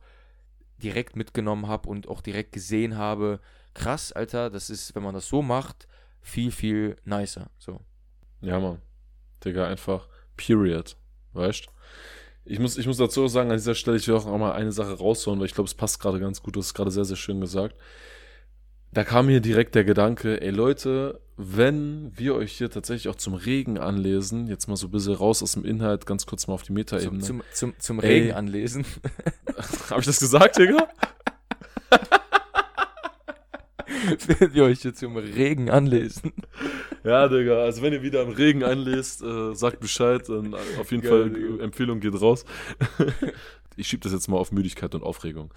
direkt 0.78 1.16
mitgenommen 1.16 1.66
habe 1.66 1.88
und 1.88 2.06
auch 2.06 2.20
direkt 2.20 2.52
gesehen 2.52 2.96
habe. 2.96 3.40
Krass, 3.74 4.12
Alter, 4.12 4.50
das 4.50 4.70
ist, 4.70 4.94
wenn 4.94 5.02
man 5.02 5.14
das 5.14 5.26
so 5.26 5.42
macht, 5.42 5.88
viel, 6.20 6.52
viel 6.52 6.96
nicer. 7.04 7.50
So. 7.58 7.80
Ja, 8.40 8.60
Mann. 8.60 8.80
Digga, 9.44 9.66
einfach 9.66 10.08
period. 10.36 10.96
Weißt 11.32 11.66
ich 12.44 12.58
muss, 12.58 12.78
ich 12.78 12.86
muss 12.86 12.96
dazu 12.96 13.26
sagen, 13.28 13.50
an 13.50 13.56
dieser 13.56 13.74
Stelle, 13.74 13.96
ich 13.96 14.06
will 14.06 14.14
auch 14.14 14.26
mal 14.26 14.52
eine 14.52 14.72
Sache 14.72 14.96
raushauen, 14.96 15.38
weil 15.38 15.46
ich 15.46 15.54
glaube, 15.54 15.68
es 15.68 15.74
passt 15.74 15.98
gerade 15.98 16.20
ganz 16.20 16.40
gut. 16.40 16.54
Du 16.54 16.60
hast 16.60 16.66
es 16.66 16.74
gerade 16.74 16.90
sehr, 16.90 17.04
sehr 17.04 17.16
schön 17.16 17.40
gesagt 17.40 17.76
da 18.92 19.04
kam 19.04 19.26
mir 19.26 19.40
direkt 19.40 19.74
der 19.74 19.84
Gedanke, 19.84 20.40
ey 20.40 20.50
Leute, 20.50 21.20
wenn 21.36 22.12
wir 22.14 22.34
euch 22.34 22.52
hier 22.52 22.70
tatsächlich 22.70 23.08
auch 23.08 23.16
zum 23.16 23.34
Regen 23.34 23.78
anlesen, 23.78 24.46
jetzt 24.46 24.68
mal 24.68 24.76
so 24.76 24.88
ein 24.88 24.90
bisschen 24.90 25.14
raus 25.14 25.42
aus 25.42 25.52
dem 25.52 25.64
Inhalt, 25.64 26.04
ganz 26.06 26.26
kurz 26.26 26.46
mal 26.46 26.54
auf 26.54 26.62
die 26.62 26.72
Metaebene. 26.72 27.22
Zum, 27.22 27.40
zum, 27.40 27.72
zum, 27.72 27.74
zum 27.78 27.98
Regen 27.98 28.26
ey, 28.26 28.32
anlesen. 28.32 28.84
Habe 29.90 30.00
ich 30.00 30.06
das 30.06 30.20
gesagt, 30.20 30.58
Digga? 30.58 30.88
wenn 34.26 34.52
wir 34.54 34.64
euch 34.64 34.84
jetzt 34.84 35.00
zum 35.00 35.16
Regen 35.16 35.70
anlesen. 35.70 36.32
Ja, 37.02 37.28
Digga, 37.28 37.62
also 37.62 37.80
wenn 37.82 37.94
ihr 37.94 38.02
wieder 38.02 38.22
im 38.22 38.30
Regen 38.30 38.62
anlest, 38.62 39.22
äh, 39.22 39.54
sagt 39.54 39.80
Bescheid, 39.80 40.28
dann 40.28 40.54
auf 40.78 40.90
jeden 40.90 41.02
Geil, 41.02 41.10
Fall 41.10 41.30
Digga. 41.30 41.64
Empfehlung 41.64 42.00
geht 42.00 42.20
raus. 42.20 42.44
ich 43.76 43.88
schieb 43.88 44.02
das 44.02 44.12
jetzt 44.12 44.28
mal 44.28 44.36
auf 44.36 44.52
Müdigkeit 44.52 44.94
und 44.94 45.02
Aufregung. 45.02 45.50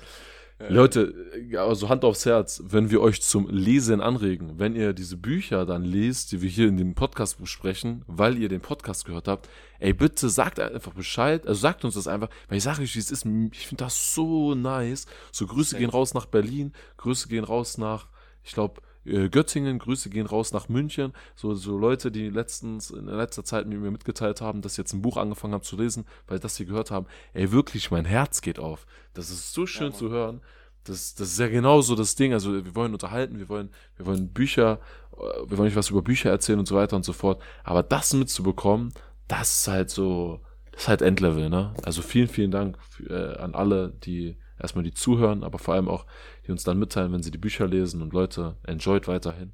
Leute, 0.58 1.14
also 1.58 1.90
Hand 1.90 2.06
aufs 2.06 2.26
Herz, 2.26 2.64
wenn 2.66 2.90
wir 2.90 3.02
euch 3.02 3.22
zum 3.22 3.50
Lesen 3.50 4.00
anregen, 4.00 4.58
wenn 4.58 4.74
ihr 4.74 4.94
diese 4.94 5.18
Bücher 5.18 5.66
dann 5.66 5.84
lest, 5.84 6.32
die 6.32 6.42
wir 6.42 6.50
hier 6.50 6.70
in 6.70 6.78
dem 6.78 6.96
Podcast 6.96 7.40
besprechen, 7.40 8.04
weil 8.08 8.38
ihr 8.38 8.48
den 8.48 8.62
Podcast 8.62 9.04
gehört 9.04 9.28
habt, 9.28 9.50
ey, 9.80 9.92
bitte 9.92 10.30
sagt 10.30 10.62
einfach 10.62 10.94
Bescheid, 10.94 11.46
also 11.46 11.60
sagt 11.60 11.84
uns 11.84 11.96
das 11.96 12.08
einfach, 12.08 12.30
weil 12.48 12.60
ich 12.60 12.64
sage 12.64 12.84
euch, 12.84 12.96
es 12.96 13.12
ist, 13.12 13.26
ich 13.26 13.68
finde 13.68 13.84
das 13.84 14.14
so 14.14 14.56
nice. 14.56 15.08
So 15.34 15.46
Grüße 15.46 15.78
gehen 15.78 15.90
raus 15.90 16.14
nach 16.14 16.26
Berlin, 16.26 16.72
Grüße 16.98 17.28
gehen 17.28 17.44
raus 17.44 17.78
nach, 17.78 18.08
ich 18.42 18.54
glaube, 18.54 18.82
äh, 19.06 19.30
Göttingen, 19.30 19.80
Grüße 19.80 20.10
gehen 20.10 20.26
raus 20.26 20.52
nach 20.52 20.70
München. 20.70 21.14
So, 21.36 21.54
so 21.54 21.78
Leute, 21.78 22.12
die 22.12 22.30
letztens 22.30 22.92
in 22.92 23.06
letzter 23.06 23.44
Zeit 23.44 23.68
mit 23.68 23.80
mir 23.80 23.92
mitgeteilt 23.92 24.42
haben, 24.42 24.62
dass 24.62 24.74
ich 24.74 24.78
jetzt 24.78 24.94
ein 24.94 25.02
Buch 25.02 25.18
angefangen 25.18 25.54
habe 25.54 25.64
zu 25.64 25.78
lesen, 25.78 26.06
weil 26.28 26.40
das 26.40 26.56
sie 26.56 26.66
gehört 26.66 26.92
haben. 26.92 27.06
Ey, 27.34 27.52
wirklich, 27.52 27.92
mein 27.92 28.06
Herz 28.06 28.42
geht 28.42 28.60
auf. 28.60 28.86
Das 29.14 29.30
ist 29.30 29.54
so 29.54 29.66
schön 29.66 29.92
ja, 29.92 29.98
zu 29.98 30.10
hören. 30.10 30.42
Das, 30.84 31.16
das 31.16 31.30
ist 31.30 31.40
ja 31.40 31.48
genauso 31.48 31.96
das 31.96 32.16
Ding. 32.16 32.34
Also 32.34 32.66
wir 32.66 32.76
wollen 32.76 32.94
unterhalten, 32.94 33.40
wir 33.40 33.50
wollen, 33.50 33.70
wir 33.98 34.06
wollen 34.06 34.30
Bücher, 34.30 34.80
äh, 35.14 35.50
wir 35.50 35.58
wollen 35.58 35.68
nicht 35.68 35.78
was 35.78 35.90
über 35.90 36.02
Bücher 36.02 36.30
erzählen 36.30 36.60
und 36.60 36.68
so 36.68 36.76
weiter 36.76 36.96
und 36.96 37.06
so 37.06 37.14
fort. 37.14 37.42
Aber 37.64 37.84
das 37.84 38.14
mitzubekommen, 38.14 38.94
das 39.28 39.60
ist 39.60 39.68
halt 39.68 39.90
so, 39.90 40.42
das 40.72 40.84
ist 40.84 40.88
halt 40.88 41.02
Endlevel, 41.02 41.50
ne? 41.50 41.74
Also 41.84 42.02
vielen, 42.02 42.28
vielen 42.28 42.52
Dank 42.52 42.78
für, 42.84 43.10
äh, 43.10 43.38
an 43.42 43.56
alle, 43.56 43.94
die 44.04 44.38
erstmal 44.60 44.84
die 44.84 44.94
zuhören, 44.94 45.44
aber 45.44 45.60
vor 45.60 45.74
allem 45.74 45.88
auch, 45.88 46.06
die 46.46 46.52
uns 46.52 46.64
dann 46.64 46.80
mitteilen, 46.80 47.12
wenn 47.12 47.24
sie 47.24 47.32
die 47.32 47.38
Bücher 47.38 47.68
lesen 47.68 48.02
und 48.02 48.14
Leute, 48.14 48.56
enjoyt 48.64 49.08
weiterhin. 49.08 49.54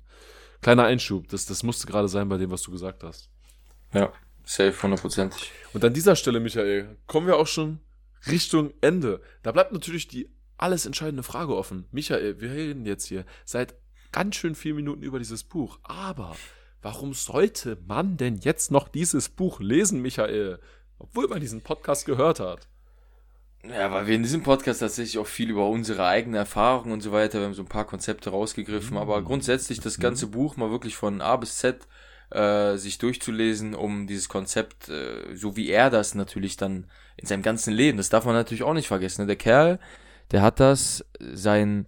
Kleiner 0.62 0.84
Einschub, 0.84 1.28
das, 1.30 1.46
das 1.46 1.64
musste 1.64 1.88
gerade 1.88 2.08
sein 2.08 2.30
bei 2.30 2.38
dem, 2.38 2.52
was 2.52 2.62
du 2.62 2.72
gesagt 2.72 3.04
hast. 3.04 3.30
Ja, 3.94 4.12
safe, 4.44 4.82
hundertprozentig. 4.82 5.52
Und 5.74 5.84
an 5.84 5.94
dieser 5.94 6.16
Stelle, 6.16 6.40
Michael, 6.40 6.98
kommen 7.08 7.28
wir 7.28 7.38
auch 7.38 7.48
schon 7.48 7.80
Richtung 8.28 8.72
Ende. 8.82 9.22
Da 9.44 9.52
bleibt 9.52 9.74
natürlich 9.74 10.08
die 10.08 10.30
alles 10.58 10.86
entscheidende 10.86 11.24
Frage 11.24 11.56
offen. 11.56 11.86
Michael, 11.92 12.40
wir 12.40 12.52
reden 12.52 12.86
jetzt 12.86 13.08
hier 13.08 13.26
seit 13.46 13.76
ganz 14.12 14.36
schön 14.36 14.56
vielen 14.56 14.76
Minuten 14.76 15.02
über 15.02 15.18
dieses 15.18 15.44
Buch, 15.44 15.80
aber 15.84 16.36
warum 16.82 17.14
sollte 17.14 17.78
man 17.88 18.18
denn 18.18 18.38
jetzt 18.38 18.70
noch 18.70 18.88
dieses 18.88 19.30
Buch 19.30 19.60
lesen, 19.60 20.02
Michael? 20.02 20.60
Obwohl 21.00 21.28
man 21.28 21.40
diesen 21.40 21.62
Podcast 21.62 22.06
gehört 22.06 22.40
hat. 22.40 22.68
Ja, 23.64 23.92
weil 23.92 24.08
wir 24.08 24.16
in 24.16 24.24
diesem 24.24 24.42
Podcast 24.42 24.80
tatsächlich 24.80 25.20
auch 25.20 25.28
viel 25.28 25.52
über 25.52 25.70
unsere 25.70 26.08
eigene 26.08 26.38
Erfahrung 26.38 26.92
und 26.92 27.02
so 27.02 27.12
weiter, 27.12 27.40
wir 27.40 27.46
haben 27.46 27.54
so 27.54 27.62
ein 27.62 27.68
paar 27.68 27.86
Konzepte 27.86 28.32
rausgegriffen, 28.32 28.92
mhm. 28.92 28.98
aber 28.98 29.22
grundsätzlich 29.22 29.80
das 29.80 30.00
ganze 30.00 30.28
mhm. 30.28 30.32
Buch 30.32 30.58
mal 30.58 30.72
wirklich 30.72 30.96
von 30.96 31.22
A 31.22 31.36
bis 31.36 31.58
Z 31.58 31.88
äh, 32.32 32.78
sich 32.78 32.98
durchzulesen, 32.98 33.76
um 33.76 34.08
dieses 34.08 34.30
Konzept, 34.30 34.90
äh, 34.90 35.36
so 35.36 35.56
wie 35.56 35.70
er 35.70 35.92
das 35.92 36.16
natürlich 36.16 36.58
dann 36.58 36.88
in 37.18 37.28
seinem 37.28 37.44
ganzen 37.44 37.74
Leben, 37.74 37.98
das 37.98 38.10
darf 38.10 38.26
man 38.26 38.34
natürlich 38.34 38.64
auch 38.64 38.74
nicht 38.74 38.88
vergessen. 38.88 39.22
Ne? 39.22 39.28
Der 39.28 39.36
Kerl, 39.36 39.80
der 40.32 40.42
hat 40.42 40.60
das 40.60 41.06
sein, 41.20 41.88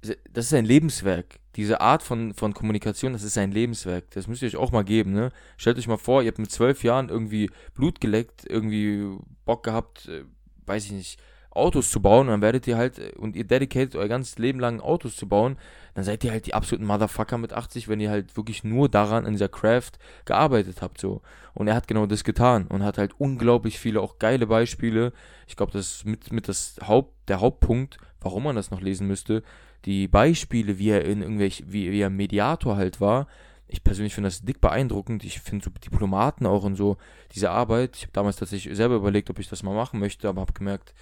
das 0.00 0.46
ist 0.46 0.50
sein 0.50 0.64
Lebenswerk. 0.64 1.40
Diese 1.56 1.80
Art 1.80 2.02
von, 2.02 2.32
von 2.34 2.54
Kommunikation, 2.54 3.12
das 3.12 3.22
ist 3.22 3.34
sein 3.34 3.50
Lebenswerk. 3.50 4.10
Das 4.10 4.28
müsst 4.28 4.42
ihr 4.42 4.48
euch 4.48 4.56
auch 4.56 4.72
mal 4.72 4.84
geben, 4.84 5.12
ne? 5.12 5.32
Stellt 5.56 5.78
euch 5.78 5.88
mal 5.88 5.96
vor, 5.96 6.22
ihr 6.22 6.28
habt 6.28 6.38
mit 6.38 6.50
zwölf 6.50 6.84
Jahren 6.84 7.08
irgendwie 7.08 7.50
Blut 7.74 7.98
geleckt, 8.00 8.44
irgendwie 8.46 9.16
Bock 9.46 9.64
gehabt, 9.64 10.06
äh, 10.06 10.24
weiß 10.66 10.86
ich 10.86 10.92
nicht, 10.92 11.20
Autos 11.56 11.90
zu 11.90 12.00
bauen 12.00 12.26
dann 12.28 12.42
werdet 12.42 12.66
ihr 12.66 12.76
halt, 12.76 13.16
und 13.16 13.34
ihr 13.34 13.44
dedicated 13.44 13.96
euer 13.96 14.08
ganzes 14.08 14.38
Leben 14.38 14.60
lang 14.60 14.80
Autos 14.80 15.16
zu 15.16 15.26
bauen, 15.26 15.56
dann 15.94 16.04
seid 16.04 16.22
ihr 16.22 16.30
halt 16.30 16.46
die 16.46 16.54
absoluten 16.54 16.86
Motherfucker 16.86 17.38
mit 17.38 17.54
80, 17.54 17.88
wenn 17.88 17.98
ihr 17.98 18.10
halt 18.10 18.36
wirklich 18.36 18.62
nur 18.62 18.88
daran 18.88 19.24
in 19.24 19.32
dieser 19.32 19.48
Craft 19.48 19.92
gearbeitet 20.26 20.82
habt, 20.82 21.00
so. 21.00 21.22
Und 21.54 21.68
er 21.68 21.74
hat 21.74 21.88
genau 21.88 22.04
das 22.04 22.22
getan 22.22 22.66
und 22.66 22.84
hat 22.84 22.98
halt 22.98 23.12
unglaublich 23.18 23.78
viele 23.78 24.02
auch 24.02 24.18
geile 24.18 24.46
Beispiele. 24.46 25.12
Ich 25.46 25.56
glaube, 25.56 25.72
das 25.72 25.96
ist 25.96 26.04
mit, 26.04 26.30
mit 26.30 26.48
das 26.48 26.76
Haupt, 26.86 27.14
der 27.28 27.40
Hauptpunkt, 27.40 27.96
warum 28.20 28.42
man 28.44 28.56
das 28.56 28.70
noch 28.70 28.82
lesen 28.82 29.06
müsste. 29.06 29.42
Die 29.86 30.08
Beispiele, 30.08 30.78
wie 30.78 30.90
er 30.90 31.04
in 31.06 31.22
irgendwelch, 31.22 31.64
wie, 31.66 31.90
wie 31.90 32.00
er 32.00 32.10
Mediator 32.10 32.76
halt 32.76 33.00
war, 33.00 33.26
ich 33.68 33.82
persönlich 33.82 34.14
finde 34.14 34.28
das 34.28 34.42
dick 34.42 34.60
beeindruckend. 34.60 35.24
Ich 35.24 35.40
finde 35.40 35.64
so 35.64 35.70
Diplomaten 35.70 36.46
auch 36.46 36.62
und 36.64 36.76
so 36.76 36.96
diese 37.32 37.50
Arbeit. 37.50 37.96
Ich 37.96 38.02
habe 38.02 38.12
damals 38.12 38.36
tatsächlich 38.36 38.76
selber 38.76 38.96
überlegt, 38.96 39.30
ob 39.30 39.38
ich 39.38 39.48
das 39.48 39.62
mal 39.62 39.74
machen 39.74 39.98
möchte, 39.98 40.28
aber 40.28 40.40
habe 40.40 40.52
gemerkt, 40.52 40.94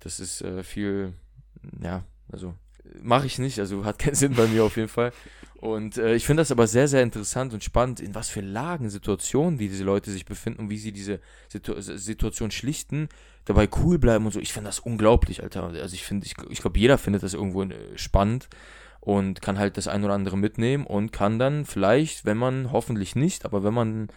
das 0.00 0.20
ist 0.20 0.42
äh, 0.42 0.62
viel, 0.62 1.12
ja, 1.82 2.04
also 2.30 2.54
mache 3.02 3.26
ich 3.26 3.38
nicht, 3.38 3.58
also 3.58 3.84
hat 3.84 3.98
keinen 3.98 4.14
Sinn 4.16 4.34
bei 4.34 4.46
mir 4.46 4.64
auf 4.64 4.76
jeden 4.76 4.88
Fall. 4.88 5.12
Und 5.56 5.98
äh, 5.98 6.14
ich 6.14 6.24
finde 6.24 6.40
das 6.40 6.52
aber 6.52 6.66
sehr, 6.66 6.88
sehr 6.88 7.02
interessant 7.02 7.52
und 7.52 7.64
spannend, 7.64 8.00
in 8.00 8.14
was 8.14 8.28
für 8.28 8.40
Lagen, 8.40 8.90
Situationen, 8.90 9.58
die 9.58 9.68
diese 9.68 9.84
Leute 9.84 10.10
sich 10.10 10.24
befinden 10.24 10.60
und 10.60 10.70
wie 10.70 10.78
sie 10.78 10.92
diese 10.92 11.20
Situ 11.48 11.80
Situation 11.80 12.52
schlichten, 12.52 13.08
dabei 13.44 13.68
cool 13.82 13.98
bleiben 13.98 14.24
und 14.24 14.32
so. 14.32 14.40
Ich 14.40 14.52
finde 14.52 14.68
das 14.68 14.78
unglaublich, 14.78 15.42
Alter. 15.42 15.64
Also 15.64 15.94
ich 15.94 16.04
finde, 16.04 16.26
ich, 16.26 16.36
ich 16.48 16.60
glaube, 16.60 16.78
jeder 16.78 16.96
findet 16.96 17.24
das 17.24 17.34
irgendwo 17.34 17.64
äh, 17.64 17.74
spannend 17.96 18.48
und 19.08 19.40
kann 19.40 19.58
halt 19.58 19.78
das 19.78 19.88
ein 19.88 20.04
oder 20.04 20.12
andere 20.12 20.36
mitnehmen 20.36 20.84
und 20.84 21.12
kann 21.12 21.38
dann 21.38 21.64
vielleicht, 21.64 22.26
wenn 22.26 22.36
man 22.36 22.72
hoffentlich 22.72 23.16
nicht, 23.16 23.46
aber 23.46 23.64
wenn 23.64 23.72
man 23.72 24.08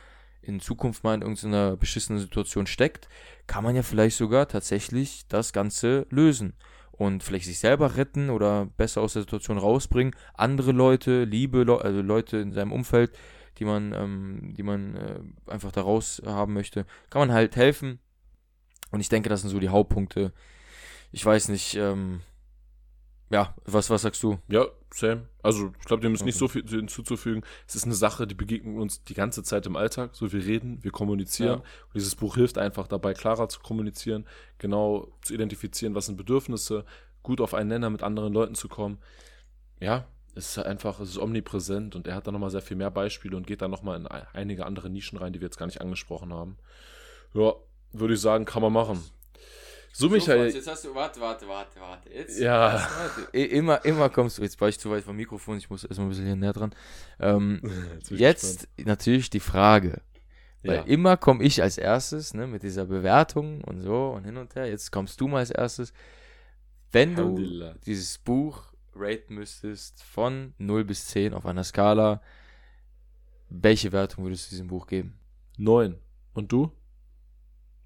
in 0.41 0.59
Zukunft 0.59 1.05
mal 1.05 1.13
in 1.13 1.22
irgendeiner 1.22 1.77
beschissenen 1.77 2.19
Situation 2.19 2.68
steckt, 2.68 3.07
kann 3.47 3.63
man 3.63 3.73
ja 3.73 3.84
vielleicht 3.84 4.18
sogar 4.18 4.49
tatsächlich 4.49 5.26
das 5.30 5.53
Ganze 5.53 6.07
lösen 6.09 6.55
und 6.91 7.23
vielleicht 7.23 7.45
sich 7.45 7.59
selber 7.59 7.95
retten 7.95 8.30
oder 8.30 8.65
besser 8.65 8.99
aus 8.99 9.13
der 9.13 9.22
Situation 9.22 9.57
rausbringen, 9.57 10.13
andere 10.34 10.73
Leute, 10.73 11.23
Liebe, 11.23 11.65
also 11.81 12.01
Leute 12.01 12.39
in 12.39 12.51
seinem 12.51 12.73
Umfeld, 12.73 13.13
die 13.59 13.63
man, 13.63 13.93
ähm, 13.93 14.53
die 14.57 14.63
man 14.63 14.97
äh, 14.97 15.19
einfach 15.49 15.72
da 15.72 15.84
raus 15.84 16.22
haben 16.26 16.51
möchte, 16.51 16.85
kann 17.09 17.22
man 17.22 17.31
halt 17.31 17.55
helfen. 17.55 17.99
Und 18.91 18.99
ich 18.99 19.07
denke, 19.07 19.30
das 19.30 19.39
sind 19.39 19.51
so 19.51 19.59
die 19.59 19.69
Hauptpunkte. 19.69 20.34
Ich 21.13 21.26
weiß 21.26 21.47
nicht, 21.47 21.76
ähm, 21.76 22.19
ja, 23.32 23.56
was, 23.66 23.90
was 23.90 24.02
sagst 24.02 24.22
du? 24.24 24.40
Ja, 24.49 24.66
same. 24.94 25.30
Also, 25.41 25.72
ich 25.80 25.86
glaube, 25.86 26.02
dem 26.02 26.14
ist 26.14 26.22
okay. 26.22 26.28
nicht 26.28 26.38
so 26.38 26.48
viel 26.49 26.68
hinzuzufügen. 26.68 27.44
Es 27.66 27.76
ist 27.76 27.86
eine 27.86 27.95
Sache, 27.95 28.28
die 28.28 28.36
begegnet 28.36 28.78
uns 28.78 29.03
die 29.03 29.14
ganze 29.14 29.41
Zeit 29.41 29.66
im 29.66 29.78
Alltag. 29.78 30.12
So, 30.14 30.34
wir 30.34 30.45
reden, 30.45 30.84
wir 30.84 30.91
kommunizieren. 30.91 31.60
Ja. 31.60 31.86
Und 31.86 31.95
dieses 31.95 32.16
Buch 32.16 32.36
hilft 32.36 32.58
einfach 32.58 32.88
dabei, 32.88 33.14
klarer 33.14 33.48
zu 33.48 33.62
kommunizieren, 33.62 34.28
genau 34.58 35.08
zu 35.22 35.34
identifizieren, 35.34 35.95
was 35.95 36.08
sind 36.08 36.18
Bedürfnisse, 36.18 36.86
gut 37.24 37.40
auf 37.40 37.53
einen 37.53 37.70
Nenner 37.70 37.90
mit 37.90 38.03
anderen 38.03 38.34
Leuten 38.34 38.56
zu 38.56 38.68
kommen. 38.68 38.99
Ja, 39.80 40.08
es 40.36 40.58
ist 40.58 40.66
einfach, 40.66 40.99
es 40.99 41.10
ist 41.12 41.18
omnipräsent 41.18 41.95
und 41.95 42.08
er 42.08 42.16
hat 42.16 42.28
da 42.28 42.32
nochmal 42.32 42.52
sehr 42.52 42.62
viel 42.62 42.78
mehr 42.78 42.91
Beispiele 42.91 43.38
und 43.38 43.48
geht 43.48 43.62
da 43.62 43.70
nochmal 43.70 43.98
in 43.98 44.08
einige 44.08 44.66
andere 44.66 44.90
Nischen 44.90 45.18
rein, 45.18 45.32
die 45.32 45.40
wir 45.40 45.48
jetzt 45.48 45.58
gar 45.58 45.66
nicht 45.66 45.82
angesprochen 45.82 46.34
haben. 46.34 46.58
Ja, 47.34 47.53
würde 47.94 48.14
ich 48.14 48.22
sagen, 48.22 48.45
kann 48.45 48.62
man 48.62 48.74
machen. 48.74 49.02
So, 49.93 50.09
Michael. 50.09 50.49
Jetzt 50.53 50.68
hast 50.68 50.85
du, 50.85 50.95
warte, 50.95 51.19
warte, 51.19 51.47
warte, 51.47 51.80
warte. 51.80 52.09
Jetzt, 52.09 52.39
ja. 52.39 52.73
Warte, 52.73 53.38
immer, 53.38 53.84
immer 53.85 54.09
kommst 54.09 54.38
du, 54.38 54.41
jetzt 54.41 54.59
war 54.61 54.69
ich 54.69 54.80
zu 54.80 54.89
weit 54.89 55.03
vom 55.03 55.15
Mikrofon, 55.15 55.57
ich 55.57 55.69
muss 55.69 55.84
erstmal 55.84 56.07
ein 56.07 56.09
bisschen 56.09 56.26
hier 56.26 56.35
näher 56.35 56.53
dran. 56.53 56.73
Ähm, 57.19 57.61
jetzt, 58.09 58.11
jetzt 58.11 58.68
natürlich 58.77 59.30
die 59.30 59.39
Frage. 59.39 60.01
Weil 60.63 60.76
ja. 60.76 60.81
immer 60.84 61.18
komme 61.18 61.43
ich 61.43 61.61
als 61.61 61.77
erstes, 61.77 62.34
ne, 62.34 62.47
mit 62.47 62.63
dieser 62.63 62.85
Bewertung 62.85 63.63
und 63.63 63.81
so 63.81 64.09
und 64.09 64.26
hin 64.26 64.38
und 64.38 64.55
her. 64.55 64.68
Jetzt 64.68 64.91
kommst 64.91 65.19
du 65.19 65.27
mal 65.27 65.39
als 65.39 65.51
erstes. 65.51 65.91
Wenn 66.91 67.15
du 67.15 67.73
dieses 67.85 68.18
Buch 68.18 68.72
raten 68.93 69.35
müsstest 69.35 70.03
von 70.03 70.53
0 70.57 70.84
bis 70.84 71.07
10 71.07 71.34
auf 71.34 71.45
einer 71.45 71.63
Skala, 71.63 72.22
welche 73.49 73.91
Wertung 73.91 74.26
würdest 74.26 74.47
du 74.47 74.49
diesem 74.51 74.68
Buch 74.68 74.88
geben? 74.88 75.19
9. 75.57 75.97
Und 76.34 76.51
du? 76.51 76.72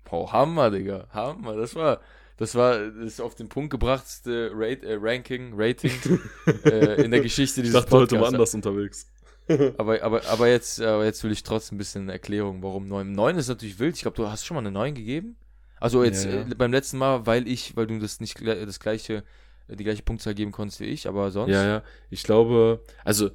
Boah, 0.09 0.31
Hammer, 0.31 0.71
Digga. 0.71 1.07
Hammer. 1.11 1.55
Das 1.55 1.75
war, 1.75 1.99
das 2.37 2.55
war 2.55 2.79
das 2.89 3.19
auf 3.19 3.35
den 3.35 3.49
Punkt 3.49 3.71
gebrachtste 3.71 4.51
Rate, 4.53 4.85
äh, 4.85 4.97
Ranking, 4.99 5.53
Rating 5.55 5.91
äh, 6.65 7.03
in 7.03 7.11
der 7.11 7.21
Geschichte 7.21 7.61
dieses 7.61 7.75
Ich 7.75 7.81
dachte 7.81 7.97
heute 7.97 8.17
mal 8.17 8.27
anders 8.27 8.53
unterwegs. 8.53 9.11
aber, 9.77 10.01
aber, 10.01 10.25
aber, 10.27 10.47
jetzt, 10.47 10.81
aber 10.81 11.05
jetzt 11.05 11.23
will 11.23 11.31
ich 11.31 11.43
trotzdem 11.43 11.75
ein 11.75 11.79
bisschen 11.79 12.09
Erklärung, 12.09 12.63
warum 12.63 12.87
9. 12.87 13.11
9 13.11 13.37
ist 13.37 13.47
natürlich 13.47 13.79
wild. 13.79 13.95
Ich 13.95 14.01
glaube, 14.01 14.17
du 14.17 14.27
hast 14.27 14.45
schon 14.45 14.55
mal 14.55 14.61
eine 14.61 14.71
9 14.71 14.95
gegeben. 14.95 15.35
Also 15.79 16.03
jetzt 16.03 16.25
ja, 16.25 16.31
ja. 16.31 16.41
Äh, 16.41 16.55
beim 16.55 16.71
letzten 16.71 16.97
Mal, 16.97 17.25
weil 17.25 17.47
ich, 17.47 17.75
weil 17.75 17.85
du 17.85 17.99
das 17.99 18.19
nicht 18.19 18.41
das 18.41 18.79
gleiche, 18.79 19.23
die 19.67 19.83
gleiche 19.83 20.01
Punktzahl 20.01 20.33
geben 20.33 20.51
konntest 20.51 20.79
wie 20.79 20.85
ich, 20.85 21.07
aber 21.07 21.31
sonst. 21.31 21.51
Ja, 21.51 21.65
ja. 21.65 21.83
Ich 22.09 22.23
glaube, 22.23 22.83
also 23.03 23.29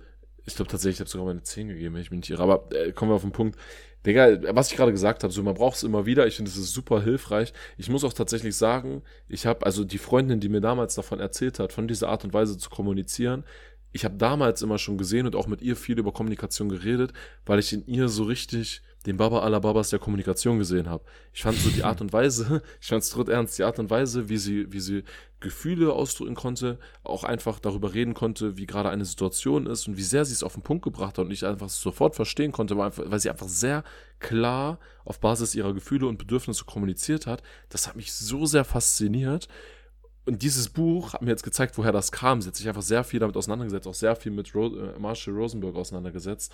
ich 0.46 0.56
glaube 0.56 0.70
tatsächlich, 0.70 0.96
ich 0.96 1.00
habe 1.00 1.10
sogar 1.10 1.26
meine 1.26 1.42
10 1.42 1.68
gegeben, 1.68 1.94
wenn 1.94 2.02
ich 2.02 2.10
mich 2.10 2.20
nicht 2.20 2.30
irre. 2.30 2.42
Aber 2.42 2.68
äh, 2.74 2.92
kommen 2.92 3.10
wir 3.10 3.14
auf 3.14 3.22
den 3.22 3.32
Punkt. 3.32 3.58
Digga, 4.06 4.54
was 4.54 4.70
ich 4.70 4.76
gerade 4.76 4.92
gesagt 4.92 5.22
habe, 5.22 5.32
so 5.32 5.42
man 5.42 5.54
braucht 5.54 5.76
es 5.76 5.82
immer 5.82 6.06
wieder. 6.06 6.26
Ich 6.26 6.36
finde, 6.36 6.50
es 6.50 6.56
ist 6.56 6.72
super 6.72 7.02
hilfreich. 7.02 7.52
Ich 7.76 7.90
muss 7.90 8.04
auch 8.04 8.12
tatsächlich 8.12 8.56
sagen, 8.56 9.02
ich 9.28 9.44
habe, 9.46 9.66
also 9.66 9.84
die 9.84 9.98
Freundin, 9.98 10.40
die 10.40 10.48
mir 10.48 10.60
damals 10.60 10.94
davon 10.94 11.20
erzählt 11.20 11.58
hat, 11.58 11.72
von 11.72 11.86
dieser 11.86 12.08
Art 12.08 12.24
und 12.24 12.32
Weise 12.32 12.56
zu 12.56 12.70
kommunizieren, 12.70 13.44
ich 13.92 14.04
habe 14.04 14.16
damals 14.16 14.62
immer 14.62 14.78
schon 14.78 14.98
gesehen 14.98 15.26
und 15.26 15.36
auch 15.36 15.46
mit 15.46 15.62
ihr 15.62 15.76
viel 15.76 15.98
über 15.98 16.12
Kommunikation 16.12 16.68
geredet, 16.68 17.12
weil 17.44 17.58
ich 17.58 17.72
in 17.72 17.86
ihr 17.86 18.08
so 18.08 18.24
richtig 18.24 18.82
den 19.06 19.16
Baba 19.16 19.40
aller 19.40 19.60
Babas 19.60 19.90
der 19.90 19.98
Kommunikation 19.98 20.58
gesehen 20.58 20.88
habe. 20.88 21.04
Ich 21.32 21.42
fand 21.42 21.56
so 21.58 21.70
die 21.70 21.84
Art 21.84 22.00
und 22.00 22.12
Weise, 22.12 22.62
ich 22.80 22.88
fand 22.88 23.02
es 23.02 23.14
ernst, 23.16 23.58
die 23.58 23.64
Art 23.64 23.78
und 23.78 23.88
Weise, 23.88 24.28
wie 24.28 24.36
sie, 24.36 24.70
wie 24.72 24.80
sie 24.80 25.04
Gefühle 25.40 25.92
ausdrücken 25.92 26.34
konnte, 26.34 26.78
auch 27.02 27.24
einfach 27.24 27.58
darüber 27.60 27.94
reden 27.94 28.12
konnte, 28.12 28.58
wie 28.58 28.66
gerade 28.66 28.90
eine 28.90 29.06
Situation 29.06 29.66
ist 29.66 29.88
und 29.88 29.96
wie 29.96 30.02
sehr 30.02 30.26
sie 30.26 30.34
es 30.34 30.42
auf 30.42 30.52
den 30.52 30.62
Punkt 30.62 30.84
gebracht 30.84 31.16
hat 31.16 31.24
und 31.24 31.30
ich 31.30 31.46
einfach 31.46 31.70
sofort 31.70 32.14
verstehen 32.14 32.52
konnte, 32.52 32.76
weil, 32.76 33.20
sie 33.20 33.30
einfach 33.30 33.48
sehr 33.48 33.82
klar 34.18 34.78
auf 35.06 35.18
Basis 35.18 35.54
ihrer 35.54 35.72
Gefühle 35.72 36.06
und 36.06 36.18
Bedürfnisse 36.18 36.64
kommuniziert 36.64 37.26
hat. 37.26 37.42
Das 37.70 37.88
hat 37.88 37.96
mich 37.96 38.12
so 38.12 38.44
sehr 38.44 38.64
fasziniert 38.64 39.48
und 40.26 40.42
dieses 40.42 40.68
Buch 40.68 41.14
hat 41.14 41.22
mir 41.22 41.30
jetzt 41.30 41.42
gezeigt, 41.42 41.78
woher 41.78 41.92
das 41.92 42.12
kam. 42.12 42.42
Sie 42.42 42.48
hat 42.48 42.56
sich 42.56 42.68
einfach 42.68 42.82
sehr 42.82 43.02
viel 43.02 43.20
damit 43.20 43.36
auseinandergesetzt, 43.36 43.86
auch 43.86 43.94
sehr 43.94 44.14
viel 44.14 44.32
mit 44.32 44.54
Ro 44.54 44.76
äh, 44.76 44.98
Marshall 44.98 45.34
Rosenberg 45.34 45.74
auseinandergesetzt. 45.74 46.52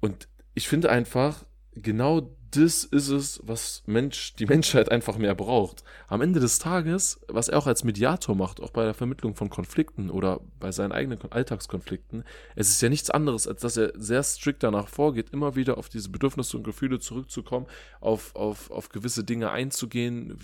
Und 0.00 0.26
ich 0.60 0.68
finde 0.68 0.90
einfach, 0.90 1.46
genau 1.74 2.36
das 2.50 2.84
ist 2.84 3.08
es, 3.08 3.40
was 3.44 3.82
Mensch, 3.86 4.34
die 4.34 4.44
Menschheit 4.44 4.90
einfach 4.90 5.16
mehr 5.16 5.34
braucht. 5.34 5.84
Am 6.06 6.20
Ende 6.20 6.38
des 6.38 6.58
Tages, 6.58 7.18
was 7.28 7.48
er 7.48 7.58
auch 7.58 7.66
als 7.66 7.82
Mediator 7.82 8.34
macht, 8.34 8.60
auch 8.60 8.72
bei 8.72 8.84
der 8.84 8.92
Vermittlung 8.92 9.36
von 9.36 9.48
Konflikten 9.48 10.10
oder 10.10 10.40
bei 10.58 10.70
seinen 10.70 10.92
eigenen 10.92 11.18
Alltagskonflikten, 11.30 12.24
es 12.56 12.68
ist 12.68 12.82
ja 12.82 12.90
nichts 12.90 13.08
anderes, 13.08 13.46
als 13.46 13.62
dass 13.62 13.78
er 13.78 13.92
sehr 13.94 14.22
strikt 14.22 14.62
danach 14.62 14.88
vorgeht, 14.88 15.30
immer 15.30 15.56
wieder 15.56 15.78
auf 15.78 15.88
diese 15.88 16.10
Bedürfnisse 16.10 16.58
und 16.58 16.64
Gefühle 16.64 16.98
zurückzukommen, 16.98 17.66
auf, 18.00 18.36
auf, 18.36 18.70
auf 18.70 18.90
gewisse 18.90 19.24
Dinge 19.24 19.50
einzugehen 19.50 20.36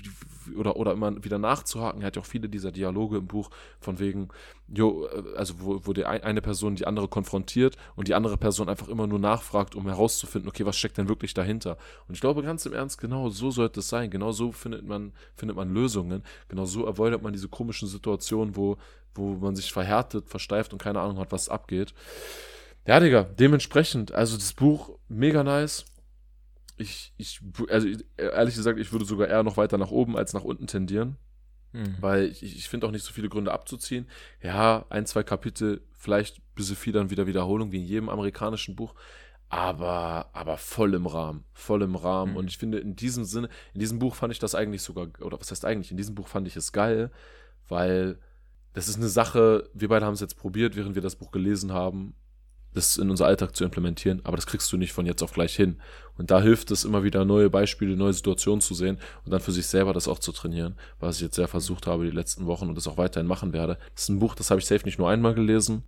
oder, 0.56 0.76
oder 0.76 0.92
immer 0.92 1.22
wieder 1.24 1.38
nachzuhaken. 1.38 2.00
Er 2.00 2.06
hat 2.06 2.16
ja 2.16 2.22
auch 2.22 2.26
viele 2.26 2.48
dieser 2.48 2.72
Dialoge 2.72 3.18
im 3.18 3.26
Buch 3.26 3.50
von 3.80 3.98
wegen, 3.98 4.28
jo, 4.68 5.06
äh, 5.06 5.36
also 5.36 5.54
wo, 5.60 5.80
wo 5.84 5.92
die 5.92 6.04
eine 6.04 6.42
Person 6.42 6.76
die 6.76 6.86
andere 6.86 7.08
konfrontiert 7.08 7.76
und 7.94 8.08
die 8.08 8.14
andere 8.14 8.36
Person 8.36 8.68
einfach 8.68 8.88
immer 8.88 9.06
nur 9.06 9.18
nachfragt, 9.18 9.74
um 9.74 9.86
herauszufinden, 9.86 10.48
okay, 10.48 10.66
was 10.66 10.76
steckt 10.76 10.98
denn 10.98 11.08
wirklich 11.08 11.34
dahinter? 11.34 11.78
Und 12.08 12.14
ich 12.14 12.20
glaube 12.20 12.42
ganz 12.42 12.66
im 12.66 12.72
Ernst, 12.72 13.00
genau 13.00 13.28
so 13.30 13.50
sollte 13.50 13.80
es 13.80 13.88
sein. 13.88 14.10
Genau 14.10 14.32
so 14.32 14.52
findet 14.52 14.86
man, 14.86 15.12
findet 15.34 15.56
man 15.56 15.72
Lösungen. 15.72 16.22
Genau 16.48 16.64
so 16.64 16.86
avoidet 16.86 17.22
man 17.22 17.32
diese 17.32 17.48
komischen 17.48 17.88
Situationen, 17.88 18.56
wo, 18.56 18.76
wo 19.14 19.34
man 19.34 19.56
sich 19.56 19.72
verhärtet, 19.72 20.28
versteift 20.28 20.72
und 20.72 20.82
keine 20.82 21.00
Ahnung 21.00 21.18
hat, 21.18 21.32
was 21.32 21.48
abgeht. 21.48 21.94
Ja, 22.86 23.00
Digga, 23.00 23.24
dementsprechend, 23.24 24.12
also 24.12 24.36
das 24.36 24.52
Buch 24.52 24.98
mega 25.08 25.42
nice. 25.42 25.86
Ich, 26.76 27.12
ich, 27.16 27.40
also 27.70 27.88
ehrlich 28.16 28.54
gesagt, 28.54 28.78
ich 28.78 28.92
würde 28.92 29.06
sogar 29.06 29.28
eher 29.28 29.42
noch 29.42 29.56
weiter 29.56 29.78
nach 29.78 29.90
oben 29.90 30.16
als 30.16 30.34
nach 30.34 30.44
unten 30.44 30.66
tendieren. 30.66 31.16
Mhm. 31.76 31.96
Weil 32.00 32.24
ich, 32.24 32.42
ich 32.42 32.68
finde 32.68 32.86
auch 32.86 32.90
nicht 32.90 33.04
so 33.04 33.12
viele 33.12 33.28
Gründe 33.28 33.52
abzuziehen. 33.52 34.06
Ja, 34.42 34.86
ein, 34.88 35.06
zwei 35.06 35.22
Kapitel, 35.22 35.82
vielleicht 35.92 36.38
ein 36.38 36.42
bisschen 36.54 36.76
viel 36.76 36.92
dann 36.92 37.10
wieder 37.10 37.26
Wiederholung, 37.26 37.72
wie 37.72 37.78
in 37.78 37.84
jedem 37.84 38.08
amerikanischen 38.08 38.76
Buch 38.76 38.94
aber, 39.48 40.30
aber 40.32 40.58
voll 40.58 40.94
im 40.94 41.06
Rahmen, 41.06 41.44
voll 41.52 41.82
im 41.82 41.94
Rahmen. 41.94 42.32
Mhm. 42.32 42.38
Und 42.38 42.50
ich 42.50 42.58
finde, 42.58 42.78
in 42.78 42.96
diesem 42.96 43.24
Sinne, 43.24 43.48
in 43.74 43.80
diesem 43.80 43.98
Buch 43.98 44.14
fand 44.14 44.32
ich 44.32 44.38
das 44.38 44.54
eigentlich 44.54 44.82
sogar, 44.82 45.08
oder 45.20 45.38
was 45.38 45.50
heißt 45.50 45.64
eigentlich, 45.64 45.90
in 45.90 45.96
diesem 45.96 46.14
Buch 46.14 46.28
fand 46.28 46.48
ich 46.48 46.56
es 46.56 46.72
geil, 46.72 47.10
weil 47.68 48.18
das 48.72 48.88
ist 48.88 48.96
eine 48.96 49.08
Sache, 49.08 49.70
wir 49.72 49.88
beide 49.88 50.04
haben 50.04 50.14
es 50.14 50.20
jetzt 50.20 50.36
probiert, 50.36 50.76
während 50.76 50.94
wir 50.94 51.02
das 51.02 51.16
Buch 51.16 51.30
gelesen 51.30 51.72
haben, 51.72 52.14
das 52.76 52.98
in 52.98 53.10
unser 53.10 53.26
Alltag 53.26 53.56
zu 53.56 53.64
implementieren, 53.64 54.20
aber 54.24 54.36
das 54.36 54.46
kriegst 54.46 54.70
du 54.72 54.76
nicht 54.76 54.92
von 54.92 55.06
jetzt 55.06 55.22
auf 55.22 55.32
gleich 55.32 55.56
hin. 55.56 55.80
Und 56.18 56.30
da 56.30 56.40
hilft 56.40 56.70
es 56.70 56.84
immer 56.84 57.02
wieder, 57.04 57.24
neue 57.24 57.50
Beispiele, 57.50 57.96
neue 57.96 58.12
Situationen 58.12 58.60
zu 58.60 58.74
sehen 58.74 58.98
und 59.24 59.32
dann 59.32 59.40
für 59.40 59.52
sich 59.52 59.66
selber 59.66 59.92
das 59.92 60.08
auch 60.08 60.18
zu 60.18 60.32
trainieren, 60.32 60.76
was 61.00 61.16
ich 61.16 61.22
jetzt 61.22 61.36
sehr 61.36 61.48
versucht 61.48 61.86
habe 61.86 62.04
die 62.04 62.10
letzten 62.10 62.46
Wochen 62.46 62.68
und 62.68 62.74
das 62.74 62.86
auch 62.86 62.98
weiterhin 62.98 63.26
machen 63.26 63.52
werde. 63.52 63.78
Das 63.94 64.04
ist 64.04 64.08
ein 64.10 64.18
Buch, 64.18 64.34
das 64.34 64.50
habe 64.50 64.60
ich 64.60 64.66
safe 64.66 64.84
nicht 64.84 64.98
nur 64.98 65.08
einmal 65.08 65.34
gelesen. 65.34 65.84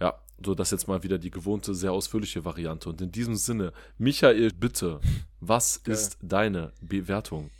Ja, 0.00 0.20
so, 0.44 0.54
das 0.54 0.70
jetzt 0.70 0.86
mal 0.86 1.02
wieder 1.02 1.18
die 1.18 1.30
gewohnte, 1.30 1.74
sehr 1.74 1.92
ausführliche 1.92 2.44
Variante. 2.44 2.90
Und 2.90 3.00
in 3.00 3.10
diesem 3.10 3.36
Sinne, 3.36 3.72
Michael, 3.96 4.52
bitte, 4.52 5.00
was 5.40 5.78
ist 5.78 6.18
deine 6.20 6.72
Bewertung? 6.82 7.50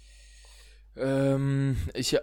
Ähm, 0.97 1.77
ich, 1.95 2.15
äh, 2.15 2.21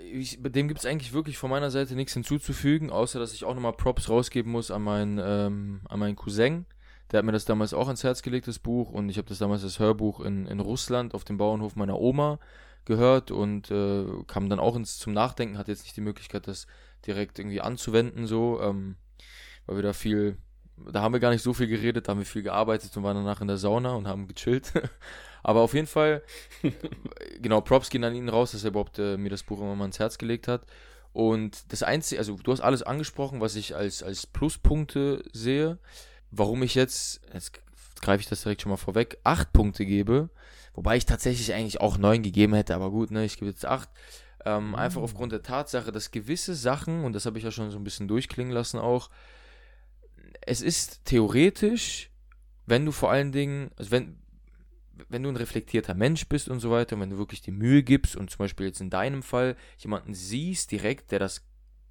ich, 0.00 0.38
dem 0.40 0.68
gibt 0.68 0.80
es 0.80 0.86
eigentlich 0.86 1.12
wirklich 1.12 1.36
von 1.36 1.50
meiner 1.50 1.70
Seite 1.70 1.94
nichts 1.94 2.14
hinzuzufügen, 2.14 2.90
außer 2.90 3.18
dass 3.18 3.34
ich 3.34 3.44
auch 3.44 3.54
nochmal 3.54 3.72
Props 3.72 4.08
rausgeben 4.08 4.52
muss 4.52 4.70
an 4.70 4.82
meinen, 4.82 5.20
ähm, 5.22 5.80
an 5.88 5.98
meinen 5.98 6.16
Cousin. 6.16 6.66
Der 7.10 7.18
hat 7.18 7.24
mir 7.24 7.32
das 7.32 7.44
damals 7.44 7.74
auch 7.74 7.86
ans 7.86 8.04
Herz 8.04 8.22
gelegt, 8.22 8.48
das 8.48 8.58
Buch, 8.58 8.90
und 8.90 9.08
ich 9.08 9.18
habe 9.18 9.28
das 9.28 9.38
damals 9.38 9.62
als 9.62 9.78
Hörbuch 9.78 10.20
in, 10.20 10.46
in 10.46 10.60
Russland 10.60 11.14
auf 11.14 11.24
dem 11.24 11.36
Bauernhof 11.36 11.76
meiner 11.76 11.98
Oma 11.98 12.38
gehört 12.84 13.30
und 13.30 13.70
äh, 13.70 14.04
kam 14.26 14.48
dann 14.48 14.58
auch 14.58 14.76
ins, 14.76 14.98
zum 14.98 15.12
Nachdenken, 15.12 15.58
hatte 15.58 15.70
jetzt 15.70 15.84
nicht 15.84 15.96
die 15.96 16.00
Möglichkeit, 16.02 16.46
das 16.46 16.66
direkt 17.06 17.38
irgendwie 17.38 17.60
anzuwenden, 17.60 18.26
so. 18.26 18.60
Ähm, 18.60 18.96
weil 19.66 19.76
wir 19.76 19.82
da 19.82 19.92
viel, 19.92 20.36
da 20.76 21.02
haben 21.02 21.12
wir 21.12 21.20
gar 21.20 21.30
nicht 21.30 21.42
so 21.42 21.54
viel 21.54 21.66
geredet, 21.66 22.06
da 22.06 22.12
haben 22.12 22.18
wir 22.18 22.26
viel 22.26 22.42
gearbeitet 22.42 22.96
und 22.96 23.02
waren 23.02 23.16
danach 23.16 23.40
in 23.40 23.48
der 23.48 23.56
Sauna 23.56 23.94
und 23.94 24.06
haben 24.06 24.28
gechillt. 24.28 24.72
Aber 25.44 25.60
auf 25.60 25.74
jeden 25.74 25.86
Fall, 25.86 26.22
genau, 27.40 27.60
Props 27.60 27.90
gehen 27.90 28.02
an 28.02 28.14
ihn 28.14 28.30
raus, 28.30 28.52
dass 28.52 28.64
er 28.64 28.70
überhaupt 28.70 28.98
äh, 28.98 29.16
mir 29.18 29.28
das 29.28 29.42
Buch 29.42 29.60
immer 29.60 29.76
mal 29.76 29.84
ins 29.84 29.98
Herz 29.98 30.18
gelegt 30.18 30.48
hat. 30.48 30.62
Und 31.12 31.70
das 31.72 31.84
Einzige, 31.84 32.18
also 32.18 32.36
du 32.42 32.50
hast 32.50 32.62
alles 32.62 32.82
angesprochen, 32.82 33.40
was 33.40 33.54
ich 33.54 33.76
als, 33.76 34.02
als 34.02 34.26
Pluspunkte 34.26 35.22
sehe. 35.32 35.78
Warum 36.30 36.62
ich 36.64 36.74
jetzt, 36.74 37.20
jetzt 37.32 37.52
greife 38.00 38.22
ich 38.22 38.28
das 38.28 38.42
direkt 38.42 38.62
schon 38.62 38.70
mal 38.70 38.76
vorweg, 38.76 39.18
acht 39.22 39.52
Punkte 39.52 39.84
gebe, 39.84 40.30
wobei 40.72 40.96
ich 40.96 41.06
tatsächlich 41.06 41.52
eigentlich 41.52 41.80
auch 41.80 41.98
neun 41.98 42.22
gegeben 42.22 42.54
hätte, 42.54 42.74
aber 42.74 42.90
gut, 42.90 43.12
ne, 43.12 43.24
ich 43.24 43.36
gebe 43.36 43.50
jetzt 43.50 43.66
acht. 43.66 43.88
Ähm, 44.44 44.68
mhm. 44.68 44.74
Einfach 44.74 45.02
aufgrund 45.02 45.32
der 45.32 45.42
Tatsache, 45.42 45.92
dass 45.92 46.10
gewisse 46.10 46.54
Sachen, 46.54 47.04
und 47.04 47.12
das 47.12 47.26
habe 47.26 47.38
ich 47.38 47.44
ja 47.44 47.50
schon 47.50 47.70
so 47.70 47.78
ein 47.78 47.84
bisschen 47.84 48.08
durchklingen 48.08 48.52
lassen 48.52 48.78
auch, 48.78 49.10
es 50.40 50.62
ist 50.62 51.04
theoretisch, 51.04 52.10
wenn 52.66 52.84
du 52.84 52.92
vor 52.92 53.10
allen 53.10 53.30
Dingen, 53.30 53.70
also 53.76 53.90
wenn, 53.90 54.18
wenn 55.08 55.22
du 55.22 55.28
ein 55.28 55.36
reflektierter 55.36 55.94
Mensch 55.94 56.28
bist 56.28 56.48
und 56.48 56.60
so 56.60 56.70
weiter, 56.70 56.98
wenn 56.98 57.10
du 57.10 57.18
wirklich 57.18 57.42
die 57.42 57.50
Mühe 57.50 57.82
gibst 57.82 58.16
und 58.16 58.30
zum 58.30 58.38
Beispiel 58.38 58.66
jetzt 58.66 58.80
in 58.80 58.90
deinem 58.90 59.22
Fall 59.22 59.56
jemanden 59.78 60.14
siehst 60.14 60.70
direkt, 60.70 61.10
der 61.12 61.18
das 61.18 61.46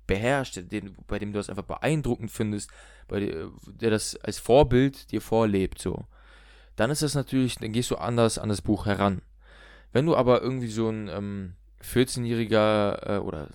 beherrscht, 0.07 0.59
den, 0.71 0.95
bei 1.07 1.19
dem 1.19 1.31
du 1.31 1.39
das 1.39 1.49
einfach 1.49 1.63
beeindruckend 1.63 2.31
findest, 2.31 2.69
bei 3.07 3.19
der, 3.19 3.49
das 3.89 4.15
als 4.17 4.39
Vorbild 4.39 5.11
dir 5.11 5.21
vorlebt, 5.21 5.79
so, 5.79 6.05
dann 6.75 6.91
ist 6.91 7.01
das 7.01 7.15
natürlich, 7.15 7.55
dann 7.55 7.71
gehst 7.71 7.91
du 7.91 7.95
anders 7.95 8.37
an 8.37 8.49
das 8.49 8.61
Buch 8.61 8.85
heran. 8.85 9.21
Wenn 9.91 10.05
du 10.05 10.15
aber 10.15 10.41
irgendwie 10.41 10.67
so 10.67 10.89
ein 10.89 11.07
ähm, 11.07 11.53
14-jähriger 11.83 13.17
äh, 13.17 13.19
oder 13.19 13.49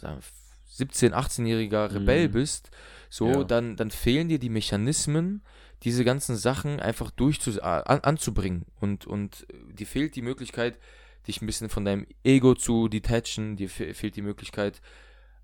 17-, 0.79 1.12
18-jähriger 1.12 1.95
Rebell 1.95 2.29
mhm. 2.29 2.33
bist, 2.33 2.70
so, 3.11 3.29
ja. 3.29 3.45
dann, 3.45 3.77
dann 3.77 3.91
fehlen 3.91 4.29
dir 4.29 4.39
die 4.39 4.51
Mechanismen, 4.51 5.43
diese 5.84 6.05
ganzen 6.05 6.36
Sachen 6.36 6.80
einfach 6.80 7.10
durchzu 7.10 7.62
an, 7.62 8.00
anzubringen. 8.00 8.64
Und, 8.80 9.06
und 9.06 9.46
dir 9.72 9.86
fehlt 9.86 10.16
die 10.16 10.22
Möglichkeit, 10.22 10.78
dich 11.26 11.40
ein 11.42 11.46
bisschen 11.46 11.68
von 11.68 11.84
deinem 11.84 12.06
Ego 12.24 12.55
zu 12.55 12.88
detachen, 12.88 13.56
dir 13.56 13.68
fehlt 13.68 14.16
die 14.16 14.22
Möglichkeit, 14.22 14.80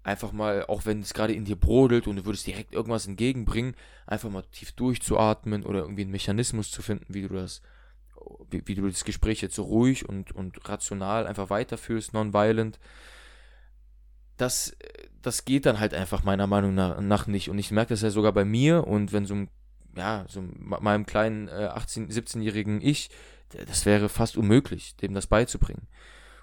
einfach 0.03 0.33
mal, 0.33 0.67
auch 0.67 0.85
wenn 0.85 1.01
es 1.01 1.15
gerade 1.15 1.33
in 1.33 1.45
dir 1.45 1.57
brodelt 1.57 2.07
und 2.07 2.17
du 2.17 2.25
würdest 2.27 2.47
direkt 2.47 2.75
irgendwas 2.75 3.07
entgegenbringen, 3.07 3.75
einfach 4.07 4.31
mal 4.31 4.45
tief 4.53 4.73
durchzuatmen 4.73 5.65
oder 5.65 5.81
irgendwie 5.81 6.03
einen 6.03 6.11
Mechanismus 6.11 6.71
zu 6.71 6.83
finden, 6.83 7.13
wie 7.15 7.23
du 7.23 7.35
das, 7.35 7.63
wie, 8.51 8.63
wie 8.67 8.75
du 8.75 8.87
das 8.87 9.05
Gespräch 9.05 9.41
jetzt 9.41 9.55
so 9.55 9.63
ruhig 9.63 10.09
und, 10.09 10.33
und 10.33 10.69
rational 10.69 11.27
einfach 11.27 11.49
weiterführst, 11.49 12.13
non-violent. 12.13 12.79
Das, 14.37 14.77
das 15.23 15.45
geht 15.45 15.65
dann 15.65 15.81
halt 15.81 15.95
einfach 15.95 16.23
meiner 16.23 16.47
Meinung 16.47 16.75
nach 16.75 17.27
nicht. 17.27 17.49
Und 17.49 17.59
ich 17.59 17.71
merke 17.71 17.91
das 17.91 18.03
ja 18.03 18.11
sogar 18.11 18.33
bei 18.33 18.45
mir 18.45 18.87
und 18.87 19.13
wenn 19.13 19.25
so, 19.25 19.47
ja, 19.97 20.25
so 20.29 20.43
meinem 20.59 21.07
kleinen 21.07 21.49
äh, 21.49 21.71
18-, 21.75 22.11
17-jährigen 22.11 22.81
Ich, 22.81 23.11
das 23.67 23.87
wäre 23.87 24.09
fast 24.09 24.37
unmöglich, 24.37 24.97
dem 24.97 25.15
das 25.15 25.27
beizubringen. 25.27 25.87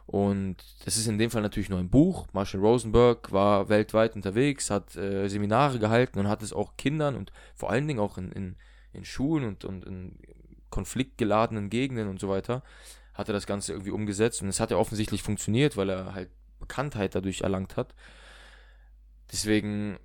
Und 0.05 0.57
das 0.83 0.97
ist 0.97 1.07
in 1.07 1.17
dem 1.17 1.31
Fall 1.31 1.41
natürlich 1.41 1.69
nur 1.69 1.79
ein 1.79 1.89
Buch. 1.89 2.27
Marshall 2.33 2.59
Rosenberg 2.59 3.31
war 3.31 3.69
weltweit 3.69 4.15
unterwegs, 4.15 4.69
hat 4.69 4.95
äh, 4.95 5.27
Seminare 5.29 5.79
gehalten 5.79 6.19
und 6.19 6.27
hat 6.27 6.43
es 6.43 6.53
auch 6.53 6.75
Kindern 6.75 7.15
und 7.15 7.31
vor 7.55 7.69
allen 7.69 7.87
Dingen 7.87 7.99
auch 7.99 8.17
in, 8.17 8.31
in, 8.31 8.55
in 8.93 9.05
Schulen 9.05 9.45
und, 9.45 9.63
und 9.63 9.85
in 9.85 10.17
konfliktgeladenen 10.69 11.69
Gegenden 11.69 12.07
und 12.07 12.19
so 12.19 12.29
weiter, 12.29 12.63
hat 13.13 13.29
er 13.29 13.33
das 13.33 13.45
Ganze 13.45 13.73
irgendwie 13.73 13.91
umgesetzt. 13.91 14.41
Und 14.41 14.47
es 14.47 14.59
hat 14.59 14.71
ja 14.71 14.77
offensichtlich 14.77 15.21
funktioniert, 15.21 15.77
weil 15.77 15.89
er 15.89 16.13
halt 16.13 16.29
Bekanntheit 16.59 17.13
dadurch 17.15 17.41
erlangt 17.41 17.77
hat. 17.77 17.93
Deswegen, 19.31 19.97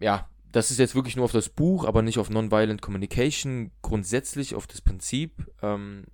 ja, 0.00 0.28
das 0.52 0.70
ist 0.70 0.78
jetzt 0.78 0.94
wirklich 0.94 1.16
nur 1.16 1.24
auf 1.24 1.32
das 1.32 1.48
Buch, 1.48 1.84
aber 1.84 2.02
nicht 2.02 2.18
auf 2.18 2.30
Nonviolent 2.30 2.82
Communication, 2.82 3.70
grundsätzlich 3.82 4.54
auf 4.54 4.66
das 4.66 4.80
Prinzip. 4.80 5.50
Ähm, 5.62 6.04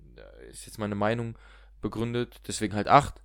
ist 0.49 0.65
jetzt 0.65 0.79
meine 0.79 0.95
Meinung 0.95 1.37
begründet, 1.81 2.41
deswegen 2.47 2.73
halt 2.75 2.87
8. 2.87 3.21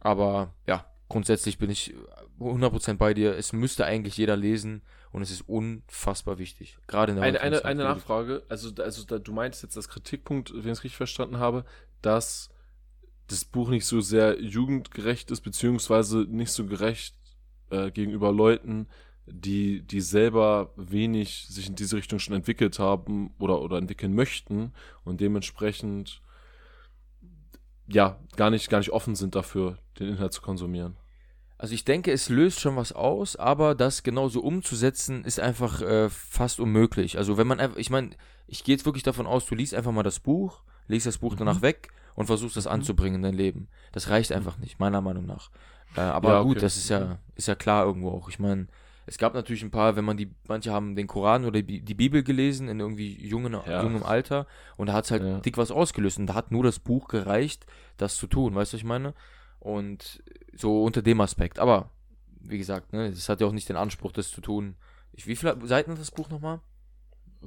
Aber 0.00 0.54
ja, 0.66 0.86
grundsätzlich 1.08 1.58
bin 1.58 1.70
ich 1.70 1.94
100% 2.38 2.94
bei 2.94 3.14
dir. 3.14 3.36
Es 3.36 3.52
müsste 3.52 3.86
eigentlich 3.86 4.16
jeder 4.16 4.36
lesen 4.36 4.82
und 5.12 5.22
es 5.22 5.30
ist 5.30 5.48
unfassbar 5.48 6.38
wichtig. 6.38 6.76
Gerade 6.86 7.12
in 7.12 7.16
der 7.16 7.24
Eine, 7.24 7.40
eine, 7.40 7.64
eine 7.64 7.84
Nachfrage, 7.84 8.42
also, 8.48 8.70
also 8.82 9.04
da, 9.04 9.18
du 9.18 9.32
meinst 9.32 9.62
jetzt 9.62 9.76
das 9.76 9.88
Kritikpunkt, 9.88 10.52
wenn 10.52 10.72
ich 10.72 10.78
es 10.78 10.84
richtig 10.84 10.96
verstanden 10.96 11.38
habe, 11.38 11.64
dass 12.02 12.50
das 13.28 13.44
Buch 13.44 13.70
nicht 13.70 13.86
so 13.86 14.00
sehr 14.00 14.40
jugendgerecht 14.40 15.30
ist, 15.30 15.40
beziehungsweise 15.40 16.26
nicht 16.28 16.50
so 16.50 16.66
gerecht 16.66 17.16
äh, 17.70 17.90
gegenüber 17.90 18.32
Leuten, 18.32 18.88
die, 19.26 19.82
die 19.82 20.00
selber 20.00 20.72
wenig 20.76 21.46
sich 21.48 21.68
in 21.68 21.74
diese 21.74 21.96
Richtung 21.96 22.18
schon 22.18 22.34
entwickelt 22.34 22.78
haben 22.78 23.32
oder, 23.38 23.62
oder 23.62 23.78
entwickeln 23.78 24.14
möchten 24.14 24.72
und 25.04 25.20
dementsprechend 25.20 26.20
ja 27.86 28.18
gar 28.36 28.50
nicht, 28.50 28.68
gar 28.70 28.78
nicht 28.78 28.92
offen 28.92 29.14
sind 29.14 29.34
dafür, 29.34 29.78
den 29.98 30.08
Inhalt 30.08 30.32
zu 30.32 30.42
konsumieren. 30.42 30.96
Also 31.56 31.74
ich 31.74 31.84
denke, 31.84 32.12
es 32.12 32.28
löst 32.28 32.60
schon 32.60 32.76
was 32.76 32.92
aus, 32.92 33.36
aber 33.36 33.74
das 33.74 34.02
genauso 34.02 34.40
umzusetzen 34.42 35.24
ist 35.24 35.40
einfach 35.40 35.80
äh, 35.80 36.10
fast 36.10 36.60
unmöglich. 36.60 37.16
Also 37.16 37.38
wenn 37.38 37.46
man 37.46 37.60
einfach, 37.60 37.78
ich 37.78 37.90
meine, 37.90 38.10
ich 38.46 38.64
gehe 38.64 38.74
jetzt 38.74 38.84
wirklich 38.84 39.04
davon 39.04 39.26
aus, 39.26 39.46
du 39.46 39.54
liest 39.54 39.74
einfach 39.74 39.92
mal 39.92 40.02
das 40.02 40.20
Buch, 40.20 40.62
liest 40.88 41.06
das 41.06 41.18
Buch 41.18 41.32
mhm. 41.34 41.38
danach 41.38 41.62
weg 41.62 41.88
und 42.14 42.26
versuchst 42.26 42.56
das 42.56 42.66
mhm. 42.66 42.72
anzubringen 42.72 43.16
in 43.16 43.22
dein 43.22 43.34
Leben. 43.34 43.68
Das 43.92 44.10
reicht 44.10 44.32
einfach 44.32 44.58
nicht, 44.58 44.80
meiner 44.80 45.00
Meinung 45.00 45.26
nach. 45.26 45.50
Äh, 45.96 46.00
aber 46.00 46.30
Ja, 46.30 46.42
gut, 46.42 46.52
okay. 46.52 46.60
das 46.60 46.76
ist 46.76 46.88
ja, 46.88 47.18
ist 47.36 47.48
ja 47.48 47.54
klar 47.54 47.86
irgendwo 47.86 48.10
auch. 48.10 48.28
Ich 48.28 48.38
meine, 48.38 48.66
es 49.06 49.18
gab 49.18 49.34
natürlich 49.34 49.62
ein 49.62 49.70
paar, 49.70 49.96
wenn 49.96 50.04
man 50.04 50.16
die, 50.16 50.30
manche 50.48 50.72
haben 50.72 50.96
den 50.96 51.06
Koran 51.06 51.44
oder 51.44 51.62
die, 51.62 51.80
Bibel 51.94 52.22
gelesen 52.22 52.68
in 52.68 52.80
irgendwie 52.80 53.26
jungen, 53.26 53.52
Ja. 53.52 53.82
jungem 53.82 54.02
Alter 54.02 54.46
und 54.76 54.88
da 54.88 54.92
hat 54.94 55.04
es 55.04 55.10
halt 55.10 55.22
Ja. 55.22 55.40
dick 55.40 55.56
was 55.58 55.70
ausgelöst 55.70 56.18
und 56.18 56.26
da 56.26 56.34
hat 56.34 56.50
nur 56.50 56.62
das 56.64 56.78
Buch 56.78 57.08
gereicht, 57.08 57.66
das 57.96 58.16
zu 58.16 58.26
tun, 58.26 58.54
weißt 58.54 58.72
du, 58.72 58.76
was 58.76 58.80
ich 58.80 58.84
meine? 58.84 59.14
Und 59.60 60.22
so 60.54 60.84
unter 60.84 61.02
dem 61.02 61.20
Aspekt. 61.20 61.58
Aber, 61.58 61.90
wie 62.40 62.58
gesagt, 62.58 62.92
ne, 62.92 63.06
es 63.06 63.28
hat 63.28 63.40
ja 63.40 63.46
auch 63.46 63.52
nicht 63.52 63.68
den 63.68 63.76
Anspruch, 63.76 64.12
das 64.12 64.30
zu 64.30 64.40
tun. 64.40 64.76
Ich, 65.12 65.26
wie 65.26 65.36
viele 65.36 65.56
Seiten 65.66 65.90
hat 65.92 65.98
das 65.98 66.10
Buch 66.10 66.28
nochmal? 66.28 66.60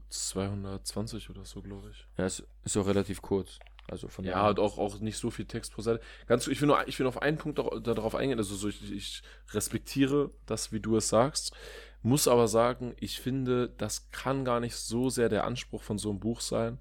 220 0.10 1.30
oder 1.30 1.46
so, 1.46 1.62
glaube 1.62 1.90
ich. 1.92 2.08
Ja, 2.18 2.26
es 2.26 2.44
ist 2.64 2.78
auch 2.78 2.88
relativ 2.88 3.22
kurz. 3.22 3.60
Also 3.90 4.08
von 4.10 4.26
Ja, 4.26 4.50
und 4.50 4.60
auch, 4.60 4.78
auch 4.78 5.00
nicht 5.00 5.18
so 5.18 5.32
viel 5.32 5.46
Text 5.46 5.74
pro 5.74 5.82
Seite. 5.82 6.02
Ganz, 6.28 6.48
ich 6.48 6.60
will 6.62 6.68
nur, 6.68 6.88
ich 6.88 7.00
will 7.00 7.08
auf 7.08 7.22
einen 7.22 7.38
Punkt 7.38 7.58
darauf 7.58 8.16
eingehen. 8.16 8.38
Also 8.38 8.56
so, 8.56 8.68
ich, 8.68 8.92
ich 8.92 9.22
respektiere 9.52 10.32
das, 10.46 10.72
wie 10.72 10.80
du 10.80 10.98
es 10.98 11.08
sagst. 11.10 11.54
Muss 12.02 12.28
aber 12.28 12.48
sagen, 12.48 12.96
ich 13.00 13.20
finde, 13.20 13.70
das 13.78 14.12
kann 14.12 14.46
gar 14.46 14.60
nicht 14.60 14.76
so 14.76 15.10
sehr 15.10 15.30
der 15.30 15.46
Anspruch 15.46 15.84
von 15.84 15.98
so 15.98 16.10
einem 16.10 16.20
Buch 16.20 16.42
sein, 16.42 16.80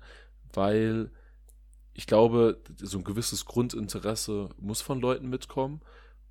weil 0.52 1.10
ich 1.94 2.06
glaube, 2.06 2.60
so 2.76 2.98
ein 2.98 3.04
gewisses 3.04 3.46
Grundinteresse 3.46 4.50
muss 4.58 4.82
von 4.82 5.00
Leuten 5.00 5.28
mitkommen. 5.28 5.80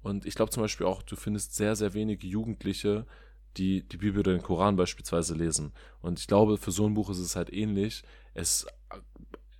Und 0.04 0.26
ich 0.26 0.36
glaube 0.36 0.52
zum 0.52 0.62
Beispiel 0.62 0.86
auch, 0.86 1.02
du 1.02 1.16
findest 1.16 1.56
sehr, 1.56 1.76
sehr 1.76 1.94
wenige 1.96 2.28
Jugendliche, 2.28 3.08
die 3.58 3.82
die 3.82 3.98
Bibel 3.98 4.20
oder 4.20 4.34
den 4.34 4.44
Koran 4.44 4.76
beispielsweise 4.76 5.34
lesen. 5.34 5.72
Und 6.02 6.20
ich 6.20 6.28
glaube, 6.28 6.58
für 6.58 6.72
so 6.72 6.86
ein 6.86 6.94
Buch 6.94 7.10
ist 7.10 7.20
es 7.20 7.36
halt 7.36 7.52
ähnlich. 7.52 8.04
Es, 8.36 8.68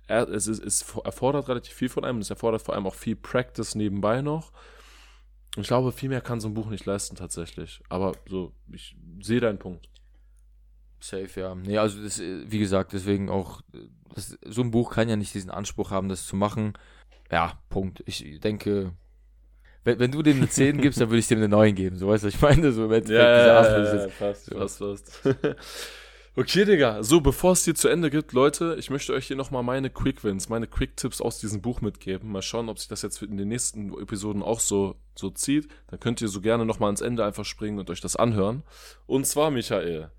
er, 0.06 0.28
es, 0.28 0.46
ist, 0.46 0.62
es 0.64 0.84
erfordert 1.04 1.48
relativ 1.48 1.74
viel 1.74 1.88
von 1.88 2.04
einem. 2.04 2.18
Es 2.18 2.30
erfordert 2.30 2.62
vor 2.62 2.74
allem 2.74 2.86
auch 2.86 2.94
viel 2.94 3.16
Practice 3.16 3.74
nebenbei 3.74 4.22
noch. 4.22 4.52
Ich 5.56 5.66
glaube, 5.66 5.90
viel 5.92 6.08
mehr 6.10 6.20
kann 6.20 6.40
so 6.40 6.48
ein 6.48 6.54
Buch 6.54 6.68
nicht 6.68 6.84
leisten 6.84 7.16
tatsächlich. 7.16 7.80
Aber 7.88 8.12
so, 8.28 8.52
ich 8.72 8.96
sehe 9.22 9.40
deinen 9.40 9.58
Punkt. 9.58 9.88
Safe, 11.00 11.40
ja. 11.40 11.54
Nee, 11.54 11.78
also 11.78 12.02
das, 12.02 12.20
äh, 12.20 12.50
wie 12.50 12.58
gesagt, 12.58 12.92
deswegen 12.92 13.28
auch, 13.30 13.60
das, 14.14 14.38
so 14.44 14.62
ein 14.62 14.70
Buch 14.70 14.92
kann 14.92 15.08
ja 15.08 15.16
nicht 15.16 15.34
diesen 15.34 15.50
Anspruch 15.50 15.90
haben, 15.90 16.08
das 16.08 16.26
zu 16.26 16.36
machen. 16.36 16.74
Ja, 17.30 17.58
Punkt. 17.68 18.02
Ich 18.06 18.40
denke, 18.40 18.92
wenn, 19.84 19.98
wenn 19.98 20.10
du 20.12 20.22
dem 20.22 20.38
eine 20.38 20.48
10 20.48 20.80
gibst, 20.80 21.00
dann 21.00 21.08
würde 21.10 21.18
ich 21.18 21.28
dem 21.28 21.38
eine 21.38 21.48
9 21.48 21.74
geben. 21.74 21.96
So 21.96 22.08
weißt 22.08 22.24
du, 22.24 22.28
ich 22.28 22.40
meine, 22.40 22.72
so 22.72 22.84
im 22.86 22.92
Endeffekt 22.92 23.08
diese 23.08 23.52
Art, 23.56 23.66
das 23.66 23.94
ist 23.94 24.02
jetzt- 24.04 24.14
fast, 24.16 24.44
so. 24.46 24.58
fast, 24.58 24.78
fast. 25.22 25.56
okay, 26.36 26.64
Digga. 26.64 27.02
So, 27.02 27.20
bevor 27.20 27.52
es 27.52 27.64
hier 27.64 27.74
zu 27.74 27.88
Ende 27.88 28.10
geht, 28.10 28.32
Leute, 28.32 28.76
ich 28.78 28.90
möchte 28.90 29.12
euch 29.12 29.26
hier 29.26 29.36
nochmal 29.36 29.62
meine 29.62 29.90
Quick 29.90 30.22
Wins, 30.22 30.48
meine 30.48 30.66
Quick 30.66 30.96
Tipps 30.96 31.20
aus 31.20 31.38
diesem 31.38 31.62
Buch 31.62 31.80
mitgeben. 31.80 32.30
Mal 32.30 32.42
schauen, 32.42 32.68
ob 32.68 32.78
sich 32.78 32.88
das 32.88 33.02
jetzt 33.02 33.22
in 33.22 33.36
den 33.36 33.48
nächsten 33.48 33.92
Episoden 34.00 34.42
auch 34.42 34.60
so, 34.60 34.96
so 35.14 35.30
zieht. 35.30 35.68
Dann 35.88 35.98
könnt 35.98 36.20
ihr 36.20 36.28
so 36.28 36.40
gerne 36.40 36.64
nochmal 36.64 36.88
ans 36.88 37.00
Ende 37.00 37.24
einfach 37.24 37.44
springen 37.44 37.78
und 37.78 37.90
euch 37.90 38.00
das 38.00 38.16
anhören. 38.16 38.62
Und 39.06 39.26
zwar, 39.26 39.50
Michael, 39.50 40.10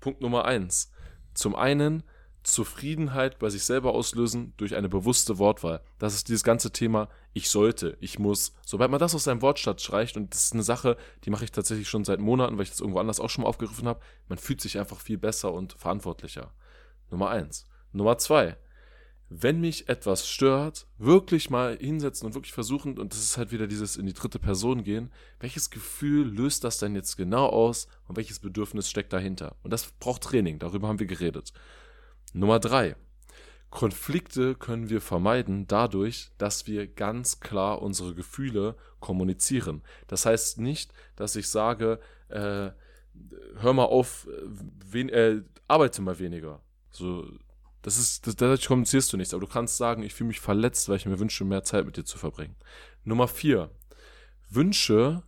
Punkt 0.00 0.20
Nummer 0.20 0.44
eins. 0.44 0.92
Zum 1.34 1.54
einen 1.54 2.02
Zufriedenheit 2.46 3.40
bei 3.40 3.50
sich 3.50 3.64
selber 3.64 3.92
auslösen 3.92 4.54
durch 4.56 4.76
eine 4.76 4.88
bewusste 4.88 5.38
Wortwahl. 5.38 5.82
Das 5.98 6.14
ist 6.14 6.28
dieses 6.28 6.44
ganze 6.44 6.70
Thema, 6.70 7.08
ich 7.32 7.50
sollte, 7.50 7.96
ich 8.00 8.20
muss. 8.20 8.54
Sobald 8.64 8.90
man 8.90 9.00
das 9.00 9.16
aus 9.16 9.24
seinem 9.24 9.42
Wortstadt 9.42 9.80
streicht, 9.80 10.16
und 10.16 10.32
das 10.32 10.44
ist 10.44 10.52
eine 10.52 10.62
Sache, 10.62 10.96
die 11.24 11.30
mache 11.30 11.44
ich 11.44 11.50
tatsächlich 11.50 11.88
schon 11.88 12.04
seit 12.04 12.20
Monaten, 12.20 12.56
weil 12.56 12.62
ich 12.62 12.70
das 12.70 12.80
irgendwo 12.80 13.00
anders 13.00 13.18
auch 13.18 13.30
schon 13.30 13.42
mal 13.42 13.48
aufgegriffen 13.48 13.88
habe, 13.88 14.00
man 14.28 14.38
fühlt 14.38 14.60
sich 14.60 14.78
einfach 14.78 15.00
viel 15.00 15.18
besser 15.18 15.52
und 15.52 15.72
verantwortlicher. 15.72 16.52
Nummer 17.10 17.30
eins. 17.30 17.66
Nummer 17.92 18.16
zwei. 18.18 18.56
Wenn 19.28 19.60
mich 19.60 19.88
etwas 19.88 20.28
stört, 20.28 20.86
wirklich 20.98 21.50
mal 21.50 21.76
hinsetzen 21.76 22.26
und 22.26 22.34
wirklich 22.34 22.52
versuchen, 22.52 22.96
und 22.96 23.12
das 23.12 23.20
ist 23.20 23.36
halt 23.36 23.50
wieder 23.50 23.66
dieses 23.66 23.96
in 23.96 24.06
die 24.06 24.14
dritte 24.14 24.38
Person 24.38 24.84
gehen, 24.84 25.10
welches 25.40 25.70
Gefühl 25.70 26.28
löst 26.28 26.62
das 26.62 26.78
denn 26.78 26.94
jetzt 26.94 27.16
genau 27.16 27.46
aus 27.46 27.88
und 28.06 28.16
welches 28.16 28.38
Bedürfnis 28.38 28.88
steckt 28.88 29.12
dahinter? 29.12 29.56
Und 29.64 29.72
das 29.72 29.90
braucht 29.98 30.22
Training, 30.22 30.60
darüber 30.60 30.86
haben 30.86 31.00
wir 31.00 31.06
geredet. 31.06 31.52
Nummer 32.32 32.58
drei. 32.58 32.96
Konflikte 33.70 34.54
können 34.54 34.88
wir 34.88 35.00
vermeiden 35.00 35.66
dadurch, 35.66 36.30
dass 36.38 36.66
wir 36.66 36.86
ganz 36.86 37.40
klar 37.40 37.82
unsere 37.82 38.14
Gefühle 38.14 38.76
kommunizieren. 39.00 39.82
Das 40.06 40.24
heißt 40.24 40.58
nicht, 40.58 40.92
dass 41.14 41.36
ich 41.36 41.48
sage, 41.48 42.00
äh, 42.28 42.70
hör 43.56 43.72
mal 43.72 43.84
auf, 43.84 44.28
äh, 44.28 44.42
wen, 44.90 45.08
äh, 45.08 45.42
arbeite 45.68 46.00
mal 46.02 46.18
weniger. 46.18 46.62
So, 46.90 47.26
das 47.82 47.98
ist, 47.98 48.26
das, 48.26 48.36
dadurch 48.36 48.66
kommunizierst 48.66 49.12
du 49.12 49.16
nichts, 49.16 49.34
aber 49.34 49.42
du 49.42 49.52
kannst 49.52 49.76
sagen, 49.76 50.02
ich 50.02 50.14
fühle 50.14 50.28
mich 50.28 50.40
verletzt, 50.40 50.88
weil 50.88 50.96
ich 50.96 51.06
mir 51.06 51.18
wünsche, 51.18 51.44
mehr 51.44 51.64
Zeit 51.64 51.84
mit 51.84 51.96
dir 51.96 52.04
zu 52.04 52.18
verbringen. 52.18 52.56
Nummer 53.04 53.28
vier. 53.28 53.70
Wünsche 54.48 55.22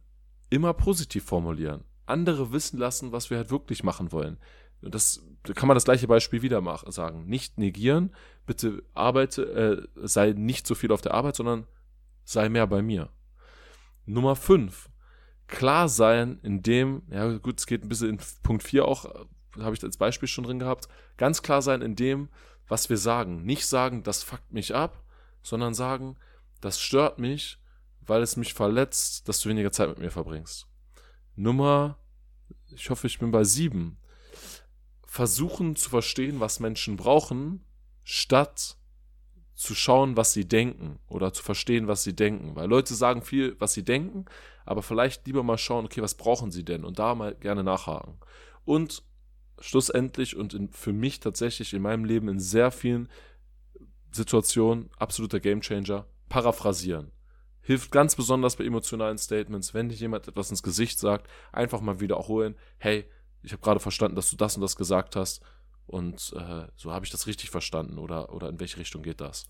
immer 0.51 0.73
positiv 0.75 1.25
formulieren. 1.25 1.85
Andere 2.07 2.53
wissen 2.53 2.79
lassen, 2.79 3.13
was 3.13 3.31
wir 3.31 3.37
halt 3.37 3.51
wirklich 3.51 3.85
machen 3.85 4.13
wollen. 4.13 4.39
Das 4.81 5.23
da 5.43 5.55
kann 5.55 5.69
man 5.69 5.77
das 5.77 5.85
gleiche 5.85 6.07
Beispiel 6.07 6.43
wieder 6.43 6.61
machen, 6.61 6.93
sagen. 6.93 7.25
Nicht 7.27 7.59
negieren, 7.59 8.15
bitte 8.47 8.83
arbeite, 8.95 9.89
äh, 9.97 10.07
sei 10.07 10.33
nicht 10.33 10.67
so 10.67 10.75
viel 10.75 10.93
auf 10.93 11.01
der 11.01 11.15
Arbeit, 11.15 11.37
sondern 11.37 11.67
sei 12.25 12.49
mehr 12.49 12.67
bei 12.67 12.83
mir. 12.83 13.09
Nummer 14.05 14.37
fünf. 14.37 14.91
Klar 15.47 15.89
sein, 15.89 16.39
in 16.43 16.63
dem, 16.63 17.03
ja 17.11 17.39
gut, 17.39 17.59
es 17.61 17.67
geht 17.67 17.83
ein 17.83 17.89
bisschen 17.89 18.11
in 18.11 18.19
Punkt 18.43 18.63
4 18.63 18.85
auch, 18.85 19.07
äh, 19.07 19.63
habe 19.63 19.75
ich 19.75 19.83
als 19.83 19.97
Beispiel 19.97 20.29
schon 20.29 20.45
drin 20.45 20.59
gehabt, 20.59 20.89
ganz 21.17 21.43
klar 21.43 21.63
sein 21.63 21.81
in 21.81 21.97
dem, 21.97 22.29
was 22.67 22.91
wir 22.91 22.99
sagen. 22.99 23.45
Nicht 23.45 23.67
sagen, 23.67 24.03
das 24.03 24.23
fuckt 24.23 24.53
mich 24.53 24.75
ab, 24.75 25.03
sondern 25.43 25.73
sagen, 25.73 26.17
das 26.61 26.79
stört 26.79 27.19
mich, 27.19 27.59
weil 28.01 28.23
es 28.23 28.37
mich 28.37 28.53
verletzt, 28.53 29.29
dass 29.29 29.41
du 29.41 29.49
weniger 29.49 29.73
Zeit 29.73 29.89
mit 29.89 29.99
mir 29.99 30.11
verbringst. 30.11 30.67
Nummer, 31.37 31.99
ich 32.71 32.91
hoffe, 32.91 33.07
ich 33.07 33.19
bin 33.19 33.31
bei 33.31 33.45
sieben. 33.45 33.99
Versuchen 35.19 35.75
zu 35.75 35.91
verstehen, 35.91 36.39
was 36.39 36.61
Menschen 36.61 36.97
brauchen, 36.97 37.65
statt 38.05 38.77
zu 39.57 39.75
schauen, 39.75 40.17
was 40.17 40.33
sie 40.33 40.47
denken 40.47 41.01
oder 41.09 41.33
zu 41.33 41.43
verstehen, 41.43 41.89
was 41.89 42.05
sie 42.05 42.15
denken. 42.15 42.55
Weil 42.55 42.69
Leute 42.69 42.95
sagen 42.95 43.23
viel, 43.23 43.57
was 43.59 43.73
sie 43.73 43.83
denken, 43.83 44.27
aber 44.65 44.81
vielleicht 44.81 45.27
lieber 45.27 45.43
mal 45.43 45.59
schauen, 45.59 45.87
okay, 45.87 46.03
was 46.03 46.15
brauchen 46.15 46.53
sie 46.53 46.65
denn? 46.65 46.85
Und 46.85 47.01
da 47.01 47.17
mal 47.17 47.35
gerne 47.35 47.65
nachhaken. 47.65 48.21
Und 48.65 49.03
schlussendlich 49.59 50.37
und 50.37 50.55
in, 50.55 50.71
für 50.71 50.93
mich 50.93 51.19
tatsächlich 51.19 51.75
in 51.75 51.83
meinem 51.83 52.05
Leben 52.05 52.29
in 52.29 52.39
sehr 52.39 52.71
vielen 52.71 53.09
Situationen 54.13 54.89
absoluter 54.99 55.41
Gamechanger, 55.41 56.07
paraphrasieren. 56.29 57.11
Hilft 57.61 57.91
ganz 57.91 58.15
besonders 58.15 58.55
bei 58.55 58.65
emotionalen 58.65 59.19
Statements, 59.19 59.75
wenn 59.75 59.89
dir 59.89 59.97
jemand 59.97 60.29
etwas 60.29 60.51
ins 60.51 60.63
Gesicht 60.63 61.01
sagt, 61.01 61.29
einfach 61.51 61.81
mal 61.81 61.99
wiederholen, 61.99 62.55
hey, 62.79 63.11
ich 63.43 63.53
habe 63.53 63.63
gerade 63.63 63.81
verstanden, 63.81 64.17
dass 64.17 64.31
du 64.31 64.37
das 64.37 64.57
und 64.57 64.63
das 64.63 64.77
gesagt 64.77 65.17
hast 65.17 65.43
und 65.89 66.35
äh, 66.37 66.67
so 66.77 66.93
habe 66.93 67.07
ich 67.07 67.11
das 67.11 67.27
richtig 67.27 67.49
verstanden 67.49 67.99
oder, 67.99 68.33
oder 68.35 68.51
in 68.51 68.61
welche 68.61 68.77
Richtung 68.77 69.03
geht 69.03 69.23
das. 69.23 69.49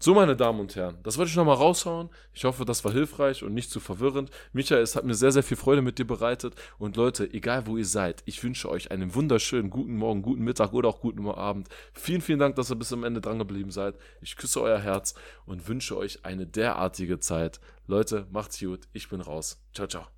So, 0.00 0.14
meine 0.14 0.36
Damen 0.36 0.58
und 0.58 0.74
Herren, 0.74 0.98
das 1.04 1.16
wollte 1.16 1.30
ich 1.30 1.36
nochmal 1.36 1.54
raushauen. 1.54 2.10
Ich 2.34 2.44
hoffe, 2.44 2.64
das 2.64 2.84
war 2.84 2.92
hilfreich 2.92 3.44
und 3.44 3.54
nicht 3.54 3.70
zu 3.70 3.78
verwirrend. 3.78 4.30
Michael, 4.52 4.82
es 4.82 4.96
hat 4.96 5.04
mir 5.04 5.14
sehr, 5.14 5.30
sehr 5.30 5.44
viel 5.44 5.56
Freude 5.56 5.82
mit 5.82 5.98
dir 5.98 6.06
bereitet. 6.06 6.54
Und 6.78 6.96
Leute, 6.96 7.32
egal 7.32 7.68
wo 7.68 7.76
ihr 7.76 7.86
seid, 7.86 8.22
ich 8.26 8.42
wünsche 8.42 8.68
euch 8.68 8.90
einen 8.90 9.14
wunderschönen 9.14 9.70
guten 9.70 9.96
Morgen, 9.96 10.22
guten 10.22 10.42
Mittag 10.42 10.72
oder 10.72 10.88
auch 10.88 11.00
guten 11.00 11.26
Abend. 11.28 11.68
Vielen, 11.94 12.20
vielen 12.20 12.40
Dank, 12.40 12.56
dass 12.56 12.70
ihr 12.70 12.76
bis 12.76 12.88
zum 12.88 13.04
Ende 13.04 13.20
dran 13.20 13.38
geblieben 13.38 13.70
seid. 13.70 13.94
Ich 14.20 14.36
küsse 14.36 14.60
euer 14.60 14.80
Herz 14.80 15.14
und 15.46 15.68
wünsche 15.68 15.96
euch 15.96 16.24
eine 16.24 16.46
derartige 16.46 17.20
Zeit. 17.20 17.60
Leute, 17.86 18.26
macht's 18.32 18.58
gut. 18.58 18.88
Ich 18.92 19.08
bin 19.08 19.20
raus. 19.20 19.62
Ciao, 19.72 19.86
ciao. 19.86 20.15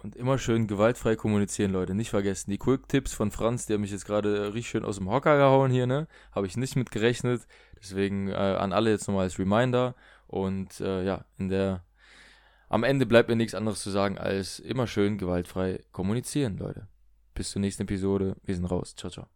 Und 0.00 0.14
immer 0.14 0.38
schön 0.38 0.68
gewaltfrei 0.68 1.16
kommunizieren, 1.16 1.72
Leute. 1.72 1.94
Nicht 1.94 2.10
vergessen. 2.10 2.50
Die 2.50 2.58
Quick-Tipps 2.58 3.12
von 3.12 3.32
Franz, 3.32 3.66
der 3.66 3.78
mich 3.78 3.90
jetzt 3.90 4.06
gerade 4.06 4.54
richtig 4.54 4.68
schön 4.68 4.84
aus 4.84 4.98
dem 4.98 5.10
Hocker 5.10 5.36
gehauen 5.36 5.72
hier, 5.72 5.86
ne? 5.86 6.06
Habe 6.32 6.46
ich 6.46 6.56
nicht 6.56 6.76
mit 6.76 6.92
gerechnet. 6.92 7.46
Deswegen 7.80 8.28
äh, 8.28 8.34
an 8.34 8.72
alle 8.72 8.90
jetzt 8.90 9.08
nochmal 9.08 9.24
als 9.24 9.38
Reminder. 9.38 9.96
Und 10.28 10.80
äh, 10.80 11.04
ja, 11.04 11.24
in 11.36 11.48
der 11.48 11.82
am 12.68 12.84
Ende 12.84 13.06
bleibt 13.06 13.28
mir 13.28 13.36
nichts 13.36 13.54
anderes 13.54 13.82
zu 13.82 13.90
sagen, 13.90 14.18
als 14.18 14.60
immer 14.60 14.86
schön 14.86 15.18
gewaltfrei 15.18 15.80
kommunizieren, 15.90 16.58
Leute. 16.58 16.86
Bis 17.34 17.50
zur 17.50 17.60
nächsten 17.60 17.82
Episode. 17.82 18.36
Wir 18.44 18.54
sind 18.54 18.66
raus. 18.66 18.94
Ciao, 18.94 19.10
ciao. 19.10 19.26